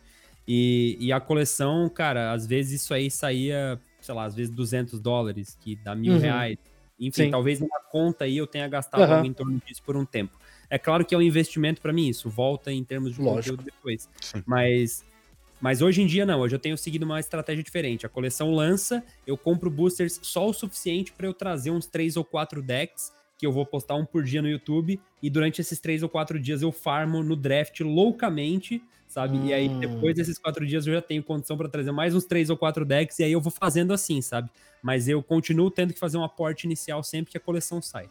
E, 0.47 0.97
e 1.01 1.13
a 1.13 1.19
coleção, 1.19 1.89
cara, 1.89 2.31
às 2.31 2.47
vezes 2.47 2.83
isso 2.83 2.95
aí 2.95 3.11
saía, 3.11 3.81
sei 4.01 4.15
lá, 4.15 4.25
às 4.25 4.35
vezes 4.35 4.55
200 4.55 5.01
dólares, 5.01 5.59
que 5.61 5.75
dá 5.75 5.93
mil 5.97 6.13
uhum. 6.13 6.21
reais. 6.21 6.57
Enfim, 7.01 7.25
Sim. 7.25 7.31
talvez 7.33 7.59
numa 7.59 7.81
conta 7.91 8.27
aí 8.27 8.37
eu 8.37 8.47
tenha 8.47 8.69
gastado 8.69 9.01
uhum. 9.01 9.13
algo 9.13 9.27
em 9.27 9.33
torno 9.33 9.61
disso 9.67 9.83
por 9.83 9.97
um 9.97 10.05
tempo. 10.05 10.39
É 10.71 10.79
claro 10.79 11.05
que 11.05 11.17
é 11.17 11.19
um 11.19 11.23
investimento 11.23 11.81
para 11.81 11.93
mim, 11.93 12.09
isso 12.09 12.31
volta 12.31 12.73
em 12.73 12.85
termos 12.85 13.13
de 13.13 13.21
Lógico. 13.21 13.57
conteúdo 13.57 13.65
depois. 13.65 14.09
Sim. 14.21 14.43
Mas 14.47 15.05
mas 15.65 15.81
hoje 15.81 16.03
em 16.03 16.07
dia 16.07 16.27
não, 16.27 16.41
hoje 16.41 16.55
eu 16.55 16.59
tenho 16.59 16.77
seguido 16.77 17.07
uma 17.07 17.19
estratégia 17.19 17.65
diferente. 17.65 18.05
A 18.05 18.09
coleção 18.11 18.55
lança, 18.55 19.03
eu 19.27 19.35
compro 19.35 19.71
boosters 19.71 20.21
só 20.23 20.47
o 20.47 20.53
suficiente 20.53 21.11
para 21.11 21.27
eu 21.27 21.33
trazer 21.33 21.71
uns 21.71 21.87
três 21.87 22.19
ou 22.19 22.23
quatro 22.23 22.61
decks 22.61 23.11
que 23.39 23.47
eu 23.47 23.51
vou 23.51 23.65
postar 23.65 23.95
um 23.95 24.05
por 24.05 24.23
dia 24.23 24.43
no 24.43 24.49
YouTube 24.51 25.01
e 25.23 25.31
durante 25.31 25.63
esses 25.63 25.81
três 25.81 26.03
ou 26.03 26.09
quatro 26.11 26.39
dias 26.39 26.61
eu 26.61 26.71
farmo 26.71 27.23
no 27.23 27.35
draft 27.35 27.81
loucamente, 27.81 28.83
sabe? 29.09 29.39
Hum. 29.39 29.47
E 29.47 29.55
aí 29.55 29.71
depois 29.81 30.15
desses 30.15 30.39
quatro 30.39 30.67
dias 30.67 30.87
eu 30.87 30.93
já 30.93 31.01
tenho 31.01 31.23
condição 31.23 31.57
para 31.57 31.67
trazer 31.67 31.93
mais 31.93 32.15
uns 32.15 32.27
três 32.27 32.51
ou 32.51 32.59
quatro 32.59 32.85
decks 32.85 33.19
e 33.21 33.25
aí 33.25 33.33
eu 33.33 33.41
vou 33.41 33.51
fazendo 33.51 33.95
assim, 33.95 34.21
sabe? 34.21 34.51
Mas 34.83 35.09
eu 35.09 35.23
continuo 35.23 35.71
tendo 35.71 35.95
que 35.95 35.99
fazer 35.99 36.19
um 36.19 36.25
aporte 36.25 36.65
inicial 36.65 37.03
sempre 37.03 37.31
que 37.31 37.39
a 37.39 37.41
coleção 37.41 37.81
sai. 37.81 38.11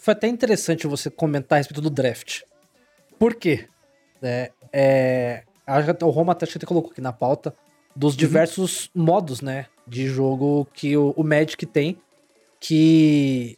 Foi 0.00 0.10
até 0.10 0.26
interessante 0.26 0.84
você 0.88 1.08
comentar 1.08 1.58
a 1.58 1.60
respeito 1.60 1.80
do 1.80 1.90
draft. 1.90 2.40
Por 3.20 3.36
quê? 3.36 3.68
É, 4.20 4.50
é, 4.72 5.44
o 6.02 6.10
Roma 6.10 6.32
até, 6.32 6.46
colocou 6.66 6.90
aqui 6.90 7.00
na 7.00 7.12
pauta, 7.12 7.54
dos 7.94 8.14
uhum. 8.14 8.18
diversos 8.18 8.90
modos, 8.94 9.40
né, 9.40 9.66
de 9.86 10.06
jogo 10.06 10.66
que 10.72 10.96
o, 10.96 11.14
o 11.16 11.22
Magic 11.22 11.64
tem, 11.66 11.98
que 12.60 13.56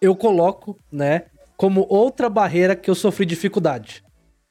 eu 0.00 0.14
coloco, 0.14 0.78
né, 0.90 1.24
como 1.56 1.86
outra 1.88 2.28
barreira 2.28 2.74
que 2.74 2.90
eu 2.90 2.94
sofri 2.94 3.24
dificuldade. 3.24 4.02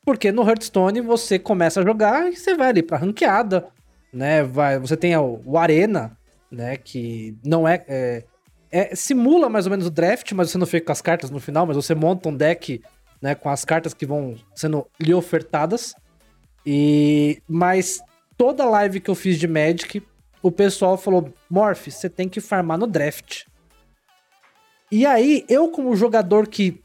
Porque 0.06 0.32
no 0.32 0.48
Hearthstone 0.48 1.02
você 1.02 1.38
começa 1.38 1.82
a 1.82 1.84
jogar 1.84 2.32
e 2.32 2.36
você 2.36 2.56
vai 2.56 2.70
ali 2.70 2.82
pra 2.82 2.98
ranqueada, 2.98 3.68
né, 4.12 4.44
vai, 4.44 4.80
você 4.80 4.98
tem 4.98 5.16
o, 5.16 5.42
o 5.46 5.58
Arena, 5.58 6.18
né, 6.52 6.78
que 6.78 7.38
não 7.44 7.68
é, 7.68 7.84
é, 7.88 8.24
é, 8.72 8.96
simula 8.96 9.50
mais 9.50 9.66
ou 9.66 9.72
menos 9.72 9.86
o 9.86 9.92
draft, 9.92 10.32
mas 10.32 10.50
você 10.50 10.58
não 10.58 10.66
fica 10.66 10.88
com 10.88 10.92
as 10.92 11.02
cartas 11.02 11.30
no 11.30 11.40
final, 11.40 11.66
mas 11.66 11.76
você 11.76 11.94
monta 11.94 12.30
um 12.30 12.36
deck, 12.36 12.82
né, 13.22 13.36
com 13.36 13.50
as 13.50 13.64
cartas 13.66 13.94
que 13.94 14.06
vão 14.06 14.36
sendo 14.56 14.88
lhe 15.00 15.14
ofertadas. 15.14 15.94
E 16.66 17.42
mas 17.48 18.00
toda 18.38 18.66
live 18.66 19.00
que 19.00 19.10
eu 19.10 19.16
fiz 19.16 19.38
de 19.40 19.48
Magic, 19.48 20.04
o 20.42 20.52
pessoal 20.52 20.98
falou: 20.98 21.34
"Morph, 21.50 21.88
você 21.88 22.10
tem 22.10 22.28
que 22.30 22.42
farmar 22.42 22.78
no 22.78 22.88
draft". 22.88 23.44
E 24.92 25.06
aí, 25.06 25.46
eu 25.48 25.70
como 25.70 25.96
jogador 25.96 26.48
que 26.48 26.82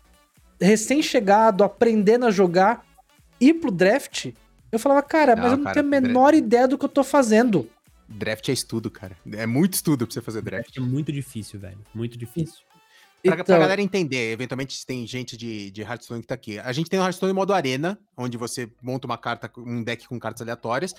recém-chegado, 0.61 1.65
aprendendo 1.65 2.27
a 2.27 2.31
jogar, 2.31 2.85
ir 3.41 3.55
pro 3.55 3.71
draft, 3.71 4.33
eu 4.71 4.79
falava: 4.79 5.03
"Cara, 5.03 5.35
mas 5.37 5.45
não, 5.45 5.51
eu 5.53 5.57
não 5.59 5.65
cara, 5.65 5.75
tenho 5.75 5.87
a 5.87 6.01
menor 6.01 6.31
draft. 6.33 6.45
ideia 6.45 6.69
do 6.69 6.79
que 6.79 6.85
eu 6.85 6.89
tô 6.89 7.05
fazendo". 7.05 7.69
Draft 8.09 8.49
é 8.49 8.53
estudo, 8.53 8.91
cara. 8.91 9.17
É 9.33 9.47
muito 9.47 9.75
estudo 9.75 10.07
pra 10.07 10.13
você 10.13 10.21
fazer 10.21 10.43
draft. 10.43 10.65
Draft 10.75 10.77
é 10.77 10.81
muito 10.81 11.11
difícil, 11.11 11.59
velho. 11.59 11.79
Muito 11.95 12.19
difícil. 12.19 12.64
Pra, 13.25 13.37
pra 13.37 13.43
Então- 13.43 13.59
galera 13.59 13.81
entender, 13.81 14.33
eventualmente 14.33 14.85
tem 14.87 15.07
gente 15.07 15.37
de, 15.37 15.71
de 15.71 15.83
Hearthstone 15.83 16.21
que 16.21 16.27
tá 16.27 16.35
aqui. 16.35 16.59
A 16.59 16.73
gente 16.73 16.89
tem 16.91 16.99
o 16.99 17.03
Hearthstone 17.03 17.33
modo 17.33 17.53
arena, 17.53 17.99
onde 18.17 18.37
você 18.37 18.71
monta 18.83 19.07
uma 19.07 19.17
carta, 19.19 19.51
um 19.59 19.83
deck 19.83 20.07
com 20.07 20.19
cartas 20.19 20.43
aleatórias. 20.43 20.95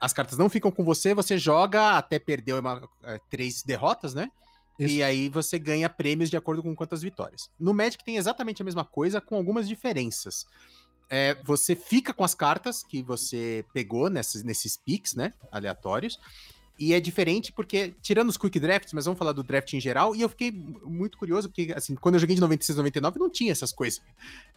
As 0.00 0.12
cartas 0.12 0.38
não 0.38 0.48
ficam 0.48 0.70
com 0.70 0.84
você, 0.84 1.14
você 1.14 1.36
joga 1.38 1.96
até 1.96 2.18
perder 2.18 2.54
uma, 2.54 2.88
é, 3.04 3.18
três 3.30 3.62
derrotas, 3.62 4.14
né? 4.14 4.30
Isso. 4.78 4.94
E 4.94 5.02
aí 5.02 5.28
você 5.28 5.58
ganha 5.58 5.88
prêmios 5.88 6.30
de 6.30 6.36
acordo 6.36 6.62
com 6.62 6.74
quantas 6.74 7.02
vitórias. 7.02 7.50
No 7.58 7.74
Magic 7.74 8.04
tem 8.04 8.16
exatamente 8.16 8.62
a 8.62 8.64
mesma 8.64 8.84
coisa, 8.84 9.20
com 9.20 9.34
algumas 9.34 9.66
diferenças. 9.66 10.46
É, 11.10 11.36
você 11.42 11.74
fica 11.74 12.12
com 12.12 12.22
as 12.22 12.34
cartas 12.34 12.82
que 12.84 13.02
você 13.02 13.64
pegou 13.72 14.08
nesses, 14.08 14.44
nesses 14.44 14.76
picks, 14.76 15.14
né? 15.14 15.32
Aleatórios. 15.50 16.18
E 16.78 16.94
é 16.94 17.00
diferente 17.00 17.50
porque, 17.50 17.92
tirando 18.00 18.28
os 18.28 18.36
quick 18.36 18.60
drafts, 18.60 18.92
mas 18.92 19.04
vamos 19.04 19.18
falar 19.18 19.32
do 19.32 19.42
draft 19.42 19.72
em 19.72 19.80
geral, 19.80 20.14
e 20.14 20.22
eu 20.22 20.28
fiquei 20.28 20.52
muito 20.52 21.18
curioso, 21.18 21.48
porque, 21.48 21.72
assim, 21.74 21.96
quando 21.96 22.14
eu 22.14 22.20
joguei 22.20 22.36
de 22.36 22.40
96, 22.40 22.76
99, 22.76 23.18
não 23.18 23.28
tinha 23.28 23.50
essas 23.50 23.72
coisas. 23.72 24.00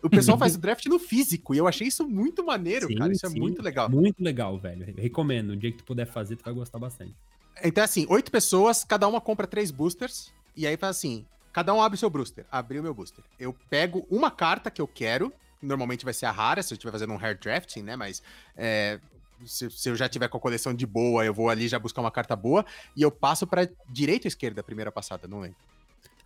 O 0.04 0.10
pessoal 0.10 0.38
faz 0.38 0.54
o 0.54 0.60
draft 0.60 0.86
no 0.86 1.00
físico, 1.00 1.56
e 1.56 1.58
eu 1.58 1.68
achei 1.68 1.88
isso 1.88 2.08
muito 2.08 2.46
maneiro, 2.46 2.88
Sim, 2.88 2.96
cara. 2.96 3.12
Isso 3.12 3.28
sim. 3.28 3.36
é 3.36 3.40
muito 3.40 3.64
legal. 3.64 3.90
Muito 3.90 4.24
legal, 4.24 4.58
velho. 4.60 4.94
Recomendo. 4.98 5.52
O 5.52 5.58
dia 5.58 5.72
que 5.72 5.80
tu 5.80 5.84
puder 5.84 6.06
fazer, 6.06 6.36
tu 6.36 6.44
vai 6.44 6.54
gostar 6.54 6.78
bastante. 6.78 7.16
Então, 7.64 7.84
assim, 7.84 8.06
oito 8.08 8.32
pessoas, 8.32 8.84
cada 8.84 9.08
uma 9.08 9.20
compra 9.20 9.48
três 9.48 9.72
boosters, 9.72 10.32
e 10.56 10.68
aí 10.68 10.78
faz 10.78 10.98
assim: 10.98 11.26
cada 11.52 11.74
um 11.74 11.82
abre 11.82 11.96
o 11.96 12.00
seu 12.00 12.10
booster. 12.10 12.46
Abriu 12.52 12.84
meu 12.84 12.94
booster. 12.94 13.24
Eu 13.40 13.56
pego 13.68 14.06
uma 14.12 14.30
carta 14.30 14.70
que 14.70 14.82
eu 14.82 14.88
quero, 14.88 15.34
normalmente 15.62 16.06
vai 16.06 16.14
ser 16.14 16.28
a 16.28 16.32
rara, 16.32 16.62
se 16.62 16.72
eu 16.72 16.76
estiver 16.76 16.92
fazendo 16.92 17.14
um 17.14 17.18
hair 17.18 17.38
drafting, 17.38 17.82
né? 17.82 17.96
Mas 17.96 18.22
é, 18.56 19.00
se, 19.46 19.70
se 19.70 19.90
eu 19.90 19.96
já 19.96 20.08
tiver 20.10 20.28
com 20.28 20.38
a 20.38 20.40
coleção 20.40 20.74
de 20.74 20.86
boa, 20.86 21.26
eu 21.26 21.34
vou 21.34 21.50
ali 21.50 21.68
já 21.68 21.78
buscar 21.80 22.02
uma 22.02 22.12
carta 22.12 22.36
boa, 22.36 22.66
e 22.96 23.02
eu 23.02 23.12
passo 23.12 23.46
pra 23.48 23.68
direita 23.90 24.28
ou 24.28 24.30
esquerda 24.30 24.62
a 24.62 24.64
primeira 24.64 24.92
passada, 24.92 25.28
não 25.28 25.40
lembro. 25.42 25.58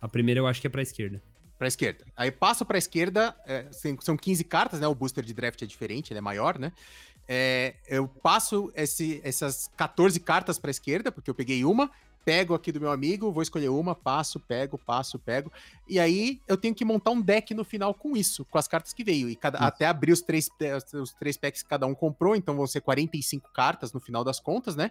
A 0.00 0.08
primeira 0.08 0.40
eu 0.40 0.46
acho 0.46 0.60
que 0.60 0.66
é 0.66 0.70
pra 0.70 0.82
esquerda. 0.82 1.22
Pra 1.58 1.66
esquerda. 1.68 2.04
Aí 2.16 2.30
passo 2.30 2.64
pra 2.66 2.76
esquerda, 2.76 3.34
é, 3.46 3.66
são 4.00 4.16
15 4.16 4.44
cartas, 4.44 4.78
né? 4.78 4.86
O 4.86 4.94
booster 4.94 5.24
de 5.24 5.32
draft 5.32 5.62
é 5.62 5.66
diferente, 5.66 6.12
ele 6.12 6.18
é 6.18 6.20
maior, 6.22 6.58
né? 6.58 6.70
É, 7.28 7.74
eu 7.88 8.06
passo 8.06 8.70
esse- 8.76 9.20
essas 9.24 9.70
14 9.76 10.20
cartas 10.20 10.58
pra 10.58 10.70
esquerda, 10.70 11.10
porque 11.10 11.28
eu 11.30 11.34
peguei 11.34 11.64
uma, 11.64 11.90
pego 12.26 12.54
aqui 12.54 12.72
do 12.72 12.80
meu 12.80 12.90
amigo, 12.90 13.30
vou 13.30 13.40
escolher 13.40 13.68
uma, 13.68 13.94
passo, 13.94 14.40
pego, 14.40 14.76
passo, 14.76 15.16
pego. 15.16 15.50
E 15.88 16.00
aí 16.00 16.40
eu 16.48 16.56
tenho 16.56 16.74
que 16.74 16.84
montar 16.84 17.12
um 17.12 17.20
deck 17.20 17.54
no 17.54 17.64
final 17.64 17.94
com 17.94 18.16
isso, 18.16 18.44
com 18.46 18.58
as 18.58 18.66
cartas 18.66 18.92
que 18.92 19.04
veio. 19.04 19.30
E 19.30 19.36
cada- 19.36 19.60
até 19.60 19.86
abrir 19.86 20.10
os 20.10 20.20
três, 20.20 20.50
os 20.92 21.12
três 21.12 21.36
packs 21.36 21.62
que 21.62 21.68
cada 21.68 21.86
um 21.86 21.94
comprou, 21.94 22.34
então 22.34 22.56
vão 22.56 22.66
ser 22.66 22.80
45 22.80 23.48
cartas 23.52 23.92
no 23.92 24.00
final 24.00 24.24
das 24.24 24.40
contas, 24.40 24.74
né? 24.74 24.90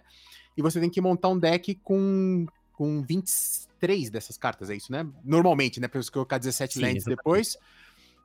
E 0.56 0.62
você 0.62 0.80
tem 0.80 0.88
que 0.88 0.98
montar 0.98 1.28
um 1.28 1.38
deck 1.38 1.74
com, 1.84 2.46
com 2.72 3.02
23 3.02 4.08
dessas 4.08 4.38
cartas, 4.38 4.70
é 4.70 4.74
isso, 4.76 4.90
né? 4.90 5.06
Normalmente, 5.22 5.78
né? 5.78 5.88
Pra 5.88 6.02
você 6.02 6.10
colocar 6.10 6.38
17 6.38 6.74
Sim, 6.74 6.80
lands 6.80 6.96
exatamente. 6.96 7.18
depois. 7.18 7.58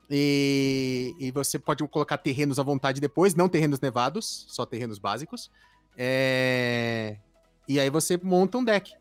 E, 0.10 1.14
e 1.20 1.32
você 1.32 1.60
pode 1.60 1.86
colocar 1.90 2.18
terrenos 2.18 2.60
à 2.60 2.64
vontade 2.64 3.02
depois, 3.02 3.36
não 3.36 3.50
terrenos 3.50 3.82
nevados, 3.82 4.46
só 4.48 4.66
terrenos 4.66 5.00
básicos. 5.00 5.52
É, 5.98 7.18
E 7.68 7.78
aí 7.80 7.90
você 7.90 8.18
monta 8.18 8.58
um 8.58 8.64
deck. 8.64 9.01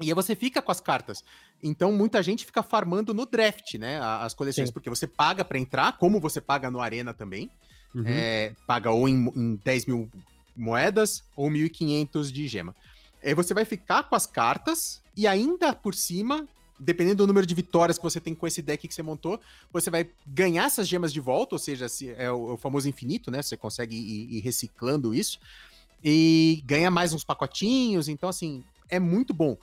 E 0.00 0.08
aí 0.08 0.14
você 0.14 0.36
fica 0.36 0.62
com 0.62 0.70
as 0.70 0.80
cartas. 0.80 1.24
Então 1.62 1.92
muita 1.92 2.22
gente 2.22 2.46
fica 2.46 2.62
farmando 2.62 3.12
no 3.12 3.26
draft, 3.26 3.74
né? 3.74 4.00
As 4.00 4.34
coleções, 4.34 4.68
Sim. 4.68 4.72
porque 4.72 4.88
você 4.88 5.06
paga 5.06 5.44
pra 5.44 5.58
entrar, 5.58 5.98
como 5.98 6.20
você 6.20 6.40
paga 6.40 6.70
no 6.70 6.80
Arena 6.80 7.12
também. 7.12 7.50
Uhum. 7.94 8.04
É, 8.06 8.54
paga 8.66 8.90
ou 8.90 9.08
em, 9.08 9.32
em 9.34 9.60
10 9.64 9.86
mil 9.86 10.08
moedas 10.56 11.24
ou 11.34 11.48
1.500 11.50 12.30
de 12.30 12.46
gema. 12.46 12.76
Aí 13.22 13.34
você 13.34 13.52
vai 13.52 13.64
ficar 13.64 14.04
com 14.04 14.14
as 14.14 14.26
cartas 14.26 15.00
e 15.16 15.26
ainda 15.26 15.72
por 15.72 15.94
cima, 15.94 16.46
dependendo 16.78 17.16
do 17.16 17.26
número 17.26 17.46
de 17.46 17.54
vitórias 17.54 17.98
que 17.98 18.04
você 18.04 18.20
tem 18.20 18.34
com 18.34 18.46
esse 18.46 18.62
deck 18.62 18.86
que 18.86 18.94
você 18.94 19.02
montou, 19.02 19.40
você 19.72 19.90
vai 19.90 20.08
ganhar 20.26 20.66
essas 20.66 20.86
gemas 20.86 21.12
de 21.12 21.18
volta, 21.18 21.54
ou 21.54 21.58
seja, 21.58 21.88
se 21.88 22.10
é 22.10 22.30
o, 22.30 22.52
o 22.52 22.56
famoso 22.56 22.88
infinito, 22.88 23.30
né? 23.30 23.42
Você 23.42 23.56
consegue 23.56 23.96
ir, 23.96 24.36
ir 24.36 24.40
reciclando 24.40 25.14
isso 25.14 25.40
e 26.04 26.62
ganha 26.64 26.90
mais 26.90 27.12
uns 27.12 27.24
pacotinhos. 27.24 28.08
Então, 28.08 28.28
assim, 28.28 28.62
é 28.88 28.98
muito 29.00 29.34
bom. 29.34 29.56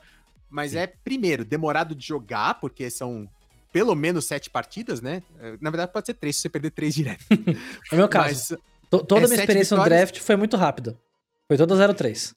Mas 0.55 0.71
Sim. 0.71 0.77
é, 0.77 0.87
primeiro, 0.87 1.43
demorado 1.43 1.93
de 1.93 2.07
jogar, 2.07 2.59
porque 2.61 2.89
são 2.89 3.29
pelo 3.73 3.93
menos 3.93 4.23
sete 4.25 4.49
partidas, 4.49 5.01
né? 5.01 5.21
É, 5.37 5.57
Na 5.59 5.69
verdade, 5.69 5.91
pode 5.91 6.05
ser 6.05 6.13
três, 6.13 6.37
se 6.37 6.43
você 6.43 6.49
perder 6.49 6.71
três 6.71 6.95
direto. 6.95 7.25
No 7.91 7.97
meu 7.97 8.07
caso, 8.07 8.27
Mas 8.27 8.47
to- 8.89 9.03
toda 9.05 9.21
é 9.21 9.25
a 9.25 9.27
minha 9.27 9.39
experiência 9.41 9.75
no 9.75 9.83
vitórias. 9.83 10.09
draft 10.11 10.23
foi 10.25 10.35
muito 10.37 10.55
rápida. 10.55 10.97
Foi 11.45 11.57
toda 11.57 11.75
0-3. 11.75 12.33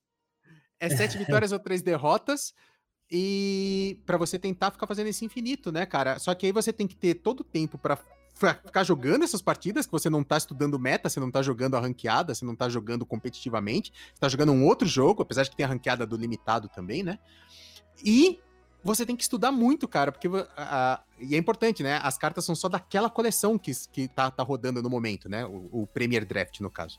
É 0.81 0.91
sete 0.91 1.17
vitórias 1.19 1.53
ou 1.53 1.61
três 1.61 1.81
derrotas. 1.81 2.53
E 3.11 4.01
pra 4.05 4.19
você 4.19 4.37
tentar 4.37 4.71
ficar 4.73 4.87
fazendo 4.89 5.07
esse 5.07 5.25
infinito, 5.25 5.71
né, 5.71 5.87
cara? 5.87 6.19
Só 6.19 6.35
que 6.35 6.45
aí 6.47 6.53
você 6.53 6.73
tem 6.73 6.87
que 6.89 6.97
ter 6.97 7.15
todo 7.15 7.41
o 7.41 7.45
tempo 7.45 7.79
pra 7.79 7.97
fa- 8.35 8.55
ficar 8.67 8.83
jogando 8.85 9.23
essas 9.25 9.41
partidas, 9.41 9.87
que 9.87 9.93
você 9.93 10.11
não 10.11 10.23
tá 10.25 10.37
estudando 10.37 10.79
meta, 10.79 11.09
você 11.09 11.19
não 11.21 11.31
tá 11.31 11.41
jogando 11.41 11.77
a 11.77 11.81
ranqueada, 11.81 12.35
você 12.35 12.45
não 12.45 12.55
tá 12.55 12.69
jogando 12.69 13.07
competitivamente, 13.07 13.93
você 14.13 14.21
tá 14.21 14.29
jogando 14.29 14.53
um 14.53 14.65
outro 14.67 14.87
jogo, 14.87 15.23
apesar 15.23 15.45
de 15.45 15.51
que 15.51 15.57
tem 15.57 15.65
a 15.65 15.69
ranqueada 15.69 16.05
do 16.05 16.17
limitado 16.17 16.69
também, 16.69 17.03
né? 17.03 17.19
E 18.05 18.39
você 18.83 19.05
tem 19.05 19.17
que 19.17 19.23
estudar 19.23 19.51
muito, 19.53 19.87
cara, 19.89 20.13
porque 20.13 20.29
vo- 20.29 20.47
a- 20.57 20.95
a- 20.95 21.03
e 21.19 21.35
é 21.35 21.39
importante, 21.39 21.83
né? 21.83 21.99
As 22.03 22.17
cartas 22.17 22.45
são 22.45 22.55
só 22.55 22.69
daquela 22.69 23.11
coleção 23.11 23.59
que, 23.59 23.73
que 23.93 24.09
tá, 24.09 24.31
tá 24.31 24.43
rodando 24.43 24.83
no 24.83 24.89
momento, 24.89 25.29
né? 25.29 25.45
O, 25.45 25.69
o 25.83 25.87
Premier 25.87 26.25
Draft, 26.25 26.61
no 26.61 26.71
caso. 26.71 26.99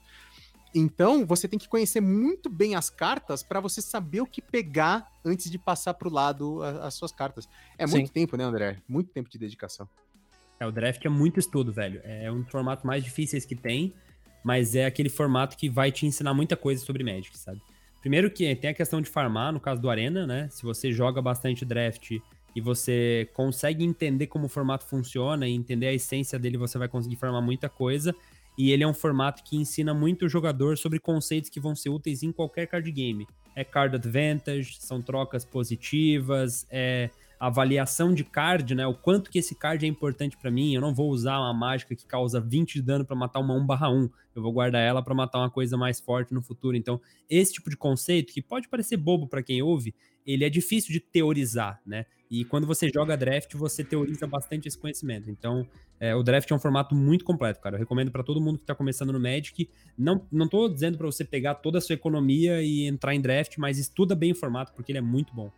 Então, 0.76 1.26
você 1.26 1.48
tem 1.48 1.58
que 1.58 1.68
conhecer 1.68 2.00
muito 2.00 2.48
bem 2.50 2.76
as 2.76 2.90
cartas 2.92 3.42
para 3.42 3.60
você 3.60 3.82
saber 3.82 4.22
o 4.22 4.28
que 4.28 4.40
pegar 4.42 5.12
antes 5.26 5.50
de 5.50 5.58
passar 5.58 5.96
pro 5.96 6.12
lado 6.12 6.62
a- 6.62 6.86
as 6.88 6.94
suas 6.94 7.12
cartas. 7.12 7.50
É 7.78 7.88
muito 7.88 8.08
Sim. 8.08 8.14
tempo, 8.14 8.38
né, 8.38 8.44
André? 8.44 8.78
Muito 8.88 9.10
tempo 9.12 9.30
de 9.30 9.38
dedicação. 9.40 9.90
É, 10.60 10.68
o 10.68 10.72
draft 10.72 11.04
é 11.04 11.10
muito 11.10 11.40
estudo, 11.40 11.72
velho. 11.72 12.02
É 12.04 12.32
um 12.32 12.42
dos 12.42 12.52
formatos 12.52 12.84
mais 12.86 13.04
difíceis 13.04 13.46
que 13.46 13.56
tem, 13.56 13.96
mas 14.44 14.76
é 14.76 14.86
aquele 14.86 15.10
formato 15.10 15.58
que 15.58 15.70
vai 15.70 15.92
te 15.92 16.06
ensinar 16.06 16.34
muita 16.34 16.56
coisa 16.56 16.86
sobre 16.86 17.04
Magic, 17.04 17.36
sabe? 17.38 17.62
Primeiro 18.02 18.32
que 18.32 18.56
tem 18.56 18.70
a 18.70 18.74
questão 18.74 19.02
de 19.02 19.10
farmar, 19.10 19.52
no 19.52 19.60
caso 19.60 19.82
do 19.82 19.90
Arena, 19.90 20.26
né? 20.26 20.48
Se 20.50 20.64
você 20.64 20.92
joga 20.92 21.22
bastante 21.22 21.66
draft 21.66 22.12
e 22.56 22.62
você 22.62 23.30
consegue 23.34 23.84
entender 23.84 24.28
como 24.28 24.46
o 24.46 24.50
formato 24.50 24.86
funciona 24.86 25.48
e 25.48 25.54
entender 25.54 25.88
a 25.88 25.94
essência 25.94 26.40
dele, 26.40 26.58
você 26.58 26.78
vai 26.78 26.88
conseguir 26.88 27.18
farmar 27.18 27.42
muita 27.42 27.68
coisa. 27.68 28.16
E 28.58 28.72
ele 28.72 28.84
é 28.84 28.88
um 28.88 28.94
formato 28.94 29.44
que 29.44 29.56
ensina 29.56 29.94
muito 29.94 30.26
o 30.26 30.30
jogador 30.30 30.78
sobre 30.78 31.00
conceitos 31.00 31.50
que 31.50 31.60
vão 31.60 31.76
ser 31.76 31.90
úteis 31.90 32.24
em 32.24 32.32
qualquer 32.32 32.68
card 32.68 32.92
game. 32.92 33.28
É 33.56 33.64
card 33.64 33.96
advantage, 33.96 34.78
são 34.80 35.02
trocas 35.02 35.46
positivas, 35.46 36.66
é 36.70 37.10
avaliação 37.40 38.14
de 38.14 38.24
card, 38.24 38.76
né? 38.76 38.86
O 38.86 38.94
quanto 38.94 39.32
que 39.32 39.40
esse 39.40 39.56
card 39.56 39.86
é 39.86 39.88
importante 39.88 40.38
pra 40.38 40.52
mim. 40.52 40.74
Eu 40.74 40.82
não 40.82 40.94
vou 40.94 41.10
usar 41.10 41.40
uma 41.40 41.54
mágica 41.54 41.96
que 41.96 42.06
causa 42.06 42.42
20 42.42 42.74
de 42.74 42.82
dano 42.82 43.06
pra 43.06 43.16
matar 43.16 43.40
uma 43.40 43.54
1/1. 43.56 44.10
Eu 44.36 44.42
vou 44.42 44.52
guardar 44.52 44.82
ela 44.82 45.02
pra 45.02 45.16
matar 45.16 45.40
uma 45.40 45.50
coisa 45.50 45.78
mais 45.78 46.00
forte 46.00 46.34
no 46.34 46.42
futuro. 46.42 46.76
Então, 46.76 47.00
esse 47.30 47.54
tipo 47.54 47.70
de 47.70 47.78
conceito, 47.78 48.34
que 48.34 48.42
pode 48.42 48.68
parecer 48.68 48.98
bobo 48.98 49.28
pra 49.28 49.42
quem 49.42 49.62
ouve, 49.62 49.96
ele 50.26 50.44
é 50.44 50.50
difícil 50.50 50.92
de 50.92 51.00
teorizar, 51.00 51.82
né? 51.86 52.06
E 52.30 52.46
quando 52.46 52.68
você 52.68 52.90
joga 52.94 53.18
draft, 53.18 53.56
você 53.56 53.84
teoriza 53.84 54.28
bastante 54.28 54.68
esse 54.68 54.78
conhecimento. 54.78 55.32
Então, 55.32 55.66
é, 56.00 56.14
o 56.16 56.22
draft 56.22 56.50
é 56.52 56.54
um 56.54 56.60
formato 56.60 56.94
muito 56.94 57.26
completo, 57.26 57.60
cara. 57.60 57.76
Eu 57.76 57.80
recomendo 57.80 58.12
pra 58.12 58.22
todo 58.22 58.40
mundo 58.40 58.60
que 58.60 58.66
tá 58.66 58.76
começando 58.76 59.12
no 59.12 59.20
Magic. 59.20 59.68
Não, 59.98 60.28
não 60.32 60.48
tô 60.48 60.70
dizendo 60.70 60.98
pra 60.98 61.08
você 61.08 61.26
pegar 61.26 61.56
toda 61.56 61.80
a 61.80 61.82
sua 61.82 61.96
economia 61.96 62.62
e 62.62 62.86
entrar 62.86 63.16
em 63.16 63.22
draft, 63.22 63.58
mas 63.58 63.80
estuda 63.80 64.14
bem 64.14 64.32
o 64.32 64.36
formato, 64.36 64.74
porque 64.74 64.92
ele 64.92 65.00
é 65.00 65.02
muito 65.02 65.34
bom. 65.34 65.52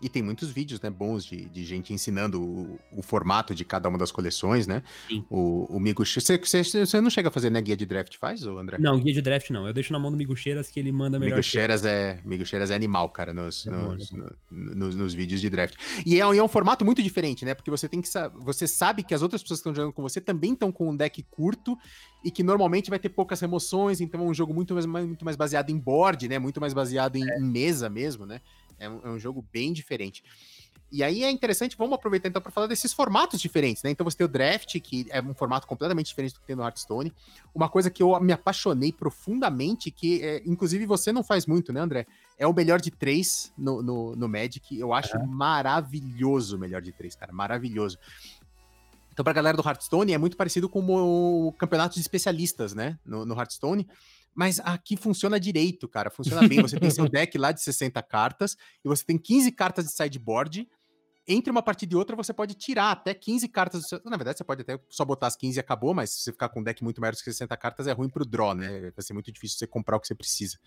E 0.00 0.10
tem 0.10 0.22
muitos 0.22 0.50
vídeos, 0.50 0.78
né, 0.80 0.90
bons 0.90 1.24
de, 1.24 1.46
de 1.46 1.64
gente 1.64 1.92
ensinando 1.94 2.42
o, 2.42 2.78
o 2.92 3.02
formato 3.02 3.54
de 3.54 3.64
cada 3.64 3.88
uma 3.88 3.96
das 3.96 4.12
coleções, 4.12 4.66
né? 4.66 4.82
Sim. 5.08 5.24
O, 5.30 5.74
o 5.74 5.80
Migo... 5.80 6.04
Você, 6.04 6.36
você, 6.38 6.62
você 6.62 7.00
não 7.00 7.08
chega 7.08 7.28
a 7.28 7.32
fazer, 7.32 7.48
né, 7.50 7.62
guia 7.62 7.76
de 7.76 7.86
draft, 7.86 8.14
faz, 8.18 8.46
ô 8.46 8.58
André? 8.58 8.76
Não, 8.78 9.00
guia 9.00 9.14
de 9.14 9.22
draft 9.22 9.48
não. 9.48 9.66
Eu 9.66 9.72
deixo 9.72 9.92
na 9.94 9.98
mão 9.98 10.10
do 10.10 10.16
Migucheiras 10.18 10.68
que 10.68 10.78
ele 10.78 10.92
manda 10.92 11.18
melhor. 11.18 11.42
Cheiras 11.42 11.84
é, 11.86 12.20
Migo 12.26 12.44
Cheiras 12.44 12.70
é 12.70 12.74
animal, 12.74 13.08
cara, 13.08 13.32
nos, 13.32 13.66
É 13.66 13.70
bom, 13.70 13.94
nos, 13.94 14.12
é 14.12 14.16
bom. 14.16 14.28
no- 14.50 14.74
nos, 14.74 14.94
nos 14.96 15.14
vídeos 15.14 15.40
de 15.40 15.48
draft. 15.48 15.76
E 16.04 16.20
é, 16.20 16.26
um- 16.26 16.34
e 16.34 16.38
é 16.38 16.42
um 16.42 16.48
formato 16.48 16.84
muito 16.84 17.02
diferente, 17.02 17.44
né? 17.46 17.54
Porque 17.54 17.70
você 17.70 17.88
tem 17.88 18.02
que 18.02 18.08
você 18.40 18.66
sabe 18.66 19.02
que 19.02 19.14
as 19.14 19.22
outras 19.22 19.42
pessoas 19.42 19.60
que 19.60 19.68
estão 19.68 19.74
jogando 19.74 19.94
com 19.94 20.02
você 20.02 20.20
também 20.20 20.52
estão 20.52 20.70
com 20.70 20.90
um 20.90 20.96
deck 20.96 21.22
curto 21.30 21.76
e 22.22 22.30
que 22.30 22.42
normalmente 22.42 22.90
vai 22.90 22.98
ter 22.98 23.08
poucas 23.08 23.40
remoções, 23.40 24.00
então 24.00 24.20
é 24.20 24.24
um 24.24 24.34
jogo 24.34 24.52
muito 24.52 24.74
mais, 24.74 24.84
muito 24.86 25.24
mais 25.24 25.36
baseado 25.36 25.70
em 25.70 25.78
board, 25.78 26.28
né? 26.28 26.38
Muito 26.38 26.60
mais 26.60 26.74
baseado 26.74 27.16
em, 27.16 27.22
em 27.24 27.42
mesa 27.44 27.88
mesmo, 27.88 28.26
né? 28.26 28.40
É 28.78 28.88
um, 28.88 29.00
é 29.04 29.08
um 29.08 29.18
jogo 29.18 29.44
bem 29.52 29.72
diferente. 29.72 30.22
E 30.90 31.02
aí 31.02 31.24
é 31.24 31.30
interessante, 31.30 31.76
vamos 31.76 31.94
aproveitar 31.94 32.28
então 32.28 32.40
para 32.40 32.52
falar 32.52 32.68
desses 32.68 32.92
formatos 32.92 33.40
diferentes, 33.40 33.82
né? 33.82 33.90
Então 33.90 34.04
você 34.04 34.16
tem 34.16 34.24
o 34.24 34.28
draft, 34.28 34.78
que 34.80 35.06
é 35.10 35.20
um 35.20 35.34
formato 35.34 35.66
completamente 35.66 36.06
diferente 36.06 36.34
do 36.34 36.40
que 36.40 36.46
tem 36.46 36.54
no 36.54 36.62
Hearthstone. 36.62 37.12
Uma 37.52 37.68
coisa 37.68 37.90
que 37.90 38.02
eu 38.02 38.18
me 38.20 38.32
apaixonei 38.32 38.92
profundamente, 38.92 39.90
que 39.90 40.22
é, 40.22 40.42
inclusive 40.46 40.86
você 40.86 41.12
não 41.12 41.24
faz 41.24 41.44
muito, 41.44 41.72
né, 41.72 41.80
André? 41.80 42.06
É 42.38 42.46
o 42.46 42.52
melhor 42.52 42.80
de 42.80 42.92
três 42.92 43.52
no, 43.58 43.82
no, 43.82 44.14
no 44.14 44.28
Magic. 44.28 44.78
Eu 44.78 44.92
acho 44.92 45.18
maravilhoso 45.26 46.56
o 46.56 46.58
melhor 46.58 46.80
de 46.80 46.92
três, 46.92 47.16
cara. 47.16 47.32
Maravilhoso. 47.32 47.98
Então, 49.12 49.24
pra 49.24 49.32
galera 49.32 49.56
do 49.56 49.66
Hearthstone, 49.66 50.12
é 50.12 50.18
muito 50.18 50.36
parecido 50.36 50.68
com 50.68 50.84
o 50.86 51.52
campeonato 51.52 51.94
de 51.94 52.00
especialistas, 52.00 52.74
né? 52.74 52.98
No, 53.04 53.24
no 53.24 53.34
Hearthstone. 53.34 53.88
Mas 54.36 54.60
aqui 54.60 54.98
funciona 54.98 55.40
direito, 55.40 55.88
cara. 55.88 56.10
Funciona 56.10 56.46
bem. 56.46 56.60
Você 56.60 56.78
tem 56.78 56.90
seu 56.90 57.08
deck 57.10 57.38
lá 57.38 57.52
de 57.52 57.62
60 57.62 58.02
cartas 58.02 58.54
e 58.84 58.88
você 58.88 59.02
tem 59.02 59.16
15 59.16 59.50
cartas 59.52 59.86
de 59.86 59.92
sideboard. 59.92 60.68
Entre 61.26 61.50
uma 61.50 61.62
partida 61.62 61.94
e 61.94 61.96
outra, 61.96 62.14
você 62.14 62.32
pode 62.34 62.54
tirar 62.54 62.92
até 62.92 63.14
15 63.14 63.48
cartas. 63.48 63.80
Do 63.80 63.88
seu... 63.88 64.00
Na 64.04 64.16
verdade, 64.16 64.36
você 64.36 64.44
pode 64.44 64.60
até 64.60 64.78
só 64.90 65.06
botar 65.06 65.28
as 65.28 65.36
15 65.36 65.58
e 65.58 65.60
acabou, 65.60 65.94
mas 65.94 66.10
se 66.10 66.20
você 66.20 66.32
ficar 66.32 66.50
com 66.50 66.60
um 66.60 66.62
deck 66.62 66.84
muito 66.84 67.00
maior 67.00 67.12
do 67.12 67.16
que 67.16 67.24
60 67.24 67.56
cartas, 67.56 67.86
é 67.86 67.92
ruim 67.92 68.10
pro 68.10 68.26
draw, 68.26 68.54
né? 68.54 68.92
Vai 68.94 69.02
ser 69.02 69.14
muito 69.14 69.32
difícil 69.32 69.56
você 69.58 69.66
comprar 69.66 69.96
o 69.96 70.00
que 70.00 70.06
você 70.06 70.14
precisa. 70.14 70.58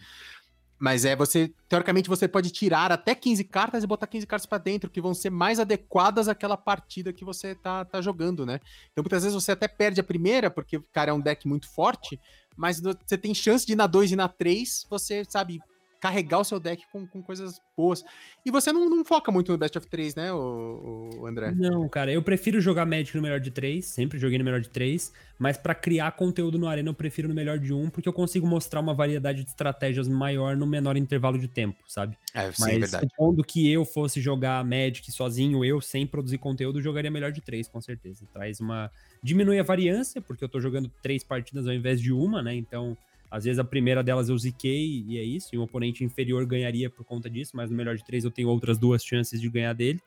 Mas 0.80 1.04
é 1.06 1.16
você, 1.16 1.54
teoricamente, 1.68 2.10
você 2.10 2.28
pode 2.28 2.50
tirar 2.52 2.92
até 2.92 3.14
15 3.14 3.44
cartas 3.44 3.84
e 3.84 3.88
botar 3.88 4.08
15 4.08 4.26
cartas 4.26 4.46
para 4.46 4.58
dentro, 4.58 4.90
que 4.90 5.02
vão 5.02 5.14
ser 5.14 5.30
mais 5.30 5.60
adequadas 5.60 6.30
àquela 6.30 6.56
partida 6.56 7.12
que 7.12 7.26
você 7.26 7.54
tá, 7.54 7.84
tá 7.84 8.02
jogando, 8.02 8.46
né? 8.46 8.62
Então, 8.92 9.04
muitas 9.04 9.24
vezes 9.24 9.36
você 9.36 9.52
até 9.52 9.68
perde 9.68 10.00
a 10.00 10.04
primeira, 10.04 10.50
porque 10.50 10.82
cara 10.94 11.12
é 11.12 11.14
um 11.14 11.20
deck 11.20 11.46
muito 11.48 11.70
forte, 11.70 12.18
mas 12.60 12.82
você 12.82 13.18
tem 13.18 13.34
chance 13.34 13.66
de 13.66 13.72
ir 13.72 13.78
na 13.78 13.88
2 13.88 14.12
e 14.12 14.16
na 14.18 14.28
3, 14.28 14.86
você, 14.90 15.24
sabe, 15.30 15.62
carregar 16.00 16.40
o 16.40 16.44
seu 16.44 16.60
deck 16.60 16.84
com, 16.92 17.06
com 17.06 17.22
coisas 17.22 17.60
boas. 17.76 18.04
E 18.46 18.52
você 18.52 18.72
não, 18.72 18.90
não, 18.90 19.04
foca 19.04 19.32
muito 19.32 19.52
no 19.52 19.58
Best 19.58 19.78
of 19.78 19.88
3, 19.88 20.16
né, 20.16 20.34
o, 20.34 21.10
o, 21.20 21.28
André? 21.28 21.52
Não, 21.52 21.88
cara, 21.90 22.12
eu 22.12 22.22
prefiro 22.22 22.62
jogar 22.62 22.86
Magic 22.86 23.16
no 23.16 23.22
melhor 23.22 23.40
de 23.40 23.52
3, 23.52 23.86
sempre 23.86 24.18
joguei 24.18 24.38
no 24.38 24.46
melhor 24.46 24.62
de 24.62 24.70
3, 24.70 25.12
mas 25.38 25.58
para 25.58 25.76
criar 25.76 26.12
conteúdo 26.14 26.58
no 26.58 26.68
Arena 26.68 26.90
eu 26.90 26.94
prefiro 26.94 27.28
no 27.28 27.36
melhor 27.36 27.60
de 27.60 27.74
1, 27.74 27.90
porque 27.90 28.08
eu 28.08 28.14
consigo 28.14 28.48
mostrar 28.48 28.80
uma 28.80 28.94
variedade 28.94 29.44
de 29.44 29.50
estratégias 29.50 30.08
maior 30.08 30.56
no 30.56 30.66
menor 30.66 30.96
intervalo 30.96 31.38
de 31.38 31.48
tempo, 31.48 31.78
sabe? 31.88 32.18
É, 32.34 32.52
sim, 32.52 32.62
mas 32.62 32.80
verdade. 32.80 33.08
supondo 33.10 33.44
que 33.44 33.70
eu 33.72 33.84
fosse 33.84 34.22
jogar 34.22 34.64
Magic 34.64 35.12
sozinho, 35.12 35.64
eu 35.66 35.82
sem 35.82 36.08
produzir 36.08 36.38
conteúdo, 36.38 36.82
jogaria 36.82 37.12
melhor 37.12 37.32
de 37.32 37.42
3, 37.42 37.68
com 37.68 37.82
certeza. 37.82 38.26
Traz 38.34 38.60
uma... 38.60 38.90
diminui 39.22 39.60
a 39.60 39.64
variância, 39.64 40.22
porque 40.22 40.44
eu 40.44 40.50
tô 40.50 40.60
jogando 40.60 40.90
três 41.02 41.24
partidas 41.24 41.68
ao 41.68 41.74
invés 41.74 42.02
de 42.02 42.14
uma, 42.14 42.42
né, 42.42 42.56
então 42.56 42.98
às 43.30 43.44
vezes 43.44 43.60
a 43.60 43.64
primeira 43.64 44.04
delas 44.04 44.30
eu 44.30 44.38
ziquei 44.38 45.04
e 45.08 45.18
é 45.18 45.24
isso, 45.24 45.50
e 45.54 45.58
um 45.58 45.62
oponente 45.62 46.04
inferior 46.04 46.46
ganharia 46.46 46.90
por 46.90 47.06
conta 47.06 47.30
disso, 47.30 47.52
mas 47.56 47.70
no 47.70 47.76
melhor 47.76 47.96
de 47.96 48.04
três 48.04 48.24
eu 48.24 48.32
tenho 48.32 48.50
outras 48.50 48.78
duas 48.78 49.04
chances 49.04 49.40
de 49.40 49.50
ganhar 49.50 49.74
dele. 49.74 50.00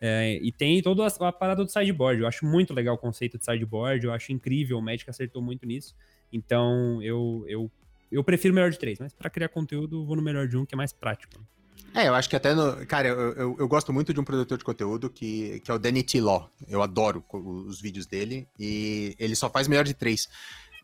É, 0.00 0.38
e 0.42 0.50
tem 0.50 0.82
toda 0.82 1.06
a, 1.06 1.28
a, 1.28 1.32
parada 1.32 1.64
do 1.64 1.70
sideboard. 1.70 2.20
Eu 2.20 2.26
acho 2.26 2.44
muito 2.44 2.74
legal 2.74 2.94
o 2.94 2.98
conceito 2.98 3.38
de 3.38 3.44
sideboard, 3.44 4.04
eu 4.04 4.12
acho 4.12 4.32
incrível, 4.32 4.78
o 4.78 4.82
Magic 4.82 5.08
acertou 5.08 5.40
muito 5.40 5.64
nisso. 5.64 5.94
Então 6.32 7.00
eu, 7.02 7.44
eu, 7.48 7.70
eu 8.10 8.24
prefiro 8.24 8.52
o 8.52 8.54
melhor 8.54 8.70
de 8.70 8.78
três, 8.78 8.98
mas 8.98 9.12
para 9.12 9.30
criar 9.30 9.48
conteúdo 9.48 10.04
vou 10.04 10.16
no 10.16 10.22
melhor 10.22 10.48
de 10.48 10.56
um, 10.56 10.66
que 10.66 10.74
é 10.74 10.76
mais 10.76 10.92
prático. 10.92 11.40
É, 11.94 12.08
eu 12.08 12.14
acho 12.14 12.28
que 12.28 12.34
até 12.34 12.52
no. 12.52 12.84
Cara, 12.86 13.06
eu, 13.06 13.32
eu, 13.34 13.56
eu, 13.60 13.68
gosto 13.68 13.92
muito 13.92 14.12
de 14.12 14.18
um 14.18 14.24
produtor 14.24 14.58
de 14.58 14.64
conteúdo 14.64 15.08
que, 15.08 15.60
que 15.60 15.70
é 15.70 15.74
o 15.74 15.78
Danny 15.78 16.02
T. 16.02 16.20
Law. 16.20 16.50
Eu 16.68 16.82
adoro 16.82 17.24
os 17.32 17.80
vídeos 17.80 18.04
dele 18.04 18.48
e 18.58 19.14
ele 19.16 19.36
só 19.36 19.48
faz 19.48 19.68
melhor 19.68 19.84
de 19.84 19.94
três. 19.94 20.28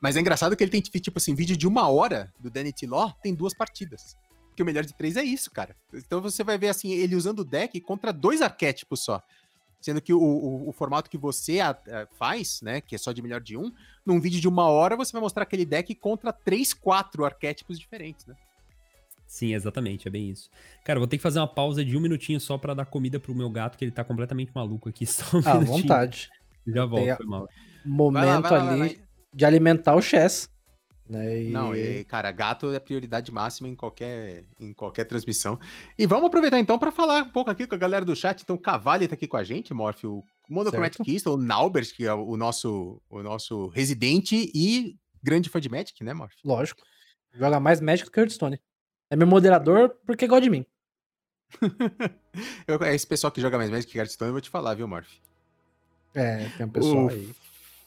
Mas 0.00 0.16
é 0.16 0.20
engraçado 0.20 0.56
que 0.56 0.64
ele 0.64 0.70
tem, 0.70 0.80
tipo 0.80 1.18
assim, 1.18 1.34
vídeo 1.34 1.56
de 1.56 1.68
uma 1.68 1.88
hora 1.88 2.32
do 2.38 2.50
Danny 2.50 2.72
Law 2.84 3.12
tem 3.22 3.34
duas 3.34 3.52
partidas. 3.52 4.16
Porque 4.48 4.62
o 4.62 4.66
melhor 4.66 4.84
de 4.84 4.94
três 4.94 5.16
é 5.16 5.22
isso, 5.22 5.50
cara. 5.50 5.76
Então 5.92 6.20
você 6.20 6.42
vai 6.42 6.56
ver, 6.56 6.68
assim, 6.68 6.90
ele 6.92 7.14
usando 7.14 7.40
o 7.40 7.44
deck 7.44 7.80
contra 7.80 8.12
dois 8.12 8.40
arquétipos 8.40 9.00
só. 9.00 9.22
Sendo 9.80 10.00
que 10.00 10.12
o, 10.12 10.20
o, 10.20 10.68
o 10.68 10.72
formato 10.72 11.08
que 11.08 11.16
você 11.16 11.60
a, 11.60 11.70
a, 11.70 12.06
faz, 12.18 12.60
né, 12.60 12.80
que 12.80 12.94
é 12.94 12.98
só 12.98 13.12
de 13.12 13.22
melhor 13.22 13.40
de 13.40 13.56
um, 13.56 13.72
num 14.04 14.20
vídeo 14.20 14.40
de 14.40 14.48
uma 14.48 14.68
hora 14.68 14.96
você 14.96 15.12
vai 15.12 15.22
mostrar 15.22 15.44
aquele 15.44 15.64
deck 15.64 15.94
contra 15.94 16.32
três, 16.32 16.74
quatro 16.74 17.24
arquétipos 17.24 17.78
diferentes, 17.78 18.26
né? 18.26 18.34
Sim, 19.26 19.54
exatamente, 19.54 20.08
é 20.08 20.10
bem 20.10 20.28
isso. 20.28 20.50
Cara, 20.84 20.98
vou 20.98 21.06
ter 21.06 21.16
que 21.16 21.22
fazer 21.22 21.38
uma 21.38 21.46
pausa 21.46 21.84
de 21.84 21.96
um 21.96 22.00
minutinho 22.00 22.40
só 22.40 22.58
para 22.58 22.74
dar 22.74 22.84
comida 22.84 23.20
pro 23.20 23.34
meu 23.34 23.48
gato, 23.48 23.78
que 23.78 23.84
ele 23.84 23.92
tá 23.92 24.02
completamente 24.02 24.50
maluco 24.52 24.88
aqui. 24.88 25.06
Só 25.06 25.24
um 25.38 25.48
à 25.48 25.58
vontade. 25.58 26.28
Já 26.66 26.84
volto, 26.84 27.16
foi 27.16 27.26
mal. 27.26 27.48
Momento 27.84 28.22
vai 28.22 28.26
lá, 28.26 28.40
vai 28.40 28.58
lá, 28.58 28.70
ali. 28.72 28.78
Vai 28.80 29.09
de 29.32 29.44
alimentar 29.44 29.94
o 29.94 30.02
Chess. 30.02 30.48
Né? 31.10 31.42
E... 31.42 31.50
Não, 31.50 31.74
e, 31.74 32.04
cara, 32.04 32.30
gato 32.30 32.72
é 32.72 32.78
prioridade 32.78 33.32
máxima 33.32 33.68
em 33.68 33.74
qualquer, 33.74 34.44
em 34.60 34.72
qualquer 34.72 35.04
transmissão. 35.04 35.58
E 35.98 36.06
vamos 36.06 36.26
aproveitar 36.26 36.60
então 36.60 36.78
para 36.78 36.92
falar 36.92 37.24
um 37.24 37.30
pouco 37.30 37.50
aqui 37.50 37.66
com 37.66 37.74
a 37.74 37.78
galera 37.78 38.04
do 38.04 38.14
chat. 38.14 38.42
Então, 38.42 38.56
Cavalli 38.56 39.08
tá 39.08 39.14
aqui 39.14 39.26
com 39.26 39.36
a 39.36 39.42
gente, 39.42 39.74
Morph, 39.74 40.04
o 40.04 40.24
Monochromaticista, 40.48 41.30
o 41.30 41.36
Naubert, 41.36 41.92
que 41.92 42.06
é 42.06 42.14
o 42.14 42.36
nosso, 42.36 43.02
o 43.10 43.22
nosso 43.24 43.66
residente 43.68 44.50
e 44.54 44.96
grande 45.20 45.48
fã 45.50 45.60
de 45.60 45.68
Magic, 45.68 46.02
né, 46.04 46.14
Morph? 46.14 46.34
Lógico. 46.44 46.82
Joga 47.34 47.58
mais 47.58 47.80
Magic 47.80 48.04
do 48.04 48.12
que 48.12 48.20
Hearthstone. 48.20 48.60
É 49.10 49.16
meu 49.16 49.26
moderador 49.26 49.96
porque 50.06 50.28
gosta 50.28 50.42
de 50.42 50.50
mim. 50.50 50.64
eu, 52.68 52.80
é 52.84 52.94
esse 52.94 53.06
pessoal 53.06 53.32
que 53.32 53.40
joga 53.40 53.58
mais 53.58 53.68
Magic 53.68 53.90
que 53.90 53.98
Hearthstone, 53.98 54.28
eu 54.28 54.34
vou 54.34 54.40
te 54.40 54.48
falar, 54.48 54.74
viu, 54.74 54.86
Morph? 54.86 55.10
É, 56.14 56.48
tem 56.56 56.66
um 56.66 56.70
pessoal 56.70 57.06
o... 57.06 57.08
aí. 57.08 57.34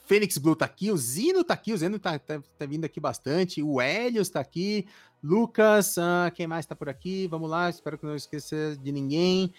Fênix 0.05 0.37
Blue 0.37 0.55
tá 0.55 0.65
aqui, 0.65 0.91
o 0.91 0.97
Zino 0.97 1.43
tá 1.43 1.53
aqui, 1.53 1.73
o 1.73 1.77
Zino 1.77 1.97
tá, 1.97 2.19
tá, 2.19 2.41
tá 2.57 2.65
vindo 2.65 2.85
aqui 2.85 2.99
bastante, 2.99 3.63
o 3.63 3.81
Helios 3.81 4.29
tá 4.29 4.39
aqui, 4.39 4.85
Lucas, 5.23 5.95
uh, 5.97 6.31
quem 6.35 6.45
mais 6.45 6.65
tá 6.65 6.75
por 6.75 6.89
aqui? 6.89 7.27
Vamos 7.27 7.49
lá, 7.49 7.69
espero 7.69 7.97
que 7.97 8.05
não 8.05 8.15
esqueça 8.15 8.77
de 8.81 8.91
ninguém. 8.91 9.53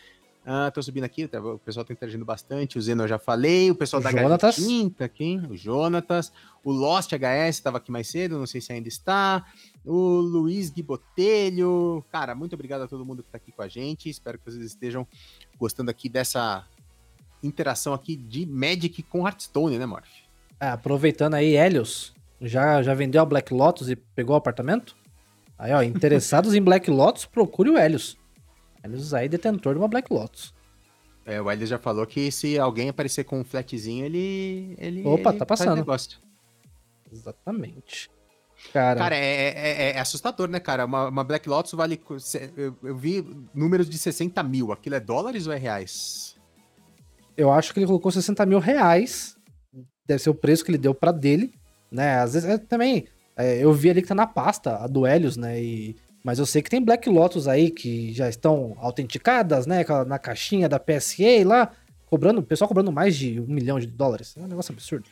Uh, 0.45 0.71
tô 0.75 0.83
subindo 0.83 1.05
aqui, 1.05 1.27
tá, 1.27 1.41
o 1.41 1.59
pessoal 1.59 1.87
tá 1.87 1.95
interagindo 1.95 2.23
bastante, 2.23 2.77
o 2.77 2.83
Zeno 2.83 3.05
eu 3.05 3.09
já 3.09 3.19
falei, 3.19 3.71
o 3.71 3.75
pessoal 3.75 4.01
o 4.01 4.05
da 4.05 4.11
Jonatas. 4.11 4.57
tá 4.99 5.07
aqui, 5.07 5.41
o 5.49 5.57
Jonatas, 5.57 6.31
o 6.63 6.71
Lost 6.71 7.11
HS 7.13 7.61
tava 7.61 7.79
aqui 7.79 7.91
mais 7.91 8.09
cedo, 8.09 8.39
não 8.39 8.47
sei 8.47 8.61
se 8.61 8.71
ainda 8.71 8.87
está, 8.87 9.47
o 9.83 10.21
Luiz 10.21 10.69
Guibotelho, 10.69 12.05
cara, 12.13 12.35
muito 12.35 12.53
obrigado 12.53 12.83
a 12.83 12.87
todo 12.87 13.07
mundo 13.07 13.23
que 13.23 13.31
tá 13.31 13.39
aqui 13.39 13.53
com 13.53 13.63
a 13.63 13.69
gente, 13.69 14.11
espero 14.11 14.39
que 14.39 14.45
vocês 14.45 14.63
estejam 14.63 15.09
gostando 15.59 15.91
aqui 15.91 16.11
dessa 16.11 16.69
interação 17.43 17.95
aqui 17.95 18.15
de 18.15 18.45
Magic 18.45 19.03
com 19.05 19.27
Hearthstone, 19.27 19.79
né, 19.79 19.87
Morph? 19.87 20.24
É, 20.65 20.69
aproveitando 20.69 21.35
aí, 21.35 21.57
Helios, 21.57 22.15
já, 22.41 22.83
já 22.83 22.95
vendeu 22.95 23.21
a 23.21 23.25
Black 23.27 23.53
Lotus 23.53 23.91
e 23.91 23.97
pegou 23.97 24.35
o 24.35 24.39
apartamento? 24.39 24.97
Aí, 25.59 25.73
ó, 25.75 25.83
interessados 25.83 26.55
em 26.55 26.62
Black 26.62 26.91
Lotus, 26.91 27.27
procure 27.27 27.69
o 27.69 27.77
Helios. 27.77 28.17
Helios 28.83 29.12
aí, 29.12 29.29
detentor 29.29 29.75
de 29.75 29.79
uma 29.79 29.89
Black 29.89 30.11
Lotus. 30.11 30.55
É, 31.27 31.41
o 31.41 31.51
Helios 31.51 31.69
já 31.69 31.79
falou 31.79 32.07
que 32.07 32.31
se 32.33 32.59
alguém 32.59 32.89
aparecer 32.89 33.25
com 33.25 33.41
um 33.41 33.45
flatzinho, 33.45 34.07
ele. 34.07 34.75
ele 34.79 35.07
Opa, 35.07 35.31
ele 35.31 35.39
tá 35.39 35.45
passando. 35.45 35.77
Negócio. 35.77 36.19
Exatamente. 37.12 38.11
Cara, 38.73 38.99
cara 38.99 39.17
é, 39.17 39.49
é, 39.49 39.91
é, 39.97 40.01
assustador, 40.01 40.49
né, 40.49 40.61
cara? 40.61 40.87
Uma, 40.87 41.09
uma, 41.09 41.25
Black 41.25 41.47
Lotus 41.47 41.73
vale. 41.73 42.01
Eu, 42.57 42.75
eu, 42.83 42.97
vi 42.97 43.23
números 43.53 43.89
de 43.89 43.99
60 43.99 44.43
mil. 44.43 44.73
Aquilo 44.73 44.95
é 44.95 45.01
dólares 45.01 45.47
ou 45.47 45.53
é 45.53 45.59
reais? 45.59 46.37
Eu 47.37 47.53
acho 47.53 47.75
que 47.75 47.81
ele 47.81 47.87
colocou 47.87 48.11
60 48.11 48.47
mil 48.47 48.59
reais 48.59 49.37
deve 50.07 50.23
ser 50.23 50.31
o 50.31 50.35
preço 50.35 50.65
que 50.65 50.71
ele 50.71 50.79
deu 50.79 50.95
para 50.95 51.13
dele, 51.13 51.53
né? 51.91 52.19
Às 52.19 52.35
vezes 52.35 52.49
é, 52.49 52.59
também 52.59 53.07
é, 53.37 53.59
eu 53.59 53.73
vi 53.73 53.91
ali 53.91 54.03
que 54.03 54.09
tá 54.09 54.15
na 54.15 54.27
pasta 54.27 54.77
a 54.77 54.87
do 54.87 55.07
Helios, 55.07 55.37
né? 55.37 55.61
E, 55.61 55.97
mas 56.23 56.39
eu 56.39 56.47
sei 56.47 56.63
que 56.63 56.71
tem 56.71 56.83
Black 56.83 57.09
Lotus 57.09 57.49
aí 57.49 57.71
que 57.71 58.13
já 58.13 58.29
estão 58.29 58.77
autenticadas, 58.79 59.67
né? 59.67 59.85
Na 60.07 60.19
caixinha 60.19 60.69
da 60.69 60.79
PSA 60.79 61.45
lá, 61.45 61.73
cobrando, 62.07 62.41
o 62.41 62.43
pessoal 62.43 62.69
cobrando 62.69 62.93
mais 62.93 63.17
de 63.17 63.41
um 63.41 63.47
milhão 63.47 63.79
de 63.79 63.87
dólares. 63.87 64.35
É 64.37 64.41
um 64.41 64.47
negócio 64.47 64.73
absurdo. 64.73 65.09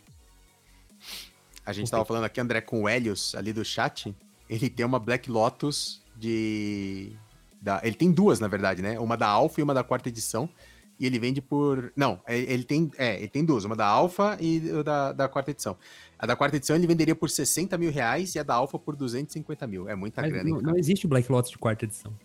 A 1.65 1.73
gente 1.73 1.85
estava 1.85 2.05
falando 2.05 2.25
aqui, 2.25 2.41
André, 2.41 2.61
com 2.61 2.83
o 2.83 2.89
Helios 2.89 3.35
ali 3.35 3.53
do 3.53 3.65
chat. 3.65 4.15
Ele 4.49 4.69
tem 4.69 4.85
uma 4.85 4.99
Black 4.99 5.31
Lotus 5.31 6.03
de. 6.17 7.13
Da... 7.61 7.81
Ele 7.85 7.95
tem 7.95 8.11
duas, 8.11 8.41
na 8.41 8.49
verdade, 8.49 8.83
né? 8.83 8.99
Uma 8.99 9.17
da 9.17 9.29
Alpha 9.29 9.61
e 9.61 9.63
uma 9.65 9.75
da 9.75 9.85
quarta 9.85 10.09
edição 10.09 10.49
e 10.99 11.07
ele 11.07 11.19
vende 11.19 11.41
por. 11.41 11.93
Não, 11.97 12.21
é, 12.27 12.39
ele 12.39 12.65
tem, 12.65 12.91
é, 12.97 13.19
ele 13.19 13.29
tem 13.29 13.45
duas, 13.45 13.65
uma 13.65 13.77
da 13.77 13.87
Alpha 13.87 14.37
e 14.41 14.61
da, 14.85 15.13
da 15.13 15.29
quarta 15.29 15.51
edição. 15.51 15.77
A 16.19 16.27
da 16.27 16.37
quarta 16.37 16.57
edição 16.57 16.77
ele 16.77 16.87
venderia 16.87 17.15
por 17.15 17.29
60 17.29 17.77
mil 17.77 17.91
reais 17.91 18.35
e 18.35 18.39
a 18.39 18.43
da 18.43 18.55
Alpha 18.55 18.79
por 18.79 18.95
250 18.95 19.67
mil. 19.67 19.89
É 19.89 19.95
muita 19.95 20.23
Mas 20.23 20.31
grana. 20.31 20.49
Não, 20.49 20.61
não 20.61 20.77
existe 20.77 21.07
o 21.07 21.09
Black 21.09 21.31
Lotus 21.31 21.51
de 21.51 21.59
quarta 21.59 21.85
edição. 21.85 22.17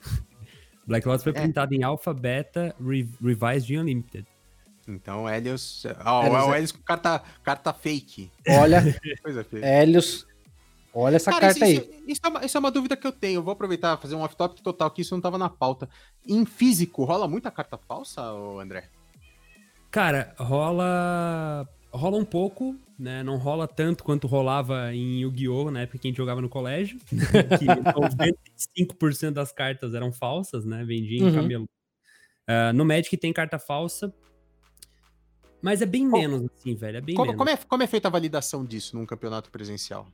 Black 0.86 1.06
Lotus 1.06 1.24
foi 1.24 1.32
é. 1.32 1.40
printado 1.40 1.74
em 1.74 1.82
Alpha, 1.82 2.14
Beta, 2.14 2.74
Re 2.80 3.08
Revised 3.22 3.70
e 3.70 3.78
Unlimited. 3.78 4.26
Então, 4.86 5.28
Helios. 5.28 5.84
Ó, 6.04 6.26
oh, 6.26 6.50
o 6.50 6.54
Helios 6.54 6.72
com 6.72 6.82
carta, 6.82 7.22
carta 7.42 7.72
fake. 7.72 8.30
Olha, 8.48 8.82
coisa 9.22 9.44
feia. 9.44 9.82
Helios 9.82 10.26
Olha 10.92 11.16
essa 11.16 11.30
Cara, 11.30 11.46
carta 11.46 11.58
isso, 11.58 11.64
aí. 11.64 11.74
Isso, 11.74 12.04
isso, 12.06 12.20
é 12.24 12.28
uma, 12.28 12.44
isso, 12.44 12.56
é 12.56 12.60
uma, 12.60 12.70
dúvida 12.70 12.96
que 12.96 13.06
eu 13.06 13.12
tenho. 13.12 13.38
Eu 13.38 13.42
vou 13.42 13.52
aproveitar 13.52 13.96
fazer 13.96 14.14
um 14.14 14.22
off-topic 14.22 14.62
total, 14.62 14.90
que 14.90 15.02
isso 15.02 15.14
não 15.14 15.18
estava 15.18 15.38
na 15.38 15.48
pauta. 15.48 15.88
Em 16.26 16.44
físico, 16.44 17.04
rola 17.04 17.28
muita 17.28 17.50
carta 17.50 17.78
falsa, 17.78 18.22
André? 18.60 18.88
Cara, 19.90 20.34
rola. 20.38 21.68
Rola 21.92 22.16
um 22.16 22.24
pouco, 22.24 22.76
né? 22.96 23.22
Não 23.22 23.36
rola 23.36 23.66
tanto 23.66 24.04
quanto 24.04 24.28
rolava 24.28 24.94
em 24.94 25.22
Yu-Gi-Oh! 25.22 25.72
na 25.72 25.80
época 25.80 25.98
que 25.98 26.06
a 26.06 26.10
gente 26.10 26.16
jogava 26.16 26.40
no 26.40 26.48
colégio. 26.48 26.98
que 27.10 27.66
95% 27.66 29.32
das 29.32 29.50
cartas 29.50 29.92
eram 29.94 30.12
falsas, 30.12 30.64
né? 30.64 30.84
Vendia 30.84 31.18
em 31.18 31.24
uhum. 31.24 31.34
camelo. 31.34 31.68
Uh, 32.48 32.72
no 32.74 32.84
Magic 32.84 33.16
tem 33.16 33.32
carta 33.32 33.58
falsa. 33.58 34.12
Mas 35.60 35.82
é 35.82 35.86
bem 35.86 36.06
menos, 36.06 36.48
assim, 36.56 36.74
velho. 36.74 36.98
É 36.98 37.00
bem 37.00 37.14
como, 37.14 37.26
menos. 37.26 37.38
Como 37.38 37.50
é, 37.50 37.56
como 37.56 37.82
é 37.82 37.86
feita 37.86 38.08
a 38.08 38.10
validação 38.10 38.64
disso 38.64 38.96
num 38.96 39.04
campeonato 39.04 39.50
presencial? 39.50 40.06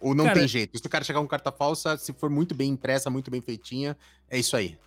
Ou 0.00 0.14
não 0.14 0.24
cara, 0.24 0.38
tem 0.38 0.48
jeito? 0.48 0.78
Se 0.78 0.86
o 0.86 0.90
cara 0.90 1.04
chegar 1.04 1.20
com 1.20 1.26
carta 1.26 1.50
falsa, 1.50 1.96
se 1.96 2.12
for 2.12 2.30
muito 2.30 2.54
bem 2.54 2.70
impressa, 2.70 3.10
muito 3.10 3.30
bem 3.30 3.40
feitinha, 3.40 3.96
é 4.30 4.38
isso 4.38 4.56
aí. 4.56 4.78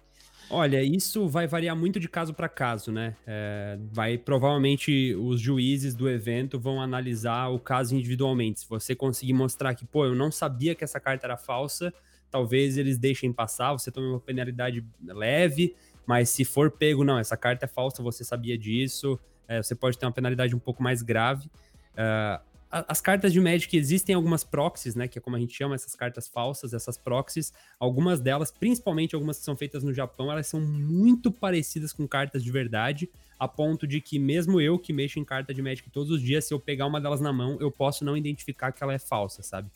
Olha, 0.53 0.83
isso 0.83 1.29
vai 1.29 1.47
variar 1.47 1.77
muito 1.77 1.97
de 1.97 2.09
caso 2.09 2.33
para 2.33 2.49
caso, 2.49 2.91
né? 2.91 3.15
É, 3.25 3.77
vai 3.89 4.17
provavelmente 4.17 5.15
os 5.15 5.39
juízes 5.39 5.95
do 5.95 6.09
evento 6.09 6.59
vão 6.59 6.81
analisar 6.81 7.47
o 7.47 7.57
caso 7.57 7.95
individualmente. 7.95 8.59
Se 8.59 8.67
você 8.67 8.93
conseguir 8.93 9.31
mostrar 9.31 9.73
que, 9.75 9.85
pô, 9.85 10.05
eu 10.05 10.13
não 10.13 10.29
sabia 10.29 10.75
que 10.75 10.83
essa 10.83 10.99
carta 10.99 11.25
era 11.25 11.37
falsa, 11.37 11.93
talvez 12.29 12.77
eles 12.77 12.97
deixem 12.97 13.31
passar, 13.31 13.71
você 13.71 13.89
tome 13.89 14.07
uma 14.07 14.19
penalidade 14.19 14.85
leve, 15.01 15.73
mas 16.05 16.29
se 16.29 16.43
for 16.43 16.69
pego, 16.69 17.05
não, 17.05 17.17
essa 17.17 17.37
carta 17.37 17.63
é 17.63 17.67
falsa, 17.67 18.03
você 18.03 18.25
sabia 18.25 18.57
disso, 18.57 19.17
é, 19.47 19.63
você 19.63 19.73
pode 19.73 19.97
ter 19.97 20.05
uma 20.05 20.11
penalidade 20.11 20.53
um 20.53 20.59
pouco 20.59 20.83
mais 20.83 21.01
grave. 21.01 21.49
Uh, 21.93 22.50
as 22.71 23.01
cartas 23.01 23.33
de 23.33 23.41
Magic 23.41 23.75
existem 23.75 24.15
algumas 24.15 24.43
proxies, 24.43 24.95
né? 24.95 25.07
Que 25.07 25.17
é 25.19 25.21
como 25.21 25.35
a 25.35 25.39
gente 25.39 25.53
chama 25.53 25.75
essas 25.75 25.93
cartas 25.93 26.27
falsas, 26.27 26.73
essas 26.73 26.97
proxies. 26.97 27.51
Algumas 27.77 28.19
delas, 28.19 28.51
principalmente 28.51 29.13
algumas 29.13 29.39
que 29.39 29.43
são 29.43 29.55
feitas 29.55 29.83
no 29.83 29.93
Japão, 29.93 30.31
elas 30.31 30.47
são 30.47 30.61
muito 30.61 31.31
parecidas 31.31 31.91
com 31.91 32.07
cartas 32.07 32.43
de 32.43 32.51
verdade, 32.51 33.09
a 33.37 33.47
ponto 33.47 33.85
de 33.85 33.99
que 33.99 34.17
mesmo 34.17 34.61
eu 34.61 34.79
que 34.79 34.93
mexo 34.93 35.19
em 35.19 35.25
carta 35.25 35.53
de 35.53 35.61
Magic 35.61 35.89
todos 35.89 36.11
os 36.11 36.21
dias, 36.21 36.45
se 36.45 36.53
eu 36.53 36.59
pegar 36.59 36.85
uma 36.85 37.01
delas 37.01 37.19
na 37.19 37.33
mão, 37.33 37.57
eu 37.59 37.69
posso 37.69 38.05
não 38.05 38.15
identificar 38.15 38.71
que 38.71 38.81
ela 38.81 38.93
é 38.93 38.99
falsa, 38.99 39.43
sabe? 39.43 39.69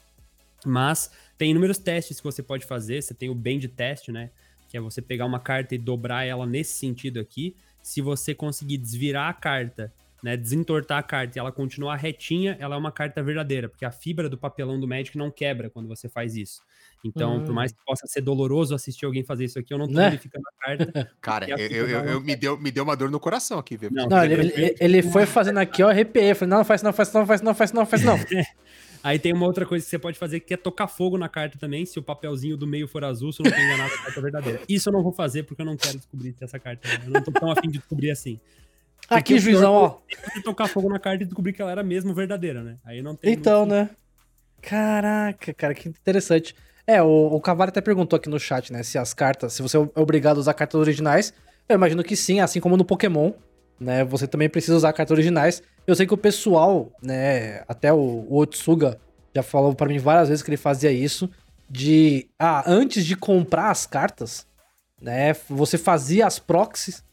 Mas 0.66 1.12
tem 1.38 1.52
inúmeros 1.52 1.78
testes 1.78 2.18
que 2.18 2.24
você 2.24 2.42
pode 2.42 2.66
fazer. 2.66 3.02
Você 3.02 3.14
tem 3.14 3.30
o 3.30 3.36
bend 3.36 3.68
test, 3.68 4.10
né? 4.10 4.32
Que 4.70 4.78
é 4.78 4.82
você 4.82 5.02
pegar 5.02 5.26
uma 5.26 5.40
carta 5.40 5.76
e 5.76 5.78
dobrar 5.78 6.26
ela 6.26 6.46
nesse 6.46 6.78
sentido 6.78 7.20
aqui. 7.20 7.56
Se 7.82 8.02
você 8.02 8.34
conseguir 8.34 8.78
desvirar 8.78 9.30
a 9.30 9.34
carta 9.34 9.94
né, 10.24 10.36
desentortar 10.36 10.98
a 10.98 11.04
carta 11.04 11.38
e 11.38 11.40
ela 11.40 11.52
continuar 11.52 11.96
retinha, 11.96 12.58
ela 12.60 12.76
é 12.76 12.78
uma 12.78 12.92
carta 12.92 13.22
verdadeira, 13.22 13.70
porque 13.70 13.86
a 13.86 13.92
fibra 13.92 14.30
do 14.30 14.38
papelão 14.38 14.80
do 14.80 14.88
Magic 14.88 15.18
não 15.18 15.30
quebra 15.30 15.70
quando 15.70 15.88
você 15.88 16.10
faz 16.10 16.36
isso. 16.36 16.62
Então, 17.04 17.38
hum. 17.38 17.44
por 17.44 17.54
mais 17.54 17.72
que 17.72 17.78
possa 17.86 18.08
ser 18.08 18.22
doloroso 18.22 18.74
assistir 18.74 19.06
alguém 19.06 19.24
fazer 19.24 19.46
isso 19.46 19.60
aqui, 19.60 19.74
eu 19.74 19.78
não 19.78 19.86
tô 19.86 19.94
né? 19.94 20.10
verificando 20.10 20.44
a 20.48 20.66
carta. 20.66 21.12
Cara, 21.22 21.48
eu, 21.48 21.58
eu, 21.58 21.88
eu, 21.88 22.00
eu, 22.06 22.22
me, 22.22 22.36
deu, 22.36 22.58
me 22.58 22.72
deu 22.72 22.84
uma 22.84 22.96
dor 22.96 23.12
no 23.12 23.20
coração 23.20 23.60
aqui, 23.60 23.78
viu? 23.78 23.92
Não, 23.92 24.08
não 24.08 24.24
ele, 24.24 24.34
ele, 24.34 24.76
ele, 24.80 25.04
foi 25.04 25.28
fazendo 25.28 25.60
aqui, 25.60 25.84
ó, 25.84 25.90
arrepiei. 25.90 26.34
Falei, 26.34 26.56
não, 26.56 26.66
faz 26.66 26.82
não, 26.82 26.92
faz 26.92 27.14
não, 27.14 27.26
faz 27.26 27.42
não, 27.42 27.54
faz 27.54 27.72
não, 27.72 27.86
faz 27.86 28.04
não. 28.04 28.18
Aí 29.06 29.20
tem 29.20 29.32
uma 29.34 29.46
outra 29.46 29.68
coisa 29.68 29.86
que 29.86 29.90
você 29.92 30.00
pode 30.00 30.18
fazer 30.18 30.40
que 30.40 30.56
é 30.56 30.58
tocar 30.58 30.88
fogo 30.88 31.16
na 31.16 31.30
carta 31.30 31.60
também. 31.60 31.86
Se 31.86 32.00
o 32.00 32.02
papelzinho 32.02 32.58
do 32.58 32.66
meio 32.66 32.88
for 32.88 33.04
azul, 33.04 33.32
você 33.32 33.44
não 33.44 33.52
tem 33.52 33.64
enganado 33.64 33.94
a 33.94 33.98
carta 34.00 34.20
verdadeira. 34.20 34.62
Isso 34.68 34.90
eu 34.90 34.94
não 34.94 35.04
vou 35.04 35.12
fazer 35.12 35.44
porque 35.44 35.62
eu 35.62 35.66
não 35.68 35.78
quero 35.78 35.98
descobrir 35.98 36.34
se 36.36 36.44
essa 36.44 36.58
carta. 36.58 36.88
Eu 37.06 37.12
não 37.12 37.22
tô 37.22 37.32
tão 37.32 37.52
afim 37.52 37.70
de 37.70 37.78
descobrir 37.78 38.10
assim. 38.10 38.40
Aqui, 39.10 39.40
juizão, 39.40 39.74
ó. 39.74 39.98
Tem 40.34 40.42
tocar 40.42 40.68
fogo 40.68 40.90
na 40.90 41.00
carta 41.00 41.24
e 41.24 41.26
descobrir 41.26 41.54
que 41.54 41.62
ela 41.62 41.72
era 41.72 41.84
mesmo 41.84 42.14
verdadeira, 42.14 42.64
né? 42.64 42.78
Aí 42.84 43.02
não 43.02 43.16
tem. 43.16 43.32
Então, 43.32 43.66
né? 43.66 43.90
Caraca, 44.62 45.54
cara, 45.54 45.74
que 45.74 45.88
interessante. 45.88 46.56
É, 46.88 47.02
o, 47.02 47.28
o 47.28 47.42
Cavalho 47.42 47.70
até 47.70 47.82
perguntou 47.82 48.18
aqui 48.18 48.30
no 48.30 48.40
chat, 48.40 48.72
né? 48.72 48.84
Se 48.84 48.98
as 48.98 49.14
cartas, 49.14 49.54
se 49.54 49.62
você 49.62 49.78
é 49.78 49.90
obrigado 49.96 50.38
a 50.38 50.40
usar 50.40 50.54
cartas 50.54 50.80
originais. 50.80 51.34
Eu 51.68 51.76
imagino 51.76 52.04
que 52.04 52.16
sim, 52.16 52.40
assim 52.40 52.60
como 52.60 52.78
no 52.78 52.86
Pokémon, 52.86 53.32
né? 53.80 54.04
Você 54.06 54.28
também 54.28 54.50
precisa 54.50 54.78
usar 54.78 54.94
cartas 54.94 55.12
originais. 55.12 55.64
Eu 55.86 55.96
sei 55.96 56.06
que 56.06 56.14
o 56.14 56.18
pessoal, 56.18 56.92
né? 57.02 57.64
Até 57.68 57.92
o, 57.92 58.26
o 58.30 58.38
Otsuga 58.38 59.00
já 59.36 59.44
falou 59.44 59.74
para 59.74 59.88
mim 59.88 59.98
várias 59.98 60.30
vezes 60.30 60.44
que 60.44 60.50
ele 60.50 60.58
fazia 60.58 60.92
isso. 60.92 61.30
De. 61.70 62.30
Ah, 62.38 62.64
antes 62.68 63.06
de 63.06 63.16
comprar 63.16 63.72
as 63.72 63.88
cartas, 63.88 64.46
né? 65.02 65.34
Você 65.50 65.78
fazia 65.78 66.28
as 66.28 66.38
proxies 66.38 67.04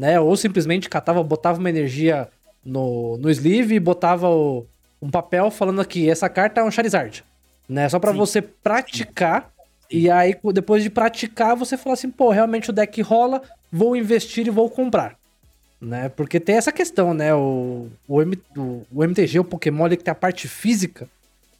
né? 0.00 0.18
Ou 0.18 0.34
simplesmente 0.34 0.88
catava, 0.88 1.22
botava 1.22 1.58
uma 1.58 1.68
energia 1.68 2.26
no, 2.64 3.18
no 3.18 3.28
sleeve 3.28 3.74
e 3.74 3.80
botava 3.80 4.30
o, 4.30 4.66
um 5.00 5.10
papel 5.10 5.50
falando 5.50 5.82
aqui, 5.82 6.08
essa 6.08 6.26
carta 6.26 6.62
é 6.62 6.64
um 6.64 6.70
Charizard, 6.70 7.22
né? 7.68 7.86
Só 7.86 7.98
para 7.98 8.10
você 8.10 8.40
praticar 8.40 9.52
Sim. 9.90 9.98
e 9.98 10.10
aí 10.10 10.34
depois 10.54 10.82
de 10.82 10.88
praticar 10.88 11.54
você 11.54 11.76
fala 11.76 11.92
assim, 11.92 12.08
pô, 12.08 12.30
realmente 12.30 12.70
o 12.70 12.72
deck 12.72 13.02
rola, 13.02 13.42
vou 13.70 13.94
investir 13.94 14.46
e 14.46 14.50
vou 14.50 14.70
comprar. 14.70 15.18
Né? 15.78 16.08
Porque 16.08 16.40
tem 16.40 16.56
essa 16.56 16.72
questão, 16.72 17.12
né? 17.12 17.34
O, 17.34 17.88
o, 18.08 18.22
M, 18.22 18.38
o, 18.56 18.86
o 18.90 19.04
MTG, 19.04 19.40
o 19.40 19.44
Pokémon 19.44 19.84
ali 19.84 19.98
que 19.98 20.04
tem 20.04 20.12
a 20.12 20.14
parte 20.14 20.48
física, 20.48 21.10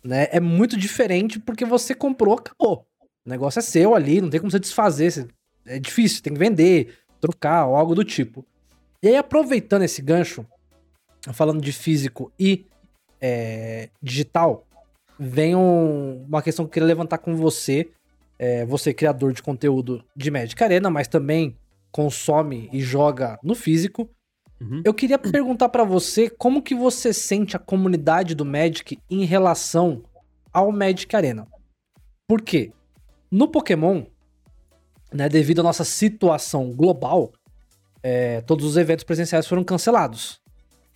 né? 0.02 0.28
É 0.30 0.40
muito 0.40 0.78
diferente 0.78 1.38
porque 1.38 1.66
você 1.66 1.94
comprou, 1.94 2.38
acabou. 2.38 2.86
O 3.26 3.28
negócio 3.28 3.58
é 3.58 3.62
seu 3.62 3.94
ali, 3.94 4.18
não 4.22 4.30
tem 4.30 4.40
como 4.40 4.50
você 4.50 4.58
desfazer. 4.58 5.28
É 5.66 5.78
difícil, 5.78 6.22
tem 6.22 6.32
que 6.32 6.38
vender 6.38 6.96
trocar 7.20 7.66
ou 7.66 7.76
algo 7.76 7.94
do 7.94 8.04
tipo. 8.04 8.44
E 9.02 9.08
aí, 9.08 9.16
aproveitando 9.16 9.82
esse 9.82 10.02
gancho, 10.02 10.46
falando 11.32 11.60
de 11.60 11.72
físico 11.72 12.32
e 12.38 12.66
é, 13.20 13.88
digital, 14.02 14.66
vem 15.18 15.54
um, 15.54 16.24
uma 16.26 16.42
questão 16.42 16.64
que 16.64 16.70
eu 16.70 16.72
queria 16.72 16.86
levantar 16.86 17.18
com 17.18 17.36
você. 17.36 17.90
É, 18.38 18.64
você, 18.64 18.94
criador 18.94 19.34
de 19.34 19.42
conteúdo 19.42 20.02
de 20.16 20.30
Magic 20.30 20.62
Arena, 20.62 20.88
mas 20.88 21.06
também 21.06 21.56
consome 21.92 22.70
e 22.72 22.80
joga 22.80 23.38
no 23.42 23.54
físico. 23.54 24.08
Uhum. 24.60 24.82
Eu 24.84 24.94
queria 24.94 25.18
perguntar 25.18 25.68
para 25.68 25.84
você 25.84 26.30
como 26.30 26.62
que 26.62 26.74
você 26.74 27.12
sente 27.12 27.56
a 27.56 27.58
comunidade 27.58 28.34
do 28.34 28.44
Magic 28.44 28.98
em 29.10 29.24
relação 29.24 30.02
ao 30.52 30.72
Magic 30.72 31.14
Arena. 31.14 31.46
Por 32.26 32.40
quê? 32.42 32.72
No 33.30 33.48
Pokémon, 33.48 34.04
né, 35.12 35.28
devido 35.28 35.60
à 35.60 35.62
nossa 35.62 35.84
situação 35.84 36.72
global, 36.72 37.32
é, 38.02 38.40
todos 38.42 38.64
os 38.64 38.76
eventos 38.76 39.04
presenciais 39.04 39.46
foram 39.46 39.64
cancelados. 39.64 40.40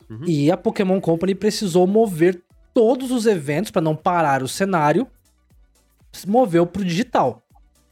Uhum. 0.09 0.25
E 0.27 0.51
a 0.51 0.57
Pokémon 0.57 1.01
Company 1.01 1.35
precisou 1.35 1.87
mover 1.87 2.43
todos 2.73 3.11
os 3.11 3.27
eventos 3.27 3.71
para 3.71 3.83
não 3.83 3.95
parar 3.95 4.43
o 4.43 4.49
cenário, 4.49 5.07
moveu 6.27 6.67
para 6.67 6.83
o 6.83 6.85
digital. 6.85 7.43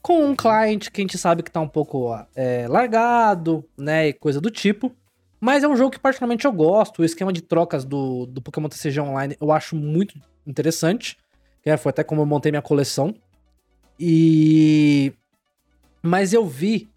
Com 0.01 0.25
um 0.25 0.37
client 0.37 0.91
que 0.91 1.01
a 1.01 1.05
gente 1.05 1.17
sabe 1.17 1.43
que 1.43 1.49
está 1.49 1.61
um 1.61 1.69
pouco 1.69 2.13
é, 2.35 2.67
largado, 2.69 3.65
né, 3.79 4.09
e 4.09 4.13
coisa 4.13 4.41
do 4.41 4.51
tipo. 4.51 4.93
Mas 5.41 5.65
é 5.65 5.69
um 5.69 5.77
jogo 5.77 5.91
que 5.91 5.99
particularmente 5.99 6.45
eu 6.45 6.53
gosto. 6.53 7.03
O 7.03 7.05
esquema 7.05 7.33
de 7.33 7.41
trocas 7.41 7.85
do, 7.85 8.27
do 8.27 8.41
Pokémon 8.41 8.69
TCG 8.69 9.01
Online 9.01 9.37
eu 9.41 9.51
acho 9.51 9.75
muito 9.77 10.21
interessante. 10.47 11.17
É, 11.65 11.77
foi 11.77 11.91
até 11.91 12.05
como 12.05 12.21
eu 12.21 12.27
montei 12.27 12.51
minha 12.51 12.63
coleção. 12.63 13.15
E 13.99 15.13
mas 16.03 16.33
eu 16.33 16.45
vi 16.45 16.91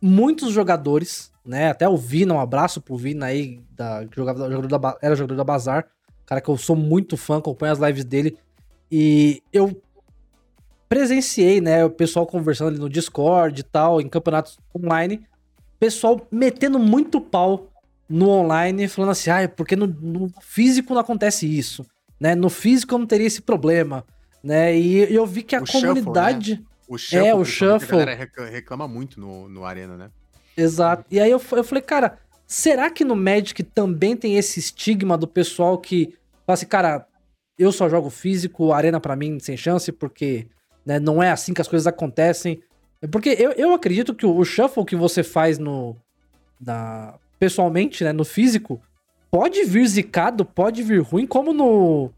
muitos 0.00 0.52
jogadores, 0.52 1.32
né? 1.44 1.70
Até 1.70 1.88
o 1.88 1.96
Vina, 1.96 2.34
um 2.34 2.40
abraço 2.40 2.80
pro 2.80 2.96
Vina 2.96 3.26
aí, 3.26 3.60
da, 3.70 4.04
jogava, 4.14 4.50
jogador 4.50 4.78
da, 4.78 4.98
era 5.00 5.16
jogador 5.16 5.36
da 5.36 5.44
Bazar. 5.44 5.86
Cara 6.26 6.40
que 6.40 6.48
eu 6.48 6.56
sou 6.56 6.76
muito 6.76 7.16
fã, 7.16 7.38
acompanho 7.38 7.72
as 7.72 7.78
lives 7.78 8.04
dele. 8.04 8.36
E 8.90 9.42
eu 9.52 9.80
presenciei, 10.88 11.60
né? 11.60 11.84
O 11.84 11.90
pessoal 11.90 12.26
conversando 12.26 12.68
ali 12.68 12.78
no 12.78 12.88
Discord 12.88 13.60
e 13.60 13.64
tal, 13.64 14.00
em 14.00 14.08
campeonatos 14.08 14.58
online. 14.76 15.26
Pessoal 15.80 16.26
metendo 16.30 16.78
muito 16.78 17.20
pau 17.20 17.72
no 18.08 18.28
online, 18.28 18.86
falando 18.88 19.10
assim, 19.10 19.30
ah, 19.30 19.48
porque 19.48 19.74
no, 19.74 19.86
no 19.86 20.30
físico 20.42 20.92
não 20.92 21.00
acontece 21.00 21.46
isso, 21.46 21.84
né? 22.20 22.34
No 22.34 22.50
físico 22.50 22.94
eu 22.94 22.98
não 22.98 23.06
teria 23.06 23.26
esse 23.26 23.40
problema, 23.40 24.04
né? 24.44 24.76
E 24.76 25.12
eu 25.12 25.26
vi 25.26 25.42
que 25.42 25.56
a 25.56 25.62
o 25.62 25.66
comunidade... 25.66 26.50
Shuffle, 26.50 26.64
né? 26.64 26.71
O 26.92 26.98
shuffle, 26.98 27.26
é, 27.26 27.34
o 27.34 27.42
shuffle. 27.42 28.02
A 28.02 28.04
galera 28.04 28.30
reclama 28.50 28.86
muito 28.86 29.18
no, 29.18 29.48
no 29.48 29.64
Arena, 29.64 29.96
né? 29.96 30.10
Exato. 30.54 31.06
E 31.10 31.18
aí 31.18 31.30
eu, 31.30 31.40
eu 31.52 31.64
falei, 31.64 31.80
cara, 31.80 32.18
será 32.46 32.90
que 32.90 33.02
no 33.02 33.16
Magic 33.16 33.62
também 33.62 34.14
tem 34.14 34.36
esse 34.36 34.60
estigma 34.60 35.16
do 35.16 35.26
pessoal 35.26 35.78
que 35.78 36.14
fala 36.46 36.52
assim, 36.52 36.66
cara, 36.66 37.06
eu 37.58 37.72
só 37.72 37.88
jogo 37.88 38.10
físico, 38.10 38.74
Arena 38.74 39.00
para 39.00 39.16
mim 39.16 39.40
sem 39.40 39.56
chance, 39.56 39.90
porque 39.90 40.46
né, 40.84 41.00
não 41.00 41.22
é 41.22 41.30
assim 41.30 41.54
que 41.54 41.62
as 41.62 41.68
coisas 41.68 41.86
acontecem. 41.86 42.60
Porque 43.10 43.30
eu, 43.30 43.52
eu 43.52 43.72
acredito 43.72 44.14
que 44.14 44.26
o, 44.26 44.44
shuffle 44.44 44.84
que 44.84 44.94
você 44.94 45.22
faz 45.22 45.58
no. 45.58 45.96
Na, 46.60 47.14
pessoalmente, 47.38 48.04
né, 48.04 48.12
no 48.12 48.24
físico, 48.24 48.82
pode 49.30 49.64
vir 49.64 49.86
zicado, 49.88 50.44
pode 50.44 50.82
vir 50.82 51.00
ruim, 51.00 51.26
como 51.26 51.54
no, 51.54 52.10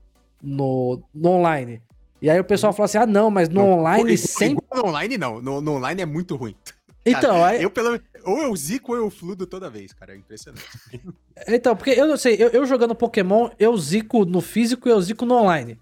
no, 0.43 1.01
no 1.15 1.29
online. 1.31 1.81
E 2.25 2.31
aí 2.31 2.41
o 2.41 2.45
pessoal 2.45 2.73
fala 2.73 2.87
assim: 2.87 2.97
ah, 2.97 3.05
não, 3.05 3.31
mas 3.31 3.51
no 3.51 3.61
não, 3.61 3.73
online 3.73 4.17
sempre. 4.17 4.65
No 4.75 4.87
online 4.87 5.19
não, 5.19 5.43
no, 5.43 5.61
no, 5.61 5.73
online 5.73 6.01
é 6.01 6.07
muito 6.07 6.35
ruim. 6.37 6.57
Então, 7.07 7.35
cara, 7.35 7.49
aí... 7.49 7.63
eu 7.63 7.69
pelo 7.69 8.01
ou 8.25 8.39
eu 8.45 8.57
zico 8.57 8.93
ou 8.93 8.97
eu 8.97 9.11
fludo 9.11 9.47
toda 9.47 9.69
vez, 9.69 9.93
cara, 9.93 10.15
é 10.15 10.17
impressionante. 10.17 10.65
Então, 11.47 11.77
porque 11.77 11.91
eu 11.91 12.09
não 12.09 12.17
sei, 12.17 12.37
eu, 12.43 12.49
eu 12.49 12.65
jogando 12.65 12.95
Pokémon, 12.95 13.51
eu 13.59 13.77
zico 13.77 14.25
no 14.25 14.41
físico 14.41 14.89
e 14.89 14.91
eu 14.91 14.99
zico 15.03 15.27
no 15.27 15.35
online. 15.35 15.79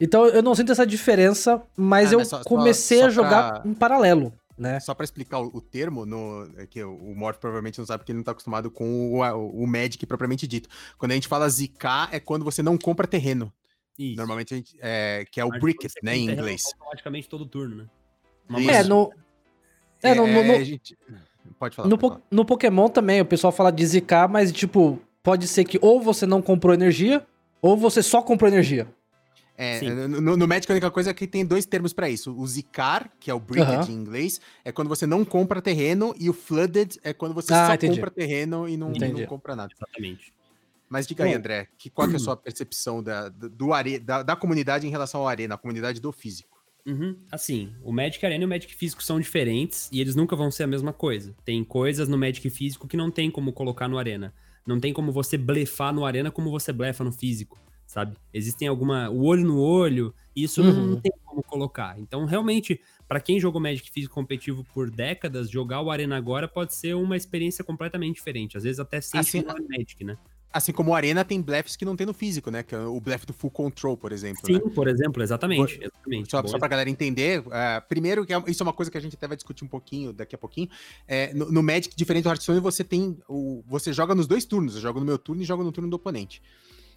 Então 0.00 0.24
eu 0.24 0.42
não 0.42 0.54
sinto 0.54 0.72
essa 0.72 0.86
diferença, 0.86 1.62
mas 1.76 2.08
ah, 2.08 2.14
eu 2.14 2.18
mas 2.20 2.28
só, 2.28 2.42
comecei 2.44 2.96
só, 2.96 3.02
só 3.02 3.08
a 3.08 3.10
jogar 3.10 3.60
pra... 3.60 3.70
em 3.70 3.74
paralelo, 3.74 4.32
né? 4.56 4.80
Só 4.80 4.94
para 4.94 5.04
explicar 5.04 5.40
o, 5.40 5.50
o, 5.52 5.60
termo, 5.60 6.06
no, 6.06 6.48
é 6.56 6.66
que 6.66 6.82
o, 6.82 6.94
o 6.94 7.14
Morph 7.14 7.36
provavelmente 7.36 7.78
não 7.78 7.84
sabe 7.84 7.98
porque 7.98 8.12
ele 8.12 8.20
não 8.20 8.24
tá 8.24 8.32
acostumado 8.32 8.70
com 8.70 9.12
o, 9.12 9.20
o, 9.20 9.64
o 9.64 9.66
Magic 9.66 10.06
propriamente 10.06 10.46
dito. 10.46 10.66
Quando 10.96 11.12
a 11.12 11.14
gente 11.14 11.28
fala 11.28 11.46
zicar, 11.46 12.08
é 12.10 12.18
quando 12.18 12.42
você 12.42 12.62
não 12.62 12.78
compra 12.78 13.06
terreno. 13.06 13.52
Isso. 13.98 14.16
Normalmente 14.16 14.54
a 14.54 14.56
gente. 14.56 14.76
É, 14.80 15.24
que 15.30 15.40
é 15.40 15.44
o 15.44 15.48
Mas 15.48 15.60
Bricket, 15.60 15.92
né, 16.02 16.16
em 16.16 16.30
inglês. 16.30 16.64
Automaticamente 16.74 17.28
todo 17.28 17.46
turno, 17.46 17.76
né? 17.76 17.86
é, 18.68 18.82
no. 18.82 19.12
É, 20.02 20.14
no. 20.14 20.26
no, 20.26 20.44
no... 20.44 20.52
É, 20.52 20.64
gente... 20.64 20.96
Pode 21.58 21.76
falar. 21.76 21.88
No, 21.88 21.96
pode 21.96 22.14
falar. 22.14 22.26
no 22.30 22.44
Pokémon 22.44 22.88
também, 22.88 23.20
o 23.20 23.26
pessoal 23.26 23.52
fala 23.52 23.70
de 23.70 23.86
zicar, 23.86 24.28
mas, 24.28 24.50
tipo, 24.50 25.00
pode 25.22 25.46
ser 25.46 25.64
que 25.64 25.78
ou 25.80 26.00
você 26.00 26.26
não 26.26 26.42
comprou 26.42 26.74
energia, 26.74 27.24
ou 27.62 27.76
você 27.76 28.02
só 28.02 28.22
comprou 28.22 28.50
energia. 28.50 28.88
É, 29.56 29.80
no, 29.82 30.36
no 30.36 30.48
Magic 30.48 30.70
a 30.70 30.74
única 30.74 30.90
coisa 30.90 31.10
é 31.10 31.14
que 31.14 31.28
tem 31.28 31.46
dois 31.46 31.64
termos 31.64 31.92
pra 31.92 32.08
isso. 32.08 32.36
O 32.36 32.44
Zicar, 32.44 33.08
que 33.20 33.30
é 33.30 33.34
o 33.34 33.38
Bricked 33.38 33.72
Aham. 33.72 33.88
em 33.88 33.94
inglês, 33.94 34.40
é 34.64 34.72
quando 34.72 34.88
você 34.88 35.06
não 35.06 35.24
compra 35.24 35.62
terreno, 35.62 36.12
e 36.18 36.28
o 36.28 36.32
Flooded 36.32 36.98
é 37.04 37.12
quando 37.12 37.34
você 37.34 37.54
Ah, 37.54 37.68
só 37.68 37.74
entendi. 37.74 37.94
compra 37.94 38.10
terreno 38.10 38.68
e 38.68 38.76
não, 38.76 38.90
não 38.90 39.26
compra 39.26 39.54
nada. 39.54 39.72
Exatamente. 39.72 40.33
Mas 40.94 41.08
diga 41.08 41.24
aí. 41.24 41.34
André, 41.34 41.66
que, 41.76 41.90
qual 41.90 42.06
que 42.06 42.14
é 42.14 42.16
a 42.16 42.20
sua 42.20 42.36
percepção 42.36 43.02
da, 43.02 43.28
do 43.28 43.50
do 43.50 43.72
are, 43.72 43.98
da, 43.98 44.22
da 44.22 44.36
comunidade 44.36 44.86
em 44.86 44.90
relação 44.90 45.22
ao 45.22 45.26
Arena, 45.28 45.56
a 45.56 45.58
comunidade 45.58 46.00
do 46.00 46.12
físico? 46.12 46.54
Uhum. 46.86 47.16
Assim, 47.32 47.74
o 47.82 47.90
Magic 47.92 48.24
Arena 48.24 48.44
e 48.44 48.46
o 48.46 48.48
Magic 48.48 48.72
Físico 48.74 49.02
são 49.02 49.18
diferentes 49.18 49.88
e 49.90 50.00
eles 50.00 50.14
nunca 50.14 50.36
vão 50.36 50.50
ser 50.52 50.62
a 50.62 50.66
mesma 50.68 50.92
coisa. 50.92 51.34
Tem 51.44 51.64
coisas 51.64 52.08
no 52.08 52.16
Magic 52.16 52.48
Físico 52.48 52.86
que 52.86 52.96
não 52.96 53.10
tem 53.10 53.28
como 53.30 53.52
colocar 53.52 53.88
no 53.88 53.98
Arena. 53.98 54.32
Não 54.66 54.78
tem 54.78 54.92
como 54.92 55.10
você 55.10 55.36
blefar 55.36 55.92
no 55.92 56.04
Arena 56.04 56.30
como 56.30 56.50
você 56.50 56.72
blefa 56.72 57.02
no 57.02 57.10
físico, 57.10 57.58
sabe? 57.86 58.16
Existem 58.32 58.68
alguma. 58.68 59.10
O 59.10 59.24
olho 59.24 59.44
no 59.44 59.58
olho, 59.60 60.14
isso 60.36 60.62
não, 60.62 60.70
Uhum. 60.70 60.86
não 60.92 61.00
tem 61.00 61.12
como 61.24 61.42
colocar. 61.42 61.98
Então, 61.98 62.24
realmente, 62.24 62.80
pra 63.08 63.18
quem 63.20 63.40
jogou 63.40 63.60
Magic 63.60 63.90
Físico 63.90 64.14
competitivo 64.14 64.62
por 64.72 64.90
décadas, 64.90 65.50
jogar 65.50 65.80
o 65.80 65.90
Arena 65.90 66.16
agora 66.16 66.46
pode 66.46 66.74
ser 66.74 66.94
uma 66.94 67.16
experiência 67.16 67.64
completamente 67.64 68.16
diferente. 68.16 68.56
Às 68.56 68.62
vezes 68.62 68.78
até 68.78 69.00
sem 69.00 69.20
Assim, 69.20 69.38
assim, 69.46 69.66
Magic, 69.68 70.04
né? 70.04 70.16
Assim 70.54 70.70
como 70.70 70.92
o 70.92 70.94
Arena 70.94 71.24
tem 71.24 71.42
blefs 71.42 71.74
que 71.74 71.84
não 71.84 71.96
tem 71.96 72.06
no 72.06 72.14
físico, 72.14 72.48
né? 72.48 72.62
Que 72.62 72.76
é 72.76 72.78
o 72.78 73.00
blefe 73.00 73.26
do 73.26 73.32
Full 73.32 73.50
Control, 73.50 73.96
por 73.96 74.12
exemplo. 74.12 74.46
Sim, 74.46 74.52
né? 74.52 74.60
por 74.72 74.86
exemplo, 74.86 75.20
exatamente. 75.20 75.80
exatamente. 75.82 76.30
Só, 76.30 76.46
só 76.46 76.58
pra 76.60 76.68
galera 76.68 76.88
entender, 76.88 77.42
é, 77.50 77.80
primeiro, 77.80 78.24
que 78.24 78.32
é- 78.32 78.44
isso 78.46 78.62
é 78.62 78.64
uma 78.64 78.72
coisa 78.72 78.88
que 78.88 78.96
a 78.96 79.00
gente 79.00 79.16
até 79.16 79.26
vai 79.26 79.36
discutir 79.36 79.64
um 79.64 79.68
pouquinho 79.68 80.12
daqui 80.12 80.32
a 80.36 80.38
pouquinho. 80.38 80.68
é, 81.08 81.34
no, 81.34 81.50
no 81.50 81.60
Magic, 81.60 81.96
diferente 81.96 82.22
do 82.22 82.28
Hearthstone, 82.28 82.60
você 82.60 82.84
tem. 82.84 83.18
O, 83.28 83.64
você 83.66 83.92
joga 83.92 84.14
nos 84.14 84.28
dois 84.28 84.44
turnos. 84.44 84.76
Eu 84.76 84.80
jogo 84.80 85.00
no 85.00 85.06
meu 85.06 85.18
turno 85.18 85.42
e 85.42 85.44
jogo 85.44 85.64
no 85.64 85.72
turno 85.72 85.90
do 85.90 85.96
oponente. 85.96 86.40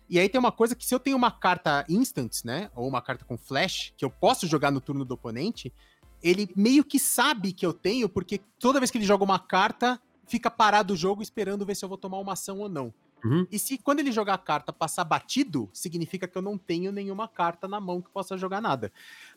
E 0.07 0.19
aí 0.19 0.29
tem 0.29 0.37
uma 0.37 0.51
coisa 0.51 0.75
que 0.75 0.85
se 0.85 0.93
eu 0.93 0.99
tenho 0.99 1.17
uma 1.17 1.31
carta 1.31 1.83
instant, 1.89 2.45
né? 2.45 2.69
Ou 2.75 2.87
uma 2.87 3.01
carta 3.01 3.25
com 3.25 3.39
flash, 3.39 3.91
que 3.97 4.05
eu 4.05 4.09
posso 4.11 4.45
jogar 4.45 4.71
no 4.71 4.79
turno 4.79 5.03
do 5.03 5.15
oponente, 5.15 5.73
ele 6.21 6.47
meio 6.55 6.83
que 6.83 6.99
sabe 6.99 7.51
que 7.51 7.65
eu 7.65 7.73
tenho, 7.73 8.07
porque 8.07 8.39
toda 8.59 8.79
vez 8.79 8.91
que 8.91 8.99
ele 8.99 9.05
joga 9.05 9.23
uma 9.23 9.39
carta, 9.39 9.99
fica 10.27 10.51
parado 10.51 10.93
o 10.93 10.97
jogo 10.97 11.23
esperando 11.23 11.65
ver 11.65 11.75
se 11.75 11.83
eu 11.83 11.89
vou 11.89 11.97
tomar 11.97 12.19
uma 12.19 12.33
ação 12.33 12.59
ou 12.59 12.69
não. 12.69 12.93
Uhum. 13.23 13.47
E 13.51 13.57
se 13.57 13.77
quando 13.77 13.99
ele 13.99 14.11
jogar 14.11 14.35
a 14.35 14.37
carta 14.37 14.71
passar 14.71 15.03
batido, 15.03 15.69
significa 15.73 16.27
que 16.27 16.37
eu 16.37 16.41
não 16.41 16.57
tenho 16.57 16.91
nenhuma 16.91 17.27
carta 17.27 17.67
na 17.67 17.79
mão 17.79 18.01
que 18.01 18.09
possa 18.09 18.37
jogar 18.37 18.61
nada. 18.61 18.91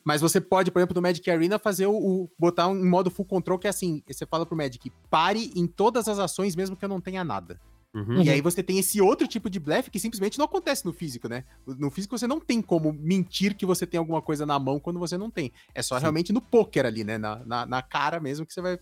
Mas 0.04 0.20
você 0.20 0.40
pode, 0.40 0.70
por 0.70 0.78
exemplo, 0.78 0.94
no 0.94 1.02
Magic 1.02 1.28
Arena, 1.30 1.58
fazer 1.58 1.86
o, 1.86 1.92
o- 1.96 2.30
botar 2.38 2.68
um 2.68 2.88
modo 2.88 3.10
full 3.10 3.24
control 3.24 3.58
que 3.58 3.66
é 3.66 3.70
assim: 3.70 4.02
você 4.06 4.26
fala 4.26 4.44
pro 4.44 4.56
Magic, 4.56 4.90
pare 5.08 5.50
em 5.56 5.66
todas 5.66 6.08
as 6.08 6.18
ações, 6.18 6.54
mesmo 6.54 6.76
que 6.76 6.84
eu 6.84 6.88
não 6.88 7.00
tenha 7.00 7.24
nada. 7.24 7.60
Uhum. 7.92 8.22
E 8.22 8.30
aí 8.30 8.40
você 8.40 8.62
tem 8.62 8.78
esse 8.78 9.00
outro 9.00 9.26
tipo 9.26 9.50
de 9.50 9.58
blefe 9.58 9.90
que 9.90 9.98
simplesmente 9.98 10.38
não 10.38 10.44
acontece 10.44 10.84
no 10.84 10.92
físico, 10.92 11.28
né? 11.28 11.44
No 11.66 11.90
físico 11.90 12.16
você 12.16 12.26
não 12.26 12.38
tem 12.38 12.62
como 12.62 12.92
mentir 12.92 13.56
que 13.56 13.66
você 13.66 13.84
tem 13.84 13.98
alguma 13.98 14.22
coisa 14.22 14.46
na 14.46 14.58
mão 14.60 14.78
quando 14.78 15.00
você 15.00 15.18
não 15.18 15.28
tem. 15.28 15.52
É 15.74 15.82
só 15.82 15.96
Sim. 15.96 16.02
realmente 16.02 16.32
no 16.32 16.40
poker 16.40 16.86
ali, 16.86 17.02
né? 17.02 17.18
Na, 17.18 17.44
na, 17.44 17.66
na 17.66 17.82
cara 17.82 18.20
mesmo 18.20 18.46
que 18.46 18.54
você 18.54 18.60
vai 18.60 18.78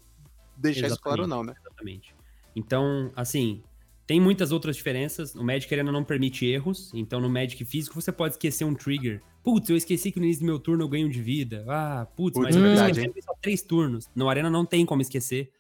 deixar 0.58 0.88
isso 0.88 1.00
claro 1.00 1.22
ou 1.22 1.28
não, 1.28 1.42
né? 1.42 1.54
Exatamente. 1.58 2.14
Então, 2.54 3.10
assim, 3.16 3.62
tem 4.09 4.18
muitas 4.18 4.52
outras 4.52 4.74
diferenças. 4.74 5.35
O 5.35 5.44
Magic 5.44 5.72
Arena 5.72 5.93
não 5.93 6.02
permite 6.02 6.47
erros. 6.47 6.90
Então, 6.94 7.20
no 7.20 7.28
Magic 7.28 7.62
físico, 7.66 7.94
você 7.94 8.10
pode 8.10 8.35
esquecer 8.35 8.64
um 8.64 8.74
trigger. 8.74 9.20
Putz, 9.44 9.68
eu 9.68 9.76
esqueci 9.76 10.10
que 10.10 10.18
no 10.18 10.24
início 10.24 10.43
do 10.43 10.47
meu 10.47 10.59
turno 10.59 10.82
eu 10.82 10.89
ganho 10.89 11.10
de 11.10 11.20
vida. 11.20 11.62
Ah, 11.68 12.06
putz, 12.16 12.32
Putz, 12.32 12.43
mas 12.43 12.56
é 12.56 12.59
eu 12.59 12.62
verdade, 12.62 13.01
esqueci 13.01 13.22
só 13.22 13.35
três 13.40 13.60
turnos. 13.62 14.09
No 14.16 14.30
Arena 14.30 14.48
não 14.48 14.64
tem 14.64 14.86
como 14.86 15.02
esquecer. 15.02 15.52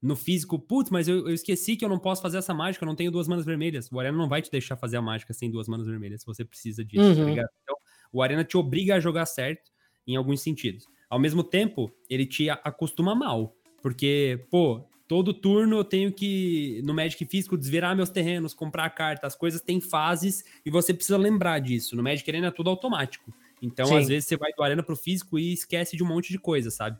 No 0.00 0.14
físico, 0.14 0.56
putz, 0.56 0.88
mas 0.88 1.08
eu, 1.08 1.26
eu 1.26 1.34
esqueci 1.34 1.74
que 1.76 1.84
eu 1.84 1.88
não 1.88 1.98
posso 1.98 2.22
fazer 2.22 2.38
essa 2.38 2.54
mágica, 2.54 2.84
eu 2.84 2.86
não 2.86 2.94
tenho 2.94 3.10
duas 3.10 3.26
manas 3.26 3.44
vermelhas. 3.44 3.90
O 3.90 3.98
Arena 3.98 4.16
não 4.16 4.28
vai 4.28 4.40
te 4.40 4.52
deixar 4.52 4.76
fazer 4.76 4.96
a 4.98 5.02
mágica 5.02 5.34
sem 5.34 5.50
duas 5.50 5.66
manas 5.66 5.88
vermelhas, 5.88 6.20
se 6.20 6.26
você 6.26 6.44
precisa 6.44 6.84
disso, 6.84 7.12
tá 7.16 7.22
Uhum. 7.22 7.28
ligado? 7.30 7.48
Então, 7.64 7.76
o 8.12 8.22
Arena 8.22 8.44
te 8.44 8.56
obriga 8.56 8.94
a 8.94 9.00
jogar 9.00 9.26
certo 9.26 9.68
em 10.06 10.14
alguns 10.14 10.42
sentidos. 10.42 10.84
Ao 11.10 11.18
mesmo 11.18 11.42
tempo, 11.42 11.90
ele 12.08 12.24
te 12.24 12.48
acostuma 12.48 13.16
mal. 13.16 13.52
Porque, 13.82 14.46
pô, 14.48 14.88
todo 15.08 15.32
turno 15.32 15.78
eu 15.78 15.84
tenho 15.84 16.12
que, 16.12 16.80
no 16.84 16.94
Magic 16.94 17.24
Físico, 17.26 17.56
desvirar 17.56 17.94
meus 17.94 18.10
terrenos, 18.10 18.54
comprar 18.54 18.90
carta, 18.90 19.26
as 19.26 19.36
coisas 19.36 19.60
têm 19.60 19.80
fases 19.80 20.44
e 20.64 20.70
você 20.70 20.92
precisa 20.92 21.16
lembrar 21.16 21.58
disso. 21.60 21.94
No 21.96 22.02
Magic 22.02 22.28
Arena 22.28 22.48
é 22.48 22.50
tudo 22.50 22.70
automático. 22.70 23.32
Então, 23.62 23.86
Sim. 23.86 23.98
às 23.98 24.08
vezes, 24.08 24.28
você 24.28 24.36
vai 24.36 24.52
do 24.52 24.62
Arena 24.62 24.82
pro 24.82 24.96
físico 24.96 25.38
e 25.38 25.52
esquece 25.52 25.96
de 25.96 26.02
um 26.02 26.06
monte 26.06 26.30
de 26.30 26.38
coisa, 26.38 26.70
sabe? 26.70 26.98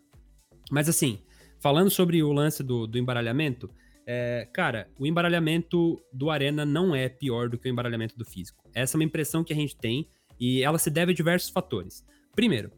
Mas 0.70 0.88
assim, 0.88 1.20
falando 1.60 1.90
sobre 1.90 2.22
o 2.22 2.32
lance 2.32 2.62
do, 2.62 2.86
do 2.86 2.98
embaralhamento, 2.98 3.70
é, 4.06 4.48
cara, 4.52 4.88
o 4.98 5.06
embaralhamento 5.06 6.00
do 6.12 6.30
Arena 6.30 6.64
não 6.64 6.94
é 6.94 7.08
pior 7.08 7.48
do 7.48 7.58
que 7.58 7.68
o 7.68 7.70
embaralhamento 7.70 8.16
do 8.16 8.24
físico. 8.24 8.62
Essa 8.74 8.96
é 8.96 8.98
uma 8.98 9.04
impressão 9.04 9.42
que 9.42 9.52
a 9.52 9.56
gente 9.56 9.76
tem 9.76 10.08
e 10.38 10.62
ela 10.62 10.78
se 10.78 10.90
deve 10.90 11.12
a 11.12 11.14
diversos 11.14 11.50
fatores. 11.50 12.04
Primeiro, 12.34 12.70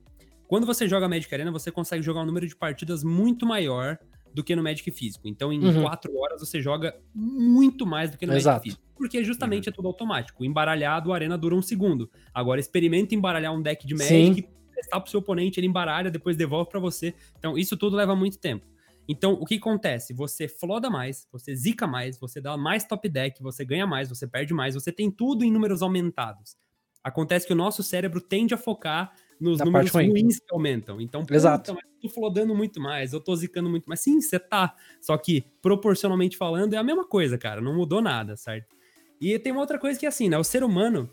quando 0.47 0.67
você 0.67 0.89
joga 0.89 1.09
Magic 1.09 1.33
Arena, 1.35 1.51
você 1.51 1.71
consegue 1.71 2.03
jogar 2.03 2.23
um 2.23 2.27
número 2.27 2.47
de 2.47 2.57
partidas 2.57 3.05
muito 3.05 3.45
maior 3.45 3.99
do 4.39 4.45
que 4.45 4.55
no 4.57 4.63
Magic 4.63 4.89
Físico. 4.93 5.27
Então, 5.29 5.53
em 5.53 5.59
Uhum. 5.65 5.83
quatro 5.83 6.17
horas, 6.17 6.41
você 6.41 6.61
joga 6.61 6.97
muito 7.15 7.85
mais 7.85 8.11
do 8.11 8.17
que 8.17 8.25
no 8.27 8.33
Exato. 8.35 8.59
Magic 8.59 8.65
Físico. 8.77 8.83
Porque 8.97 9.23
justamente 9.25 9.69
é 9.69 9.73
tudo 9.73 9.89
automático. 9.89 10.43
O 10.43 10.47
embaralhado, 10.47 11.13
a 11.13 11.15
Arena 11.17 11.37
dura 11.37 11.55
um 11.55 11.63
segundo. 11.63 12.11
Agora, 12.33 12.61
experimenta 12.61 13.15
embaralhar 13.15 13.53
um 13.53 13.61
deck 13.61 13.87
de 13.87 13.97
Sim. 13.99 14.29
Magic, 14.29 14.49
testar 14.75 15.01
pro 15.01 15.11
seu 15.11 15.21
oponente, 15.21 15.59
ele 15.59 15.67
embaralha, 15.67 16.11
depois 16.11 16.37
devolve 16.37 16.71
pra 16.71 16.79
você. 16.81 17.15
Então, 17.39 17.59
isso 17.59 17.77
tudo 17.77 17.97
leva 17.97 18.15
muito 18.15 18.39
tempo. 18.39 18.65
Então, 19.09 19.33
o 19.33 19.45
que 19.45 19.57
acontece? 19.57 20.13
Você 20.15 20.47
floda 20.47 20.89
mais, 20.91 21.27
você 21.33 21.55
zica 21.57 21.87
mais, 21.87 22.19
você 22.19 22.41
dá 22.41 22.57
mais 22.57 22.85
top 22.85 23.09
deck, 23.09 23.43
você 23.43 23.65
ganha 23.65 23.87
mais, 23.87 24.09
você 24.09 24.27
perde 24.27 24.53
mais, 24.55 24.75
você 24.75 24.93
tem 24.93 25.11
tudo 25.11 25.45
em 25.45 25.51
números 25.51 25.83
aumentados. 25.83 26.57
Acontece 27.03 27.47
que 27.47 27.53
o 27.53 27.57
nosso 27.57 27.83
cérebro 27.83 28.21
tende 28.21 28.53
a 28.55 28.59
focar 28.59 29.13
nos 29.41 29.59
Na 29.59 29.65
números 29.65 29.91
parte 29.91 30.07
ruim. 30.07 30.11
ruins 30.23 30.39
que 30.39 30.53
aumentam. 30.55 31.01
Então, 31.01 31.23
puta, 31.23 31.35
Exato. 31.35 31.75
mas 31.75 31.85
eu 31.85 32.09
tô 32.09 32.15
flodando 32.15 32.55
muito 32.55 32.81
mais, 32.81 33.13
eu 33.13 33.21
tô 33.21 33.35
zicando 33.37 33.69
muito 33.71 33.87
mais. 33.87 34.01
Sim, 34.01 34.21
você 34.21 34.39
tá. 34.39 34.75
Só 35.01 35.17
que, 35.17 35.45
proporcionalmente 35.63 36.37
falando, 36.37 36.75
é 36.75 36.77
a 36.77 36.83
mesma 36.83 37.07
coisa, 37.07 37.37
cara. 37.39 37.61
Não 37.61 37.75
mudou 37.75 38.01
nada, 38.03 38.37
certo? 38.37 38.77
E 39.21 39.39
tem 39.39 39.53
uma 39.53 39.61
outra 39.61 39.79
coisa 39.79 39.99
que 39.99 40.07
é 40.07 40.09
assim, 40.09 40.29
né? 40.29 40.39
O 40.39 40.45
ser 40.45 40.63
humano, 40.63 41.11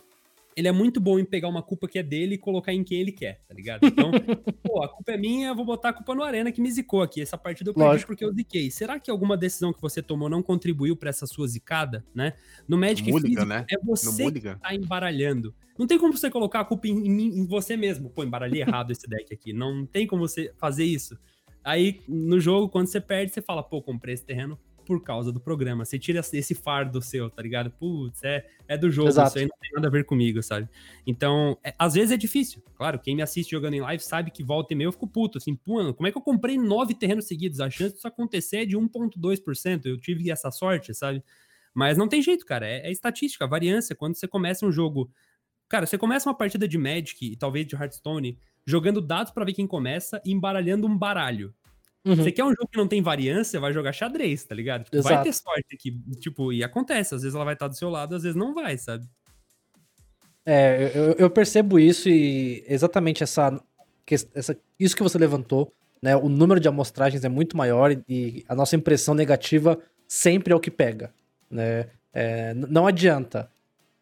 ele 0.55 0.69
é 0.69 0.71
muito 0.71 1.01
bom 1.01 1.19
em 1.19 1.25
pegar 1.25 1.49
uma 1.49 1.61
culpa 1.61 1.87
que 1.87 1.99
é 1.99 2.03
dele 2.03 2.35
e 2.35 2.37
colocar 2.37 2.73
em 2.73 2.83
quem 2.83 3.01
ele 3.01 3.11
quer, 3.11 3.41
tá 3.45 3.53
ligado? 3.53 3.85
Então, 3.85 4.09
pô, 4.63 4.81
a 4.81 4.87
culpa 4.87 5.11
é 5.11 5.17
minha, 5.17 5.49
eu 5.49 5.55
vou 5.55 5.65
botar 5.65 5.89
a 5.89 5.93
culpa 5.93 6.15
no 6.15 6.23
Arena 6.23 6.51
que 6.51 6.61
me 6.61 6.71
zicou 6.71 7.01
aqui. 7.01 7.21
Essa 7.21 7.37
partida 7.37 7.71
eu 7.71 7.73
perdi 7.73 7.89
Lógico. 7.89 8.07
porque 8.07 8.23
eu 8.23 8.33
ziquei. 8.33 8.71
Será 8.71 8.97
que 8.97 9.11
alguma 9.11 9.35
decisão 9.35 9.73
que 9.73 9.81
você 9.81 10.01
tomou 10.01 10.29
não 10.29 10.41
contribuiu 10.41 10.95
pra 10.95 11.09
essa 11.09 11.27
sua 11.27 11.45
zicada, 11.45 12.05
né? 12.15 12.33
No 12.67 12.77
Magic 12.77 13.11
Mulligan, 13.11 13.27
Físico, 13.27 13.45
né? 13.45 13.65
é 13.69 13.75
No 13.75 13.83
você 13.83 14.31
que 14.31 14.41
tá 14.55 14.73
embaralhando. 14.73 15.53
Não 15.77 15.85
tem 15.85 15.99
como 15.99 16.15
você 16.15 16.31
colocar 16.31 16.61
a 16.61 16.65
culpa 16.65 16.87
em, 16.87 17.05
em 17.05 17.25
em 17.39 17.45
você 17.45 17.75
mesmo. 17.75 18.09
Pô, 18.09 18.23
embaralhei 18.23 18.61
errado 18.61 18.91
esse 18.91 19.07
deck 19.09 19.33
aqui. 19.33 19.51
Não 19.51 19.85
tem 19.85 20.07
como 20.07 20.25
você 20.25 20.53
fazer 20.57 20.85
isso. 20.85 21.17
Aí, 21.65 22.01
no 22.07 22.39
jogo, 22.39 22.69
quando 22.69 22.87
você 22.87 23.01
perde, 23.01 23.33
você 23.33 23.41
fala, 23.41 23.61
pô, 23.61 23.81
comprei 23.81 24.13
esse 24.13 24.23
terreno 24.23 24.57
por 24.85 25.01
causa 25.03 25.31
do 25.31 25.39
programa. 25.39 25.83
Você 25.83 25.97
tira 25.97 26.19
esse 26.19 26.53
fardo 26.55 27.01
seu, 27.01 27.29
tá 27.29 27.41
ligado? 27.41 27.71
Putz, 27.71 28.23
é, 28.23 28.45
é 28.67 28.77
do 28.77 28.89
jogo, 28.91 29.09
Exato. 29.09 29.29
isso 29.29 29.39
aí 29.39 29.45
não 29.45 29.57
tem 29.59 29.71
nada 29.73 29.87
a 29.87 29.91
ver 29.91 30.05
comigo, 30.05 30.41
sabe? 30.43 30.69
Então, 31.05 31.57
é- 31.63 31.73
às 31.77 31.95
vezes 31.95 32.11
é 32.11 32.17
difícil. 32.17 32.63
Claro, 32.75 32.99
quem 32.99 33.15
me 33.15 33.21
assiste 33.21 33.51
jogando 33.51 33.73
em 33.73 33.81
live 33.81 34.01
sabe 34.03 34.31
que 34.31 34.43
volta 34.43 34.73
e 34.73 34.75
meia 34.77 34.87
eu 34.87 34.91
fico 34.91 35.07
puto, 35.07 35.37
assim, 35.37 35.55
pô, 35.55 35.93
como 35.93 36.07
é 36.07 36.11
que 36.11 36.17
eu 36.17 36.21
comprei 36.21 36.57
nove 36.57 36.93
terrenos 36.93 37.25
seguidos? 37.25 37.59
A 37.59 37.69
chance 37.69 37.95
disso 37.95 38.07
acontecer 38.07 38.57
é 38.57 38.65
de 38.65 38.77
1,2%. 38.77 39.85
Eu 39.87 39.97
tive 39.99 40.29
essa 40.29 40.51
sorte, 40.51 40.93
sabe? 40.93 41.23
Mas 41.73 41.97
não 41.97 42.07
tem 42.07 42.21
jeito, 42.21 42.45
cara. 42.45 42.65
É, 42.65 42.87
é 42.87 42.91
estatística, 42.91 43.45
variância. 43.45 43.95
Quando 43.95 44.15
você 44.15 44.27
começa 44.27 44.65
um 44.65 44.71
jogo. 44.71 45.11
Cara, 45.67 45.85
você 45.85 45.97
começa 45.97 46.29
uma 46.29 46.35
partida 46.37 46.67
de 46.67 46.77
Magic 46.77 47.25
e 47.25 47.35
talvez 47.35 47.65
de 47.65 47.75
Hearthstone, 47.75 48.37
jogando 48.65 49.01
dados 49.01 49.31
pra 49.31 49.43
ver 49.43 49.53
quem 49.53 49.67
começa 49.67 50.21
e 50.23 50.31
embaralhando 50.31 50.87
um 50.87 50.97
baralho. 50.97 51.53
Uhum. 52.05 52.15
Você 52.15 52.31
quer 52.31 52.43
um 52.43 52.49
jogo 52.49 52.67
que 52.71 52.77
não 52.77 52.87
tem 52.87 53.01
variância, 53.01 53.59
vai 53.59 53.73
jogar 53.73 53.91
xadrez, 53.91 54.43
tá 54.43 54.53
ligado? 54.53 54.83
Tipo, 54.83 55.01
vai 55.01 55.23
ter 55.23 55.33
sorte 55.33 55.65
aqui. 55.73 55.99
Tipo, 56.19 56.53
e 56.53 56.63
acontece. 56.63 57.15
Às 57.15 57.23
vezes 57.23 57.33
ela 57.35 57.43
vai 57.45 57.55
estar 57.55 57.67
do 57.67 57.75
seu 57.75 57.89
lado, 57.89 58.15
às 58.15 58.21
vezes 58.23 58.35
não 58.35 58.53
vai, 58.53 58.77
sabe? 58.77 59.07
É, 60.45 60.91
eu, 60.93 61.13
eu 61.13 61.29
percebo 61.29 61.79
isso 61.79 62.07
e 62.07 62.63
exatamente 62.67 63.23
essa, 63.23 63.59
essa- 64.33 64.55
isso 64.79 64.95
que 64.95 65.01
você 65.01 65.17
levantou, 65.17 65.73
né? 66.01 66.15
O 66.15 66.29
número 66.29 66.59
de 66.59 66.67
amostragens 66.67 67.23
é 67.23 67.29
muito 67.29 67.57
maior 67.57 67.91
e, 67.91 68.03
e 68.07 68.45
a 68.47 68.53
nossa 68.53 68.75
impressão 68.75 69.15
negativa 69.15 69.79
sempre 70.07 70.53
é 70.53 70.55
o 70.55 70.59
que 70.59 70.69
pega, 70.69 71.11
né? 71.49 71.87
É, 72.13 72.53
não 72.53 72.85
adianta. 72.85 73.49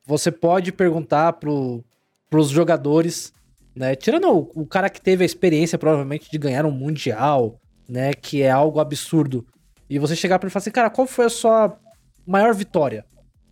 Você 0.05 0.29
pode 0.31 0.73
perguntar 0.73 1.33
pro, 1.33 1.81
pros 2.29 2.49
jogadores, 2.49 3.33
né? 3.73 3.95
Tirando 3.95 4.27
o, 4.29 4.51
o 4.63 4.65
cara 4.65 4.89
que 4.89 4.99
teve 5.01 5.23
a 5.23 5.25
experiência 5.25 5.77
provavelmente 5.77 6.29
de 6.29 6.37
ganhar 6.37 6.65
um 6.65 6.71
mundial, 6.71 7.57
né? 7.87 8.13
Que 8.13 8.41
é 8.41 8.51
algo 8.51 8.79
absurdo. 8.79 9.45
E 9.89 9.99
você 9.99 10.15
chegar 10.15 10.39
pra 10.39 10.47
ele 10.47 10.51
e 10.51 10.53
falar 10.53 10.61
assim, 10.61 10.71
cara, 10.71 10.89
qual 10.89 11.05
foi 11.07 11.25
a 11.25 11.29
sua 11.29 11.77
maior 12.25 12.53
vitória? 12.53 13.05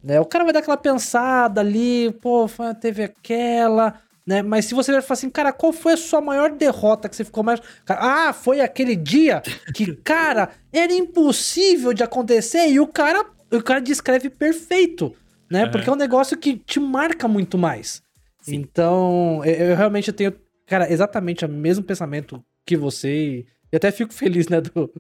Né? 0.04 0.20
O 0.20 0.26
cara 0.26 0.44
vai 0.44 0.54
dar 0.54 0.60
aquela 0.60 0.78
pensada 0.78 1.62
ali, 1.62 2.12
pô, 2.22 2.48
foi- 2.48 2.74
teve 2.76 3.04
aquela, 3.04 3.94
né? 4.26 4.42
Mas 4.42 4.66
se 4.66 4.74
você 4.74 4.92
vai 4.92 5.02
falar 5.02 5.14
assim, 5.14 5.30
cara, 5.30 5.54
qual 5.54 5.72
foi 5.72 5.94
a 5.94 5.98
sua 5.98 6.22
maior 6.22 6.52
derrota 6.52 7.08
que 7.08 7.16
você 7.16 7.24
ficou 7.24 7.44
mais. 7.44 7.62
Ah, 7.88 8.34
foi 8.34 8.62
aquele 8.62 8.96
dia 8.96 9.42
que, 9.76 9.94
cara, 10.04 10.50
era 10.74 10.92
impossível 10.92 11.94
de 11.94 12.02
acontecer 12.04 12.68
e 12.70 12.80
o 12.80 12.88
cara, 12.88 13.24
o 13.52 13.62
cara 13.62 13.80
descreve 13.80 14.30
perfeito, 14.30 15.14
né? 15.50 15.64
Aham. 15.64 15.72
Porque 15.72 15.90
é 15.90 15.94
um 15.94 15.98
negócio 15.98 16.36
que 16.38 16.58
te 16.58 16.80
marca 16.80 17.28
muito 17.28 17.58
mais. 17.58 18.02
Sim. 18.42 18.56
Então, 18.56 19.44
eu, 19.46 19.54
eu 19.54 19.76
realmente 19.76 20.12
tenho, 20.12 20.34
cara, 20.66 20.92
exatamente 20.92 21.46
o 21.46 21.50
mesmo 21.50 21.84
pensamento 21.84 22.44
que 22.66 22.76
você. 22.76 23.10
E 23.14 23.46
até 23.78 23.92
fico 23.92 24.14
feliz, 24.14 24.48
né, 24.48 24.62
do- 24.62 24.92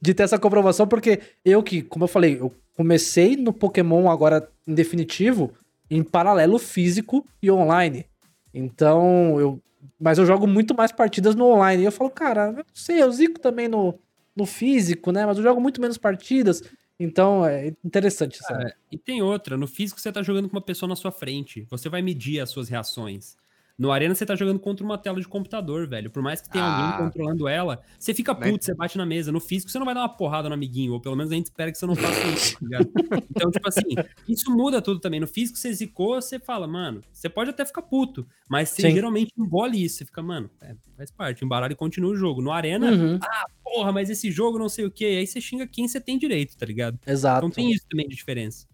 de 0.00 0.14
ter 0.14 0.22
essa 0.22 0.38
comprovação, 0.38 0.86
porque 0.86 1.20
eu 1.44 1.62
que, 1.62 1.82
como 1.82 2.04
eu 2.04 2.08
falei, 2.08 2.38
eu 2.40 2.52
comecei 2.76 3.36
no 3.36 3.52
Pokémon 3.52 4.10
agora 4.10 4.48
em 4.66 4.74
definitivo, 4.74 5.52
em 5.90 6.02
paralelo 6.02 6.58
físico 6.58 7.26
e 7.42 7.50
online. 7.50 8.06
Então, 8.54 9.38
eu. 9.40 9.60
Mas 9.98 10.18
eu 10.18 10.26
jogo 10.26 10.46
muito 10.46 10.74
mais 10.74 10.92
partidas 10.92 11.34
no 11.34 11.46
online. 11.46 11.82
E 11.82 11.86
eu 11.86 11.92
falo, 11.92 12.10
cara, 12.10 12.46
eu 12.46 12.52
não 12.52 12.64
sei, 12.74 13.02
eu 13.02 13.10
zico 13.12 13.38
também 13.38 13.68
no, 13.68 13.98
no 14.34 14.46
físico, 14.46 15.10
né? 15.12 15.26
Mas 15.26 15.36
eu 15.36 15.42
jogo 15.42 15.60
muito 15.60 15.80
menos 15.80 15.98
partidas. 15.98 16.62
Então, 16.98 17.46
é 17.46 17.72
interessante 17.84 18.38
essa. 18.42 18.48
Cara, 18.52 18.74
e 18.92 18.98
tem 18.98 19.22
outra, 19.22 19.56
no 19.56 19.66
físico 19.66 20.00
você 20.00 20.12
tá 20.12 20.22
jogando 20.22 20.48
com 20.48 20.56
uma 20.56 20.62
pessoa 20.62 20.88
na 20.88 20.96
sua 20.96 21.10
frente, 21.10 21.66
você 21.70 21.88
vai 21.88 22.02
medir 22.02 22.40
as 22.40 22.50
suas 22.50 22.68
reações. 22.68 23.36
No 23.80 23.90
Arena 23.90 24.14
você 24.14 24.26
tá 24.26 24.36
jogando 24.36 24.58
contra 24.60 24.84
uma 24.84 24.98
tela 24.98 25.18
de 25.18 25.26
computador, 25.26 25.88
velho. 25.88 26.10
Por 26.10 26.22
mais 26.22 26.38
que 26.42 26.50
tenha 26.50 26.62
Ah. 26.62 26.84
alguém 26.92 27.06
controlando 27.06 27.48
ela, 27.48 27.80
você 27.98 28.12
fica 28.12 28.34
Mas- 28.34 28.50
puto, 28.50 28.62
você 28.66 28.74
bate 28.74 28.98
na 28.98 29.06
mesa. 29.06 29.32
No 29.32 29.40
físico 29.40 29.70
você 29.70 29.78
não 29.78 29.86
vai 29.86 29.94
dar 29.94 30.02
uma 30.02 30.08
porrada 30.10 30.50
no 30.50 30.54
amiguinho, 30.54 30.92
ou 30.92 31.00
pelo 31.00 31.16
menos 31.16 31.32
a 31.32 31.34
gente 31.34 31.46
espera 31.46 31.72
que 31.72 31.78
você 31.78 31.86
não 31.86 31.96
faça 31.96 32.26
isso, 32.28 32.52
tá 32.54 32.58
ligado? 32.62 32.90
Então, 33.30 33.50
tipo 33.50 33.66
assim, 33.66 33.80
isso 34.28 34.50
muda 34.54 34.82
tudo 34.82 35.00
também. 35.00 35.18
No 35.18 35.26
físico 35.26 35.56
você 35.56 35.72
zicou, 35.72 36.20
você 36.20 36.38
fala, 36.38 36.66
mano, 36.66 37.02
você 37.10 37.26
pode 37.30 37.48
até 37.48 37.64
ficar 37.64 37.80
puto, 37.80 38.26
mas 38.50 38.68
você 38.68 38.82
Sim. 38.82 38.90
geralmente 38.92 39.32
embole 39.38 39.82
isso. 39.82 39.96
Você 39.96 40.04
fica, 40.04 40.20
mano, 40.22 40.50
é, 40.60 40.74
faz 40.94 41.10
parte, 41.10 41.42
embaralha 41.42 41.72
e 41.72 41.76
continua 41.76 42.10
o 42.12 42.16
jogo. 42.16 42.42
No 42.42 42.52
Arena, 42.52 42.90
Uhum, 42.90 43.18
porra, 43.64 43.90
mas 43.92 44.10
esse 44.10 44.30
jogo 44.30 44.58
não 44.58 44.68
sei 44.68 44.84
o 44.84 44.90
quê. 44.90 45.06
Aí 45.20 45.26
você 45.26 45.40
xinga 45.40 45.66
quem 45.66 45.88
você 45.88 45.98
tem 45.98 46.18
direito, 46.18 46.54
tá 46.54 46.66
ligado? 46.66 46.98
exato. 47.06 47.38
Então 47.46 47.50
tem 47.50 47.72
isso 47.72 47.86
também 47.88 48.06
de 48.06 48.14
diferença. 48.14 48.66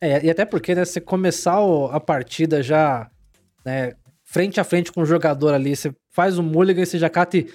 É, 0.00 0.24
e 0.24 0.30
até 0.30 0.46
porque, 0.46 0.74
né, 0.74 0.82
você 0.86 0.98
começar 0.98 1.58
a 1.92 2.00
partida 2.00 2.62
já, 2.62 3.10
né, 3.66 3.92
frente 4.30 4.60
a 4.60 4.64
frente 4.64 4.92
com 4.92 5.02
o 5.02 5.06
jogador 5.06 5.52
ali, 5.52 5.74
você 5.74 5.92
faz 6.12 6.38
o 6.38 6.42
mulligan 6.42 6.82
e 6.82 6.86
você 6.86 6.98
já 6.98 7.10
cata 7.10 7.36
e... 7.36 7.48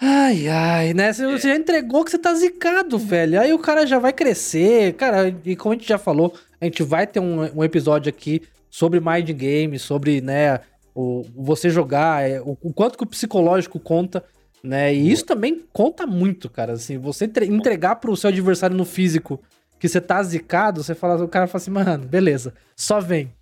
Ai, 0.00 0.46
ai, 0.46 0.94
né? 0.94 1.12
Você, 1.12 1.26
você 1.26 1.48
já 1.48 1.56
entregou 1.56 2.04
que 2.04 2.10
você 2.10 2.18
tá 2.18 2.32
zicado, 2.34 2.98
velho. 2.98 3.40
Aí 3.40 3.52
o 3.54 3.58
cara 3.58 3.86
já 3.86 3.98
vai 3.98 4.12
crescer. 4.12 4.92
Cara, 4.92 5.34
e 5.44 5.56
como 5.56 5.72
a 5.72 5.76
gente 5.76 5.88
já 5.88 5.98
falou, 5.98 6.34
a 6.60 6.66
gente 6.66 6.82
vai 6.82 7.06
ter 7.06 7.18
um, 7.20 7.40
um 7.56 7.64
episódio 7.64 8.10
aqui 8.10 8.42
sobre 8.70 9.00
mind 9.00 9.30
game, 9.30 9.78
sobre, 9.78 10.20
né, 10.20 10.60
o, 10.94 11.24
você 11.34 11.70
jogar, 11.70 12.28
é, 12.28 12.38
o, 12.40 12.56
o 12.62 12.72
quanto 12.72 12.98
que 12.98 13.04
o 13.04 13.08
psicológico 13.08 13.80
conta, 13.80 14.22
né? 14.62 14.94
E 14.94 15.10
isso 15.10 15.24
também 15.24 15.64
conta 15.72 16.06
muito, 16.06 16.50
cara. 16.50 16.74
Assim, 16.74 16.98
você 16.98 17.24
entre- 17.24 17.46
entregar 17.46 17.96
pro 17.96 18.16
seu 18.16 18.28
adversário 18.28 18.76
no 18.76 18.84
físico 18.84 19.40
que 19.80 19.88
você 19.88 20.02
tá 20.02 20.22
zicado, 20.22 20.84
você 20.84 20.94
fala, 20.94 21.24
o 21.24 21.28
cara 21.28 21.46
fala 21.46 21.62
assim, 21.62 21.70
mano, 21.70 22.06
beleza, 22.06 22.52
só 22.76 23.00
vem. 23.00 23.32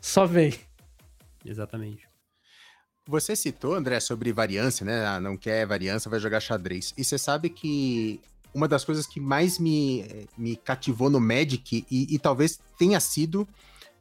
Só 0.00 0.24
vem. 0.26 0.54
Exatamente. 1.44 2.06
Você 3.06 3.34
citou, 3.34 3.74
André, 3.74 4.00
sobre 4.00 4.32
variância, 4.32 4.84
né? 4.84 5.06
Ah, 5.06 5.18
não 5.18 5.36
quer 5.36 5.66
variância, 5.66 6.10
vai 6.10 6.20
jogar 6.20 6.40
xadrez. 6.40 6.92
E 6.96 7.02
você 7.04 7.16
sabe 7.16 7.48
que 7.48 8.20
uma 8.54 8.68
das 8.68 8.84
coisas 8.84 9.06
que 9.06 9.18
mais 9.18 9.58
me, 9.58 10.02
eh, 10.02 10.26
me 10.36 10.56
cativou 10.56 11.08
no 11.08 11.18
Magic, 11.20 11.86
e, 11.90 12.14
e 12.14 12.18
talvez 12.18 12.58
tenha 12.78 13.00
sido. 13.00 13.48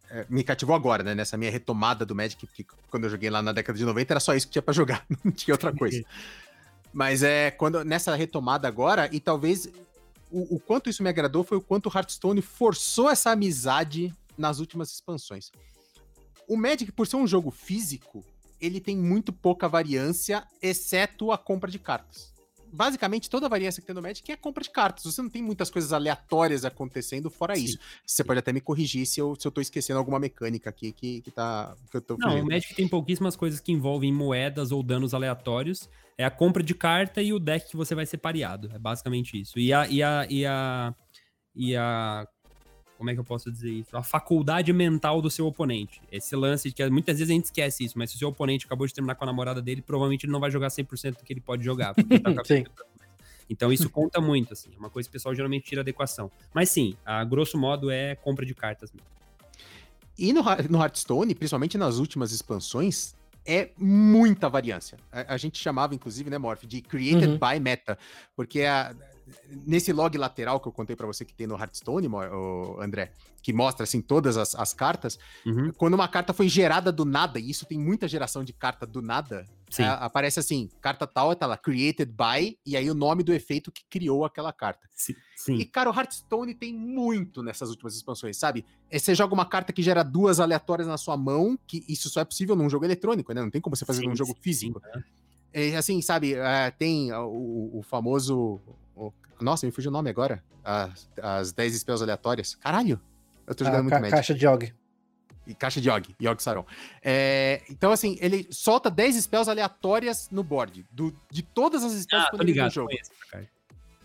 eh, 0.10 0.26
Me 0.30 0.44
cativou 0.44 0.76
agora, 0.76 1.04
né? 1.04 1.16
Nessa 1.16 1.38
minha 1.38 1.52
retomada 1.52 2.06
do 2.06 2.14
Magic, 2.16 2.46
porque 2.48 2.66
quando 2.90 3.06
eu 3.06 3.10
joguei 3.10 3.30
lá 3.30 3.42
na 3.42 3.54
década 3.54 3.78
de 3.78 3.86
90 3.86 4.14
era 4.14 4.20
só 4.20 4.34
isso 4.36 4.48
que 4.48 4.54
tinha 4.54 4.62
pra 4.62 4.74
jogar, 4.74 5.06
não 5.24 5.32
tinha 5.32 5.54
outra 5.54 5.72
coisa. 5.74 6.04
Mas 6.92 7.24
é 7.24 7.52
quando 7.52 7.84
nessa 7.86 8.16
retomada 8.16 8.68
agora, 8.68 9.10
e 9.14 9.20
talvez 9.20 9.70
o, 10.32 10.56
o 10.56 10.60
quanto 10.60 10.90
isso 10.90 11.04
me 11.04 11.10
agradou 11.10 11.44
foi 11.44 11.58
o 11.58 11.62
quanto 11.62 11.88
o 11.88 11.92
Hearthstone 11.94 12.42
forçou 12.42 13.10
essa 13.10 13.32
amizade 13.32 14.14
nas 14.38 14.60
últimas 14.60 14.92
expansões. 14.92 15.52
O 16.48 16.56
Magic, 16.56 16.92
por 16.92 17.06
ser 17.06 17.18
um 17.18 17.28
jogo 17.28 17.52
físico, 17.52 18.24
ele 18.60 18.80
tem 18.80 18.98
muito 18.98 19.34
pouca 19.34 19.68
variância, 19.68 20.46
exceto 20.62 21.32
a 21.32 21.38
compra 21.38 21.70
de 21.70 21.78
cartas. 21.78 22.34
Basicamente, 22.72 23.30
toda 23.30 23.46
a 23.46 23.50
variância 23.50 23.82
que 23.82 23.88
tem 23.88 23.96
no 23.96 24.02
Magic 24.02 24.30
é 24.30 24.34
a 24.34 24.38
compra 24.38 24.62
de 24.64 24.70
cartas. 24.70 25.04
Você 25.04 25.22
não 25.22 25.30
tem 25.30 25.42
muitas 25.42 25.70
coisas 25.70 25.94
aleatórias 25.94 26.66
acontecendo 26.66 27.30
fora 27.30 27.56
Sim. 27.56 27.64
isso. 27.64 27.80
Você 28.06 28.24
pode 28.24 28.40
até 28.40 28.52
me 28.52 28.60
corrigir 28.60 29.06
se 29.06 29.20
eu, 29.20 29.36
se 29.40 29.48
eu 29.48 29.52
tô 29.52 29.62
esquecendo 29.62 30.00
alguma 30.00 30.20
mecânica 30.20 30.70
aqui 30.70 30.92
que, 30.92 31.22
que, 31.22 31.32
tá, 31.32 31.76
que 31.90 31.98
eu 31.98 32.02
tô 32.02 32.18
Não, 32.18 32.28
o 32.28 32.32
fugindo. 32.32 32.50
Magic 32.50 32.76
tem 32.76 32.88
pouquíssimas 32.88 33.36
coisas 33.36 33.60
que 33.60 33.72
envolvem 33.72 34.12
moedas 34.12 34.72
ou 34.72 34.84
danos 34.84 35.14
aleatórios. 35.14 35.90
É 36.18 36.26
a 36.26 36.32
compra 36.32 36.62
de 36.62 36.76
carta 36.76 37.22
e 37.22 37.32
o 37.32 37.40
deck 37.40 37.70
que 37.70 37.78
você 37.78 37.96
vai 37.96 38.06
ser 38.06 38.18
pareado. 38.18 38.70
É 38.74 38.80
basicamente 38.80 39.40
isso. 39.40 39.58
E 39.58 39.72
a. 39.72 39.88
E 39.88 40.04
a, 40.04 40.28
e 40.30 40.46
a, 40.46 40.96
e 41.56 41.76
a 41.76 42.28
como 42.98 43.10
é 43.10 43.14
que 43.14 43.20
eu 43.20 43.24
posso 43.24 43.52
dizer 43.52 43.70
isso? 43.72 43.96
A 43.96 44.04
faculdade 44.04 44.74
mental 44.74 45.22
do 45.22 45.30
seu 45.30 45.46
oponente. 45.48 46.02
Esse 46.12 46.36
lance 46.36 46.72
que 46.72 46.90
muitas 46.90 47.18
vezes 47.20 47.30
a 47.32 47.34
gente 47.34 47.46
esquece 47.46 47.84
isso, 47.86 47.98
mas 47.98 48.10
se 48.10 48.16
o 48.16 48.20
seu 48.20 48.30
oponente 48.30 48.66
acabou 48.66 48.88
de 48.88 48.94
terminar 48.94 49.16
com 49.16 49.24
a 49.24 49.28
namorada 49.28 49.62
dele, 49.62 49.82
provavelmente 49.82 50.26
ele 50.26 50.32
não 50.34 50.40
vai 50.40 50.50
jogar 50.52 50.68
100% 50.70 51.18
do 51.20 51.24
que 51.24 51.32
ele 51.34 51.42
pode 51.42 51.64
jogar. 51.64 51.94
ele 51.98 52.20
tá 52.20 52.34
com 52.34 52.42
a 52.42 52.46
Sim. 52.46 52.64
Então 53.50 53.72
isso 53.72 53.90
conta 53.90 54.20
muito, 54.20 54.52
assim. 54.54 54.70
É 54.76 54.78
uma 54.80 54.90
coisa 54.90 55.08
que 55.08 55.12
o 55.12 55.14
pessoal 55.14 55.34
geralmente 55.34 55.64
tira 55.66 55.84
da 55.84 55.90
equação. 55.90 56.30
Mas 56.54 56.70
sim, 56.70 56.98
a 57.06 57.24
grosso 57.24 57.58
modo 57.58 57.90
é 57.90 58.14
compra 58.16 58.46
de 58.46 58.54
cartas 58.54 58.92
mesmo. 58.92 59.08
E 60.20 60.34
no, 60.34 60.42
no 60.70 60.82
Hearthstone, 60.82 61.34
principalmente 61.36 61.78
nas 61.78 61.98
últimas 61.98 62.32
expansões, 62.32 63.16
é 63.46 63.70
muita 63.78 64.50
variância. 64.50 64.98
A, 65.12 65.36
a 65.36 65.38
gente 65.38 65.58
chamava, 65.62 65.96
inclusive, 65.96 66.30
né, 66.30 66.38
Morph, 66.38 66.64
de 66.66 66.82
created 66.82 67.30
Uhum. 67.30 67.38
by 67.40 67.60
meta. 67.62 67.98
Porque 68.36 68.64
a- 68.64 68.94
nesse 69.66 69.92
log 69.92 70.18
lateral 70.18 70.60
que 70.60 70.68
eu 70.68 70.72
contei 70.72 70.96
pra 70.96 71.06
você 71.08 71.26
que 71.26 71.34
tem 71.34 71.48
no 71.48 71.56
Hearthstone, 71.58 72.08
André, 72.80 73.12
que 73.42 73.54
mostra, 73.54 73.84
assim, 73.84 74.02
todas 74.02 74.38
as, 74.38 74.56
as 74.56 74.74
cartas, 74.74 75.18
Uhum. 75.46 75.72
quando 75.78 75.94
uma 75.94 76.08
carta 76.08 76.34
foi 76.34 76.50
gerada 76.50 76.92
do 76.92 77.06
nada, 77.06 77.40
e 77.40 77.50
isso 77.50 77.66
tem 77.66 77.78
muita 77.80 78.08
geração 78.08 78.44
de 78.44 78.52
carta 78.54 78.86
do 78.86 79.02
nada, 79.02 79.46
a- 79.80 80.06
aparece 80.06 80.40
assim, 80.40 80.70
carta 80.82 81.06
tal, 81.08 81.36
tá 81.36 81.46
lá, 81.46 81.58
created 81.58 82.12
by, 82.12 82.58
e 82.66 82.76
aí 82.76 82.90
o 82.90 82.94
nome 82.94 83.24
do 83.24 83.34
efeito 83.34 83.72
que 83.72 83.84
criou 83.90 84.26
aquela 84.26 84.52
carta. 84.54 84.88
Sim. 84.94 85.14
E, 85.14 85.36
sim. 85.36 85.66
cara, 85.66 85.90
o 85.90 85.94
Hearthstone 85.96 86.54
tem 86.54 86.74
muito 86.74 87.42
nessas 87.44 87.70
últimas 87.70 87.96
expansões, 87.96 88.38
sabe? 88.38 88.66
É, 88.90 88.98
Você 89.00 89.14
joga 89.16 89.34
uma 89.34 89.46
carta 89.46 89.72
que 89.72 89.82
gera 89.84 90.04
duas 90.04 90.40
aleatórias 90.40 90.88
na 90.88 90.98
sua 90.98 91.16
mão, 91.16 91.58
que 91.68 91.84
isso 91.88 92.10
só 92.10 92.22
é 92.22 92.26
possível 92.26 92.56
num 92.56 92.70
jogo 92.70 92.86
eletrônico, 92.86 93.34
né? 93.34 93.42
Não 93.42 93.52
tem 93.52 93.62
como 93.62 93.76
você 93.76 93.86
fazer 93.86 94.02
Sim, 94.02 94.08
num 94.10 94.16
jogo 94.16 94.36
físico. 94.42 94.82
sim, 94.94 95.04
É, 95.54 95.76
assim, 95.76 96.02
sabe? 96.02 96.34
é, 96.34 96.70
tem 96.72 97.12
o, 97.14 97.78
o 97.80 97.84
famoso. 97.84 98.60
O- 98.98 99.14
nossa, 99.40 99.66
me 99.66 99.72
fugiu 99.72 99.90
o 99.90 99.94
nome 99.94 100.10
agora. 100.10 100.44
As, 100.64 101.10
as 101.22 101.52
10 101.54 101.74
spells 101.80 102.02
aleatórias. 102.04 102.56
Caralho! 102.56 103.00
Eu 103.46 103.56
tô 103.56 103.64
jogando 103.64 103.80
A 103.80 103.84
muito 103.84 103.94
ca- 103.94 104.00
Magic. 104.00 104.16
caixa 104.16 104.34
de 104.34 104.48
Og. 104.48 104.74
E 105.46 105.56
caixa 105.56 105.80
de 105.80 105.88
Yogg, 105.90 106.14
Yogg 106.22 106.44
Saron. 106.44 106.66
É, 107.02 107.62
então, 107.70 107.94
assim, 107.94 108.18
ele 108.20 108.46
solta 108.52 108.90
10 108.92 109.16
spells 109.24 109.50
aleatórias 109.50 110.30
no 110.30 110.44
board. 110.44 110.86
do- 110.92 111.16
de 111.32 111.42
todas 111.42 111.86
as 111.86 111.94
spells 111.94 112.28
Ah, 112.28 112.32
tô 112.32 112.38
disponíveis 112.38 112.66
no 112.66 112.70
jogo. 112.72 112.90
conheço. 112.90 113.12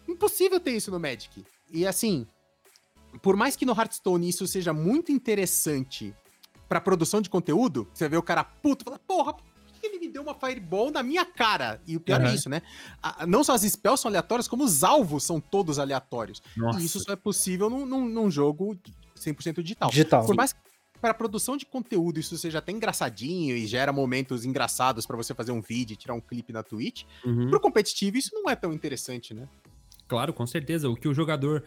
Impossível 0.06 0.60
ter 0.60 0.70
isso 0.72 0.90
no 0.90 1.00
Magic. 1.00 1.44
E 1.70 1.86
assim, 1.86 2.26
por 3.20 3.36
mais 3.36 3.56
que 3.56 3.64
no 3.66 3.72
Hearthstone 3.72 4.28
isso 4.28 4.46
seja 4.46 4.72
muito 4.72 5.10
interessante 5.10 6.14
pra 6.68 6.80
produção 6.80 7.20
de 7.20 7.28
conteúdo, 7.28 7.88
você 7.92 8.08
vê 8.08 8.16
o 8.16 8.22
cara 8.22 8.44
puto, 8.44 8.84
fala, 8.84 8.98
porra, 9.00 9.34
me 10.02 10.12
deu 10.12 10.22
uma 10.22 10.34
Fireball 10.34 10.90
na 10.90 11.02
minha 11.02 11.24
cara? 11.24 11.80
E 11.86 11.96
o 11.96 12.00
pior 12.00 12.20
é 12.20 12.24
Aham. 12.26 12.34
isso, 12.34 12.48
né? 12.48 12.60
A- 13.02 13.26
não 13.26 13.42
só 13.44 13.54
as 13.54 13.62
spells 13.62 14.00
são 14.02 14.08
aleatórias, 14.08 14.48
como 14.48 14.64
os 14.64 14.82
alvos 14.82 15.22
são 15.24 15.40
todos 15.40 15.78
aleatórios. 15.78 16.42
Nossa. 16.56 16.80
E 16.80 16.84
isso 16.84 16.98
só 17.00 17.12
é 17.12 17.16
possível 17.16 17.70
num, 17.70 17.86
num- 17.86 18.08
num 18.08 18.30
jogo 18.30 18.76
100% 19.16 19.62
digital. 19.62 19.90
Digital. 19.90 20.26
Por 20.26 20.34
mais 20.34 20.52
que 20.52 20.58
para 21.00 21.14
produção 21.14 21.56
de 21.56 21.66
conteúdo 21.66 22.20
isso 22.20 22.36
seja 22.38 22.58
até 22.58 22.70
engraçadinho 22.72 23.56
e 23.56 23.66
gera 23.66 23.92
momentos 23.92 24.44
engraçados 24.44 25.04
pra 25.06 25.16
você 25.16 25.34
fazer 25.34 25.50
um 25.52 25.60
vídeo 25.60 25.94
e 25.94 25.96
tirar 25.96 26.14
um 26.14 26.20
clipe 26.20 26.52
na 26.52 26.62
Twitch, 26.62 27.04
Uhum. 27.24 27.48
pro 27.50 27.58
competitivo 27.60 28.16
isso 28.16 28.30
não 28.34 28.48
é 28.50 28.54
tão 28.56 28.72
interessante, 28.72 29.32
né? 29.34 29.48
Claro, 30.08 30.32
com 30.32 30.46
certeza. 30.46 30.88
O 30.90 30.96
que 30.96 31.08
o 31.08 31.14
jogador. 31.14 31.64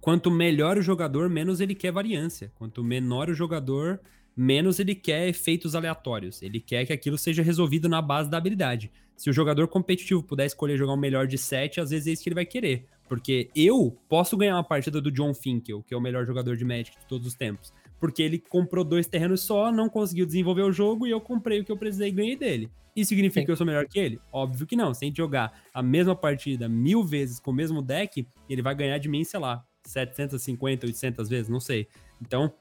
Quanto 0.00 0.30
melhor 0.32 0.78
o 0.78 0.82
jogador, 0.82 1.28
menos 1.30 1.60
ele 1.60 1.76
quer 1.76 1.92
variância. 1.92 2.50
Quanto 2.56 2.82
menor 2.82 3.28
o 3.30 3.34
jogador, 3.34 4.00
menos 4.36 4.78
ele 4.78 4.94
quer 4.94 5.28
efeitos 5.28 5.74
aleatórios. 5.74 6.42
Ele 6.42 6.60
quer 6.60 6.86
que 6.86 6.92
aquilo 6.92 7.18
seja 7.18 7.42
resolvido 7.42 7.88
na 7.88 8.00
base 8.00 8.30
da 8.30 8.38
habilidade. 8.38 8.90
Se 9.16 9.30
o 9.30 9.32
jogador 9.32 9.68
competitivo 9.68 10.22
puder 10.22 10.46
escolher 10.46 10.76
jogar 10.76 10.94
o 10.94 10.96
melhor 10.96 11.26
de 11.26 11.38
7, 11.38 11.80
às 11.80 11.90
vezes 11.90 12.06
é 12.06 12.10
isso 12.12 12.22
que 12.22 12.28
ele 12.28 12.34
vai 12.34 12.46
querer. 12.46 12.86
Porque 13.08 13.50
eu 13.54 13.96
posso 14.08 14.36
ganhar 14.36 14.56
uma 14.56 14.64
partida 14.64 15.00
do 15.00 15.10
John 15.10 15.34
Finkel, 15.34 15.82
que 15.82 15.92
é 15.92 15.96
o 15.96 16.00
melhor 16.00 16.26
jogador 16.26 16.56
de 16.56 16.64
Magic 16.64 16.98
de 16.98 17.06
todos 17.06 17.26
os 17.26 17.34
tempos. 17.34 17.72
Porque 18.00 18.22
ele 18.22 18.38
comprou 18.38 18.82
dois 18.82 19.06
terrenos 19.06 19.42
só, 19.42 19.70
não 19.70 19.88
conseguiu 19.88 20.26
desenvolver 20.26 20.62
o 20.62 20.72
jogo 20.72 21.06
e 21.06 21.10
eu 21.10 21.20
comprei 21.20 21.60
o 21.60 21.64
que 21.64 21.70
eu 21.70 21.76
precisei 21.76 22.08
e 22.08 22.12
ganhei 22.12 22.36
dele. 22.36 22.70
Isso 22.96 23.10
significa 23.10 23.40
Sim. 23.40 23.46
que 23.46 23.52
eu 23.52 23.56
sou 23.56 23.66
melhor 23.66 23.86
que 23.86 23.98
ele? 23.98 24.18
Óbvio 24.32 24.66
que 24.66 24.76
não. 24.76 24.92
Se 24.92 25.04
a 25.04 25.08
gente 25.08 25.16
jogar 25.16 25.62
a 25.72 25.82
mesma 25.82 26.14
partida 26.14 26.68
mil 26.68 27.04
vezes 27.04 27.38
com 27.38 27.50
o 27.50 27.54
mesmo 27.54 27.80
deck, 27.80 28.26
ele 28.48 28.62
vai 28.62 28.74
ganhar 28.74 28.98
de 28.98 29.08
mim, 29.08 29.24
sei 29.24 29.40
lá, 29.40 29.64
750, 29.86 30.86
800 30.86 31.28
vezes, 31.28 31.48
não 31.48 31.60
sei. 31.60 31.86
Então, 32.20 32.52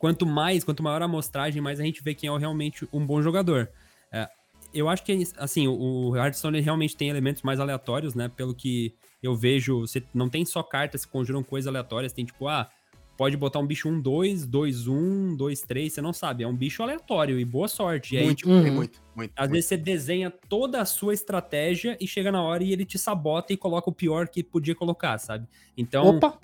quanto 0.00 0.24
mais, 0.24 0.64
quanto 0.64 0.82
maior 0.82 1.02
a 1.02 1.04
amostragem, 1.04 1.60
mais 1.60 1.78
a 1.78 1.84
gente 1.84 2.02
vê 2.02 2.14
quem 2.14 2.34
é 2.34 2.38
realmente 2.38 2.88
um 2.90 3.04
bom 3.06 3.20
jogador. 3.20 3.70
É, 4.10 4.26
eu 4.72 4.88
acho 4.88 5.04
que, 5.04 5.22
assim, 5.36 5.68
o 5.68 6.16
Hearthstone 6.16 6.58
realmente 6.60 6.96
tem 6.96 7.10
elementos 7.10 7.42
mais 7.42 7.60
aleatórios, 7.60 8.14
né? 8.14 8.28
Pelo 8.34 8.54
que 8.54 8.94
eu 9.22 9.36
vejo, 9.36 9.80
você 9.80 10.02
não 10.14 10.30
tem 10.30 10.42
só 10.46 10.62
cartas 10.62 11.04
que 11.04 11.12
conjuram 11.12 11.42
coisas 11.42 11.68
aleatórias, 11.68 12.14
tem 12.14 12.24
tipo, 12.24 12.48
ah, 12.48 12.70
pode 13.14 13.36
botar 13.36 13.58
um 13.58 13.66
bicho 13.66 13.90
1, 13.90 14.00
2, 14.00 14.46
2, 14.46 14.86
1, 14.88 15.36
2, 15.36 15.60
3, 15.60 15.92
você 15.92 16.00
não 16.00 16.14
sabe. 16.14 16.44
É 16.44 16.48
um 16.48 16.56
bicho 16.56 16.82
aleatório 16.82 17.38
e 17.38 17.44
boa 17.44 17.68
sorte. 17.68 18.14
E 18.14 18.18
aí, 18.18 18.24
muito, 18.24 18.38
tipo, 18.38 18.50
Uhum. 18.50 18.72
muito, 18.72 19.02
muito. 19.14 19.32
às 19.36 19.40
muito. 19.40 19.52
vezes 19.52 19.68
você 19.68 19.76
desenha 19.76 20.30
toda 20.30 20.80
a 20.80 20.86
sua 20.86 21.12
estratégia 21.12 21.98
e 22.00 22.06
chega 22.08 22.32
na 22.32 22.42
hora 22.42 22.64
e 22.64 22.72
ele 22.72 22.86
te 22.86 22.98
sabota 22.98 23.52
e 23.52 23.56
coloca 23.58 23.90
o 23.90 23.92
pior 23.92 24.28
que 24.28 24.42
podia 24.42 24.74
colocar, 24.74 25.18
sabe? 25.18 25.46
Então, 25.76 26.16
Opa! 26.16 26.40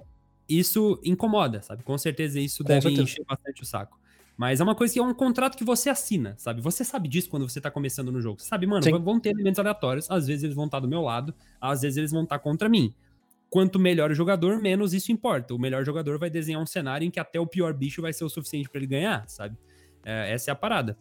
Isso 0.48 1.00
incomoda, 1.04 1.62
sabe? 1.62 1.82
Com 1.82 1.96
certeza 1.98 2.38
isso 2.40 2.62
Com 2.62 2.68
deve 2.68 2.82
certeza. 2.82 3.02
encher 3.02 3.24
bastante 3.24 3.62
o 3.62 3.66
saco. 3.66 3.98
Mas 4.36 4.60
é 4.60 4.64
uma 4.64 4.74
coisa 4.74 4.92
que 4.92 4.98
é 5.00 5.02
um 5.02 5.14
contrato 5.14 5.56
que 5.56 5.64
você 5.64 5.88
assina, 5.88 6.34
sabe? 6.36 6.60
Você 6.60 6.84
sabe 6.84 7.08
disso 7.08 7.30
quando 7.30 7.48
você 7.48 7.58
tá 7.60 7.70
começando 7.70 8.12
no 8.12 8.20
jogo. 8.20 8.38
Você 8.40 8.46
sabe, 8.48 8.66
mano, 8.66 8.82
Sim. 8.82 8.90
vão- 8.98 9.18
ter 9.18 9.30
elementos 9.30 9.58
aleatórios. 9.58 10.10
Às 10.10 10.26
vezes 10.26 10.44
eles 10.44 10.54
vão 10.54 10.66
estar 10.66 10.78
do 10.78 10.86
meu 10.86 11.00
lado, 11.00 11.34
às 11.60 11.80
vezes 11.80 11.96
eles 11.96 12.10
vão 12.10 12.22
estar 12.24 12.38
contra 12.38 12.68
mim. 12.68 12.94
Quanto 13.48 13.78
melhor 13.78 14.10
o 14.10 14.14
jogador, 14.14 14.60
menos 14.60 14.92
isso 14.92 15.10
importa. 15.10 15.54
O 15.54 15.58
melhor 15.58 15.84
jogador 15.86 16.18
vai 16.18 16.28
desenhar 16.28 16.60
um 16.60 16.66
cenário 16.66 17.06
em 17.06 17.10
que 17.10 17.18
até 17.18 17.40
o 17.40 17.46
pior 17.46 17.72
bicho 17.72 18.02
vai 18.02 18.12
ser 18.12 18.24
o 18.24 18.28
suficiente 18.28 18.68
pra 18.68 18.78
ele 18.78 18.86
ganhar, 18.88 19.26
sabe? 19.28 19.56
É, 20.04 20.32
essa 20.32 20.50
é 20.50 20.52
a 20.52 20.54
parada. 20.54 20.98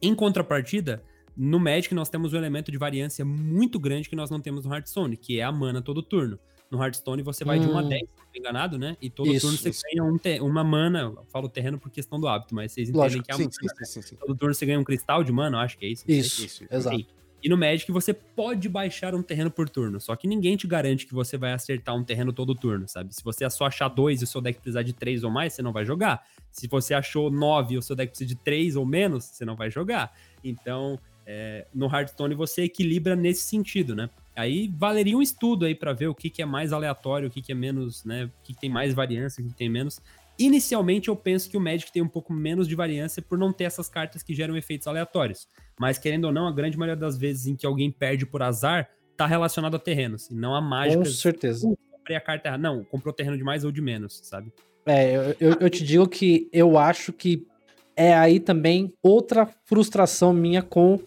Em 0.00 0.14
contrapartida, 0.14 1.02
no 1.36 1.58
Magic 1.58 1.92
nós 1.94 2.08
temos 2.08 2.32
um 2.32 2.36
elemento 2.36 2.70
de 2.70 2.78
variância 2.78 3.24
muito 3.24 3.80
grande 3.80 4.08
que 4.08 4.14
nós 4.14 4.30
não 4.30 4.40
temos 4.40 4.64
no 4.64 4.72
Hearthstone, 4.72 5.16
que 5.16 5.40
é 5.40 5.42
a 5.42 5.50
mana 5.50 5.82
todo 5.82 6.02
turno. 6.02 6.38
No 6.70 6.80
Hearthstone 6.82 7.22
você 7.22 7.44
vai 7.44 7.58
de 7.58 7.66
1 7.66 7.76
a 7.76 7.82
Hum. 7.82 7.88
10, 7.88 8.00
se 8.02 8.06
não 8.16 8.24
enganado, 8.40 8.78
né? 8.78 8.96
E 9.02 9.10
todo 9.10 9.28
Isso, 9.32 9.40
turno 9.46 9.58
você 9.58 9.70
isso. 9.70 9.82
ganha 9.90 10.04
um 10.04 10.16
te- 10.16 10.40
uma 10.40 10.62
mana. 10.62 11.00
Eu 11.16 11.24
falo 11.32 11.48
terreno 11.48 11.78
por 11.80 11.90
questão 11.90 12.20
do 12.20 12.28
hábito, 12.28 12.54
mas 12.54 12.70
vocês 12.72 12.88
entendem 12.88 13.02
Lógico, 13.02 13.24
que 13.24 13.30
é 13.32 13.34
a 13.34 13.36
Sim, 13.38 13.42
mana. 13.44 13.52
sim, 13.52 13.68
sim, 13.68 13.84
sim, 13.84 14.02
sim. 14.02 14.16
Todo 14.16 14.36
turno 14.36 14.54
você 14.54 14.64
ganha 14.64 14.78
um 14.78 14.84
cristal 14.84 15.24
de 15.24 15.32
mana, 15.32 15.56
eu 15.56 15.60
acho 15.60 15.76
que 15.76 15.84
é 15.84 15.88
isso. 15.88 16.04
Isso, 16.06 16.44
isso, 16.44 16.64
exato. 16.70 16.94
Enfim. 16.96 17.06
E 17.42 17.48
no 17.48 17.56
Magic 17.56 17.90
você 17.90 18.12
pode 18.12 18.68
baixar 18.68 19.14
um 19.14 19.22
terreno 19.22 19.50
por 19.50 19.66
turno, 19.68 19.98
só 19.98 20.14
que 20.14 20.28
ninguém 20.28 20.58
te 20.58 20.66
garante 20.66 21.06
que 21.06 21.14
você 21.14 21.38
vai 21.38 21.54
acertar 21.54 21.96
um 21.96 22.04
terreno 22.04 22.34
todo 22.34 22.54
turno, 22.54 22.86
sabe? 22.86 23.14
Se 23.14 23.24
você 23.24 23.48
só 23.48 23.64
achar 23.64 23.88
dois 23.88 24.20
e 24.20 24.24
o 24.24 24.26
seu 24.26 24.42
deck 24.42 24.58
precisar 24.60 24.82
de 24.82 24.92
três 24.92 25.24
ou 25.24 25.30
mais, 25.30 25.54
você 25.54 25.62
não 25.62 25.72
vai 25.72 25.82
jogar. 25.84 26.22
Se 26.52 26.68
você 26.68 26.92
achou 26.92 27.30
nove 27.30 27.74
e 27.74 27.78
o 27.78 27.82
seu 27.82 27.96
deck 27.96 28.10
precisa 28.10 28.28
de 28.28 28.36
três 28.36 28.76
ou 28.76 28.84
menos, 28.84 29.24
você 29.24 29.44
não 29.46 29.56
vai 29.56 29.70
jogar. 29.70 30.12
Então, 30.44 30.98
é, 31.32 31.64
no 31.72 31.86
Hearthstone 31.86 32.34
você 32.34 32.62
equilibra 32.62 33.14
nesse 33.14 33.42
sentido, 33.42 33.94
né? 33.94 34.10
Aí 34.34 34.72
valeria 34.76 35.16
um 35.16 35.22
estudo 35.22 35.64
aí 35.64 35.76
pra 35.76 35.92
ver 35.92 36.08
o 36.08 36.14
que, 36.14 36.28
que 36.28 36.42
é 36.42 36.46
mais 36.46 36.72
aleatório, 36.72 37.28
o 37.28 37.30
que, 37.30 37.40
que 37.40 37.52
é 37.52 37.54
menos, 37.54 38.04
né? 38.04 38.24
O 38.24 38.30
que, 38.42 38.52
que 38.52 38.60
tem 38.60 38.68
mais 38.68 38.92
variância, 38.92 39.40
o 39.40 39.44
que, 39.44 39.52
que 39.52 39.56
tem 39.56 39.68
menos. 39.68 40.00
Inicialmente 40.36 41.08
eu 41.08 41.14
penso 41.14 41.48
que 41.48 41.56
o 41.56 41.60
Magic 41.60 41.92
tem 41.92 42.02
um 42.02 42.08
pouco 42.08 42.32
menos 42.32 42.66
de 42.66 42.74
variância 42.74 43.22
por 43.22 43.38
não 43.38 43.52
ter 43.52 43.64
essas 43.64 43.88
cartas 43.88 44.24
que 44.24 44.34
geram 44.34 44.56
efeitos 44.56 44.88
aleatórios. 44.88 45.46
Mas 45.78 45.98
querendo 45.98 46.24
ou 46.24 46.32
não, 46.32 46.48
a 46.48 46.52
grande 46.52 46.76
maioria 46.76 46.96
das 46.96 47.16
vezes 47.16 47.46
em 47.46 47.54
que 47.54 47.64
alguém 47.64 47.92
perde 47.92 48.26
por 48.26 48.42
azar 48.42 48.88
tá 49.16 49.26
relacionado 49.26 49.76
a 49.76 49.78
terrenos, 49.78 50.30
e 50.30 50.34
não 50.34 50.54
a 50.56 50.60
Com 50.60 50.68
mágicas. 50.68 51.18
certeza. 51.18 51.68
Uh, 51.68 51.78
comprei 51.92 52.16
a 52.16 52.20
carta 52.20 52.48
errada. 52.48 52.62
Não, 52.62 52.82
comprou 52.82 53.14
terreno 53.14 53.36
de 53.36 53.44
mais 53.44 53.64
ou 53.64 53.70
de 53.70 53.80
menos, 53.80 54.20
sabe? 54.24 54.52
É, 54.86 55.14
eu, 55.14 55.36
eu, 55.38 55.56
eu 55.60 55.70
te 55.70 55.84
digo 55.84 56.08
que 56.08 56.48
eu 56.52 56.76
acho 56.78 57.12
que 57.12 57.46
é 57.94 58.14
aí 58.14 58.40
também 58.40 58.94
outra 59.02 59.46
frustração 59.66 60.32
minha 60.32 60.62
com 60.62 60.98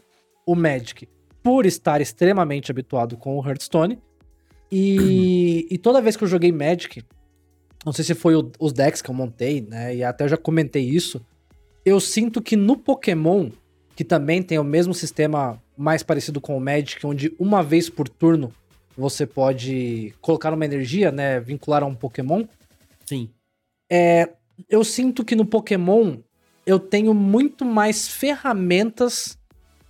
o 0.46 0.56
Magic. 0.56 1.08
Por 1.42 1.66
estar 1.66 2.00
extremamente 2.02 2.72
habituado 2.72 3.18
com 3.18 3.38
o 3.38 3.46
Hearthstone. 3.48 4.00
E, 4.72 5.68
e 5.72 5.78
toda 5.78 6.02
vez 6.02 6.16
que 6.16 6.24
eu 6.24 6.28
joguei 6.28 6.52
Magic, 6.52 7.04
não 7.86 7.92
sei 7.94 8.06
se 8.06 8.14
foi 8.16 8.36
o- 8.36 8.52
os 8.60 8.72
decks 8.74 9.02
que 9.02 9.10
eu 9.10 9.16
montei, 9.16 9.62
né? 9.62 9.96
E 9.96 10.04
até 10.04 10.24
eu 10.24 10.30
já 10.30 10.38
comentei 10.38 10.84
isso. 10.84 11.24
Eu 11.86 12.00
sinto 12.00 12.42
que 12.42 12.56
no 12.56 12.78
Pokémon, 12.78 13.50
que 13.96 14.04
também 14.06 14.42
tem 14.42 14.58
o 14.58 14.64
mesmo 14.64 14.94
sistema 14.94 15.62
mais 15.78 16.02
parecido 16.02 16.40
com 16.40 16.56
o 16.58 16.62
Magic, 16.62 17.06
onde 17.06 17.34
uma 17.38 17.62
vez 17.62 17.90
por 17.90 18.08
turno 18.08 18.52
você 18.96 19.26
pode 19.26 20.14
colocar 20.22 20.54
uma 20.54 20.64
energia, 20.66 21.12
né? 21.12 21.40
Vincular 21.40 21.84
a 21.84 21.86
um 21.86 21.96
Pokémon 21.96 22.46
Sim. 23.06 23.30
eu 24.70 24.84
sinto 24.84 25.26
que 25.26 25.36
no 25.36 25.46
Pokémon 25.46 26.18
eu 26.66 26.80
tenho 26.80 27.14
muito 27.14 27.66
mais 27.66 28.08
ferramentas 28.08 29.38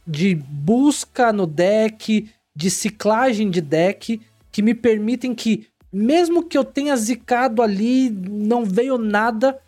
de 0.06 0.36
busca 0.36 1.32
no 1.32 1.46
deck, 1.46 2.30
de 2.56 2.70
ciclagem 2.70 3.50
de 3.50 3.62
deck, 3.62 4.22
que 4.52 4.62
me 4.62 4.74
permitem 4.74 5.34
que, 5.34 5.68
mesmo 5.92 6.44
que 6.44 6.58
eu 6.58 6.64
tenha 6.64 6.96
zicado 6.96 7.62
ali, 7.62 8.10
não 8.10 8.66
veio 8.66 8.98
nada, 8.98 9.60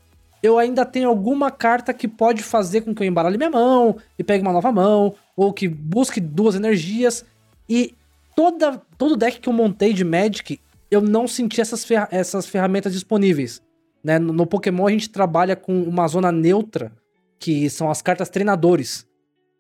eu 0.44 0.60
ainda 0.60 0.86
tenho 0.86 1.10
alguma 1.10 1.50
carta 1.50 1.94
que 1.94 2.08
pode 2.08 2.44
fazer 2.44 2.82
com 2.82 2.94
que 2.94 3.02
eu 3.02 3.08
embaralhe 3.08 3.38
minha 3.38 3.50
mão 3.50 3.98
e 4.18 4.24
pegue 4.24 4.44
uma 4.44 4.54
nova 4.54 4.72
mão, 4.72 5.16
ou 5.36 5.52
que 5.52 5.68
busque 5.68 6.20
duas 6.20 6.56
energias. 6.56 7.26
E 7.68 7.96
toda, 8.36 8.82
todo 8.98 9.18
deck 9.18 9.40
que 9.40 9.50
eu 9.50 9.54
montei 9.54 9.94
de 9.94 10.04
Magic, 10.04 10.60
eu 10.92 11.02
não 11.02 11.28
senti 11.28 11.60
essas, 11.62 11.84
ferra- 11.84 12.10
essas 12.12 12.46
ferramentas 12.46 12.94
disponíveis 12.94 13.62
né? 14.06 14.20
No, 14.20 14.32
no 14.32 14.46
Pokémon 14.46 14.86
a 14.86 14.92
gente 14.92 15.10
trabalha 15.10 15.56
com 15.56 15.82
uma 15.82 16.08
zona 16.08 16.32
neutra, 16.32 16.92
que 17.40 17.68
são 17.72 17.90
as 17.90 18.04
cartas 18.04 18.30
treinadores. 18.30 19.04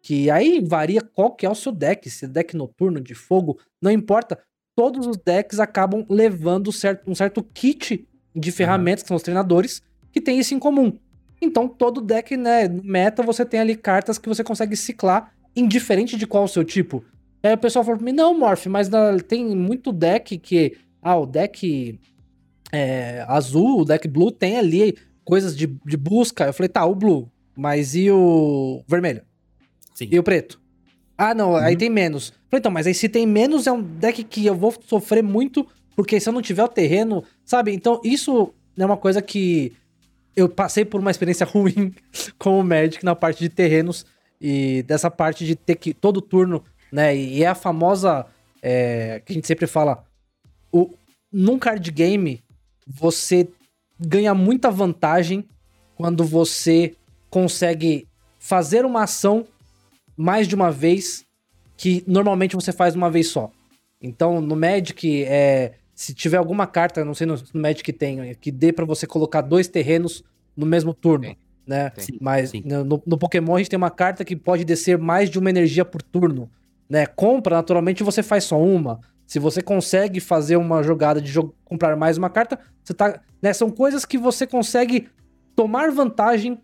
Que 0.05 0.29
aí 0.29 0.61
varia 0.63 1.01
qual 1.01 1.31
que 1.31 1.47
é 1.47 1.49
o 1.49 1.55
seu 1.55 1.71
deck, 1.71 2.07
se 2.11 2.25
é 2.25 2.27
deck 2.27 2.55
noturno, 2.55 3.01
de 3.01 3.15
fogo, 3.15 3.57
não 3.81 3.89
importa. 3.89 4.37
Todos 4.75 5.07
os 5.07 5.17
decks 5.17 5.59
acabam 5.59 6.05
levando 6.07 6.71
certo, 6.71 7.09
um 7.09 7.15
certo 7.15 7.41
kit 7.41 8.07
de 8.35 8.51
ferramentas, 8.51 9.01
que 9.01 9.07
são 9.07 9.17
os 9.17 9.23
treinadores, 9.23 9.81
que 10.11 10.21
tem 10.21 10.37
isso 10.37 10.53
em 10.53 10.59
comum. 10.59 10.95
Então, 11.41 11.67
todo 11.67 12.01
deck, 12.01 12.37
né, 12.37 12.67
meta, 12.67 13.23
você 13.23 13.43
tem 13.43 13.59
ali 13.59 13.75
cartas 13.75 14.19
que 14.19 14.29
você 14.29 14.43
consegue 14.43 14.75
ciclar, 14.75 15.33
indiferente 15.55 16.15
de 16.17 16.27
qual 16.27 16.43
o 16.43 16.47
seu 16.47 16.63
tipo. 16.63 17.03
Aí 17.41 17.53
o 17.53 17.57
pessoal 17.57 17.83
falou 17.83 17.97
pra 17.97 18.05
mim, 18.05 18.11
não, 18.11 18.37
Morph, 18.37 18.67
mas 18.67 18.87
na- 18.89 19.17
tem 19.17 19.55
muito 19.55 19.91
deck 19.91 20.37
que. 20.37 20.77
Ah, 21.01 21.17
o 21.17 21.25
deck 21.25 21.99
é, 22.71 23.25
azul, 23.27 23.81
o 23.81 23.85
deck 23.85 24.07
blue 24.07 24.31
tem 24.31 24.57
ali 24.57 24.95
coisas 25.23 25.57
de, 25.57 25.65
de 25.65 25.97
busca. 25.97 26.45
Eu 26.45 26.53
falei, 26.53 26.69
tá, 26.69 26.85
o 26.85 26.93
blue, 26.93 27.27
mas 27.57 27.95
e 27.95 28.11
o 28.11 28.83
vermelho? 28.87 29.23
Sim. 29.95 30.09
E 30.11 30.19
o 30.19 30.23
preto? 30.23 30.61
Ah, 31.17 31.33
não, 31.33 31.55
aí 31.55 31.73
Uhum. 31.73 31.79
tem 31.79 31.89
menos. 31.89 32.29
Falei, 32.49 32.59
então, 32.59 32.71
mas 32.71 32.85
aí 32.85 32.93
se 32.93 33.09
tem 33.09 33.25
menos 33.25 33.65
é 33.65 33.71
um 33.71 33.81
deck 33.81 34.23
que 34.25 34.45
eu 34.45 34.53
vou 34.53 34.75
sofrer 34.85 35.23
muito, 35.23 35.65
porque 35.95 36.19
se 36.19 36.29
eu 36.29 36.33
não 36.33 36.41
tiver 36.41 36.63
o 36.63 36.67
terreno, 36.67 37.23
sabe? 37.45 37.73
Então, 37.73 38.01
isso 38.03 38.53
é 38.77 38.85
uma 38.85 38.97
coisa 38.97 39.21
que 39.21 39.71
eu 40.35 40.49
passei 40.49 40.83
por 40.83 40.99
uma 40.99 41.09
experiência 41.09 41.45
ruim 41.47 41.95
com 42.37 42.59
o 42.59 42.63
Magic 42.63 43.03
na 43.03 43.15
parte 43.15 43.39
de 43.39 43.49
terrenos 43.49 44.05
e 44.39 44.83
dessa 44.83 45.09
parte 45.09 45.45
de 45.45 45.55
ter 45.55 45.75
que 45.75 45.93
todo 45.93 46.21
turno, 46.21 46.61
né? 46.91 47.15
E 47.15 47.41
é 47.41 47.47
a 47.47 47.55
famosa 47.55 48.25
é, 48.61 49.21
que 49.25 49.31
a 49.31 49.35
gente 49.35 49.47
sempre 49.47 49.67
fala, 49.67 50.03
o, 50.71 50.93
num 51.31 51.57
card 51.57 51.89
game 51.91 52.43
você 52.85 53.47
ganha 53.97 54.33
muita 54.33 54.69
vantagem 54.69 55.45
quando 55.95 56.25
você 56.25 56.93
consegue 57.29 58.05
fazer 58.37 58.83
uma 58.83 59.03
ação 59.03 59.45
mais 60.17 60.47
de 60.47 60.55
uma 60.55 60.71
vez 60.71 61.25
que 61.77 62.03
normalmente 62.07 62.55
você 62.55 62.71
faz 62.71 62.95
uma 62.95 63.09
vez 63.09 63.27
só. 63.27 63.51
Então, 64.01 64.39
no 64.41 64.55
Magic, 64.55 65.23
é, 65.25 65.73
se 65.93 66.13
tiver 66.13 66.37
alguma 66.37 66.67
carta, 66.67 67.03
não 67.03 67.13
sei 67.13 67.25
no, 67.27 67.35
no 67.53 67.61
Magic 67.61 67.91
tem, 67.93 68.33
que 68.35 68.51
dê 68.51 68.71
pra 68.71 68.85
você 68.85 69.05
colocar 69.07 69.41
dois 69.41 69.67
terrenos 69.67 70.23
no 70.55 70.65
mesmo 70.65 70.93
turno, 70.93 71.25
Tem. 71.25 71.37
né? 71.67 71.91
Sim, 71.97 72.17
Mas 72.21 72.51
sim. 72.51 72.61
no, 72.65 73.01
no 73.05 73.17
Pokémon 73.17 73.55
a 73.55 73.57
gente 73.57 73.69
tem 73.69 73.77
uma 73.77 73.89
carta 73.89 74.23
que 74.23 74.35
pode 74.35 74.63
descer 74.63 74.97
mais 74.97 75.29
de 75.29 75.37
uma 75.39 75.49
energia 75.49 75.83
por 75.83 76.01
turno, 76.01 76.49
né? 76.89 77.05
Compra, 77.05 77.55
naturalmente 77.55 78.03
você 78.03 78.21
faz 78.23 78.43
só 78.45 78.59
uma. 78.61 78.99
Se 79.25 79.39
você 79.39 79.61
consegue 79.61 80.19
fazer 80.19 80.55
uma 80.55 80.83
jogada 80.83 81.19
de 81.19 81.31
jo- 81.31 81.53
comprar 81.65 81.95
mais 81.97 82.17
uma 82.17 82.29
carta, 82.29 82.59
você 82.83 82.93
tá, 82.93 83.19
né? 83.41 83.51
São 83.53 83.69
coisas 83.71 84.05
que 84.05 84.17
você 84.17 84.45
consegue 84.45 85.09
tomar 85.55 85.89
vantagem 85.91 86.59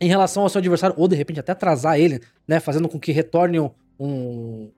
em 0.00 0.08
relação 0.08 0.42
ao 0.42 0.48
seu 0.48 0.58
adversário, 0.58 0.96
ou 0.98 1.08
de 1.08 1.16
repente 1.16 1.40
até 1.40 1.52
atrasar 1.52 1.98
ele, 1.98 2.20
né? 2.46 2.60
Fazendo 2.60 2.88
com 2.88 2.98
que 2.98 3.12
retorne 3.12 3.60
um, 3.60 3.70
um 3.98 4.70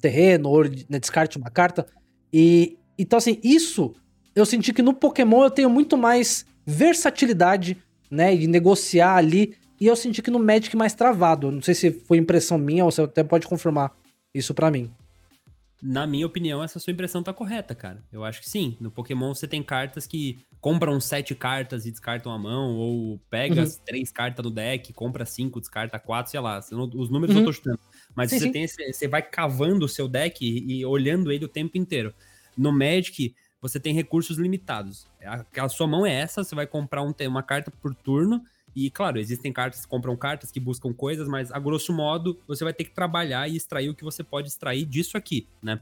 terreno, 0.00 0.48
ou 0.48 0.64
né, 0.64 0.98
descarte 0.98 1.38
uma 1.38 1.50
carta. 1.50 1.86
E 2.32 2.76
então, 2.98 3.16
assim, 3.16 3.38
isso 3.42 3.94
eu 4.34 4.44
senti 4.44 4.72
que 4.72 4.82
no 4.82 4.94
Pokémon 4.94 5.44
eu 5.44 5.50
tenho 5.50 5.70
muito 5.70 5.96
mais 5.96 6.44
versatilidade, 6.66 7.76
né? 8.10 8.34
De 8.34 8.46
negociar 8.46 9.16
ali. 9.16 9.54
E 9.80 9.86
eu 9.86 9.96
senti 9.96 10.22
que 10.22 10.30
no 10.30 10.38
Magic 10.38 10.76
mais 10.76 10.94
travado. 10.94 11.50
Não 11.50 11.62
sei 11.62 11.74
se 11.74 11.90
foi 11.90 12.18
impressão 12.18 12.58
minha 12.58 12.84
ou 12.84 12.90
você 12.90 13.02
até 13.02 13.22
pode 13.22 13.46
confirmar 13.46 13.92
isso 14.34 14.54
pra 14.54 14.70
mim. 14.70 14.90
Na 15.86 16.06
minha 16.06 16.24
opinião, 16.24 16.64
essa 16.64 16.78
sua 16.78 16.92
impressão 16.94 17.22
tá 17.22 17.30
correta, 17.30 17.74
cara. 17.74 18.02
Eu 18.10 18.24
acho 18.24 18.40
que 18.40 18.48
sim. 18.48 18.74
No 18.80 18.90
Pokémon 18.90 19.34
você 19.34 19.46
tem 19.46 19.62
cartas 19.62 20.06
que 20.06 20.38
compram 20.58 20.98
sete 20.98 21.34
cartas 21.34 21.84
e 21.84 21.90
descartam 21.90 22.32
a 22.32 22.38
mão, 22.38 22.74
ou 22.76 23.18
pega 23.28 23.56
Uhum. 23.56 23.62
as 23.62 23.76
três 23.76 24.10
cartas 24.10 24.42
no 24.42 24.50
deck, 24.50 24.94
compra 24.94 25.26
cinco, 25.26 25.60
descarta 25.60 25.98
quatro, 25.98 26.30
sei 26.30 26.40
lá. 26.40 26.58
Os 26.58 27.10
números 27.10 27.34
Uhum. 27.36 27.42
eu 27.42 27.46
tô 27.46 27.52
chutando. 27.52 27.78
Mas 28.16 28.30
Sim, 28.30 28.38
você 28.38 28.44
sim. 28.46 28.52
tem 28.52 28.66
você 28.92 29.06
vai 29.06 29.20
cavando 29.20 29.84
o 29.84 29.88
seu 29.88 30.08
deck 30.08 30.42
e, 30.42 30.78
e 30.78 30.86
olhando 30.86 31.30
ele 31.30 31.44
o 31.44 31.48
tempo 31.48 31.76
inteiro. 31.76 32.14
No 32.56 32.72
Magic, 32.72 33.34
você 33.60 33.78
tem 33.78 33.92
recursos 33.92 34.38
limitados. 34.38 35.06
A, 35.22 35.44
a 35.64 35.68
sua 35.68 35.86
mão 35.86 36.06
é 36.06 36.14
essa, 36.14 36.42
você 36.42 36.54
vai 36.54 36.66
comprar 36.66 37.02
um, 37.02 37.12
uma 37.28 37.42
carta 37.42 37.70
por 37.70 37.94
turno. 37.94 38.42
E, 38.74 38.90
claro, 38.90 39.18
existem 39.18 39.52
cartas 39.52 39.82
que 39.82 39.88
compram 39.88 40.16
cartas 40.16 40.50
que 40.50 40.58
buscam 40.58 40.92
coisas, 40.92 41.28
mas 41.28 41.52
a 41.52 41.58
grosso 41.58 41.92
modo 41.92 42.40
você 42.46 42.64
vai 42.64 42.74
ter 42.74 42.84
que 42.84 42.94
trabalhar 42.94 43.48
e 43.48 43.56
extrair 43.56 43.88
o 43.88 43.94
que 43.94 44.04
você 44.04 44.24
pode 44.24 44.48
extrair 44.48 44.84
disso 44.84 45.16
aqui, 45.16 45.48
né? 45.62 45.80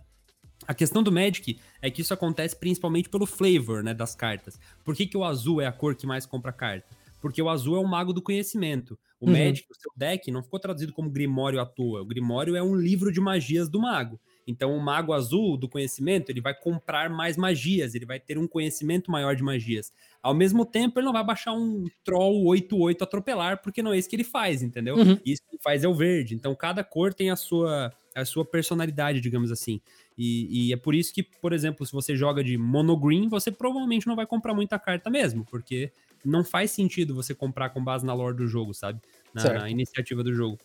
A 0.67 0.75
questão 0.75 1.03
do 1.03 1.11
Magic 1.11 1.59
é 1.81 1.91
que 1.91 2.03
isso 2.03 2.15
acontece 2.15 2.55
principalmente 2.55 3.09
pelo 3.09 3.27
flavor, 3.27 3.83
né, 3.83 3.93
das 3.93 4.15
cartas. 4.15 4.61
Por 4.85 4.95
que, 4.95 5.07
que 5.07 5.17
o 5.17 5.25
azul 5.25 5.61
é 5.61 5.67
a 5.67 5.73
cor 5.73 5.97
que 5.97 6.07
mais 6.07 6.25
compra 6.25 6.53
carta? 6.53 6.87
Porque 7.21 7.43
o 7.43 7.49
azul 7.49 7.77
é 7.77 7.81
o 7.81 7.87
mago 7.87 8.13
do 8.13 8.23
conhecimento. 8.23 8.99
O 9.21 9.27
Uhum. 9.27 9.33
Magic, 9.33 9.67
o 9.71 9.75
seu 9.75 9.93
deck, 9.97 10.31
não 10.33 10.43
ficou 10.43 10.59
traduzido 10.59 10.93
como 10.93 11.09
Grimório 11.09 11.61
à 11.61 11.67
toa. 11.67 12.03
O 12.03 12.05
Grimório 12.05 12.57
é 12.57 12.63
um 12.63 12.75
livro 12.75 13.13
de 13.13 13.21
magias 13.21 13.69
do 13.69 13.81
mago. 13.81 14.21
Então, 14.47 14.77
o 14.77 14.81
mago 14.81 15.13
azul 15.13 15.57
do 15.57 15.69
conhecimento, 15.69 16.31
ele 16.31 16.41
vai 16.41 16.53
comprar 16.53 17.09
mais 17.09 17.37
magias, 17.37 17.95
ele 17.95 18.05
vai 18.05 18.19
ter 18.19 18.37
um 18.37 18.49
conhecimento 18.49 19.11
maior 19.11 19.37
de 19.37 19.43
magias. 19.45 19.93
Ao 20.23 20.33
mesmo 20.33 20.65
tempo, 20.65 21.01
ele 21.01 21.07
não 21.07 21.13
vai 21.13 21.25
baixar 21.25 21.53
um 21.53 21.85
Troll 22.05 22.45
8-8 22.45 23.03
atropelar, 23.03 23.61
porque 23.61 23.83
não 23.83 23.93
é 23.93 23.99
isso 23.99 24.09
que 24.09 24.15
ele 24.15 24.23
faz, 24.25 24.63
entendeu? 24.63 24.95
Uhum. 24.95 25.19
Isso 25.27 25.43
que 25.43 25.57
ele 25.57 25.63
faz 25.63 25.83
é 25.83 25.89
o 25.89 25.95
verde. 25.95 26.35
Então, 26.35 26.55
cada 26.55 26.85
cor 26.85 27.13
tem 27.13 27.31
a 27.31 27.35
sua, 27.35 27.93
a 28.15 28.25
sua 28.25 28.45
personalidade, 28.45 29.21
digamos 29.21 29.51
assim. 29.51 29.81
E, 30.17 30.69
e 30.69 30.73
é 30.73 30.77
por 30.77 30.95
isso 30.95 31.13
que, 31.13 31.25
por 31.25 31.53
exemplo, 31.53 31.85
se 31.85 31.93
você 31.93 32.15
joga 32.15 32.45
de 32.45 32.57
monogreen, 32.57 33.29
você 33.29 33.51
provavelmente 33.51 34.07
não 34.07 34.15
vai 34.15 34.25
comprar 34.25 34.55
muita 34.55 34.79
carta 34.79 35.11
mesmo, 35.11 35.45
porque 35.45 35.91
não 36.25 36.45
faz 36.45 36.71
sentido 36.71 37.17
você 37.17 37.35
comprar 37.35 37.71
com 37.71 37.83
base 37.83 38.07
na 38.07 38.15
lore 38.15 38.37
do 38.37 38.47
jogo, 38.47 38.73
sabe? 38.73 39.01
Na, 39.35 39.53
na 39.55 39.71
iniciativa 39.71 40.23
do 40.23 40.33
jogo. 40.33 40.57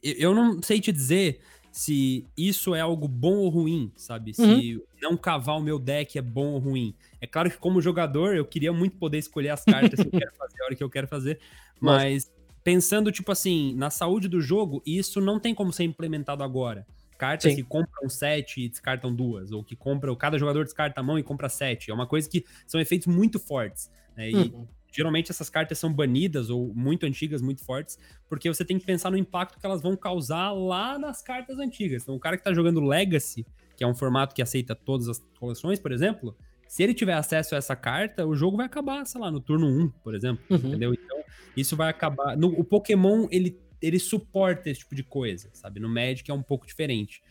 Eu 0.00 0.32
não 0.32 0.62
sei 0.62 0.80
te 0.80 0.92
dizer 0.92 1.40
se 1.72 2.26
isso 2.36 2.74
é 2.74 2.80
algo 2.80 3.06
bom 3.06 3.36
ou 3.38 3.48
ruim, 3.48 3.92
sabe? 3.96 4.34
Se 4.34 4.42
Uhum. 4.76 4.82
não 5.02 5.16
cavar 5.16 5.56
o 5.56 5.62
meu 5.62 5.78
deck 5.78 6.18
é 6.18 6.22
bom 6.22 6.52
ou 6.52 6.58
ruim. 6.58 6.94
É 7.20 7.26
claro 7.26 7.50
que 7.50 7.56
como 7.58 7.80
jogador 7.80 8.34
eu 8.36 8.44
queria 8.44 8.72
muito 8.72 8.96
poder 8.96 9.18
escolher 9.18 9.50
as 9.50 9.64
cartas 9.64 10.00
que 10.00 10.06
eu 10.06 10.10
quero 10.10 10.34
fazer 10.34 10.60
a 10.62 10.64
hora 10.66 10.74
que 10.76 10.82
eu 10.84 10.90
quero 10.90 11.06
fazer, 11.08 11.38
mas 11.80 12.30
pensando 12.64 13.10
tipo 13.12 13.30
assim, 13.32 13.74
na 13.74 13.88
saúde 13.90 14.28
do 14.28 14.40
jogo, 14.40 14.82
isso 14.84 15.20
não 15.20 15.38
tem 15.40 15.54
como 15.54 15.72
ser 15.72 15.84
implementado 15.84 16.42
agora. 16.42 16.86
Cartas 17.16 17.52
Sim. 17.52 17.56
que 17.56 17.62
compram 17.62 18.08
sete 18.08 18.62
e 18.62 18.68
descartam 18.68 19.14
duas, 19.14 19.52
ou 19.52 19.62
que 19.62 19.76
compram, 19.76 20.16
cada 20.16 20.38
jogador 20.38 20.64
descarta 20.64 21.00
a 21.00 21.02
mão 21.02 21.18
e 21.18 21.22
compra 21.22 21.48
sete. 21.50 21.90
É 21.90 21.94
uma 21.94 22.06
coisa 22.06 22.28
que 22.28 22.44
são 22.66 22.80
efeitos 22.80 23.06
muito 23.06 23.38
fortes. 23.38 23.90
né? 24.16 24.30
E 24.30 24.34
Uhum. 24.34 24.66
Geralmente 24.92 25.30
essas 25.30 25.48
cartas 25.48 25.78
são 25.78 25.92
banidas 25.92 26.50
ou 26.50 26.72
muito 26.74 27.04
antigas, 27.06 27.40
muito 27.40 27.64
fortes, 27.64 27.98
porque 28.28 28.48
você 28.48 28.64
tem 28.64 28.78
que 28.78 28.84
pensar 28.84 29.10
no 29.10 29.16
impacto 29.16 29.58
que 29.58 29.66
elas 29.66 29.82
vão 29.82 29.96
causar 29.96 30.52
lá 30.52 30.98
nas 30.98 31.22
cartas 31.22 31.58
antigas. 31.58 32.02
Então, 32.02 32.14
o 32.14 32.20
cara 32.20 32.36
que 32.36 32.44
tá 32.44 32.52
jogando 32.52 32.80
Legacy, 32.80 33.46
que 33.76 33.84
é 33.84 33.86
um 33.86 33.94
formato 33.94 34.34
que 34.34 34.42
aceita 34.42 34.74
todas 34.74 35.08
as 35.08 35.18
coleções, 35.38 35.78
por 35.78 35.92
exemplo, 35.92 36.36
se 36.68 36.82
ele 36.82 36.94
tiver 36.94 37.14
acesso 37.14 37.54
a 37.54 37.58
essa 37.58 37.74
carta, 37.74 38.26
o 38.26 38.34
jogo 38.36 38.56
vai 38.56 38.66
acabar, 38.66 39.04
sei 39.06 39.20
lá, 39.20 39.30
no 39.30 39.40
turno 39.40 39.66
1, 39.66 39.88
por 40.04 40.14
exemplo, 40.14 40.44
Uhum. 40.50 40.56
entendeu? 40.56 40.94
Então, 40.94 41.18
isso 41.56 41.76
vai 41.76 41.88
acabar... 41.88 42.36
No, 42.36 42.48
o 42.48 42.62
Pokémon, 42.62 43.26
ele, 43.30 43.58
ele 43.82 43.98
suporta 43.98 44.70
esse 44.70 44.80
tipo 44.80 44.94
de 44.94 45.02
coisa, 45.02 45.48
sabe? 45.52 45.80
No 45.80 45.88
Magic 45.88 46.30
é 46.30 46.34
um 46.34 46.42
pouco 46.42 46.66
diferente. 46.66 47.22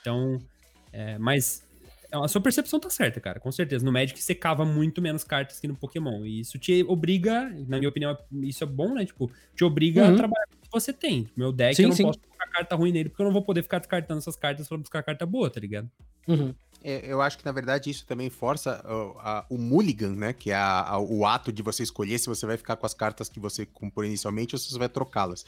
Então, 0.00 0.38
é, 0.92 1.18
mas 1.18 1.67
a 2.10 2.28
sua 2.28 2.40
percepção 2.40 2.80
tá 2.80 2.88
certa, 2.90 3.20
cara, 3.20 3.38
com 3.40 3.50
certeza. 3.52 3.84
No 3.84 3.92
Magic 3.92 4.20
você 4.22 4.34
cava 4.34 4.64
muito 4.64 5.00
menos 5.02 5.24
cartas 5.24 5.60
que 5.60 5.68
no 5.68 5.76
Pokémon. 5.76 6.24
E 6.24 6.40
isso 6.40 6.58
te 6.58 6.82
obriga, 6.88 7.48
na 7.66 7.78
minha 7.78 7.88
opinião, 7.88 8.16
isso 8.42 8.64
é 8.64 8.66
bom, 8.66 8.94
né? 8.94 9.04
Tipo, 9.04 9.30
te 9.54 9.64
obriga 9.64 10.04
Uhum. 10.06 10.14
a 10.14 10.16
trabalhar 10.16 10.46
com 10.46 10.54
o 10.56 10.60
que 10.62 10.68
você 10.72 10.92
tem. 10.92 11.28
Meu 11.36 11.52
deck, 11.52 11.74
Sim, 11.76 11.82
eu 11.84 11.88
não 11.90 11.96
sim. 11.96 12.02
posso 12.04 12.18
colocar 12.20 12.46
carta 12.50 12.76
ruim 12.76 12.92
nele, 12.92 13.08
porque 13.10 13.22
eu 13.22 13.26
não 13.26 13.32
vou 13.32 13.42
poder 13.42 13.62
ficar 13.62 13.78
descartando 13.78 14.18
essas 14.18 14.36
cartas 14.36 14.66
pra 14.68 14.78
buscar 14.78 15.02
carta 15.02 15.26
boa, 15.26 15.50
tá 15.50 15.60
ligado? 15.60 15.90
Uhum. 16.26 16.54
É, 16.82 17.12
eu 17.12 17.20
acho 17.20 17.36
que, 17.36 17.44
na 17.44 17.50
verdade, 17.50 17.90
isso 17.90 18.06
também 18.06 18.30
força 18.30 18.80
a- 19.18 19.44
o 19.50 19.58
mulligan, 19.58 20.14
né? 20.14 20.32
Que 20.32 20.52
é 20.52 20.54
a- 20.54 20.82
a- 20.90 20.98
o 21.00 21.26
ato 21.26 21.50
de 21.52 21.60
você 21.60 21.82
escolher 21.82 22.18
se 22.20 22.26
você 22.28 22.46
vai 22.46 22.56
ficar 22.56 22.76
com 22.76 22.86
as 22.86 22.94
cartas 22.94 23.28
que 23.28 23.40
você 23.40 23.66
comprou 23.66 24.04
inicialmente 24.06 24.54
ou 24.54 24.58
se 24.60 24.70
você 24.70 24.78
vai 24.78 24.88
trocá-las. 24.88 25.44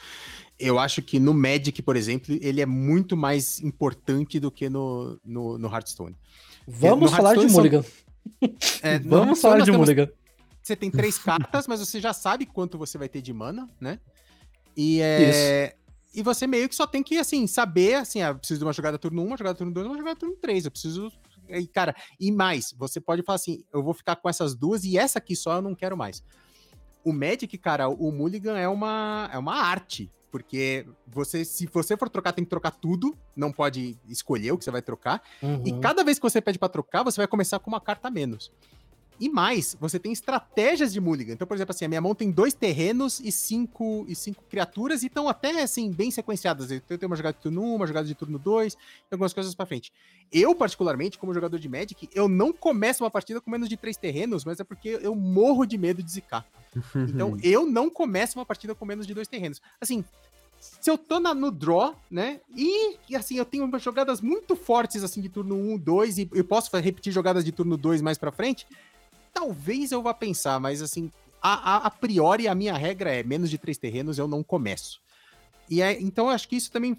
Eu 0.59 0.77
acho 0.79 1.01
que 1.03 1.21
no 1.21 1.33
Magic, 1.33 1.81
por 1.83 1.95
exemplo, 1.97 2.37
ele 2.43 2.61
é 2.61 2.67
muito 2.67 3.17
mais 3.17 3.61
importante 3.61 4.41
do 4.41 4.51
que 4.51 4.69
no, 4.69 5.21
no, 5.25 5.57
no 5.57 5.69
Hearthstone. 5.73 6.17
Vamos 6.71 7.11
falar 7.11 7.37
de 7.37 7.47
Mulligan. 7.47 7.85
É, 8.83 8.99
Vamos 9.01 9.41
falar 9.41 9.61
de 9.61 9.73
Mulligan. 9.73 10.09
Você 10.63 10.77
tem 10.77 10.91
três 10.91 11.19
cartas, 11.19 11.67
mas 11.67 11.81
você 11.81 12.01
já 12.01 12.13
sabe 12.13 12.47
quanto 12.47 12.79
você 12.79 12.97
vai 12.97 13.09
ter 13.09 13.21
de 13.23 13.33
mana, 13.33 13.69
né? 13.81 13.99
E 14.77 15.01
é. 15.03 15.75
E 16.13 16.23
você 16.23 16.47
meio 16.47 16.69
que 16.69 16.75
só 16.75 16.87
tem 16.87 17.03
que, 17.03 17.19
assim, 17.19 17.47
saber, 17.47 17.95
assim, 17.95 18.21
ah, 18.21 18.29
eu 18.29 18.39
preciso 18.39 18.59
de 18.59 18.65
uma 18.65 18.73
jogada 18.73 18.99
turno 18.99 19.23
1, 19.23 19.27
uma 19.27 19.37
jogada 19.37 19.57
turno 19.57 19.73
2, 19.73 19.87
uma 19.87 19.97
jogada 19.97 20.17
turno 20.17 20.37
3. 20.37 20.65
Eu 20.65 20.71
preciso. 20.71 21.13
E, 21.49 21.67
cara, 21.67 21.95
e 22.19 22.33
mais, 22.33 22.75
você 22.77 23.01
pode 23.01 23.23
falar 23.23 23.37
assim: 23.37 23.65
eu 23.73 23.83
vou 23.83 23.95
ficar 23.95 24.17
com 24.17 24.29
essas 24.29 24.55
duas 24.55 24.85
e 24.85 24.99
essa 24.99 25.19
aqui 25.19 25.35
só 25.35 25.57
eu 25.57 25.63
não 25.63 25.75
quero 25.75 25.97
mais. 25.97 26.23
O 27.05 27.13
Magic, 27.13 27.57
cara, 27.59 27.89
o 27.89 28.13
Mulligan 28.13 28.59
é 28.59 28.69
uma, 28.69 29.31
é 29.33 29.39
uma 29.39 29.55
arte. 29.55 30.11
Porque 30.31 30.87
você, 31.07 31.45
se 31.45 31.67
você 31.67 31.97
for 31.97 32.09
trocar, 32.09 32.33
tem 32.33 32.45
que 32.45 32.51
trocar 32.51 32.71
tudo. 32.71 33.17
Não 33.35 33.53
pode 33.53 33.99
escolher 34.09 34.53
o 34.53 34.59
que 34.59 34.65
você 34.65 34.71
vai 34.71 34.83
trocar. 34.83 35.23
E 35.43 35.73
Uhum. 35.73 35.81
cada 35.81 36.05
vez 36.05 36.19
que 36.19 36.23
você 36.23 36.41
pede 36.41 36.59
pra 36.59 36.69
trocar, 36.69 37.03
você 37.03 37.17
vai 37.17 37.27
começar 37.27 37.59
com 37.59 37.69
uma 37.71 37.81
carta 37.81 38.09
a 38.09 38.11
menos. 38.11 38.53
E 39.21 39.29
mais, 39.29 39.77
você 39.79 39.99
tem 39.99 40.11
estratégias 40.13 40.93
de 40.93 41.01
Mulligan. 41.01 41.35
Então, 41.35 41.47
por 41.47 41.55
exemplo, 41.55 41.73
assim, 41.73 41.85
a 41.85 41.89
minha 41.89 42.01
mão 42.01 42.15
tem 42.15 42.31
dois 42.31 42.55
terrenos 42.55 43.21
e 43.21 43.31
cinco, 43.31 44.07
e 44.09 44.15
cinco 44.17 44.43
criaturas, 44.49 45.03
e 45.03 45.07
estão 45.09 45.29
até, 45.29 45.63
assim, 45.63 45.91
bem 45.93 46.11
sequenciadas. 46.11 46.71
Eu 46.71 46.81
tenho 46.81 47.07
uma 47.07 47.17
jogada 47.17 47.37
de 47.37 47.43
turno 47.43 47.63
1, 47.63 47.75
uma 47.75 47.87
jogada 47.87 48.07
de 48.09 48.15
turno 48.15 48.39
2, 48.39 48.73
e 48.73 48.79
algumas 49.13 49.35
coisas 49.35 49.55
pra 49.55 49.67
frente. 49.67 49.93
Eu, 50.33 50.55
particularmente, 50.55 51.19
como 51.19 51.35
jogador 51.35 51.59
de 51.59 51.69
Magic, 51.69 52.09
eu 52.15 52.29
não 52.29 52.51
começo 52.53 53.05
uma 53.05 53.11
partida 53.11 53.41
com 53.41 53.51
menos 53.51 53.69
de 53.69 53.77
três 53.77 53.97
terrenos, 53.99 54.45
mas 54.45 54.59
é 54.59 54.65
porque 54.65 54.99
eu 55.03 55.15
morro 55.15 55.67
de 55.67 55.77
medo 55.77 56.03
de 56.03 56.11
zicar. 56.11 56.47
Então, 56.95 57.37
eu 57.43 57.67
não 57.67 57.91
começo 57.91 58.39
uma 58.39 58.47
partida 58.47 58.75
com 58.75 58.87
menos 58.87 59.07
de 59.07 59.13
dois 59.13 59.29
terrenos. 59.29 59.61
Assim, 59.81 60.03
se 60.59 60.91
eu 60.91 60.97
tô 60.97 61.19
na- 61.21 61.35
no 61.35 61.51
draw, 61.51 61.95
né? 62.11 62.41
E, 62.57 62.97
e, 63.09 63.17
assim, 63.17 63.37
eu 63.37 63.45
tenho 63.45 63.65
umas 63.65 63.83
jogadas 63.83 64.21
muito 64.21 64.55
fortes, 64.57 65.03
assim, 65.03 65.21
de 65.21 65.29
turno 65.29 65.57
1, 65.57 65.77
2, 65.79 66.19
e 66.19 66.31
eu 66.33 66.45
posso 66.45 66.75
repetir 66.79 67.13
jogadas 67.13 67.45
de 67.45 67.51
turno 67.53 67.77
2 67.77 68.01
mais 68.01 68.17
pra 68.19 68.31
frente, 68.31 68.67
talvez 69.41 69.91
eu 69.91 70.03
vá 70.03 70.13
pensar, 70.13 70.61
mas 70.61 70.83
assim, 70.83 71.11
a, 71.41 71.55
a, 71.55 71.77
a 71.87 71.91
priori 71.91 72.47
a 72.47 72.55
minha 72.55 72.77
regra 72.77 73.11
é 73.11 73.23
menos 73.23 73.49
de 73.49 73.57
três 73.57 73.79
terrenos 73.79 74.19
eu 74.19 74.29
não 74.29 74.43
começo. 74.43 75.01
E 75.69 75.81
é, 75.81 75.99
então 76.01 76.29
acho 76.29 76.47
que 76.49 76.57
isso 76.57 76.71
também 76.71 76.95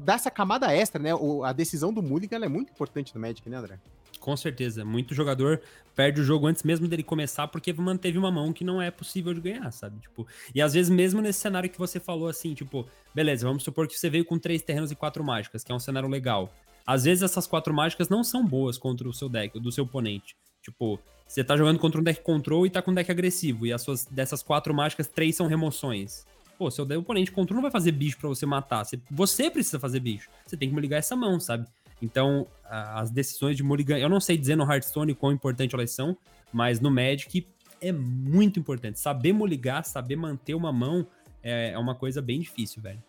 dá 0.00 0.14
essa 0.14 0.30
camada 0.30 0.74
extra, 0.74 1.00
né? 1.00 1.14
O- 1.14 1.44
a 1.44 1.52
decisão 1.52 1.92
do 1.92 2.02
Mulligan 2.02 2.44
é 2.44 2.48
muito 2.48 2.72
importante 2.72 3.14
no 3.14 3.20
Magic, 3.20 3.48
né, 3.48 3.56
André? 3.58 3.78
Com 4.18 4.36
certeza. 4.36 4.84
Muito 4.84 5.14
jogador 5.14 5.60
perde 5.94 6.20
o 6.20 6.24
jogo 6.24 6.46
antes 6.46 6.62
mesmo 6.64 6.88
dele 6.88 7.02
começar 7.04 7.46
porque 7.46 7.72
manteve 7.72 8.18
uma 8.18 8.32
mão 8.32 8.52
que 8.52 8.64
não 8.64 8.82
é 8.82 8.90
possível 8.90 9.32
de 9.34 9.40
ganhar, 9.40 9.70
sabe? 9.70 10.00
Tipo, 10.00 10.26
e 10.54 10.60
às 10.60 10.72
vezes 10.72 10.90
mesmo 10.90 11.20
nesse 11.20 11.38
cenário 11.40 11.68
que 11.70 11.78
você 11.78 12.00
falou 12.00 12.26
assim, 12.28 12.54
tipo, 12.54 12.84
beleza, 13.14 13.46
vamos 13.46 13.62
supor 13.62 13.86
que 13.86 13.96
você 13.96 14.10
veio 14.10 14.24
com 14.24 14.38
três 14.38 14.62
terrenos 14.62 14.90
e 14.90 14.96
quatro 14.96 15.22
mágicas, 15.22 15.62
que 15.62 15.70
é 15.70 15.74
um 15.74 15.78
cenário 15.78 16.08
legal. 16.08 16.52
Às 16.86 17.04
vezes 17.04 17.22
essas 17.22 17.46
quatro 17.46 17.72
mágicas 17.72 18.08
não 18.08 18.24
são 18.24 18.44
boas 18.44 18.76
contra 18.78 19.08
o 19.08 19.12
seu 19.14 19.28
deck, 19.28 19.60
do 19.60 19.70
seu 19.70 19.84
oponente. 19.84 20.34
Tipo, 20.62 20.98
você 21.34 21.42
tá 21.44 21.56
jogando 21.56 21.78
contra 21.80 22.00
um 22.00 22.04
deck 22.04 22.20
control 22.22 22.64
e 22.64 22.70
tá 22.70 22.80
com 22.80 22.92
um 22.92 22.94
deck 22.94 23.10
agressivo, 23.10 23.66
e 23.66 23.72
as 23.72 23.82
suas 23.82 24.04
dessas 24.06 24.42
quatro 24.42 24.72
mágicas, 24.72 25.08
três 25.08 25.34
são 25.34 25.46
remoções. 25.48 26.24
Pô, 26.56 26.70
seu 26.70 26.84
de- 26.84 26.96
oponente 26.96 27.32
control 27.32 27.56
não 27.56 27.62
vai 27.62 27.70
fazer 27.72 27.90
bicho 27.90 28.16
pra 28.18 28.28
você 28.28 28.46
matar. 28.46 28.84
Você, 28.84 29.00
você 29.10 29.50
precisa 29.50 29.80
fazer 29.80 29.98
bicho. 29.98 30.30
Você 30.46 30.56
tem 30.56 30.70
que 30.72 30.80
ligar 30.80 30.98
essa 30.98 31.16
mão, 31.16 31.40
sabe? 31.40 31.66
Então, 32.00 32.46
a- 32.64 33.00
as 33.00 33.10
decisões 33.10 33.56
de 33.56 33.64
Mulligan, 33.64 33.98
eu 33.98 34.08
não 34.08 34.20
sei 34.20 34.36
dizer 34.36 34.54
no 34.56 34.62
Hearthstone 34.62 35.12
quão 35.14 35.32
importante 35.32 35.74
elas 35.74 35.90
são, 35.90 36.16
mas 36.52 36.78
no 36.78 36.90
Magic 36.90 37.48
é 37.80 37.90
muito 37.90 38.60
importante. 38.60 39.00
Saber 39.00 39.32
moligar, 39.32 39.84
saber 39.84 40.14
manter 40.14 40.54
uma 40.54 40.72
mão 40.72 41.04
é, 41.42 41.72
é 41.72 41.78
uma 41.78 41.96
coisa 41.96 42.22
bem 42.22 42.38
difícil, 42.40 42.80
velho. 42.80 43.02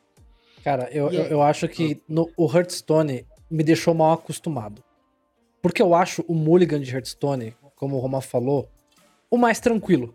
Cara, 0.63 0.89
eu, 0.91 1.11
eu, 1.11 1.23
eu 1.25 1.41
acho 1.43 1.67
que 1.67 2.01
no, 2.09 2.27
o 2.35 2.51
Hearthstone 2.51 3.23
me 3.51 3.63
deixou 3.63 3.93
mal 3.93 4.13
acostumado. 4.13 4.83
Porque 5.61 5.81
eu 5.81 5.93
acho 5.93 6.23
o 6.27 6.33
Mulligan 6.33 6.79
de 6.81 6.91
Hearthstone, 6.91 7.55
como 7.75 7.95
o 7.95 7.99
Roma 7.99 8.21
falou, 8.21 8.69
o 9.29 9.37
mais 9.37 9.59
tranquilo. 9.59 10.13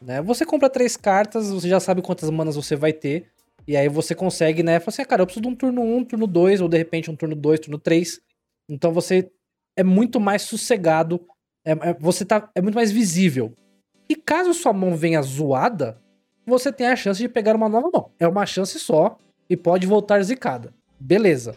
Né? 0.00 0.20
Você 0.22 0.44
compra 0.44 0.68
três 0.68 0.96
cartas, 0.96 1.50
você 1.50 1.68
já 1.68 1.80
sabe 1.80 2.02
quantas 2.02 2.30
manas 2.30 2.56
você 2.56 2.76
vai 2.76 2.92
ter. 2.92 3.26
E 3.66 3.76
aí 3.76 3.88
você 3.88 4.14
consegue, 4.14 4.62
né? 4.62 4.78
Falar 4.78 4.88
assim, 4.90 5.02
ah, 5.02 5.06
cara, 5.06 5.22
eu 5.22 5.26
preciso 5.26 5.42
de 5.42 5.48
um 5.48 5.54
turno 5.54 5.82
1, 5.82 5.96
um, 5.96 6.04
turno 6.04 6.26
2, 6.26 6.60
ou 6.60 6.68
de 6.68 6.78
repente 6.78 7.10
um 7.10 7.16
turno 7.16 7.34
2, 7.34 7.60
turno 7.60 7.78
3. 7.78 8.20
Então 8.68 8.92
você 8.92 9.30
é 9.76 9.82
muito 9.82 10.20
mais 10.20 10.42
sossegado. 10.42 11.26
é- 11.64 11.72
é- 11.72 11.94
você 11.98 12.24
tá, 12.24 12.48
é 12.54 12.62
muito 12.62 12.76
mais 12.76 12.92
visível. 12.92 13.52
E 14.08 14.14
caso 14.14 14.54
sua 14.54 14.72
mão 14.72 14.94
venha 14.94 15.20
zoada, 15.20 16.00
você 16.46 16.72
tem 16.72 16.86
a 16.86 16.94
chance 16.94 17.20
de 17.20 17.28
pegar 17.28 17.56
uma 17.56 17.68
nova 17.68 17.90
mão. 17.92 18.10
É 18.20 18.28
uma 18.28 18.46
chance 18.46 18.78
só 18.78 19.18
e 19.50 19.56
pode 19.56 19.84
voltar 19.84 20.22
zicada. 20.22 20.72
Beleza. 21.00 21.56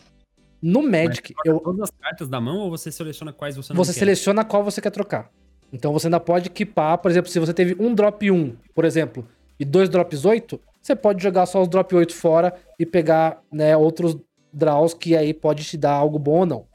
No 0.62 0.82
Magic, 0.82 1.34
eu, 1.46 1.60
Todas 1.60 1.82
as 1.82 1.92
cartas 1.92 2.28
da 2.28 2.40
mão 2.42 2.58
ou 2.58 2.70
você 2.70 2.92
seleciona 2.92 3.32
quais 3.32 3.56
você 3.56 3.74
não 3.74 3.78
você 3.84 3.94
quer? 3.94 4.00
seleciona 4.00 4.44
qual 4.44 4.64
você 4.64 4.82
quer 4.82 4.92
trocar. 4.92 5.32
Então 5.72 5.94
você 5.94 6.08
ainda 6.08 6.20
pode 6.20 6.48
equipar, 6.48 6.98
por 6.98 7.10
exemplo, 7.12 7.30
se 7.30 7.40
você 7.40 7.54
teve 7.54 7.76
um 7.80 7.94
drop 7.94 8.30
1, 8.30 8.56
por 8.74 8.84
exemplo, 8.86 9.26
e 9.60 9.64
dois 9.64 9.88
drops 9.88 10.26
8, 10.26 10.60
você 10.82 10.96
pode 10.96 11.22
jogar 11.22 11.46
só 11.46 11.62
os 11.62 11.68
drop 11.68 11.94
8 11.96 12.14
fora 12.14 12.54
e 12.78 12.86
pegar 12.86 13.42
né, 13.52 13.78
outros 13.78 14.18
draws 14.52 14.94
que 14.94 15.16
aí 15.16 15.34
pode 15.34 15.64
te 15.64 15.78
dar 15.78 15.92
algo 15.92 16.18
bom 16.18 16.40
ou 16.40 16.46
não. 16.46 16.68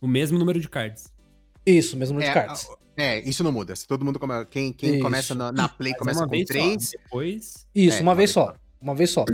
O 0.00 0.08
mesmo 0.08 0.38
número 0.38 0.58
de 0.60 0.68
cards. 0.68 1.12
Isso, 1.64 1.96
mesmo 1.96 2.14
número 2.14 2.30
É, 2.30 2.34
de 2.34 2.40
cartas. 2.46 2.68
É, 2.96 3.20
isso 3.20 3.44
não 3.44 3.52
muda. 3.52 3.74
Se 3.76 3.86
todo 3.86 4.04
mundo 4.04 4.18
come... 4.18 4.44
quem, 4.46 4.72
quem 4.72 4.94
Isso. 4.94 5.02
começa 5.02 5.34
na, 5.34 5.52
na 5.52 5.68
play 5.68 5.92
Mas 5.92 5.98
começa 5.98 6.20
uma 6.20 6.26
com 6.26 6.30
vez 6.32 6.46
só, 6.46 6.52
três. 6.52 6.90
Depois. 6.90 7.66
Isso, 7.74 7.96
é, 7.98 8.00
uma 8.00 8.10
uma 8.10 8.14
vez 8.14 8.34
vez 8.34 8.46
só. 8.46 8.54
Uma 8.80 8.94
vez 8.94 9.10
só. 9.10 9.24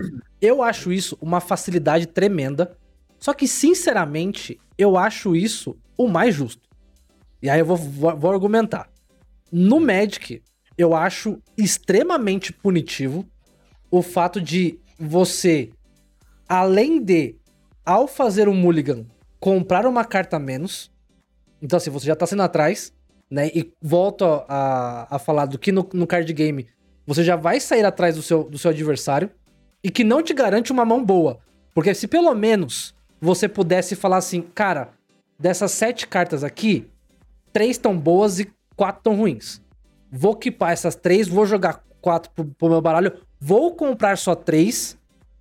Eu 0.41 0.63
acho 0.63 0.93
isso 0.93 1.17
uma 1.21 1.41
facilidade 1.41 2.07
tremenda 2.07 2.77
Só 3.19 3.33
que, 3.35 3.49
sinceramente, 3.49 4.59
eu 4.79 4.97
acho 4.97 5.35
isso 5.35 5.77
o 5.97 6.09
mais 6.09 6.35
justo. 6.35 6.69
E 7.43 7.49
aí 7.49 7.61
eu 7.61 7.67
vou, 7.67 7.77
vou, 7.77 8.17
vou 8.17 8.33
argumentar. 8.33 8.89
No 9.51 9.81
Magic, 9.81 10.43
eu 10.77 10.95
acho 10.95 11.41
extremamente 11.57 12.53
punitivo 12.53 13.25
o 13.91 14.03
fato 14.03 14.41
de 14.41 14.79
você, 14.99 15.71
além 16.49 17.03
de, 17.03 17.37
ao 17.85 18.07
fazer 18.07 18.49
um 18.49 18.55
mulligan, 18.55 19.07
comprar 19.39 19.87
uma 19.87 20.05
carta 20.05 20.39
menos. 20.39 20.91
Então, 21.63 21.77
assim, 21.77 21.91
você 21.91 22.07
já 22.07 22.17
tá 22.17 22.27
sendo 22.27 22.43
atrás, 22.43 22.93
né? 23.31 23.49
E 23.55 23.73
volto 23.81 24.25
a, 24.25 25.07
a 25.17 25.19
falar 25.19 25.47
do 25.47 25.59
que 25.59 25.73
no, 25.73 25.89
no 25.93 26.07
card 26.07 26.33
game 26.33 26.67
você 27.07 27.23
já 27.23 27.37
vai 27.37 27.61
sair 27.61 27.85
atrás 27.85 28.17
do 28.17 28.23
seu, 28.23 28.45
do 28.45 28.59
seu 28.59 28.71
adversário 28.71 29.31
e 29.83 29.91
que 29.91 30.03
não 30.03 30.23
te 30.23 30.35
garante 30.35 30.73
uma 30.73 30.85
mão 30.85 31.05
boa. 31.05 31.39
Porque 31.73 31.95
se 31.95 32.09
pelo 32.09 32.35
menos 32.35 32.96
você 33.21 33.49
pudesse 33.49 33.95
falar 33.97 34.19
assim, 34.19 34.43
cara, 34.43 34.91
dessas 35.39 35.73
sete 35.73 36.07
cartas 36.07 36.45
aqui, 36.45 36.89
três 37.53 37.73
estão 37.73 37.97
boas 37.97 38.39
e 38.39 38.51
quatro 38.77 39.01
estão 39.01 39.17
ruins. 39.17 39.61
Vou 40.11 40.33
equipar 40.33 40.73
essas 40.73 40.95
três, 40.95 41.29
vou 41.29 41.47
jogar 41.47 41.83
quatro 42.01 42.31
pro, 42.31 42.45
pro 42.45 42.69
meu 42.69 42.81
baralho, 42.81 43.13
vou 43.41 43.75
comprar 43.75 44.17
só 44.17 44.35
três 44.35 44.97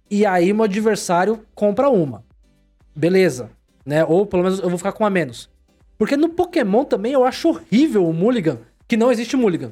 e 0.09 0.25
aí 0.25 0.51
meu 0.53 0.65
adversário 0.65 1.45
compra 1.53 1.89
uma. 1.89 2.23
Beleza, 2.95 3.49
né? 3.85 4.03
Ou 4.05 4.25
pelo 4.25 4.43
menos 4.43 4.59
eu 4.59 4.69
vou 4.69 4.77
ficar 4.77 4.93
com 4.93 5.05
a 5.05 5.09
menos. 5.09 5.49
Porque 5.97 6.17
no 6.17 6.29
Pokémon 6.29 6.83
também 6.83 7.13
eu 7.13 7.23
acho 7.23 7.49
horrível 7.49 8.07
o 8.07 8.13
Mulligan, 8.13 8.59
que 8.87 8.97
não 8.97 9.11
existe 9.11 9.35
Mulligan. 9.35 9.71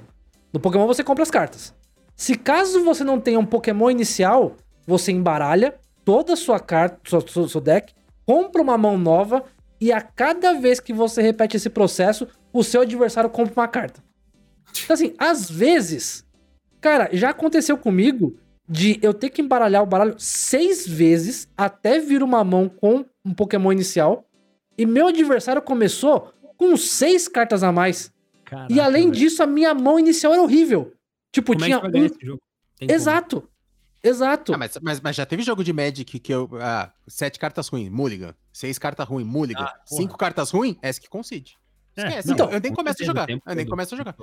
No 0.52 0.60
Pokémon 0.60 0.88
você 0.88 1.04
compra 1.04 1.24
as 1.24 1.32
cartas. 1.32 1.74
Se 2.16 2.36
caso 2.36 2.84
você 2.84 3.04
não 3.04 3.20
tenha 3.20 3.40
um 3.40 3.46
Pokémon 3.46 3.90
inicial, 3.90 4.56
você 4.86 5.12
embaralha 5.12 5.74
toda 6.06 6.34
a 6.34 6.38
sua 6.38 6.60
carta, 6.60 7.00
seu, 7.08 7.28
seu, 7.28 7.48
seu 7.48 7.62
deck, 7.62 7.94
compra 8.26 8.62
uma 8.62 8.78
mão 8.78 8.98
nova 8.98 9.44
e 9.80 9.92
a 9.92 10.02
cada 10.02 10.54
vez 10.54 10.80
que 10.80 10.94
você 10.94 11.22
repete 11.22 11.58
esse 11.58 11.70
processo, 11.70 12.28
o 12.54 12.64
seu 12.64 12.82
adversário 12.82 13.30
compra 13.30 13.54
uma 13.62 13.68
carta. 13.68 14.04
Então, 14.72 14.94
assim, 14.94 15.14
às 15.18 15.50
vezes, 15.50 16.26
cara, 16.80 17.10
já 17.12 17.30
aconteceu 17.30 17.78
comigo 17.78 18.38
de 18.68 18.98
eu 19.02 19.14
ter 19.14 19.30
que 19.30 19.42
embaralhar 19.42 19.84
o 19.84 19.86
baralho 19.86 20.16
seis 20.18 20.88
vezes 20.88 21.48
até 21.58 22.00
vir 22.00 22.24
uma 22.24 22.44
mão 22.44 22.70
com 22.70 23.06
um 23.26 23.34
Pokémon 23.34 23.72
inicial. 23.72 24.26
E 24.78 24.86
meu 24.86 25.08
adversário 25.08 25.62
começou 25.62 26.34
com 26.58 26.76
seis 26.78 27.28
cartas 27.28 27.62
a 27.64 27.72
mais. 27.72 28.12
Caraca, 28.46 28.72
e 28.72 28.80
além 28.80 29.04
velho. 29.04 29.14
disso, 29.14 29.44
a 29.44 29.48
minha 29.48 29.74
mão 29.74 30.00
inicial 30.00 30.34
era 30.34 30.42
horrível. 30.42 30.94
Tipo, 31.32 31.54
Como 31.54 31.66
tinha. 31.66 31.76
É 31.76 32.32
um... 32.32 32.38
Exato. 32.90 33.42
Como. 33.42 33.53
Exato. 34.04 34.54
Ah, 34.54 34.58
mas, 34.58 34.78
mas, 34.82 35.00
mas, 35.00 35.16
já 35.16 35.26
teve 35.26 35.44
jogo 35.44 35.64
de 35.64 35.72
Magic 35.72 36.20
que 36.20 36.34
eu. 36.34 36.50
Ah, 36.60 36.92
sete 37.08 37.40
cartas 37.40 37.70
ruins, 37.70 37.90
Mulligan. 37.90 38.36
Seis 38.52 38.78
cartas 38.78 39.08
ruins, 39.08 39.26
Mulligan. 39.26 39.64
Ah, 39.64 39.80
Cinco 39.86 40.18
cartas 40.18 40.52
ruins, 40.52 40.76
essa 40.82 41.00
que 41.00 41.08
concede. 41.08 41.58
É, 41.96 42.08
Esquece. 42.08 42.30
É, 42.30 42.34
então, 42.34 42.52
eu 42.52 42.60
nem 42.60 42.74
começo 42.74 43.02
a 43.02 43.06
jogar. 43.06 43.30
Eu 43.30 43.56
nem 43.56 43.66
começo 43.66 43.96
a 43.96 43.98
jogar. 43.98 44.16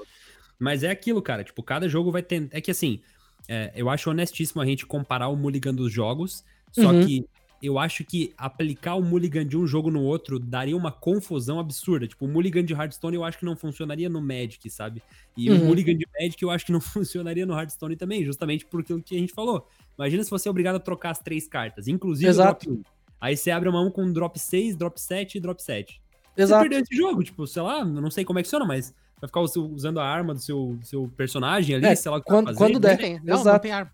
Mas 0.58 0.82
é 0.82 0.90
aquilo, 0.90 1.22
cara. 1.22 1.42
Tipo, 1.42 1.62
cada 1.62 1.88
jogo 1.88 2.12
vai 2.12 2.22
ter. 2.22 2.46
É 2.50 2.60
que 2.60 2.70
assim, 2.70 3.00
é, 3.48 3.72
eu 3.74 3.88
acho 3.88 4.10
honestíssimo 4.10 4.60
a 4.60 4.66
gente 4.66 4.84
comparar 4.84 5.28
o 5.28 5.36
Mulligan 5.36 5.74
dos 5.74 5.90
jogos. 5.90 6.44
Só 6.72 6.92
uhum. 6.92 7.04
que 7.04 7.26
eu 7.62 7.78
acho 7.78 8.04
que 8.04 8.32
aplicar 8.38 8.94
o 8.94 9.02
Mulligan 9.02 9.46
de 9.46 9.56
um 9.56 9.66
jogo 9.66 9.90
no 9.90 10.02
outro 10.02 10.38
daria 10.38 10.76
uma 10.76 10.90
confusão 10.90 11.60
absurda. 11.60 12.06
Tipo, 12.06 12.24
o 12.24 12.28
Mulligan 12.28 12.64
de 12.64 12.72
Hearthstone 12.72 13.16
eu 13.16 13.24
acho 13.24 13.38
que 13.38 13.44
não 13.44 13.54
funcionaria 13.54 14.08
no 14.08 14.20
Magic, 14.20 14.68
sabe? 14.70 15.02
E 15.36 15.50
uhum. 15.50 15.62
o 15.62 15.64
Mulligan 15.66 15.96
de 15.96 16.06
Magic 16.18 16.42
eu 16.42 16.50
acho 16.50 16.64
que 16.64 16.72
não 16.72 16.80
funcionaria 16.80 17.44
no 17.44 17.52
Hearthstone 17.52 17.96
também, 17.96 18.24
justamente 18.24 18.64
por 18.64 18.80
aquilo 18.80 19.02
que 19.02 19.14
a 19.14 19.18
gente 19.18 19.32
falou. 19.32 19.68
Imagina 19.98 20.24
se 20.24 20.30
você 20.30 20.48
é 20.48 20.50
obrigado 20.50 20.76
a 20.76 20.80
trocar 20.80 21.10
as 21.10 21.18
três 21.18 21.46
cartas, 21.46 21.86
inclusive 21.86 22.30
Exato. 22.30 22.70
o 22.70 22.72
drop 22.72 22.80
1. 22.80 23.00
Aí 23.20 23.36
você 23.36 23.50
abre 23.50 23.68
uma 23.68 23.82
mão 23.82 23.90
com 23.90 24.10
drop 24.10 24.38
6, 24.38 24.76
drop 24.76 24.98
7 24.98 25.36
e 25.36 25.40
drop 25.40 25.62
7. 25.62 26.00
Exato. 26.36 26.62
Você 26.62 26.68
perdeu 26.68 26.80
esse 26.80 26.96
jogo, 26.96 27.22
tipo, 27.22 27.46
sei 27.46 27.60
lá, 27.60 27.84
não 27.84 28.10
sei 28.10 28.24
como 28.24 28.38
é 28.38 28.42
que 28.42 28.48
funciona, 28.48 28.64
mas 28.64 28.94
vai 29.20 29.28
ficar 29.28 29.40
usando 29.40 30.00
a 30.00 30.04
arma 30.06 30.32
do 30.32 30.40
seu, 30.40 30.78
seu 30.82 31.12
personagem 31.14 31.76
ali, 31.76 31.84
é, 31.84 31.94
sei 31.94 32.10
lá 32.10 32.22
quando, 32.22 32.54
quando 32.54 32.80
der. 32.80 32.96
Tem. 32.96 33.20
Não, 33.22 33.34
Exato. 33.34 33.52
Não 33.52 33.58
tem 33.58 33.72
arma. 33.72 33.92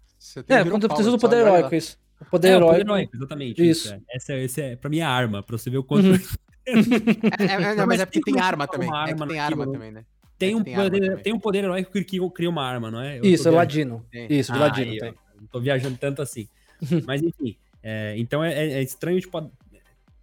é, 0.48 0.64
quando 0.64 0.82
você 0.82 0.88
precisa 0.88 1.10
do 1.10 1.18
poder 1.18 1.38
heróico, 1.38 1.74
isso. 1.74 1.98
O 2.20 2.24
poder 2.24 2.48
é, 2.48 2.51
heróico. 2.52 2.66
O 2.66 2.78
poder 2.78 2.82
heróico, 2.82 3.16
exatamente. 3.16 3.68
Isso. 3.68 3.88
isso. 3.88 4.02
Essa, 4.10 4.32
essa 4.34 4.60
é, 4.62 4.76
pra 4.76 4.90
mim, 4.90 4.98
é 4.98 5.02
a 5.02 5.10
arma, 5.10 5.43
pra 5.43 5.56
você 5.59 5.70
ver 5.70 5.78
o 5.78 5.84
quanto. 5.84 6.06
Uhum. 6.06 6.14
é, 7.38 7.52
é, 7.52 7.74
não, 7.74 7.86
mas 7.86 8.01
é 8.01 8.06
porque 8.06 8.20
tem 8.20 8.40
arma 8.40 8.66
também. 8.66 8.93
Arma 8.93 9.24
é 9.24 9.28
tem 9.28 9.38
arma 9.38 9.70
também, 9.70 9.93
né? 9.93 10.05
Tem, 10.38 10.55
um 10.55 10.62
poder, 10.62 11.22
tem 11.22 11.32
um 11.32 11.38
poder 11.38 11.64
heróico 11.64 11.90
que 11.93 12.30
cria 12.30 12.51
uma 12.51 12.62
arma, 12.62 12.90
não 12.90 13.01
é? 13.01 13.18
Eu 13.18 13.24
isso, 13.24 13.48
é 13.48 13.51
Ladino. 13.51 14.05
Isso, 14.12 14.52
de 14.52 14.59
ah, 14.59 14.60
Ladino. 14.62 14.93
Aí, 14.93 14.98
tem. 14.98 15.14
Não 15.40 15.47
tô 15.47 15.60
viajando 15.60 15.97
tanto 15.97 16.20
assim. 16.20 16.48
mas 17.06 17.22
enfim. 17.22 17.56
É, 17.82 18.14
então 18.18 18.44
é, 18.44 18.52
é, 18.52 18.82
estranho, 18.82 19.20
tipo, 19.20 19.51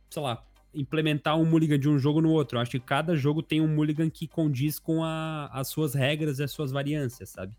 sei 0.09 0.21
lá, 0.21 0.43
implementar 0.73 1.37
um 1.39 1.45
mulligan 1.45 1.79
de 1.79 1.89
um 1.89 1.97
jogo 1.97 2.21
no 2.21 2.29
outro. 2.29 2.57
Eu 2.57 2.61
acho 2.61 2.71
que 2.71 2.79
cada 2.79 3.15
jogo 3.15 3.41
tem 3.41 3.61
um 3.61 3.67
mulligan 3.67 4.09
que 4.09 4.27
condiz 4.27 4.77
com 4.77 5.03
a, 5.03 5.47
as 5.47 5.69
suas 5.69 5.93
regras 5.93 6.39
e 6.39 6.43
as 6.43 6.51
suas 6.51 6.71
variâncias, 6.71 7.29
sabe? 7.29 7.55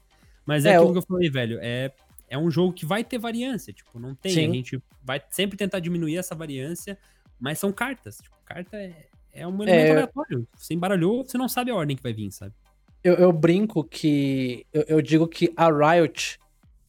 Mas 0.46 0.64
é, 0.64 0.70
é 0.70 0.76
aquilo 0.76 0.92
que 0.92 0.98
eu 0.98 1.02
falei, 1.02 1.30
velho. 1.30 1.58
É 1.60 1.90
é 2.34 2.38
um 2.38 2.50
jogo 2.50 2.72
que 2.72 2.84
vai 2.84 3.04
ter 3.04 3.16
variância, 3.16 3.72
tipo, 3.72 3.98
não 3.98 4.12
tem. 4.12 4.32
Sim. 4.32 4.50
A 4.50 4.52
gente 4.52 4.82
vai 5.00 5.22
sempre 5.30 5.56
tentar 5.56 5.78
diminuir 5.78 6.16
essa 6.16 6.34
variância, 6.34 6.98
mas 7.38 7.60
são 7.60 7.72
cartas. 7.72 8.18
Tipo, 8.18 8.36
carta 8.44 8.76
é, 8.76 9.06
é 9.32 9.46
um 9.46 9.54
elemento 9.62 9.86
é, 9.86 9.90
aleatório. 9.92 10.48
Você 10.56 10.74
embaralhou, 10.74 11.24
você 11.24 11.38
não 11.38 11.48
sabe 11.48 11.70
a 11.70 11.76
ordem 11.76 11.96
que 11.96 12.02
vai 12.02 12.12
vir, 12.12 12.32
sabe? 12.32 12.52
Eu, 13.04 13.14
eu 13.14 13.32
brinco 13.32 13.84
que. 13.84 14.66
Eu, 14.72 14.84
eu, 14.88 15.02
digo 15.02 15.28
que 15.28 15.52
a 15.56 15.68
Riot 15.70 16.40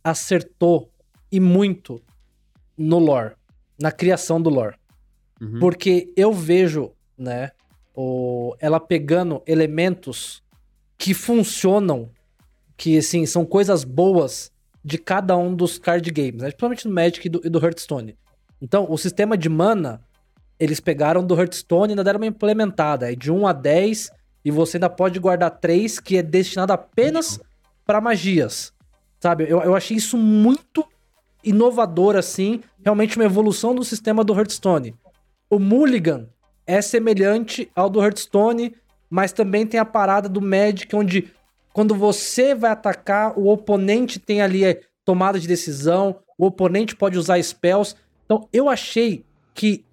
acertou 0.03 0.89
e 1.31 1.39
muito 1.39 2.01
no 2.75 2.97
lore, 2.97 3.35
na 3.79 3.91
criação 3.91 4.41
do 4.41 4.49
lore. 4.49 4.77
Uhum. 5.39 5.59
Porque 5.59 6.11
eu 6.17 6.33
vejo, 6.33 6.91
né, 7.15 7.51
o, 7.93 8.55
ela 8.59 8.79
pegando 8.79 9.43
elementos 9.45 10.41
que 10.97 11.13
funcionam, 11.13 12.09
que 12.75 12.97
assim, 12.97 13.27
são 13.27 13.45
coisas 13.45 13.83
boas 13.83 14.54
de 14.85 14.99
cada 14.99 15.35
um 15.35 15.55
dos 15.55 15.79
card 15.79 16.11
games, 16.11 16.43
né? 16.43 16.49
principalmente 16.49 16.87
no 16.87 16.93
Magic 16.93 17.25
e 17.25 17.29
do, 17.29 17.41
e 17.43 17.49
do 17.49 17.57
Hearthstone. 17.57 18.15
Então, 18.61 18.85
o 18.87 18.95
sistema 18.99 19.35
de 19.35 19.49
mana, 19.49 19.99
eles 20.59 20.79
pegaram 20.79 21.25
do 21.25 21.35
Hearthstone 21.35 21.89
e 21.89 21.91
ainda 21.93 22.03
deram 22.03 22.19
uma 22.19 22.27
implementada. 22.27 23.11
É 23.11 23.15
de 23.15 23.31
1 23.31 23.47
a 23.47 23.51
10, 23.51 24.11
e 24.45 24.51
você 24.51 24.77
ainda 24.77 24.87
pode 24.87 25.19
guardar 25.19 25.49
3, 25.49 25.99
que 25.99 26.17
é 26.17 26.21
destinado 26.21 26.71
apenas 26.71 27.39
para 27.83 27.99
magias. 27.99 28.71
Sabe? 29.19 29.45
Eu, 29.49 29.59
eu 29.63 29.75
achei 29.75 29.97
isso 29.97 30.19
muito 30.19 30.85
inovador, 31.43 32.15
assim. 32.15 32.61
Realmente 32.83 33.17
uma 33.17 33.25
evolução 33.25 33.73
do 33.73 33.83
sistema 33.83 34.23
do 34.23 34.37
Hearthstone. 34.37 34.93
O 35.49 35.57
Mulligan 35.57 36.27
é 36.67 36.79
semelhante 36.79 37.71
ao 37.75 37.89
do 37.89 38.03
Hearthstone, 38.03 38.75
mas 39.09 39.33
também 39.33 39.65
tem 39.65 39.79
a 39.79 39.85
parada 39.85 40.29
do 40.29 40.41
Magic, 40.41 40.95
onde 40.95 41.33
quando 41.75 41.93
você 41.93 42.55
vai 42.55 42.71
atacar, 42.71 43.37
o 43.37 43.49
oponente 43.49 44.17
tem 44.17 44.41
ali 44.41 44.63
é, 44.63 44.79
tomada 45.03 45.37
de 45.37 45.45
decisão, 45.45 46.21
o 46.37 46.45
oponente 46.45 46.95
pode 46.95 47.17
usar 47.17 47.37
spells. 47.43 47.97
Então, 48.23 48.47
eu 48.53 48.69
achei 48.69 49.25
que 49.53 49.83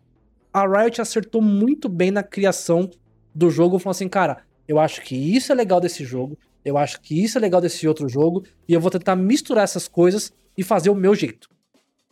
a 0.52 0.64
Riot 0.64 1.00
acertou 1.00 1.42
muito 1.42 1.88
bem 1.88 2.12
na 2.12 2.22
criação 2.22 2.88
do 3.34 3.50
jogo. 3.50 3.80
Falou 3.80 3.90
assim, 3.90 4.09
cara, 4.09 4.44
eu 4.68 4.78
acho 4.78 5.02
que 5.02 5.16
isso 5.16 5.50
é 5.50 5.56
legal 5.56 5.80
desse 5.80 6.04
jogo, 6.04 6.38
eu 6.64 6.78
acho 6.78 7.00
que 7.00 7.20
isso 7.20 7.36
é 7.36 7.40
legal 7.40 7.60
desse 7.60 7.88
outro 7.88 8.09
jogo, 8.09 8.44
e 8.68 8.72
eu 8.72 8.80
vou 8.80 8.88
tentar 8.88 9.16
misturar 9.16 9.64
essas 9.64 9.88
coisas 9.88 10.32
e 10.56 10.62
fazer 10.62 10.88
o 10.88 10.94
meu 10.94 11.16
jeito. 11.16 11.48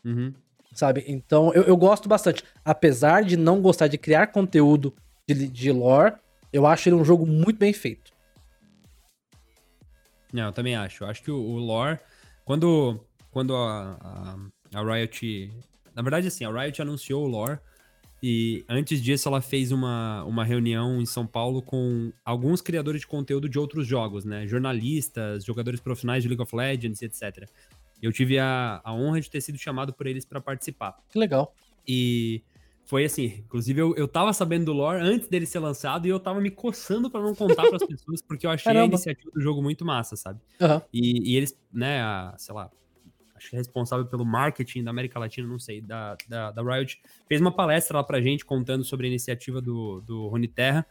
Uhum. 0.05 0.35
Sabe? 0.75 1.05
Então, 1.07 1.55
eu, 1.55 1.63
eu, 1.63 1.77
gosto 1.77 2.09
bastante. 2.09 2.43
Apesar 2.65 3.23
de 3.23 3.37
não 3.37 3.63
gostar 3.63 3.87
de 3.87 3.97
criar 3.97 4.33
conteúdo 4.33 4.93
de, 5.29 5.47
de 5.47 5.71
lore, 5.71 6.15
eu 6.53 6.67
acho 6.67 6.89
ele 6.89 6.97
um 6.97 7.05
jogo 7.05 7.25
muito 7.25 7.59
bem 7.59 7.73
feito. 7.73 8.10
Não, 10.33 10.47
eu 10.47 10.53
também 10.53 10.77
acho. 10.77 11.05
Eu 11.05 11.09
acho 11.09 11.23
que 11.23 11.31
o, 11.31 11.39
o 11.39 11.59
lore, 11.59 11.99
quando, 12.45 13.01
quando 13.31 13.55
a, 13.55 13.97
a, 14.73 14.79
a, 14.79 14.83
Riot. 14.83 15.51
Na 15.95 16.03
verdade, 16.03 16.29
assim, 16.29 16.45
a 16.45 16.51
Riot 16.51 16.81
anunciou 16.81 17.25
o 17.25 17.29
lore. 17.29 17.59
E 18.23 18.65
antes 18.69 19.03
disso, 19.03 19.29
ela 19.29 19.41
fez 19.41 19.73
uma, 19.73 20.23
uma 20.25 20.45
reunião 20.45 21.01
em 21.01 21.07
São 21.07 21.27
Paulo 21.27 21.63
com 21.63 22.13
alguns 22.23 22.61
criadores 22.61 23.01
de 23.01 23.07
conteúdo 23.07 23.49
de 23.49 23.59
outros 23.59 23.87
jogos, 23.87 24.27
né? 24.27 24.47
Jornalistas, 24.47 25.43
jogadores 25.45 25.81
profissionais 25.81 26.23
de 26.23 26.29
League 26.29 26.43
of 26.43 26.55
Legends, 26.55 27.01
etc. 27.01 27.49
Eu 28.03 28.13
tive 28.13 28.39
a, 28.39 28.81
a 28.85 28.93
honra 28.93 29.23
de 29.23 29.31
ter 29.31 29.41
sido 29.41 29.57
chamado 29.57 29.93
por 29.95 30.07
eles 30.07 30.27
para 30.27 30.41
participar. 30.41 30.99
Que 31.09 31.19
legal. 31.19 31.55
E 31.89 32.43
foi 32.91 33.05
assim, 33.05 33.45
inclusive 33.47 33.81
eu, 33.81 33.95
eu 33.95 34.09
tava 34.09 34.33
sabendo 34.33 34.65
do 34.65 34.73
lore 34.73 35.01
antes 35.01 35.29
dele 35.29 35.47
ser 35.47 35.61
lançado 35.61 36.07
e 36.07 36.11
eu 36.11 36.19
tava 36.19 36.41
me 36.41 36.51
coçando 36.51 37.09
para 37.09 37.21
não 37.21 37.37
contar 37.37 37.63
para 37.63 37.77
as 37.77 37.87
pessoas, 37.87 38.21
porque 38.21 38.45
eu 38.45 38.51
achei 38.51 38.65
Caramba. 38.65 38.87
a 38.87 38.89
iniciativa 38.89 39.31
do 39.33 39.41
jogo 39.41 39.63
muito 39.63 39.85
massa, 39.85 40.17
sabe? 40.17 40.41
Uhum. 40.61 40.83
E, 40.93 41.31
e, 41.31 41.37
eles, 41.37 41.57
né, 41.73 42.03
a, 42.03 42.35
sei 42.37 42.53
lá, 42.53 42.69
acho 43.37 43.49
que 43.49 43.55
é 43.55 43.59
responsável 43.61 44.07
pelo 44.07 44.27
marketing 44.27 44.83
da 44.83 44.91
América 44.91 45.21
Latina, 45.21 45.47
não 45.47 45.61
sei, 45.61 45.81
da, 45.81 46.17
da, 46.29 46.51
da 46.51 46.63
Riot, 46.63 47.01
fez 47.29 47.41
uma 47.41 47.53
palestra 47.53 47.97
lá 47.97 48.03
pra 48.03 48.21
gente 48.21 48.45
contando 48.45 48.83
sobre 48.83 49.07
a 49.07 49.09
iniciativa 49.09 49.61
do, 49.61 50.01
do 50.01 50.27
Rony 50.27 50.49
Terra. 50.49 50.85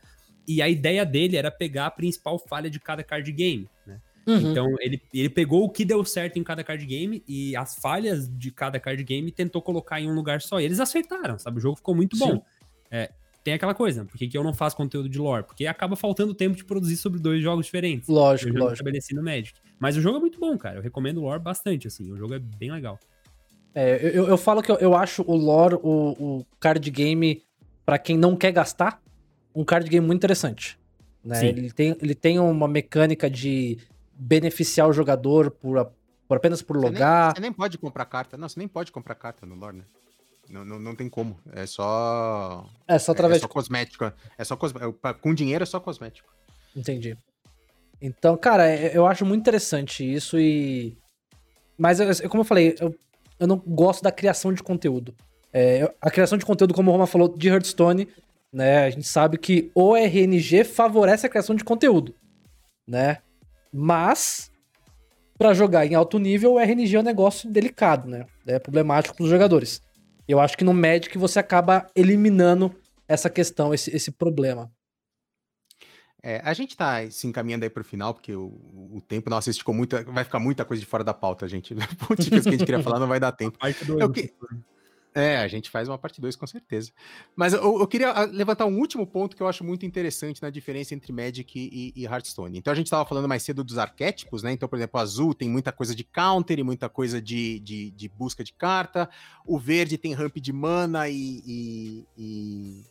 E 0.47 0.61
a 0.61 0.69
ideia 0.69 1.05
dele 1.05 1.35
era 1.35 1.51
pegar 1.51 1.88
a 1.88 1.91
principal 1.91 2.39
falha 2.39 2.69
de 2.69 2.80
cada 2.80 3.03
card 3.03 3.30
game, 3.34 3.69
né? 3.85 3.99
Uhum. 4.30 4.51
Então, 4.51 4.76
ele, 4.80 5.01
ele 5.11 5.30
pegou 5.30 5.64
o 5.64 5.69
que 5.69 5.84
deu 5.84 6.06
certo 6.06 6.38
em 6.38 6.43
cada 6.43 6.64
card 6.64 6.85
game 6.85 7.23
e 7.27 7.56
as 7.56 7.76
falhas 7.76 8.30
de 8.30 8.51
cada 8.51 8.80
card 8.80 9.03
game 9.03 9.27
e 9.27 9.31
tentou 9.31 9.61
colocar 9.61 9.99
em 9.99 10.10
um 10.10 10.14
lugar 10.14 10.41
só. 10.41 10.60
E 10.60 10.65
eles 10.65 10.80
acertaram, 10.80 11.39
sabe? 11.39 11.57
O 11.57 11.61
jogo 11.61 11.77
ficou 11.77 11.95
muito 11.95 12.15
bom. 12.18 12.43
É, 12.91 13.10
tem 13.43 13.53
aquela 13.53 13.73
coisa, 13.73 14.06
por 14.06 14.18
que, 14.18 14.27
que 14.27 14.38
eu 14.38 14.43
não 14.43 14.53
faço 14.53 14.76
conteúdo 14.76 15.10
de 15.10 15.18
lore? 15.18 15.43
Porque 15.43 15.65
acaba 15.65 15.95
faltando 15.95 16.34
tempo 16.35 16.56
de 16.56 16.64
produzir 16.64 16.97
sobre 16.97 17.19
dois 17.19 17.41
jogos 17.41 17.65
diferentes. 17.65 18.07
Lógico, 18.07 18.51
eu 18.51 18.60
lógico. 18.60 18.73
estabeleci 18.73 19.15
no 19.15 19.23
Magic. 19.23 19.53
Mas 19.80 19.97
o 19.97 20.01
jogo 20.01 20.18
é 20.18 20.19
muito 20.19 20.39
bom, 20.39 20.56
cara. 20.57 20.77
Eu 20.77 20.81
recomendo 20.81 21.18
o 21.18 21.22
lore 21.22 21.41
bastante, 21.41 21.88
assim. 21.88 22.11
O 22.11 22.18
jogo 22.18 22.35
é 22.35 22.39
bem 22.39 22.72
legal. 22.72 22.99
É, 23.73 24.11
eu, 24.14 24.27
eu 24.27 24.38
falo 24.38 24.61
que 24.61 24.72
eu, 24.72 24.76
eu 24.76 24.95
acho 24.95 25.23
o 25.26 25.35
lore, 25.35 25.76
o, 25.76 26.39
o 26.39 26.45
card 26.60 26.89
game, 26.91 27.41
pra 27.85 27.97
quem 27.97 28.18
não 28.18 28.35
quer 28.35 28.51
gastar, 28.51 29.01
um 29.56 29.64
card 29.64 29.89
game 29.89 30.06
muito 30.06 30.19
interessante. 30.19 30.77
Né? 31.23 31.47
Ele, 31.47 31.72
tem, 31.72 31.95
ele 32.01 32.15
tem 32.15 32.39
uma 32.39 32.68
mecânica 32.68 33.30
de 33.30 33.77
beneficiar 34.20 34.88
o 34.88 34.94
jogador 34.94 35.50
por, 35.50 35.91
por 36.28 36.38
apenas 36.38 36.62
por 36.62 36.76
Você 36.78 36.84
nem- 36.86 36.94
logar. 36.94 37.34
Você 37.36 37.41
nem, 37.41 37.54
pode 37.54 37.78
comprar 37.78 38.06
carta. 38.06 38.38
Não, 38.38 38.50
você 38.50 38.60
nem 38.60 38.68
pode 38.68 38.91
comprar 38.91 39.16
carta 39.16 39.46
no 39.46 39.56
lore, 39.56 39.78
né? 39.78 39.84
Não, 40.50 40.66
não, 40.66 40.80
não 40.80 40.96
tem 40.96 41.08
como. 41.08 41.40
É 41.54 41.66
só. 41.66 42.66
É 42.88 42.98
só 43.00 43.12
É, 43.12 43.14
através 43.14 43.38
é 43.38 43.41
só 43.41 43.48
cosmético. 43.48 44.12
É 44.38 44.44
só 44.44 44.56
cosme- 44.58 44.82
é, 45.04 45.14
Com 45.14 45.34
dinheiro 45.34 45.64
é 45.64 45.66
só 45.66 45.80
cosmético. 45.80 46.28
Entendi. 46.76 47.16
Então, 48.02 48.36
cara, 48.36 48.68
é- 48.68 48.96
eu 48.98 49.06
acho 49.06 49.26
muito 49.26 49.41
interessante 49.41 50.04
isso 50.04 50.40
e. 50.40 50.98
Mas, 51.78 52.00
eu- 52.00 52.30
como 52.30 52.41
eu 52.41 52.46
falei, 52.46 52.76
eu, 52.80 52.94
eu 53.40 53.48
não 53.48 53.58
gosto 53.58 54.02
da 54.04 54.12
criação 54.12 54.52
de 54.54 54.62
conteúdo. 54.64 55.14
É, 55.54 55.91
a 56.02 56.12
criação 56.12 56.38
de 56.38 56.46
conteúdo, 56.46 56.74
como 56.74 56.90
o 56.90 56.94
Roma 56.94 57.08
falou, 57.08 57.30
de 57.36 57.48
Hearthstone, 57.48 58.08
né? 58.52 58.84
A 58.86 58.90
gente 58.90 59.08
sabe 59.08 59.38
que 59.38 59.72
o 59.76 59.96
RNG 59.96 60.64
favorece 60.64 61.26
a 61.26 61.30
criação 61.30 61.56
de 61.56 61.64
conteúdo, 61.64 62.14
né? 62.88 63.20
Mas, 63.72 64.52
pra 65.38 65.54
jogar 65.54 65.86
em 65.86 65.96
alto 65.96 66.18
nível, 66.20 66.54
o 66.54 66.60
RNG 66.60 66.96
é 66.96 67.00
um 67.00 67.04
negócio 67.04 67.50
delicado, 67.50 68.08
né? 68.08 68.26
É 68.48 68.60
problemático 68.60 69.16
pros 69.16 69.30
jogadores. 69.30 69.82
Eu 70.28 70.40
acho 70.40 70.58
que 70.58 70.64
no 70.64 70.74
Magic 70.74 71.18
você 71.18 71.40
acaba 71.40 71.88
eliminando 71.96 72.74
essa 73.08 73.30
questão, 73.30 73.74
esse, 73.74 73.96
esse 73.96 74.12
problema. 74.12 74.72
É, 76.22 76.41
a 76.44 76.54
gente 76.54 76.76
tá 76.76 77.10
se 77.10 77.26
encaminhando 77.28 77.64
aí 77.64 77.70
pro 77.70 77.84
final, 77.84 78.14
porque 78.14 78.36
o, 78.36 78.48
o 78.94 79.02
tempo, 79.08 79.30
nossa, 79.30 79.50
esticou 79.50 79.74
muita. 79.74 80.04
Vai 80.04 80.24
ficar 80.26 80.38
muita 80.40 80.66
coisa 80.66 80.82
de 80.82 80.86
fora 80.86 81.04
da 81.04 81.14
pauta, 81.14 81.48
gente. 81.48 81.74
Coisas 82.06 82.28
que 82.28 82.36
a 82.50 82.52
gente 82.52 82.66
queria 82.66 82.84
falar 82.84 83.00
não 83.00 83.08
vai 83.08 83.20
dar 83.22 83.32
tempo. 83.32 83.58
Eu 84.02 84.12
que- 84.12 84.34
É, 85.15 85.38
a 85.38 85.48
gente 85.48 85.72
faz 85.72 85.88
uma 85.90 85.98
parte 85.98 86.22
2 86.22 86.36
com 86.36 86.45
certeza. 86.45 86.91
Mas 87.36 87.53
eu, 87.53 87.80
eu 87.80 87.88
queria 87.88 88.11
ah, 88.11 88.26
levantar 88.26 88.65
um 88.68 88.77
último 88.77 89.07
ponto 89.07 89.36
que 89.36 89.41
eu 89.41 89.48
acho 89.48 89.64
muito 89.64 89.84
interessante 89.86 90.41
na 90.41 90.52
diferença 90.52 90.94
entre 90.94 91.11
Magic 91.11 91.52
e, 91.60 91.91
e 91.95 92.06
Hearthstone. 92.06 92.57
Então 92.60 92.72
a 92.72 92.76
gente 92.76 92.86
estava 92.86 93.06
falando 93.07 93.27
mais 93.27 93.41
cedo 93.41 93.64
dos 93.64 93.80
arquétipos, 93.80 94.44
né? 94.44 94.52
Então, 94.52 94.69
por 94.69 94.77
exemplo, 94.77 94.99
o 94.99 95.02
azul 95.03 95.34
tem 95.34 95.49
muita 95.49 95.72
coisa 95.72 95.95
de 95.95 96.03
counter 96.03 96.60
e 96.60 96.64
muita 96.64 96.88
coisa 96.88 97.19
de, 97.19 97.60
de, 97.60 97.90
de 97.91 98.07
busca 98.07 98.44
de 98.44 98.53
carta. 98.53 99.10
O 99.45 99.57
verde 99.57 99.98
tem 99.98 100.14
ramp 100.14 100.38
de 100.38 100.53
mana 100.53 101.10
e, 101.10 101.41
e- 101.45 102.06
e- 102.18 102.84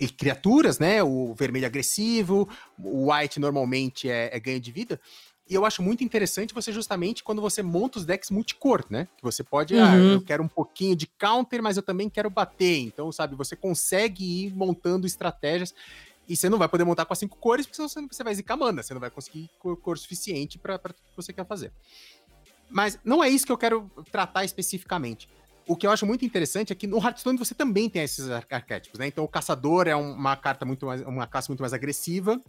e 0.00 0.08
criaturas, 0.08 0.78
né? 0.78 1.02
O 1.02 1.34
vermelho 1.34 1.66
agressivo, 1.66 2.48
o 2.78 3.12
white 3.12 3.38
normalmente 3.38 4.08
é, 4.08 4.30
é 4.34 4.40
ganho 4.40 4.58
de 4.58 4.72
vida. 4.72 4.98
E 5.50 5.54
eu 5.54 5.66
acho 5.66 5.82
muito 5.82 6.04
interessante 6.04 6.54
você 6.54 6.72
justamente 6.72 7.24
quando 7.24 7.42
você 7.42 7.60
monta 7.60 7.98
os 7.98 8.04
decks 8.04 8.30
multicor, 8.30 8.84
né? 8.88 9.08
Que 9.16 9.22
você 9.24 9.42
pode, 9.42 9.76
ah, 9.76 9.96
Uhum. 9.96 10.12
eu 10.12 10.20
quero 10.20 10.44
um 10.44 10.48
pouquinho 10.48 10.94
de 10.94 11.08
counter, 11.08 11.60
mas 11.60 11.76
eu 11.76 11.82
também 11.82 12.08
quero 12.08 12.30
bater. 12.30 12.78
Então, 12.78 13.10
sabe, 13.10 13.34
você 13.34 13.56
consegue 13.56 14.46
ir 14.46 14.54
montando 14.54 15.08
estratégias. 15.08 15.74
E 16.28 16.36
você 16.36 16.48
não 16.48 16.56
vai 16.56 16.68
poder 16.68 16.84
montar 16.84 17.04
com 17.04 17.12
as 17.12 17.18
cinco 17.18 17.36
cores, 17.36 17.66
porque 17.66 17.74
senão 17.84 18.06
você 18.08 18.22
vai 18.22 18.32
zicar 18.32 18.56
mana. 18.56 18.80
Você 18.84 18.94
não 18.94 19.00
vai 19.00 19.10
conseguir 19.10 19.50
cor, 19.58 19.98
suficiente 19.98 20.56
para 20.56 20.78
tudo 20.78 20.94
que 20.94 21.16
você 21.16 21.32
quer 21.32 21.44
fazer. 21.44 21.72
Mas 22.70 22.96
não 23.04 23.22
é 23.24 23.28
isso 23.28 23.44
que 23.44 23.50
eu 23.50 23.58
quero 23.58 23.90
tratar 24.12 24.44
especificamente. 24.44 25.28
O 25.66 25.74
que 25.74 25.84
eu 25.84 25.90
acho 25.90 26.06
muito 26.06 26.24
interessante 26.24 26.72
é 26.72 26.76
que 26.76 26.86
no 26.86 26.98
Hearthstone 26.98 27.36
você 27.36 27.56
também 27.56 27.90
tem 27.90 28.02
esses 28.04 28.30
ar- 28.30 28.46
arquétipos, 28.48 29.00
né? 29.00 29.08
Então 29.08 29.24
o 29.24 29.28
caçador 29.28 29.88
é 29.88 29.96
um- 29.96 30.12
uma 30.12 30.36
carta 30.36 30.64
muito 30.64 30.86
mais, 30.86 31.00
uma 31.02 31.26
caça 31.26 31.50
muito 31.50 31.60
mais 31.60 31.72
agressiva. 31.72 32.40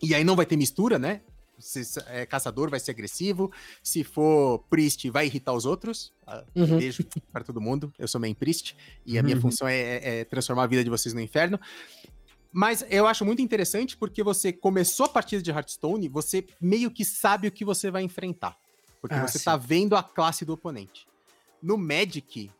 E 0.00 0.14
aí 0.14 0.24
não 0.24 0.34
vai 0.34 0.46
ter 0.46 0.56
mistura, 0.56 0.98
né? 0.98 1.20
Se 1.62 1.82
é 2.08 2.26
caçador, 2.26 2.68
vai 2.68 2.80
ser 2.80 2.90
agressivo. 2.90 3.50
Se 3.82 4.02
for 4.04 4.58
priest, 4.68 5.08
vai 5.10 5.26
irritar 5.26 5.52
os 5.52 5.64
outros. 5.64 6.12
Ah, 6.26 6.44
Uhum. 6.54 6.78
Beijo 6.78 7.04
para 7.32 7.44
todo 7.44 7.60
mundo. 7.60 7.92
Eu 7.98 8.06
sou 8.08 8.20
main 8.20 8.34
priest. 8.34 8.76
E 9.06 9.18
a 9.18 9.22
minha 9.22 9.36
Uhum. 9.36 9.42
função 9.42 9.66
é, 9.68 9.78
é- 9.80 10.20
é 10.20 10.24
transformar 10.24 10.64
a 10.64 10.66
vida 10.66 10.82
de 10.84 10.90
vocês 10.90 11.14
no 11.14 11.20
inferno. 11.20 11.58
Mas 12.52 12.84
eu 12.90 13.06
acho 13.06 13.24
muito 13.24 13.40
interessante 13.40 13.96
porque 13.96 14.22
você 14.22 14.52
começou 14.52 15.06
a 15.06 15.08
partida 15.08 15.42
de 15.42 15.50
Hearthstone, 15.50 16.08
você 16.08 16.44
meio 16.60 16.90
que 16.90 17.04
sabe 17.04 17.48
o 17.48 17.52
que 17.52 17.64
você 17.64 17.90
vai 17.90 18.02
enfrentar. 18.02 18.56
Porque 19.00 19.14
Ah, 19.14 19.26
você 19.26 19.38
sim. 19.38 19.44
tá 19.44 19.56
vendo 19.56 19.96
a 19.96 20.02
classe 20.02 20.44
do 20.44 20.52
oponente. 20.52 21.06
No 21.62 21.78
Magic, 21.78 22.50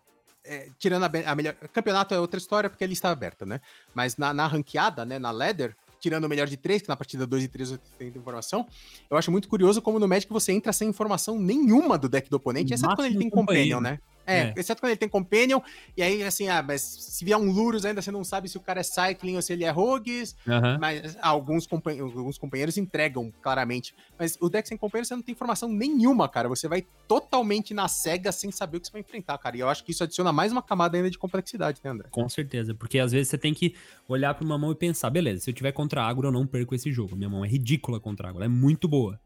é, 0.44 0.68
tirando 0.78 1.04
a, 1.04 1.30
a 1.30 1.34
melhor. 1.34 1.54
Campeonato 1.72 2.14
é 2.14 2.18
outra 2.20 2.38
história 2.38 2.70
porque 2.70 2.82
ele 2.82 2.94
está 2.94 3.10
aberta, 3.10 3.44
né? 3.44 3.60
Mas 3.94 4.16
na, 4.16 4.32
na 4.32 4.46
ranqueada, 4.46 5.04
né? 5.04 5.18
Na 5.18 5.30
ladder, 5.30 5.76
tirando 6.02 6.24
o 6.24 6.28
melhor 6.28 6.48
de 6.48 6.56
três, 6.56 6.82
que 6.82 6.88
na 6.88 6.96
partida 6.96 7.24
2 7.24 7.44
e 7.44 7.48
3 7.48 7.70
você 7.70 7.80
tem 7.96 8.08
informação, 8.08 8.66
eu 9.08 9.16
acho 9.16 9.30
muito 9.30 9.48
curioso 9.48 9.80
como 9.80 10.00
no 10.00 10.08
Magic 10.08 10.30
você 10.32 10.52
entra 10.52 10.72
sem 10.72 10.88
informação 10.88 11.38
nenhuma 11.38 11.96
do 11.96 12.08
deck 12.08 12.28
do 12.28 12.36
oponente, 12.36 12.74
exceto 12.74 12.96
quando 12.96 13.06
ele 13.06 13.18
tem 13.18 13.30
Companion, 13.30 13.80
né? 13.80 14.00
É, 14.26 14.38
É. 14.38 14.54
exceto 14.56 14.80
quando 14.80 14.90
ele 14.90 14.96
tem 14.98 15.08
Companion, 15.08 15.60
e 15.96 16.02
aí 16.02 16.22
assim, 16.22 16.48
ah, 16.48 16.62
mas 16.62 16.80
se 16.82 17.24
vier 17.24 17.36
um 17.38 17.50
Lurus 17.50 17.84
ainda 17.84 18.00
você 18.00 18.10
não 18.10 18.22
sabe 18.22 18.48
se 18.48 18.56
o 18.56 18.60
cara 18.60 18.80
é 18.80 18.82
Cycling 18.82 19.36
ou 19.36 19.42
se 19.42 19.52
ele 19.52 19.64
é 19.64 19.70
Rogues, 19.70 20.36
mas 20.80 21.16
ah, 21.20 21.28
alguns, 21.28 21.66
compan- 21.66 22.00
alguns 22.00 22.38
companheiros 22.38 22.76
entregam 22.76 23.32
claramente. 23.42 23.94
Mas 24.18 24.38
o 24.40 24.48
deck 24.48 24.66
sem 24.68 24.76
companheiro 24.76 25.06
você 25.06 25.14
não 25.16 25.22
tem 25.22 25.32
informação 25.32 25.68
nenhuma, 25.68 26.28
cara. 26.28 26.48
Você 26.48 26.68
vai 26.68 26.84
totalmente 27.08 27.74
na 27.74 27.88
cega 27.88 28.30
sem 28.32 28.50
saber 28.50 28.76
o 28.76 28.80
que 28.80 28.86
você 28.86 28.92
vai 28.92 29.00
enfrentar, 29.00 29.36
cara. 29.38 29.56
E 29.56 29.60
eu 29.60 29.68
acho 29.68 29.84
que 29.84 29.90
isso 29.90 30.02
adiciona 30.04 30.32
mais 30.32 30.52
uma 30.52 30.62
camada 30.62 30.96
ainda 30.96 31.10
de 31.10 31.18
complexidade, 31.18 31.80
né, 31.82 31.90
André? 31.90 32.08
Com 32.10 32.28
certeza, 32.28 32.74
porque 32.74 32.98
às 32.98 33.12
vezes 33.12 33.28
você 33.28 33.38
tem 33.38 33.52
que 33.52 33.74
olhar 34.08 34.34
pra 34.34 34.44
uma 34.44 34.56
mão 34.56 34.70
e 34.72 34.74
pensar, 34.74 35.10
beleza, 35.10 35.40
se 35.44 35.50
eu 35.50 35.54
tiver 35.54 35.72
contra 35.72 36.02
agro, 36.02 36.28
eu 36.28 36.32
não 36.32 36.46
perco 36.46 36.74
esse 36.74 36.92
jogo. 36.92 37.16
Minha 37.16 37.28
mão 37.28 37.44
é 37.44 37.48
ridícula 37.48 37.98
contra 38.00 38.28
agro, 38.28 38.38
ela 38.38 38.46
é 38.46 38.48
muito 38.48 38.86
boa. 38.88 39.18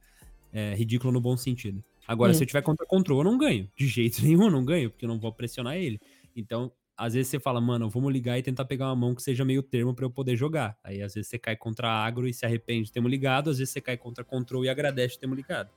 É 0.52 0.74
ridícula 0.74 1.12
no 1.12 1.20
bom 1.20 1.36
sentido. 1.36 1.84
Agora, 2.06 2.30
Hum. 2.32 2.34
se 2.34 2.42
eu 2.42 2.46
tiver 2.46 2.62
contra 2.62 2.86
control, 2.86 3.18
eu 3.20 3.24
não 3.24 3.38
ganho. 3.38 3.70
De 3.76 3.86
jeito 3.86 4.18
nenhum, 4.24 4.44
eu 4.44 4.50
não 4.50 4.64
ganho, 4.64 4.90
porque 4.90 5.04
eu 5.04 5.08
não 5.08 5.18
vou 5.18 5.32
pressionar 5.32 5.76
ele. 5.76 6.00
Então, 6.34 6.70
às 6.96 7.14
vezes 7.14 7.28
você 7.28 7.38
fala, 7.38 7.60
mano, 7.60 7.90
vamos 7.90 8.12
ligar 8.12 8.38
e 8.38 8.42
tentar 8.42 8.64
pegar 8.64 8.86
uma 8.86 8.96
mão 8.96 9.14
que 9.14 9.22
seja 9.22 9.44
meio 9.44 9.62
termo 9.62 9.94
pra 9.94 10.04
eu 10.04 10.10
poder 10.10 10.36
jogar. 10.36 10.78
Aí, 10.82 11.02
às 11.02 11.14
vezes, 11.14 11.28
você 11.28 11.38
cai 11.38 11.56
contra 11.56 11.88
agro 11.90 12.26
e 12.26 12.32
se 12.32 12.46
arrepende 12.46 12.86
de 12.86 12.92
termo 12.92 13.08
ligado, 13.08 13.50
às 13.50 13.58
vezes 13.58 13.72
você 13.72 13.80
cai 13.80 13.96
contra 13.96 14.24
control 14.24 14.64
e 14.64 14.68
agradece 14.68 15.14
de 15.14 15.20
termo 15.20 15.34
ligado. 15.34 15.70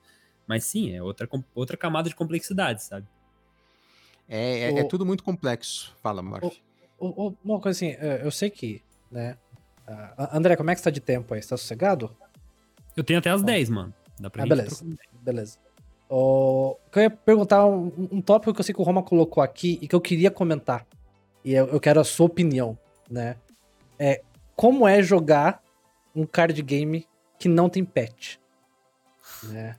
Mas 0.47 0.63
sim, 0.63 0.91
é 0.93 1.01
outra, 1.03 1.27
outra 1.53 1.75
camada 1.77 2.09
de 2.09 2.15
complexidade, 2.15 2.83
sabe? 2.83 3.05
É, 4.27 4.59
é- 4.71 4.79
é 4.79 4.83
O- 4.83 4.87
tudo 4.87 5.05
muito 5.05 5.23
complexo. 5.23 5.95
Fala, 6.01 6.21
ô, 6.99 7.33
Uma 7.43 7.59
coisa 7.59 7.77
assim, 7.77 7.95
é, 7.99 8.21
eu 8.23 8.31
sei 8.31 8.49
que, 8.49 8.81
né? 9.11 9.37
ah, 9.87 10.37
André, 10.37 10.55
como 10.55 10.69
é 10.69 10.75
que 10.75 10.79
você 10.79 10.83
tá 10.85 10.89
de 10.91 10.99
tempo 10.99 11.33
aí? 11.33 11.41
Você 11.41 11.49
tá 11.49 11.57
sossegado? 11.57 12.15
Eu 12.95 13.03
tenho 13.03 13.19
até 13.19 13.29
as 13.29 13.41
Bom. 13.41 13.47
10, 13.47 13.69
mano. 13.69 13.93
Dá 14.19 14.29
pra 14.29 14.43
Ah, 14.43 14.45
beleza. 14.47 14.75
trocar. 14.85 14.95
Beleza. 15.21 15.57
Ó, 16.09 16.75
eu 16.95 17.01
ia 17.03 17.09
perguntar 17.09 17.65
um, 17.67 17.91
um 18.11 18.21
tópico 18.21 18.53
que 18.53 18.59
eu 18.59 18.63
sei 18.63 18.73
que 18.73 18.81
o 18.81 18.83
Roma 18.83 19.03
colocou 19.03 19.43
aqui 19.43 19.77
e 19.81 19.87
que 19.87 19.95
eu 19.95 20.01
queria 20.01 20.31
comentar. 20.31 20.85
E 21.45 21.53
eu, 21.53 21.67
eu 21.67 21.79
quero 21.79 21.99
a 21.99 22.03
sua 22.03 22.25
opinião, 22.25 22.77
né? 23.09 23.35
É 23.97 24.21
como 24.55 24.87
é 24.87 25.01
jogar 25.03 25.61
um 26.15 26.25
card 26.25 26.59
game 26.63 27.07
que 27.37 27.47
não 27.47 27.69
tem 27.69 27.85
patch? 27.85 28.37
Né? 29.43 29.75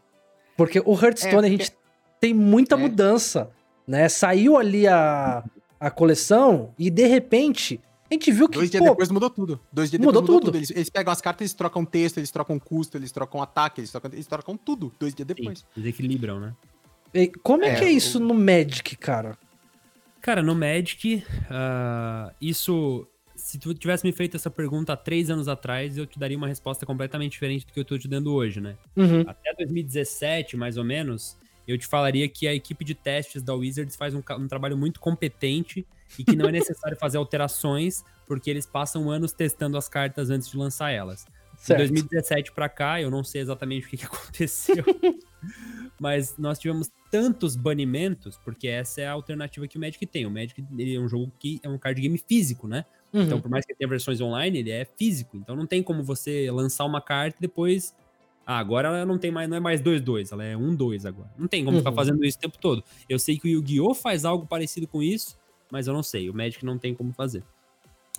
Porque 0.57 0.81
o 0.85 0.95
Hearthstone 0.95 1.43
É, 1.43 1.47
a 1.47 1.51
gente 1.51 1.73
tem 2.21 2.33
muita 2.33 2.77
é. 2.77 2.79
mudança, 2.79 3.51
né? 3.87 4.09
Saiu 4.09 4.57
ali 4.57 4.87
a, 4.87 5.45
a 5.79 5.91
coleção 5.91 6.73
e 6.79 6.91
de 6.91 7.07
repente 7.07 7.81
a 8.11 8.15
gente 8.15 8.33
viu 8.33 8.49
que 8.49 8.59
Dois 8.59 8.71
dias 8.71 8.83
pô, 8.83 8.91
depois 8.91 9.11
mudou 9.11 9.31
tudo. 9.31 9.61
Dois 9.73 9.91
dias 9.91 10.01
Mudou 10.01 10.21
depois 10.23 10.35
mudou, 10.37 10.41
tudo. 10.41 10.53
tudo. 10.53 10.57
Eles, 10.59 10.71
eles 10.71 10.91
pegam 10.91 11.13
as 11.13 11.21
cartas, 11.21 11.43
eles 11.43 11.55
trocam 11.55 11.85
texto, 11.85 12.19
eles 12.19 12.31
trocam 12.31 12.59
custo, 12.59 12.97
eles 12.97 13.13
trocam 13.13 13.41
ataque, 13.41 13.81
eles 13.81 13.91
trocam, 13.91 14.11
eles 14.13 14.27
trocam 14.27 14.57
tudo. 14.57 14.93
Dois 14.99 15.15
dias 15.15 15.27
Sim, 15.29 15.35
depois. 15.35 15.65
eles 15.77 15.89
equilibram, 15.89 16.41
né? 16.41 16.55
e 17.15 17.27
como 17.29 17.65
é, 17.65 17.71
É, 17.71 17.75
que 17.79 17.85
é 17.85 17.89
o- 17.89 17.91
isso 17.91 18.19
no 18.21 18.35
Magic, 18.35 18.97
cara? 18.97 19.37
Cara, 20.21 20.43
no 20.43 20.55
Magic, 20.55 21.25
ah, 21.51 22.33
isso. 22.41 23.07
Se 23.35 23.59
tu 23.59 23.73
tivesse 23.73 24.05
me 24.05 24.13
feito 24.13 24.37
essa 24.37 24.51
pergunta 24.51 24.93
há 24.93 24.97
três 24.97 25.31
anos 25.31 25.49
atrás, 25.49 25.97
eu 25.97 26.07
te 26.07 26.19
daria 26.19 26.37
uma 26.37 26.47
resposta 26.47 26.85
completamente 26.85 27.33
diferente 27.33 27.67
do 27.67 27.73
que 27.73 27.81
eu 27.81 27.85
tô 27.85 27.99
te 27.99 28.07
dando 28.07 28.33
hoje, 28.35 28.61
né? 28.61 28.77
Uhum. 28.95 29.23
Até 29.27 29.55
2017, 29.55 30.57
mais 30.59 30.77
ou 30.77 30.85
menos, 30.85 31.39
eu 31.71 31.79
te 31.79 31.87
falaria 31.87 32.29
que 32.29 32.47
a 32.47 32.55
equipe 32.55 32.85
de 32.85 32.95
testes 32.95 33.43
da 33.43 33.55
Wizards 33.55 33.97
faz 33.97 34.15
um, 34.15 34.23
um 34.39 34.49
trabalho 34.49 34.77
muito 34.77 35.01
competente 35.01 35.87
e 36.19 36.25
que 36.25 36.37
não 36.37 36.49
é 36.49 36.53
necessário 36.53 36.97
fazer 36.97 37.19
alterações, 37.19 38.03
porque 38.27 38.51
eles 38.51 38.67
passam 38.67 39.11
anos 39.11 39.33
testando 39.33 39.77
as 39.77 39.89
cartas 39.89 40.31
antes 40.31 40.51
de 40.51 40.57
lançar 40.57 40.91
elas. 40.91 41.25
De 41.55 41.67
Certo. 41.67 41.79
2017 41.81 42.53
pra 42.53 42.69
cá, 42.69 43.01
eu 43.01 43.11
não 43.11 43.23
sei 43.23 43.43
exatamente 43.43 43.87
o 43.87 43.91
que, 43.91 43.99
que 43.99 44.05
aconteceu, 44.07 44.85
mas 46.01 46.37
nós 46.39 46.59
tivemos 46.59 46.91
tantos 47.11 47.55
banimentos, 47.55 48.39
porque 48.39 48.67
essa 48.67 49.03
é 49.03 49.07
a 49.07 49.13
alternativa 49.13 49.69
que 49.69 49.77
o 49.77 49.81
Magic 49.81 50.05
tem. 50.07 50.25
O 50.25 50.31
Magic 50.31 50.65
ele 50.79 50.95
é 50.95 51.01
um 51.01 51.09
jogo 51.09 51.31
que 51.39 51.61
é 51.63 51.69
um 51.69 51.77
card 51.77 52.01
game 52.01 52.17
físico, 52.17 52.67
né? 52.67 52.85
Uhum. 53.13 53.23
Então, 53.23 53.41
por 53.41 53.51
mais 53.51 53.67
que 53.67 53.75
tenha 53.75 53.89
versões 53.89 54.21
online, 54.21 54.61
ele 54.61 54.71
é 54.71 54.85
físico. 54.85 55.37
Então, 55.37 55.57
não 55.57 55.67
tem 55.67 55.83
como 55.83 56.03
você 56.03 56.51
lançar 56.51 56.85
uma 56.85 57.01
carta 57.01 57.37
e 57.39 57.41
depois 57.43 57.95
Ah, 58.53 58.59
agora 58.59 58.89
ela 58.89 59.07
não 59.07 59.17
tem 59.17 59.31
mais, 59.31 59.49
não 59.49 59.57
é 59.57 59.61
mais 59.61 59.81
2-2, 59.81 60.33
ela 60.33 60.43
é 60.43 60.57
1-2 60.57 61.07
agora. 61.07 61.31
Não 61.39 61.47
tem 61.47 61.65
como 61.65 61.79
ficar 61.79 61.91
Uhum. 61.91 61.95
fazendo 61.97 62.25
isso 62.25 62.37
o 62.37 62.41
tempo 62.41 62.59
todo. 62.59 62.83
Eu 63.09 63.17
sei 63.17 63.39
que 63.39 63.47
o 63.47 63.49
Yu-Gi-Oh! 63.49 63.95
faz 63.95 64.25
algo 64.25 64.45
parecido 64.45 64.89
com 64.89 65.01
isso, 65.01 65.39
mas 65.71 65.87
eu 65.87 65.95
não 65.95 66.03
sei. 66.03 66.29
O 66.29 66.35
Magic 66.35 66.65
não 66.65 66.77
tem 66.77 66.93
como 66.93 67.13
fazer. 67.13 67.45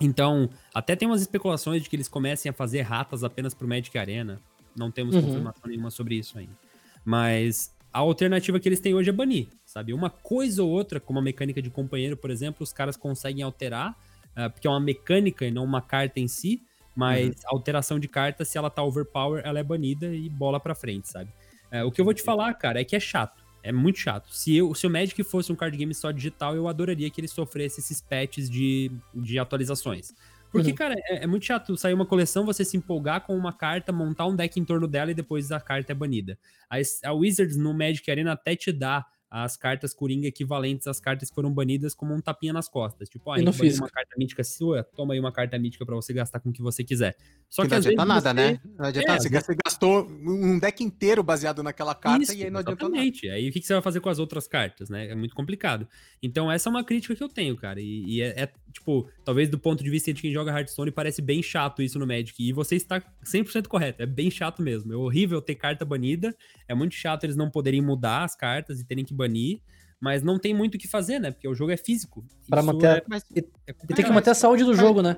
Então, 0.00 0.48
até 0.74 0.96
tem 0.96 1.06
umas 1.06 1.20
especulações 1.20 1.82
de 1.82 1.90
que 1.90 1.96
eles 1.96 2.08
comecem 2.08 2.48
a 2.48 2.52
fazer 2.54 2.80
ratas 2.80 3.22
apenas 3.22 3.52
pro 3.52 3.68
Magic 3.68 3.96
Arena. 3.98 4.40
Não 4.74 4.90
temos 4.90 5.14
Uhum. 5.14 5.20
confirmação 5.20 5.62
nenhuma 5.68 5.90
sobre 5.90 6.14
isso 6.14 6.38
ainda. 6.38 6.56
Mas 7.04 7.70
a 7.92 7.98
alternativa 7.98 8.58
que 8.58 8.66
eles 8.66 8.80
têm 8.80 8.94
hoje 8.94 9.10
é 9.10 9.12
banir, 9.12 9.48
sabe? 9.66 9.92
Uma 9.92 10.08
coisa 10.08 10.62
ou 10.62 10.70
outra, 10.70 10.98
como 10.98 11.18
a 11.18 11.22
mecânica 11.22 11.60
de 11.60 11.68
companheiro, 11.68 12.16
por 12.16 12.30
exemplo, 12.30 12.62
os 12.64 12.72
caras 12.72 12.96
conseguem 12.96 13.42
alterar, 13.42 13.94
ah, 14.34 14.48
porque 14.48 14.66
é 14.66 14.70
uma 14.70 14.80
mecânica 14.80 15.44
e 15.44 15.50
não 15.50 15.62
uma 15.62 15.82
carta 15.82 16.18
em 16.20 16.26
si, 16.26 16.62
mas 16.94 17.44
a 17.44 17.50
alteração 17.50 17.98
de 17.98 18.08
carta, 18.08 18.44
se 18.44 18.58
ela 18.58 18.70
tá 18.70 18.82
overpower, 18.82 19.42
ela 19.44 19.58
é 19.58 19.62
banida 19.62 20.06
e 20.14 20.28
bola 20.28 20.60
pra 20.60 20.74
frente, 20.74 21.08
sabe? 21.08 21.30
É, 21.70 21.82
o 21.82 21.90
que 21.90 22.00
eu 22.00 22.04
vou 22.04 22.12
te 22.12 22.22
falar, 22.22 22.52
cara, 22.54 22.80
é 22.80 22.84
que 22.84 22.94
é 22.94 23.00
chato. 23.00 23.42
É 23.62 23.72
muito 23.72 23.98
chato. 23.98 24.28
Se, 24.34 24.56
eu, 24.56 24.74
se 24.74 24.86
o 24.86 24.90
Magic 24.90 25.22
fosse 25.22 25.52
um 25.52 25.54
card 25.56 25.76
game 25.76 25.94
só 25.94 26.10
digital, 26.10 26.54
eu 26.56 26.66
adoraria 26.68 27.08
que 27.08 27.20
ele 27.20 27.28
sofresse 27.28 27.80
esses 27.80 28.00
patches 28.00 28.50
de, 28.50 28.90
de 29.14 29.38
atualizações. 29.38 30.12
Porque, 30.50 30.70
Uhum. 30.70 30.74
cara, 30.76 30.94
é, 31.06 31.24
é 31.24 31.26
muito 31.26 31.46
chato 31.46 31.76
sair 31.78 31.94
uma 31.94 32.04
coleção, 32.04 32.44
você 32.44 32.62
se 32.64 32.76
empolgar 32.76 33.22
com 33.22 33.34
uma 33.34 33.52
carta, 33.54 33.90
montar 33.90 34.26
um 34.26 34.36
deck 34.36 34.60
em 34.60 34.64
torno 34.64 34.86
dela 34.86 35.10
e 35.10 35.14
depois 35.14 35.50
a 35.50 35.58
carta 35.60 35.92
é 35.92 35.94
banida. 35.94 36.38
A, 36.68 36.76
a 37.08 37.12
Wizards 37.14 37.56
no 37.56 37.72
Magic 37.72 38.10
Arena 38.10 38.32
até 38.32 38.54
te 38.54 38.70
dá 38.70 39.06
as 39.34 39.56
cartas 39.56 39.94
Coringa 39.94 40.28
equivalentes 40.28 40.86
às 40.86 41.00
cartas 41.00 41.30
que 41.30 41.34
foram 41.34 41.50
banidas 41.50 41.94
como 41.94 42.14
um 42.14 42.20
tapinha 42.20 42.52
nas 42.52 42.68
costas. 42.68 43.08
Tipo, 43.08 43.30
ah, 43.30 43.36
a 43.36 43.38
no 43.38 43.46
gente 43.46 43.52
baniu 43.56 43.64
físico? 43.70 43.84
uma 43.86 43.90
carta 43.90 44.14
mítica 44.18 44.44
sua, 44.44 44.84
toma 44.94 45.14
aí 45.14 45.20
uma 45.20 45.32
carta 45.32 45.58
mítica 45.58 45.86
pra 45.86 45.94
você 45.94 46.12
gastar 46.12 46.38
com 46.40 46.50
o 46.50 46.52
que 46.52 46.60
você 46.60 46.84
quiser. 46.84 47.16
Só 47.48 47.62
que 47.62 47.68
que, 47.68 47.74
não 47.74 47.78
adianta 47.78 48.04
nada, 48.04 48.20
você- 48.28 48.34
né? 48.34 48.60
Não 48.78 48.84
adianta 48.84 49.06
É, 49.08 49.10
nada. 49.12 49.22
Você 49.22 49.28
vezes- 49.30 49.56
gastou- 49.64 50.06
um 50.06 50.58
deck 50.58 50.84
inteiro 50.84 51.22
baseado 51.22 51.62
naquela 51.62 51.94
carta 51.94 52.22
Isso, 52.22 52.34
e 52.34 52.44
aí 52.44 52.50
não 52.50 52.60
adianta 52.60 52.84
nada. 52.84 52.94
exatamente. 52.96 53.28
Aí 53.30 53.48
o 53.48 53.52
que 53.52 53.60
que 53.60 53.66
você 53.66 53.72
vai 53.72 53.82
fazer 53.82 54.00
com 54.00 54.10
as 54.10 54.18
outras 54.18 54.46
cartas, 54.46 54.90
né? 54.90 55.08
É 55.08 55.14
muito 55.14 55.34
complicado. 55.34 55.88
Então, 56.22 56.52
essa 56.52 56.68
é 56.68 56.70
uma 56.70 56.84
crítica 56.84 57.14
que 57.16 57.22
eu 57.24 57.28
tenho, 57.28 57.56
cara. 57.56 57.80
E, 57.80 58.04
e 58.16 58.20
é, 58.20 58.42
é, 58.42 58.52
tipo, 58.72 59.08
talvez 59.24 59.48
do 59.48 59.58
ponto 59.58 59.82
de 59.82 59.88
vista 59.88 60.12
de 60.12 60.20
quem 60.20 60.30
joga 60.32 60.50
Hearthstone, 60.52 60.90
parece 60.90 61.22
bem 61.22 61.42
chato 61.42 61.80
isso 61.82 61.98
no 61.98 62.06
Magic. 62.06 62.34
E 62.38 62.52
você 62.52 62.76
está 62.76 63.02
100% 63.24 63.66
correto. 63.68 64.02
É 64.02 64.06
bem 64.06 64.30
chato 64.30 64.60
mesmo. 64.62 64.92
É 64.92 64.96
horrível 64.96 65.40
ter 65.40 65.54
carta 65.54 65.84
banida. 65.86 66.36
É 66.68 66.74
muito 66.74 66.94
chato 66.94 67.24
eles 67.24 67.34
não 67.36 67.50
poderem 67.50 67.80
mudar 67.80 68.24
as 68.24 68.36
cartas 68.36 68.78
e 68.78 68.84
terem 68.86 69.04
que 69.04 69.14
banir. 69.22 69.60
Mas 70.00 70.20
não 70.22 70.36
tem 70.36 70.52
muito 70.52 70.74
o 70.74 70.78
que 70.78 70.88
fazer, 70.88 71.20
né? 71.20 71.30
Porque 71.30 71.46
o 71.46 71.54
jogo 71.54 71.70
é 71.70 71.76
físico. 71.76 72.24
Isso 72.42 72.64
manter 72.66 72.86
a- 72.88 72.96
é- 72.96 73.02
Mas, 73.08 73.22
é 73.34 73.38
E 73.70 73.94
tem 73.94 74.04
que 74.04 74.10
manter 74.10 74.30
a 74.30 74.34
saúde 74.34 74.64
do 74.64 74.74
jogo, 74.74 75.00
né? 75.00 75.16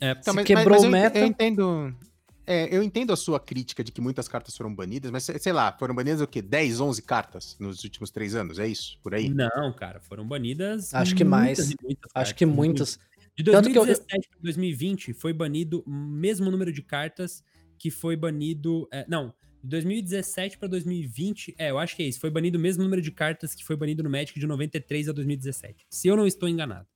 É, 0.00 0.10
Então, 0.10 0.32
Se 0.32 0.36
mas- 0.36 0.46
quebrou 0.46 0.70
mas 0.70 0.82
o 0.82 0.86
eu, 0.86 0.90
meta- 0.90 1.18
Eu 1.20 1.26
entendo. 1.26 1.94
É, 2.44 2.76
eu 2.76 2.82
entendo 2.82 3.12
a 3.12 3.16
sua 3.16 3.38
crítica 3.40 3.82
de 3.84 3.90
que 3.92 4.00
muitas 4.00 4.26
cartas 4.28 4.56
foram 4.56 4.72
banidas, 4.74 5.10
mas 5.10 5.24
sei 5.24 5.52
lá, 5.52 5.72
foram 5.78 5.94
banidas 5.94 6.20
o 6.20 6.26
quê? 6.26 6.40
10, 6.42 6.80
11 6.80 7.02
cartas 7.02 7.56
nos 7.60 7.82
últimos 7.84 8.10
três 8.10 8.34
anos? 8.34 8.58
É 8.58 8.66
isso? 8.68 8.98
Por 9.02 9.14
aí? 9.14 9.28
Não, 9.28 9.72
cara, 9.72 10.00
foram 10.00 10.26
banidas. 10.26 10.92
Acho 10.94 11.14
que 11.14 11.24
mais. 11.24 11.70
e 11.70 11.76
muitas 11.82 12.10
Acho 12.14 12.34
que 12.34 12.44
muitas. 12.46 12.98
De 13.36 13.44
Tanto 13.44 13.70
que 13.70 13.78
eu- 13.78 13.84
2017 13.86 14.28
para 14.28 14.38
2020 14.42 15.12
foi 15.12 15.32
banido 15.32 15.82
o 15.86 15.90
mesmo 15.90 16.50
número 16.50 16.72
de 16.72 16.82
cartas 16.82 17.42
que 17.78 17.90
foi 17.92 18.16
banido. 18.16 18.88
é, 18.92 19.04
não, 19.08 19.32
de 19.66 19.70
2017 19.70 20.58
para 20.58 20.68
2020, 20.68 21.54
é, 21.58 21.70
eu 21.70 21.78
acho 21.78 21.96
que 21.96 22.02
é 22.02 22.06
isso. 22.06 22.20
Foi 22.20 22.30
banido 22.30 22.56
o 22.56 22.60
mesmo 22.60 22.84
número 22.84 23.02
de 23.02 23.10
cartas 23.10 23.52
que 23.54 23.64
foi 23.64 23.76
banido 23.76 24.02
no 24.02 24.08
Magic 24.08 24.38
de 24.38 24.46
93 24.46 25.08
a 25.08 25.12
2017. 25.12 25.86
Se 25.90 26.06
eu 26.06 26.16
não 26.16 26.26
estou 26.26 26.48
enganado. 26.48 26.86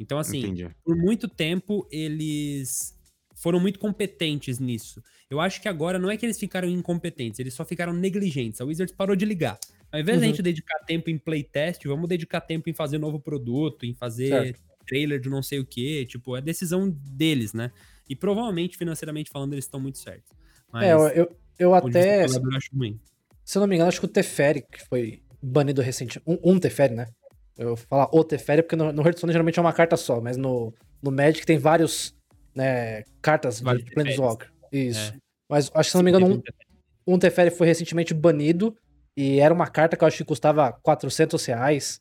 Então, 0.00 0.18
assim, 0.18 0.38
Entendi. 0.38 0.68
por 0.84 0.96
muito 0.96 1.28
tempo 1.28 1.86
eles 1.90 2.96
foram 3.36 3.60
muito 3.60 3.78
competentes 3.78 4.58
nisso. 4.58 5.00
Eu 5.30 5.40
acho 5.40 5.60
que 5.62 5.68
agora 5.68 5.98
não 5.98 6.10
é 6.10 6.16
que 6.16 6.26
eles 6.26 6.38
ficaram 6.38 6.68
incompetentes, 6.68 7.38
eles 7.38 7.54
só 7.54 7.64
ficaram 7.64 7.92
negligentes. 7.92 8.60
A 8.60 8.64
Wizards 8.64 8.94
parou 8.94 9.14
de 9.14 9.24
ligar. 9.24 9.56
Ao 9.92 10.00
invés 10.00 10.18
da 10.20 10.26
Uhum. 10.26 10.32
gente 10.32 10.42
dedicar 10.42 10.78
tempo 10.86 11.08
em 11.10 11.16
playtest, 11.18 11.84
vamos 11.86 12.08
dedicar 12.08 12.40
tempo 12.40 12.68
em 12.68 12.74
fazer 12.74 12.98
novo 12.98 13.20
produto, 13.20 13.86
em 13.86 13.94
fazer 13.94 14.28
Certo. 14.28 14.60
trailer 14.86 15.20
de 15.20 15.28
não 15.30 15.42
sei 15.42 15.60
o 15.60 15.64
que. 15.64 16.04
Tipo, 16.06 16.36
é 16.36 16.40
decisão 16.40 16.90
deles, 16.90 17.52
né? 17.52 17.70
E 18.08 18.16
provavelmente, 18.16 18.76
financeiramente 18.76 19.30
falando, 19.30 19.52
eles 19.52 19.64
estão 19.66 19.78
muito 19.80 19.98
certos. 19.98 20.30
Mas, 20.72 20.84
É, 20.84 21.20
eu, 21.20 21.36
eu, 21.58 21.74
até, 21.74 22.26
ruim. 22.72 23.00
se 23.44 23.58
eu 23.58 23.60
não 23.60 23.66
me 23.66 23.74
engano, 23.74 23.88
acho 23.88 24.00
que 24.00 24.06
o 24.06 24.08
Teferi, 24.08 24.62
que 24.62 24.86
foi 24.86 25.22
banido 25.42 25.82
recentemente. 25.82 26.22
Um, 26.26 26.54
um 26.54 26.58
Teferi, 26.58 26.94
né? 26.94 27.06
Eu 27.56 27.68
vou 27.68 27.76
falar 27.76 28.08
o 28.12 28.22
Teferi, 28.22 28.62
porque 28.62 28.76
no, 28.76 28.92
no 28.92 29.02
Hearthstone 29.02 29.32
geralmente 29.32 29.58
é 29.58 29.62
uma 29.62 29.72
carta 29.72 29.96
só, 29.96 30.20
mas 30.20 30.36
no, 30.36 30.72
no 31.02 31.10
Magic 31.10 31.44
tem 31.44 31.58
vários, 31.58 32.14
né, 32.54 33.02
cartas 33.20 33.60
Vários 33.60 33.84
de 33.84 33.90
Planeswalker. 33.90 34.50
Isso. 34.70 35.12
É. 35.12 35.16
Mas 35.48 35.70
acho 35.74 35.88
que, 35.88 35.90
se 35.90 35.96
não 35.96 36.04
me 36.04 36.10
engano, 36.10 36.42
um, 37.06 37.14
um 37.14 37.18
Teferi 37.18 37.50
foi 37.50 37.66
recentemente 37.66 38.14
banido 38.14 38.76
e 39.16 39.40
era 39.40 39.52
uma 39.52 39.66
carta 39.66 39.96
que 39.96 40.04
eu 40.04 40.08
acho 40.08 40.18
que 40.18 40.24
custava 40.24 40.72
400 40.82 41.44
reais. 41.46 42.00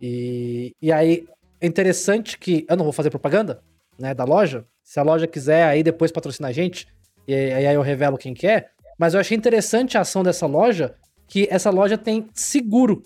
E, 0.00 0.74
e 0.82 0.90
aí, 0.90 1.26
é 1.60 1.66
interessante 1.66 2.38
que. 2.38 2.66
Eu 2.68 2.76
não 2.76 2.84
vou 2.84 2.92
fazer 2.92 3.10
propaganda, 3.10 3.62
né, 3.98 4.14
da 4.14 4.24
loja. 4.24 4.64
Se 4.82 4.98
a 4.98 5.02
loja 5.02 5.26
quiser 5.26 5.64
aí 5.64 5.82
depois 5.82 6.10
patrocinar 6.10 6.50
a 6.50 6.52
gente, 6.52 6.86
e 7.26 7.34
aí 7.34 7.66
aí 7.66 7.74
eu 7.74 7.82
revelo 7.82 8.18
quem 8.18 8.34
que 8.34 8.46
é. 8.46 8.70
Mas 8.98 9.14
eu 9.14 9.20
achei 9.20 9.36
interessante 9.36 9.96
a 9.96 10.00
ação 10.00 10.22
dessa 10.22 10.46
loja, 10.46 10.94
que 11.28 11.46
essa 11.50 11.70
loja 11.70 11.98
tem 11.98 12.28
seguro. 12.32 13.02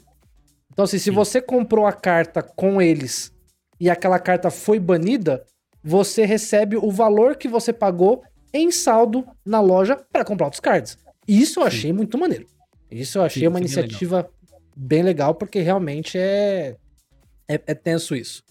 Então, 0.72 0.84
assim, 0.84 0.98
se 0.98 1.04
Sim. 1.04 1.10
você 1.10 1.40
comprou 1.40 1.86
a 1.86 1.92
carta 1.92 2.42
com 2.42 2.80
eles 2.80 3.32
e 3.78 3.90
aquela 3.90 4.18
carta 4.18 4.50
foi 4.50 4.78
banida, 4.78 5.44
você 5.82 6.24
recebe 6.24 6.76
o 6.76 6.90
valor 6.90 7.36
que 7.36 7.48
você 7.48 7.72
pagou 7.72 8.22
em 8.52 8.70
saldo 8.70 9.26
na 9.44 9.60
loja 9.60 9.96
para 10.12 10.24
comprar 10.24 10.46
outros 10.46 10.60
cards. 10.60 10.98
Isso 11.26 11.60
eu 11.60 11.64
achei 11.64 11.92
muito 11.92 12.18
maneiro. 12.18 12.46
Isso 12.90 13.18
eu 13.18 13.22
achei 13.22 13.42
Sim, 13.42 13.48
uma 13.48 13.58
é 13.58 13.62
iniciativa 13.62 14.28
bem 14.76 15.02
legal, 15.02 15.34
porque 15.34 15.60
realmente 15.60 16.18
é, 16.18 16.76
é, 17.48 17.54
é 17.54 17.74
tenso 17.74 18.14
isso. 18.14 18.42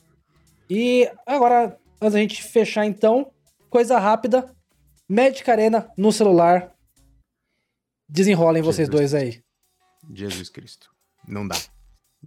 E 0.70 1.10
agora, 1.26 1.78
antes 2.02 2.14
da 2.14 2.20
gente 2.20 2.44
fechar 2.44 2.86
então, 2.86 3.32
coisa 3.70 3.98
rápida. 3.98 4.45
Magic 5.07 5.49
Arena 5.49 5.90
no 5.98 6.11
celular. 6.11 6.72
Desenrolem 8.10 8.61
vocês 8.61 8.88
Jesus. 8.88 9.11
dois 9.11 9.14
aí. 9.14 9.41
Jesus 10.14 10.49
Cristo. 10.49 10.90
Não 11.27 11.48
dá. 11.48 11.56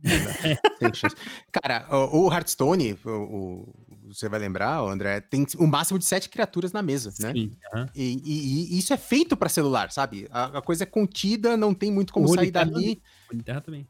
Não 0.03 0.25
dá. 0.25 0.33
Sem 0.79 0.95
chance. 0.95 1.17
Cara, 1.51 1.87
o, 1.91 2.33
Hearthstone, 2.33 2.99
o, 3.05 3.11
o- 3.11 3.75
você 4.09 4.29
vai 4.29 4.39
lembrar, 4.39 4.83
o 4.85 4.89
André, 4.89 5.21
tem 5.21 5.47
o 5.59 5.67
máximo 5.67 5.99
de 5.99 6.05
sete 6.05 6.29
criaturas 6.29 6.73
na 6.73 6.83
mesa, 6.83 7.13
né? 7.19 7.33
Sim, 7.33 7.53
aham. 7.75 7.89
E, 7.95 8.21
e- 8.25 8.75
e 8.75 8.79
isso 8.79 8.93
é 8.93 8.97
feito 8.97 9.37
pra 9.37 9.49
celular, 9.49 9.91
sabe? 9.91 10.29
A, 10.31 10.59
a 10.59 10.63
coisa 10.63 10.85
é 10.85 10.87
contida, 10.87 11.57
não 11.57 11.73
tem 11.75 11.91
muito 11.91 12.13
como 12.13 12.27
O 12.27 12.35
sair 12.35 12.51
dali. 12.51 13.01
Terra 13.45 13.61
também. 13.61 13.87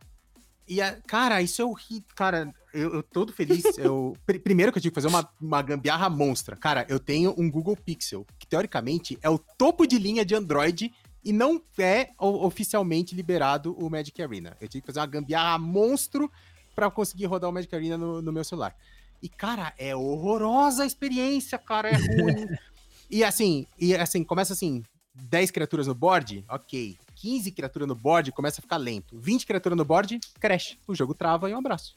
E, 0.69 0.81
a- 0.81 0.97
cara, 1.07 1.43
isso 1.43 1.61
é 1.61 1.65
horrível. 1.65 2.07
Cara, 2.15 2.53
eu, 2.73 2.95
eu 2.95 3.03
todo 3.03 3.33
feliz. 3.33 3.63
Eu, 3.79 4.17
pri- 4.25 4.39
primeiro 4.39 4.71
que 4.73 4.79
eu 4.79 4.83
tive 4.83 4.93
que 4.95 5.01
fazer 5.01 5.09
uma, 5.09 5.29
uma 5.41 5.61
gambiarra 5.61 6.09
monstra. 6.09 6.57
Cara, 6.57 6.87
eu 6.89 6.99
tenho 7.01 7.35
um 7.37 7.51
Google 7.51 7.77
Pixel, 7.77 8.25
que 8.39 8.47
teoricamente 8.47 9.19
é 9.23 9.29
o 9.29 9.39
topo 9.39 9.87
de 9.87 9.99
linha 9.99 10.25
de 10.25 10.35
Android 10.35 10.93
e 11.25 11.33
não 11.33 11.63
é 11.79 12.11
oficialmente 12.19 13.15
liberado 13.15 13.75
o 13.79 13.89
Magic 13.89 14.21
Arena. 14.21 14.57
Eu 14.61 14.69
tive 14.69 14.83
que 14.83 14.87
fazer 14.87 15.01
uma 15.01 15.07
gambiarra 15.07 15.59
monstro 15.59 16.31
pra 16.75 16.91
conseguir 16.91 17.27
rodar 17.27 17.51
o 17.51 17.53
Magic 17.53 17.75
Arena 17.75 17.97
no, 17.97 18.21
no 18.21 18.33
meu 18.33 18.45
celular. 18.45 18.75
E, 19.23 19.29
cara, 19.29 19.73
é 19.79 19.95
horrorosa 19.95 20.83
a 20.83 20.87
experiência, 20.87 21.57
cara, 21.57 21.89
é 21.89 21.97
ruim. 21.97 22.49
e 23.09 23.23
assim, 23.23 23.67
e 23.79 23.95
assim, 23.95 24.25
começa 24.25 24.53
assim, 24.53 24.83
10 25.15 25.51
criaturas 25.53 25.87
no 25.87 25.95
board, 25.95 26.45
ok. 26.49 26.97
15 27.17 27.53
criaturas 27.53 27.87
no 27.87 27.95
board, 27.95 28.33
começa 28.33 28.61
a 28.61 28.63
ficar 28.63 28.79
lento. 28.79 29.17
20 29.19 29.47
criaturas 29.47 29.79
no 29.79 29.85
board, 29.85 30.19
crash. 30.41 30.77
O 30.89 30.95
jogo 30.95 31.15
trava 31.15 31.49
e 31.49 31.55
um 31.55 31.59
abraço. 31.59 31.97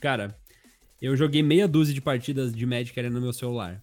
Cara, 0.00 0.34
eu 1.02 1.14
joguei 1.14 1.42
meia 1.42 1.68
dúzia 1.68 1.92
de 1.92 2.00
partidas 2.00 2.54
de 2.54 2.64
Magic 2.64 2.98
Arena 2.98 3.16
no 3.16 3.20
meu 3.20 3.34
celular. 3.34 3.80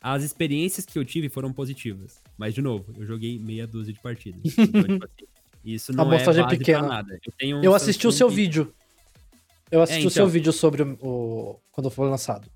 As 0.00 0.22
experiências 0.22 0.84
que 0.86 0.98
eu 0.98 1.04
tive 1.04 1.28
foram 1.28 1.52
positivas. 1.52 2.20
Mas, 2.36 2.54
de 2.54 2.62
novo, 2.62 2.92
eu 2.98 3.04
joguei 3.06 3.38
meia 3.38 3.66
dúzia 3.66 3.92
de 3.92 4.00
partidas. 4.00 4.40
Então, 4.58 4.82
tipo 4.82 5.04
assim, 5.04 5.26
isso 5.64 5.92
não 5.92 6.04
é 6.04 6.06
amostragem 6.08 6.42
base 6.44 6.58
pequena. 6.58 6.86
nada. 6.88 7.18
Eu, 7.26 7.32
tenho 7.36 7.64
Eu 7.64 7.74
assisti 7.74 8.06
o 8.06 8.12
seu 8.12 8.28
Samsung- 8.28 8.36
vídeo. 8.36 8.74
Eu 9.70 9.82
assisti 9.82 10.00
o 10.00 10.02
então. 10.04 10.10
seu 10.12 10.28
vídeo 10.28 10.52
sobre 10.52 10.82
o, 10.82 10.96
o- 11.02 11.60
quando 11.72 11.90
foi 11.90 12.08
lançado. 12.08 12.48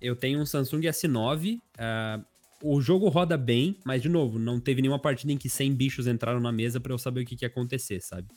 Eu 0.00 0.14
tenho 0.16 0.40
um 0.40 0.46
Samsung 0.46 0.80
S9. 0.82 1.58
ah, 1.78 2.20
o 2.62 2.80
jogo 2.80 3.08
roda 3.08 3.36
bem, 3.36 3.76
mas, 3.84 4.00
de 4.00 4.08
novo, 4.08 4.38
não 4.38 4.58
teve 4.58 4.80
nenhuma 4.80 4.98
partida 4.98 5.30
em 5.32 5.36
que 5.36 5.50
100 5.50 5.74
bichos 5.74 6.06
entraram 6.06 6.40
na 6.40 6.50
mesa 6.52 6.80
pra 6.80 6.92
eu 6.94 6.98
saber 6.98 7.20
o 7.20 7.24
que, 7.26 7.36
que 7.36 7.44
ia 7.44 7.48
acontecer, 7.48 8.00
sabe? 8.00 8.28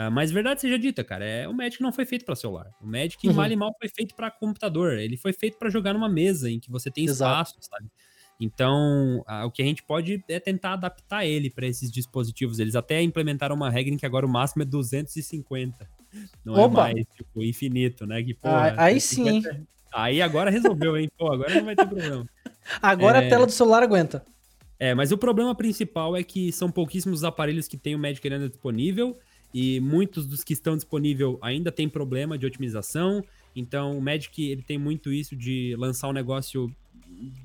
Ah, 0.00 0.10
mas 0.10 0.30
verdade 0.30 0.60
seja 0.60 0.78
dita, 0.78 1.02
cara, 1.02 1.24
é, 1.24 1.48
o 1.48 1.52
Magic 1.52 1.82
não 1.82 1.90
foi 1.90 2.04
feito 2.06 2.24
pra 2.24 2.36
celular. 2.36 2.70
O 2.80 2.86
Magic, 2.86 3.26
Uhum. 3.26 3.34
mal 3.34 3.50
e 3.50 3.56
mal, 3.56 3.74
foi 3.80 3.88
feito 3.88 4.14
pra 4.14 4.30
computador. 4.30 4.92
Ele 4.96 5.16
foi 5.16 5.32
feito 5.32 5.58
pra 5.58 5.68
jogar 5.68 5.92
numa 5.92 6.08
mesa 6.08 6.48
em 6.48 6.60
que 6.60 6.70
você 6.70 6.88
tem 6.88 7.04
Exato. 7.04 7.50
espaço, 7.50 7.68
sabe? 7.68 7.90
Então, 8.38 9.24
ah, 9.26 9.44
o 9.44 9.50
que 9.50 9.60
a 9.60 9.64
gente 9.64 9.82
pode 9.82 10.22
é 10.28 10.38
tentar 10.38 10.74
adaptar 10.74 11.26
ele 11.26 11.50
pra 11.50 11.66
esses 11.66 11.90
dispositivos. 11.90 12.60
Eles 12.60 12.76
até 12.76 13.02
implementaram 13.02 13.56
uma 13.56 13.68
regra 13.68 13.92
em 13.92 13.96
que 13.96 14.06
agora 14.06 14.24
o 14.24 14.28
máximo 14.28 14.62
é 14.62 14.64
250. 14.66 15.90
Não 16.44 16.54
Opa! 16.54 16.90
é 16.90 16.94
mais, 16.94 17.06
tipo, 17.16 17.42
infinito, 17.42 18.06
né? 18.06 18.22
Que, 18.22 18.30
Ah, 18.34 18.36
porra, 18.40 18.74
aí 18.76 19.00
150 19.00 19.52
sim. 19.52 19.66
Aí 19.92 20.22
agora 20.22 20.48
resolveu, 20.48 20.96
hein? 20.96 21.10
Pô, 21.18 21.32
agora 21.32 21.52
não 21.56 21.64
vai 21.64 21.74
ter 21.74 21.88
problema. 21.88 22.24
Agora 22.80 23.18
É. 23.20 23.26
a 23.26 23.28
tela 23.30 23.46
do 23.46 23.52
celular 23.52 23.82
aguenta. 23.82 24.24
É, 24.78 24.94
mas 24.94 25.10
o 25.10 25.18
problema 25.18 25.54
principal 25.56 26.14
é 26.16 26.22
que 26.22 26.52
são 26.52 26.70
pouquíssimos 26.70 27.24
aparelhos 27.24 27.66
que 27.66 27.76
tem 27.76 27.96
o 27.96 27.98
Magic 27.98 28.24
Arena 28.28 28.48
disponível 28.48 29.18
e 29.52 29.80
muitos 29.80 30.26
dos 30.26 30.44
que 30.44 30.52
estão 30.52 30.76
disponíveis 30.76 31.36
ainda 31.40 31.72
tem 31.72 31.88
problema 31.88 32.36
de 32.36 32.46
otimização. 32.46 33.22
Então, 33.54 33.96
o 33.96 34.00
Magic 34.00 34.42
ele 34.42 34.62
tem 34.62 34.78
muito 34.78 35.12
isso 35.12 35.34
de 35.34 35.74
lançar 35.76 36.08
um 36.08 36.12
negócio 36.12 36.72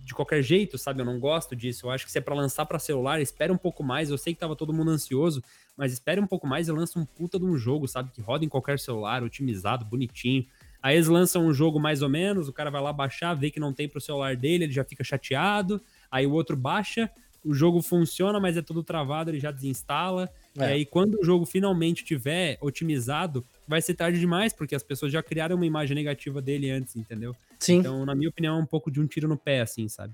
de 0.06 0.14
qualquer 0.14 0.44
jeito, 0.44 0.78
sabe? 0.78 1.02
Eu 1.02 1.06
não 1.06 1.20
gosto 1.20 1.56
disso. 1.56 1.88
Eu 1.88 1.92
acho 1.92 2.06
que 2.06 2.12
se 2.12 2.18
é 2.18 2.22
para 2.22 2.36
lançar 2.36 2.66
para 2.66 2.78
celular, 2.78 3.22
espera 3.22 3.52
um 3.52 3.58
pouco 3.58 3.84
mais. 3.84 4.10
Eu 4.10 4.18
sei 4.18 4.34
que 4.34 4.40
tava 4.40 4.56
todo 4.56 4.74
mundo 4.74 4.92
ansioso, 4.92 5.42
mas 5.76 5.92
espere 5.94 6.20
um 6.20 6.28
pouco 6.28 6.46
mais 6.46 6.68
e 6.68 6.72
lança 6.72 7.00
um 7.00 7.06
puta 7.06 7.40
de 7.40 7.46
um 7.46 7.58
jogo, 7.58 7.88
sabe? 7.88 8.12
Que 8.12 8.22
roda 8.22 8.46
em 8.46 8.50
qualquer 8.50 8.78
celular, 8.80 9.24
otimizado, 9.24 9.86
bonitinho. 9.86 10.46
Aí 10.82 10.98
eles 10.98 11.08
lançam 11.08 11.48
um 11.48 11.54
jogo 11.54 11.80
mais 11.80 12.02
ou 12.02 12.10
menos, 12.10 12.50
o 12.50 12.54
cara 12.54 12.70
vai 12.70 12.82
lá 12.82 12.92
baixar, 12.92 13.34
vê 13.34 13.50
que 13.50 13.60
não 13.60 13.74
tem 13.74 13.88
pro 13.88 14.02
celular 14.02 14.36
dele, 14.36 14.66
ele 14.66 14.74
já 14.74 14.84
fica 14.84 15.04
chateado. 15.04 15.82
Aí 16.12 16.28
o 16.28 16.34
outro 16.34 16.58
baixa, 16.58 17.10
o 17.44 17.54
jogo 17.54 17.82
funciona, 17.82 18.40
mas 18.40 18.56
é 18.58 18.62
tudo 18.62 18.84
travado, 18.84 19.30
ele 19.30 19.40
já 19.40 19.52
desinstala. 19.52 20.30
É. 20.58 20.62
E 20.62 20.64
aí, 20.64 20.86
quando 20.86 21.20
o 21.20 21.26
jogo 21.26 21.46
finalmente 21.46 22.04
tiver 22.04 22.58
otimizado, 22.62 23.46
vai 23.68 23.82
ser 23.82 23.94
tarde 23.94 24.20
demais, 24.20 24.54
porque 24.54 24.76
as 24.76 24.84
pessoas 24.84 25.12
já 25.12 25.22
criaram 25.22 25.56
uma 25.56 25.66
imagem 25.66 25.96
negativa 25.96 26.42
dele 26.42 26.70
antes, 26.70 26.96
entendeu? 26.96 27.36
Sim. 27.60 27.80
Então, 27.80 28.06
na 28.06 28.16
minha 28.16 28.30
opinião, 28.30 28.58
é 28.58 28.62
um 28.62 28.66
pouco 28.66 28.90
de 28.90 29.02
um 29.02 29.08
tiro 29.08 29.28
no 29.28 29.38
pé, 29.38 29.62
assim, 29.62 29.88
sabe? 29.88 30.14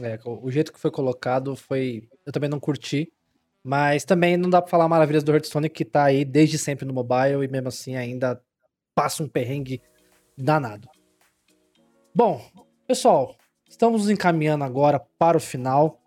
É, 0.00 0.18
o 0.24 0.50
jeito 0.50 0.72
que 0.72 0.78
foi 0.78 0.90
colocado 0.90 1.56
foi. 1.56 2.08
Eu 2.24 2.32
também 2.32 2.48
não 2.48 2.60
curti. 2.60 3.12
Mas 3.62 4.04
também 4.04 4.36
não 4.36 4.48
dá 4.48 4.62
pra 4.62 4.70
falar 4.70 4.88
maravilhas 4.88 5.22
do 5.22 5.32
Hearthstone 5.32 5.68
que 5.68 5.84
tá 5.84 6.04
aí 6.04 6.24
desde 6.24 6.56
sempre 6.56 6.86
no 6.86 6.94
mobile 6.94 7.44
e 7.44 7.48
mesmo 7.48 7.68
assim 7.68 7.96
ainda 7.96 8.40
passa 8.94 9.22
um 9.22 9.28
perrengue 9.28 9.82
danado. 10.36 10.88
Bom, 12.14 12.40
pessoal, 12.86 13.36
estamos 13.68 14.02
nos 14.02 14.10
encaminhando 14.10 14.64
agora 14.64 14.98
para 15.18 15.36
o 15.36 15.40
final. 15.40 15.97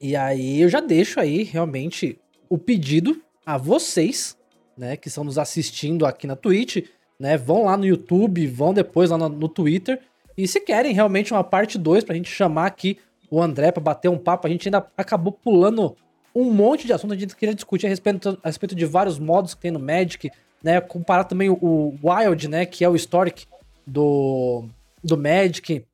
E 0.00 0.16
aí 0.16 0.60
eu 0.60 0.68
já 0.68 0.80
deixo 0.80 1.20
aí 1.20 1.42
realmente 1.42 2.18
o 2.48 2.56
pedido 2.56 3.20
a 3.44 3.58
vocês, 3.58 4.36
né, 4.76 4.96
que 4.96 5.08
estão 5.08 5.24
nos 5.24 5.38
assistindo 5.38 6.06
aqui 6.06 6.26
na 6.26 6.34
Twitch, 6.34 6.86
né, 7.18 7.36
vão 7.36 7.64
lá 7.64 7.76
no 7.76 7.84
YouTube, 7.84 8.46
vão 8.46 8.72
depois 8.72 9.10
lá 9.10 9.18
no, 9.18 9.28
no 9.28 9.48
Twitter. 9.48 10.00
E 10.36 10.48
se 10.48 10.60
querem 10.60 10.94
realmente 10.94 11.32
uma 11.32 11.44
parte 11.44 11.76
2 11.76 12.04
pra 12.04 12.14
gente 12.14 12.30
chamar 12.30 12.66
aqui 12.66 12.98
o 13.30 13.42
André 13.42 13.70
para 13.70 13.82
bater 13.82 14.08
um 14.08 14.18
papo, 14.18 14.46
a 14.46 14.50
gente 14.50 14.66
ainda 14.68 14.86
acabou 14.96 15.32
pulando 15.32 15.94
um 16.34 16.50
monte 16.50 16.86
de 16.86 16.92
assuntos. 16.92 17.16
A 17.16 17.20
gente 17.20 17.36
queria 17.36 17.54
discutir 17.54 17.86
a 17.86 17.88
respeito, 17.88 18.38
a 18.42 18.48
respeito 18.48 18.74
de 18.74 18.86
vários 18.86 19.18
modos 19.18 19.54
que 19.54 19.60
tem 19.60 19.70
no 19.70 19.78
Magic, 19.78 20.30
né? 20.62 20.80
Comparar 20.80 21.24
também 21.24 21.48
o, 21.48 21.58
o 21.60 21.98
Wild, 22.02 22.48
né? 22.48 22.66
Que 22.66 22.84
é 22.84 22.88
o 22.88 22.96
Historic 22.96 23.46
do, 23.86 24.64
do 25.02 25.16
Magic, 25.16 25.84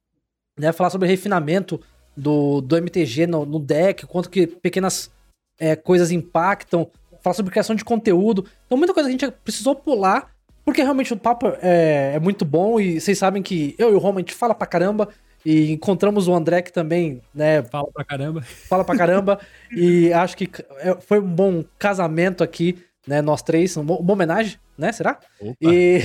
né? 0.59 0.73
Falar 0.73 0.91
sobre 0.91 1.09
refinamento 1.09 1.81
do, 2.17 2.61
do 2.61 2.77
MTG 2.77 3.27
no, 3.27 3.45
no 3.45 3.59
deck, 3.59 4.07
quanto 4.07 4.31
que 4.31 4.47
pequenas 4.47 5.11
é, 5.59 5.77
coisas 5.77 6.11
impactam, 6.11 6.89
falar 7.23 7.35
sobre 7.35 7.53
criação 7.53 7.77
de 7.77 7.85
conteúdo. 7.85 8.47
Então, 8.67 8.79
muita 8.79 8.95
coisa 8.95 9.09
que 9.09 9.15
a 9.15 9.19
gente 9.19 9.37
precisou 9.43 9.75
pular, 9.75 10.31
porque 10.65 10.83
realmente 10.83 11.13
o 11.13 11.17
papo 11.17 11.49
é, 11.61 12.13
é 12.15 12.21
muito 12.21 12.45
bom 12.45 12.81
e 12.81 13.01
vocês 13.01 13.19
sabem 13.19 13.43
que 13.43 13.75
eu 13.79 13.93
e 13.93 13.95
o 13.95 13.99
Roman 13.99 14.19
a 14.19 14.21
gente 14.21 14.35
fala 14.35 14.55
pra 14.55 14.67
caramba. 14.67 15.09
E 15.45 15.71
encontramos 15.71 16.27
o 16.27 16.35
André 16.35 16.61
que 16.61 16.73
também, 16.73 17.23
né? 17.33 17.63
Fala 17.63 17.87
pra 17.93 18.05
caramba. 18.05 18.43
Fala 18.43 18.85
pra 18.85 18.97
caramba. 18.97 19.39
e 19.71 20.13
acho 20.13 20.37
que 20.37 20.51
é, 20.79 20.97
foi 21.01 21.21
um 21.21 21.29
bom 21.29 21.65
casamento 21.79 22.43
aqui, 22.43 22.77
né? 23.07 23.23
Nós 23.23 23.43
três, 23.43 23.77
uma 23.77 24.13
homenagem, 24.13 24.59
né? 24.77 24.91
Será? 24.91 25.21
Opa. 25.41 25.55
E... 25.63 26.01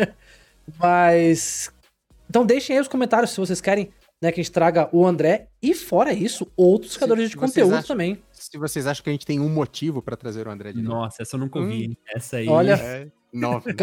Mas. 0.78 1.70
Então 2.28 2.46
deixem 2.46 2.76
aí 2.76 2.80
os 2.80 2.88
comentários 2.88 3.32
se 3.32 3.36
vocês 3.36 3.60
querem 3.60 3.90
né, 4.20 4.30
que 4.30 4.40
a 4.40 4.42
gente 4.42 4.52
traga 4.52 4.88
o 4.92 5.06
André 5.06 5.48
e, 5.62 5.74
fora 5.74 6.12
isso, 6.12 6.46
outros 6.56 6.96
criadores 6.96 7.30
de 7.30 7.36
conteúdo 7.36 7.74
acham, 7.74 7.88
também. 7.88 8.22
Se 8.30 8.58
vocês 8.58 8.86
acham 8.86 9.02
que 9.02 9.08
a 9.08 9.12
gente 9.12 9.24
tem 9.24 9.40
um 9.40 9.48
motivo 9.48 10.02
para 10.02 10.16
trazer 10.16 10.46
o 10.46 10.50
André 10.50 10.72
de 10.72 10.82
novo. 10.82 10.96
Nossa, 10.96 11.22
essa 11.22 11.36
eu 11.36 11.40
nunca 11.40 11.58
ouvi. 11.58 11.88
Hum. 11.88 11.96
Essa 12.14 12.36
aí. 12.36 12.48
Olha, 12.48 12.74
é 12.74 13.06
nove. 13.32 13.74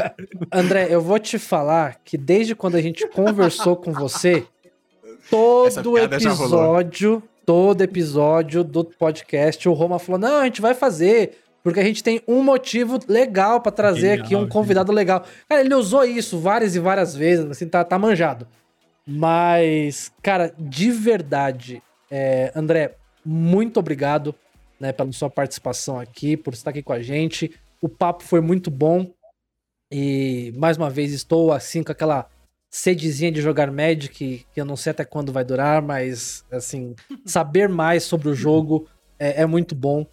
André, 0.51 0.87
eu 0.89 1.01
vou 1.01 1.17
te 1.17 1.39
falar 1.39 1.99
que 2.03 2.17
desde 2.17 2.53
quando 2.55 2.75
a 2.75 2.81
gente 2.81 3.07
conversou 3.07 3.75
com 3.75 3.91
você, 3.91 4.45
todo 5.29 5.97
episódio, 5.97 7.23
todo 7.45 7.81
episódio 7.81 8.63
do 8.63 8.83
podcast, 8.85 9.67
o 9.67 9.73
Roma 9.73 9.97
falou: 9.97 10.19
não, 10.19 10.41
a 10.41 10.45
gente 10.45 10.61
vai 10.61 10.73
fazer. 10.73 11.43
Porque 11.63 11.81
a 11.81 11.83
gente 11.83 12.01
tem 12.01 12.21
um 12.25 12.41
motivo 12.41 12.97
legal 13.09 13.59
para 13.59 13.73
trazer 13.73 14.11
Genial, 14.11 14.25
aqui 14.25 14.35
um 14.37 14.47
convidado 14.47 14.93
gente. 14.93 14.95
legal. 14.95 15.25
Cara, 15.49 15.59
ele 15.59 15.75
usou 15.75 16.05
isso 16.05 16.39
várias 16.39 16.77
e 16.77 16.79
várias 16.79 17.13
vezes, 17.13 17.45
assim, 17.45 17.67
tá, 17.67 17.83
tá 17.83 17.99
manjado. 17.99 18.47
Mas, 19.07 20.11
cara, 20.21 20.53
de 20.59 20.91
verdade, 20.91 21.81
é, 22.11 22.51
André, 22.53 22.97
muito 23.25 23.79
obrigado 23.79 24.35
né, 24.77 24.91
pela 24.91 25.11
sua 25.13 25.29
participação 25.29 25.97
aqui, 25.97 26.35
por 26.35 26.53
estar 26.53 26.71
aqui 26.71 26.83
com 26.83 26.91
a 26.91 27.01
gente. 27.01 27.51
O 27.81 27.87
papo 27.87 28.23
foi 28.23 28.41
muito 28.41 28.69
bom. 28.69 29.09
E 29.89 30.53
mais 30.57 30.75
uma 30.75 30.89
vez 30.89 31.13
estou 31.13 31.53
assim 31.53 31.81
com 31.81 31.91
aquela 31.91 32.27
sedezinha 32.69 33.31
de 33.31 33.41
jogar 33.41 33.71
Magic, 33.71 34.45
que, 34.51 34.59
eu 34.59 34.65
não 34.65 34.75
sei 34.75 34.91
até 34.91 35.05
quando 35.05 35.31
vai 35.31 35.45
durar, 35.45 35.81
mas 35.81 36.45
assim, 36.51 36.93
saber 37.25 37.69
mais 37.69 38.03
sobre 38.03 38.27
o 38.27 38.35
jogo 38.35 38.89
é, 39.17 39.43
é 39.43 39.45
muito 39.45 39.73
bom. 39.73 40.05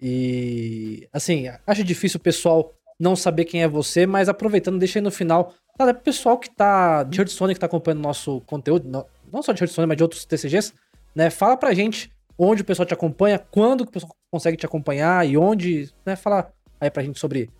E 0.00 1.08
assim, 1.12 1.46
acho 1.66 1.82
difícil 1.82 2.18
o 2.18 2.22
pessoal 2.22 2.72
não 2.98 3.16
saber 3.16 3.44
quem 3.44 3.62
é 3.62 3.68
você, 3.68 4.06
mas 4.06 4.28
aproveitando, 4.28 4.78
deixa 4.78 4.98
aí 4.98 5.02
no 5.02 5.10
final. 5.10 5.52
Cara, 5.78 5.90
é 5.90 5.92
pro 5.92 6.02
pessoal 6.02 6.38
que 6.38 6.48
tá 6.48 7.02
de 7.02 7.18
Hearthstone, 7.18 7.52
que 7.52 7.60
tá 7.60 7.66
acompanhando 7.66 8.02
nosso 8.02 8.40
conteúdo, 8.42 8.88
não, 8.88 9.06
não 9.30 9.42
só 9.42 9.52
de 9.52 9.62
Hearthstone, 9.62 9.86
mas 9.86 9.96
de 9.96 10.02
outros 10.02 10.24
TCGs, 10.24 10.72
né? 11.14 11.28
Fala 11.28 11.56
pra 11.56 11.74
gente 11.74 12.10
onde 12.38 12.62
o 12.62 12.64
pessoal 12.64 12.86
te 12.86 12.94
acompanha, 12.94 13.38
quando 13.38 13.82
o 13.82 13.90
pessoal 13.90 14.14
consegue 14.30 14.56
te 14.56 14.64
acompanhar 14.64 15.26
e 15.26 15.36
onde, 15.36 15.92
né? 16.04 16.16
Fala 16.16 16.52
aí 16.80 16.90
pra 16.90 17.02
gente 17.02 17.18
sobre 17.18 17.50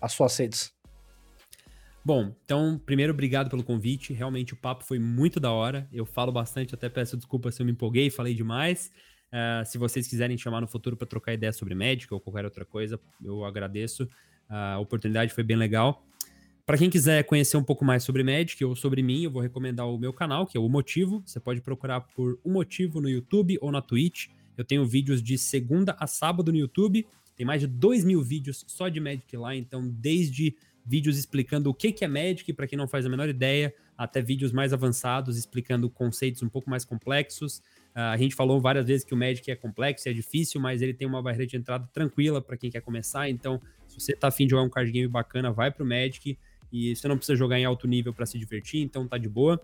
as 0.00 0.12
suas 0.12 0.36
redes. 0.36 0.72
Bom, 2.04 2.32
então, 2.44 2.80
primeiro, 2.86 3.12
obrigado 3.12 3.50
pelo 3.50 3.64
convite. 3.64 4.12
Realmente 4.12 4.54
o 4.54 4.56
papo 4.56 4.84
foi 4.84 4.98
muito 4.98 5.40
da 5.40 5.50
hora. 5.50 5.88
Eu 5.92 6.06
falo 6.06 6.30
bastante, 6.30 6.74
até 6.74 6.88
peço 6.88 7.16
desculpa 7.16 7.50
se 7.50 7.60
eu 7.60 7.66
me 7.66 7.72
empolguei, 7.72 8.10
falei 8.10 8.32
demais. 8.32 8.92
Uh, 9.26 9.66
se 9.66 9.76
vocês 9.76 10.06
quiserem 10.06 10.38
chamar 10.38 10.60
no 10.60 10.68
futuro 10.68 10.96
para 10.96 11.06
trocar 11.06 11.32
ideia 11.32 11.52
sobre 11.52 11.74
médica 11.74 12.14
ou 12.14 12.20
qualquer 12.20 12.44
outra 12.44 12.64
coisa, 12.64 12.98
eu 13.22 13.44
agradeço. 13.44 14.04
Uh, 14.48 14.76
a 14.76 14.78
oportunidade 14.78 15.34
foi 15.34 15.42
bem 15.42 15.56
legal. 15.56 16.06
Para 16.66 16.78
quem 16.78 16.90
quiser 16.90 17.22
conhecer 17.22 17.56
um 17.56 17.62
pouco 17.62 17.84
mais 17.84 18.02
sobre 18.02 18.24
Magic 18.24 18.62
ou 18.64 18.74
sobre 18.74 19.00
mim, 19.00 19.22
eu 19.22 19.30
vou 19.30 19.40
recomendar 19.40 19.88
o 19.88 19.96
meu 19.96 20.12
canal, 20.12 20.44
que 20.44 20.58
é 20.58 20.60
o 20.60 20.68
Motivo. 20.68 21.22
Você 21.24 21.38
pode 21.38 21.60
procurar 21.60 22.00
por 22.00 22.40
O 22.42 22.50
Motivo 22.50 23.00
no 23.00 23.08
YouTube 23.08 23.56
ou 23.60 23.70
na 23.70 23.80
Twitch. 23.80 24.26
Eu 24.56 24.64
tenho 24.64 24.84
vídeos 24.84 25.22
de 25.22 25.38
segunda 25.38 25.96
a 25.96 26.08
sábado 26.08 26.50
no 26.50 26.58
YouTube. 26.58 27.06
Tem 27.36 27.46
mais 27.46 27.60
de 27.60 27.68
2 27.68 28.02
mil 28.02 28.20
vídeos 28.20 28.64
só 28.66 28.88
de 28.88 28.98
Magic 28.98 29.36
lá, 29.36 29.54
então 29.54 29.88
desde 29.88 30.56
vídeos 30.84 31.16
explicando 31.16 31.70
o 31.70 31.74
que, 31.74 32.04
é 32.04 32.08
Magic, 32.08 32.52
para 32.52 32.66
quem 32.66 32.76
não 32.76 32.88
faz 32.88 33.06
a 33.06 33.08
menor 33.08 33.28
ideia, 33.28 33.72
até 33.96 34.20
vídeos 34.20 34.50
mais 34.50 34.72
avançados 34.72 35.38
explicando 35.38 35.88
conceitos 35.88 36.42
um 36.42 36.48
pouco 36.48 36.68
mais 36.68 36.84
complexos. 36.84 37.58
Uh, 37.94 38.10
a 38.12 38.16
gente 38.16 38.34
falou 38.34 38.60
várias 38.60 38.86
vezes 38.86 39.04
que 39.04 39.14
o 39.14 39.16
Magic 39.16 39.48
é 39.48 39.54
complexo, 39.54 40.08
é 40.08 40.12
difícil, 40.12 40.60
mas 40.60 40.82
ele 40.82 40.94
tem 40.94 41.06
uma 41.06 41.22
barreira 41.22 41.46
de 41.46 41.56
entrada 41.56 41.88
tranquila 41.92 42.42
para 42.42 42.56
quem 42.56 42.70
quer 42.72 42.80
começar. 42.80 43.30
Então, 43.30 43.62
se 43.86 44.00
você 44.00 44.16
tá 44.16 44.28
afim 44.28 44.46
de 44.46 44.50
jogar 44.50 44.64
um 44.64 44.68
card 44.68 44.90
game 44.90 45.06
bacana, 45.06 45.52
vai 45.52 45.70
pro 45.70 45.86
Magic. 45.86 46.36
E 46.72 46.94
você 46.94 47.08
não 47.08 47.16
precisa 47.16 47.36
jogar 47.36 47.58
em 47.58 47.64
alto 47.64 47.86
nível 47.86 48.12
para 48.12 48.26
se 48.26 48.38
divertir, 48.38 48.82
então 48.82 49.06
tá 49.06 49.18
de 49.18 49.28
boa. 49.28 49.60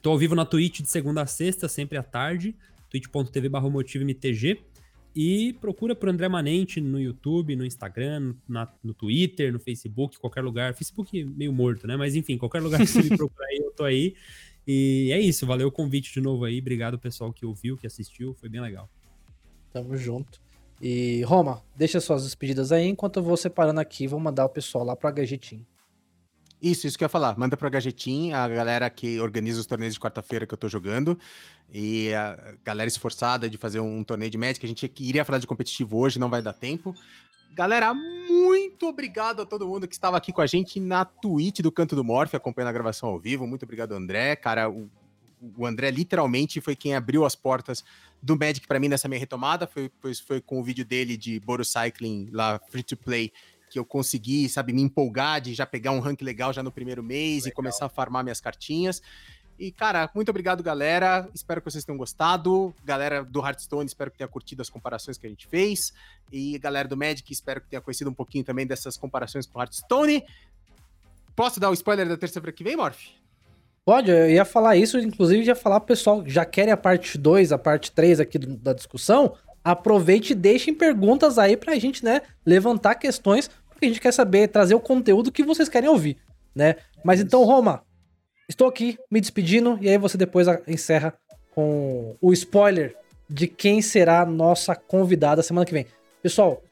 Tô 0.00 0.10
ao 0.10 0.18
vivo 0.18 0.34
na 0.34 0.44
Twitch 0.44 0.80
de 0.80 0.88
segunda 0.88 1.22
a 1.22 1.26
sexta, 1.26 1.68
sempre 1.68 1.98
à 1.98 2.02
tarde, 2.02 2.54
twitch.tv/motivomtg. 2.90 4.60
E 5.14 5.52
procura 5.60 5.94
por 5.94 6.08
André 6.08 6.26
Manente 6.26 6.80
no 6.80 6.98
YouTube, 6.98 7.54
no 7.54 7.66
Instagram, 7.66 8.34
na, 8.48 8.66
no 8.82 8.94
Twitter, 8.94 9.52
no 9.52 9.60
Facebook, 9.60 10.18
qualquer 10.18 10.42
lugar. 10.42 10.74
Facebook 10.74 11.22
meio 11.22 11.52
morto, 11.52 11.86
né? 11.86 11.96
Mas 11.96 12.16
enfim, 12.16 12.38
qualquer 12.38 12.62
lugar 12.62 12.80
que 12.80 12.86
você 12.86 13.02
me 13.02 13.10
procurar 13.16 13.46
aí, 13.46 13.58
eu 13.58 13.70
tô 13.72 13.84
aí. 13.84 14.14
E 14.66 15.10
é 15.12 15.20
isso, 15.20 15.46
valeu 15.46 15.68
o 15.68 15.72
convite 15.72 16.12
de 16.12 16.20
novo 16.20 16.44
aí. 16.44 16.58
Obrigado, 16.58 16.98
pessoal, 16.98 17.32
que 17.32 17.44
ouviu, 17.44 17.76
que 17.76 17.86
assistiu. 17.86 18.34
Foi 18.34 18.48
bem 18.48 18.60
legal. 18.60 18.88
Tamo 19.70 19.96
junto. 19.96 20.40
E, 20.80 21.22
Roma, 21.22 21.62
deixa 21.76 22.00
suas 22.00 22.24
despedidas 22.24 22.72
aí. 22.72 22.86
Enquanto 22.86 23.18
eu 23.18 23.22
vou 23.22 23.36
separando 23.36 23.80
aqui, 23.80 24.06
vou 24.06 24.18
mandar 24.18 24.46
o 24.46 24.48
pessoal 24.48 24.84
lá 24.84 24.96
pro 24.96 25.12
HG 25.12 25.38
Team. 25.38 25.66
Isso, 26.62 26.86
isso 26.86 26.96
que 26.96 27.02
eu 27.02 27.06
ia 27.06 27.10
falar. 27.10 27.36
Manda 27.36 27.56
pro 27.56 27.68
Gajetim, 27.68 28.32
a 28.32 28.46
galera 28.46 28.88
que 28.88 29.18
organiza 29.18 29.58
os 29.58 29.66
torneios 29.66 29.94
de 29.94 30.00
quarta-feira 30.00 30.46
que 30.46 30.54
eu 30.54 30.58
tô 30.58 30.68
jogando. 30.68 31.18
E 31.74 32.14
a 32.14 32.54
galera 32.62 32.86
esforçada 32.86 33.50
de 33.50 33.58
fazer 33.58 33.80
um 33.80 34.04
torneio 34.04 34.30
de 34.30 34.38
Magic. 34.38 34.64
A 34.64 34.68
gente 34.68 34.92
iria 35.00 35.24
falar 35.24 35.38
de 35.38 35.46
competitivo 35.46 35.98
hoje, 35.98 36.20
não 36.20 36.30
vai 36.30 36.40
dar 36.40 36.52
tempo. 36.52 36.94
Galera, 37.52 37.92
muito 37.92 38.86
obrigado 38.86 39.42
a 39.42 39.46
todo 39.46 39.66
mundo 39.66 39.88
que 39.88 39.94
estava 39.94 40.16
aqui 40.16 40.32
com 40.32 40.40
a 40.40 40.46
gente 40.46 40.78
na 40.78 41.04
Twitch 41.04 41.60
do 41.60 41.72
Canto 41.72 41.96
do 41.96 42.04
Morph, 42.04 42.34
acompanhando 42.34 42.68
a 42.68 42.72
gravação 42.72 43.08
ao 43.08 43.18
vivo. 43.18 43.44
Muito 43.44 43.64
obrigado, 43.64 43.92
André. 43.92 44.36
Cara, 44.36 44.70
o, 44.70 44.88
o 45.56 45.66
André 45.66 45.90
literalmente 45.90 46.60
foi 46.60 46.76
quem 46.76 46.94
abriu 46.94 47.24
as 47.24 47.34
portas 47.34 47.84
do 48.22 48.38
Magic 48.38 48.68
para 48.68 48.78
mim 48.78 48.88
nessa 48.88 49.08
minha 49.08 49.18
retomada. 49.18 49.66
Foi, 49.66 49.90
foi, 50.00 50.14
foi 50.14 50.40
com 50.40 50.60
o 50.60 50.62
vídeo 50.62 50.84
dele 50.84 51.16
de 51.16 51.40
Boro 51.40 51.64
Cycling 51.64 52.28
lá, 52.30 52.60
free 52.70 52.84
to 52.84 52.96
play, 52.96 53.32
que 53.72 53.78
eu 53.78 53.84
consegui, 53.86 54.50
sabe, 54.50 54.74
me 54.74 54.82
empolgar 54.82 55.40
de 55.40 55.54
já 55.54 55.64
pegar 55.64 55.92
um 55.92 55.98
rank 55.98 56.20
legal 56.20 56.52
já 56.52 56.62
no 56.62 56.70
primeiro 56.70 57.02
mês 57.02 57.44
legal. 57.44 57.48
e 57.48 57.52
começar 57.52 57.86
a 57.86 57.88
farmar 57.88 58.22
minhas 58.22 58.38
cartinhas. 58.38 59.00
E, 59.58 59.72
cara, 59.72 60.10
muito 60.14 60.28
obrigado, 60.28 60.62
galera. 60.62 61.26
Espero 61.34 61.62
que 61.62 61.70
vocês 61.70 61.82
tenham 61.82 61.96
gostado. 61.96 62.74
Galera 62.84 63.24
do 63.24 63.40
Hearthstone, 63.40 63.86
espero 63.86 64.10
que 64.10 64.18
tenha 64.18 64.28
curtido 64.28 64.60
as 64.60 64.68
comparações 64.68 65.16
que 65.16 65.26
a 65.26 65.30
gente 65.30 65.46
fez. 65.46 65.92
E 66.30 66.58
galera 66.58 66.86
do 66.86 66.96
Magic, 66.96 67.32
espero 67.32 67.62
que 67.62 67.68
tenha 67.68 67.80
conhecido 67.80 68.10
um 68.10 68.14
pouquinho 68.14 68.44
também 68.44 68.66
dessas 68.66 68.96
comparações 68.98 69.46
com 69.46 69.58
o 69.58 69.62
Hearthstone. 69.62 70.22
Posso 71.34 71.58
dar 71.58 71.70
o 71.70 71.72
spoiler 71.72 72.06
da 72.06 72.16
terça-feira 72.16 72.52
que 72.52 72.62
vem, 72.62 72.76
Morph? 72.76 73.00
Pode, 73.84 74.10
eu 74.10 74.30
ia 74.30 74.44
falar 74.44 74.76
isso, 74.76 74.98
inclusive 74.98 75.44
ia 75.44 75.56
falar 75.56 75.80
pro 75.80 75.88
pessoal, 75.88 76.22
já 76.26 76.44
querem 76.44 76.72
a 76.72 76.76
parte 76.76 77.18
2, 77.18 77.50
a 77.50 77.58
parte 77.58 77.90
3 77.90 78.20
aqui 78.20 78.38
do, 78.38 78.56
da 78.56 78.72
discussão, 78.72 79.34
aproveite 79.64 80.32
e 80.32 80.36
deixem 80.36 80.74
perguntas 80.74 81.38
aí 81.38 81.56
pra 81.56 81.74
gente, 81.76 82.04
né, 82.04 82.22
levantar 82.44 82.94
questões, 82.96 83.50
porque 83.82 83.86
a 83.86 83.88
gente 83.88 84.00
quer 84.00 84.12
saber, 84.12 84.46
trazer 84.46 84.76
o 84.76 84.80
conteúdo 84.80 85.32
que 85.32 85.42
vocês 85.42 85.68
querem 85.68 85.88
ouvir, 85.88 86.16
né? 86.54 86.76
Mas 87.02 87.20
então, 87.20 87.42
Roma, 87.42 87.82
estou 88.48 88.68
aqui 88.68 88.96
me 89.10 89.20
despedindo 89.20 89.76
e 89.80 89.88
aí 89.88 89.98
você 89.98 90.16
depois 90.16 90.46
encerra 90.68 91.12
com 91.52 92.16
o 92.20 92.32
spoiler 92.32 92.94
de 93.28 93.48
quem 93.48 93.82
será 93.82 94.20
a 94.20 94.26
nossa 94.26 94.76
convidada 94.76 95.42
semana 95.42 95.66
que 95.66 95.72
vem. 95.72 95.86
Pessoal, 96.22 96.62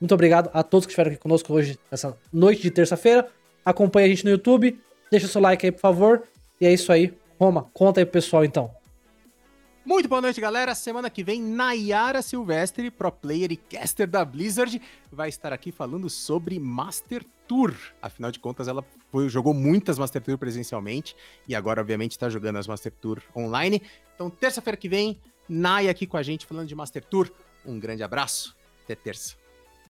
muito 0.00 0.14
obrigado 0.14 0.48
a 0.54 0.62
todos 0.62 0.86
que 0.86 0.92
estiveram 0.92 1.10
aqui 1.10 1.20
conosco 1.20 1.52
hoje, 1.52 1.78
nessa 1.90 2.16
noite 2.32 2.62
de 2.62 2.70
terça-feira. 2.70 3.28
Acompanhe 3.62 4.06
a 4.06 4.08
gente 4.08 4.24
no 4.24 4.30
YouTube, 4.30 4.80
deixa 5.10 5.26
o 5.26 5.28
seu 5.28 5.42
like 5.42 5.66
aí, 5.66 5.72
por 5.72 5.80
favor. 5.80 6.22
E 6.58 6.64
é 6.64 6.72
isso 6.72 6.90
aí. 6.90 7.12
Roma, 7.38 7.66
conta 7.74 8.00
aí 8.00 8.06
pro 8.06 8.12
pessoal 8.12 8.46
então. 8.46 8.70
Muito 9.86 10.08
boa 10.08 10.20
noite, 10.20 10.40
galera. 10.40 10.74
Semana 10.74 11.08
que 11.08 11.22
vem, 11.22 11.40
Nayara 11.40 12.20
Silvestre, 12.20 12.90
pro 12.90 13.12
player 13.12 13.52
e 13.52 13.56
caster 13.56 14.08
da 14.08 14.24
Blizzard, 14.24 14.82
vai 15.12 15.28
estar 15.28 15.52
aqui 15.52 15.70
falando 15.70 16.10
sobre 16.10 16.58
Master 16.58 17.24
Tour. 17.46 17.72
Afinal 18.02 18.32
de 18.32 18.40
contas, 18.40 18.66
ela 18.66 18.84
foi, 19.12 19.28
jogou 19.28 19.54
muitas 19.54 19.96
Master 19.96 20.20
Tour 20.20 20.38
presencialmente 20.38 21.14
e 21.46 21.54
agora, 21.54 21.80
obviamente, 21.80 22.10
está 22.10 22.28
jogando 22.28 22.56
as 22.56 22.66
Master 22.66 22.92
Tour 23.00 23.22
online. 23.34 23.80
Então, 24.12 24.28
terça-feira 24.28 24.76
que 24.76 24.88
vem, 24.88 25.20
Naya 25.48 25.92
aqui 25.92 26.04
com 26.04 26.16
a 26.16 26.22
gente 26.24 26.46
falando 26.46 26.66
de 26.66 26.74
Master 26.74 27.04
Tour. 27.04 27.30
Um 27.64 27.78
grande 27.78 28.02
abraço. 28.02 28.56
Até 28.82 28.96
terça. 28.96 29.36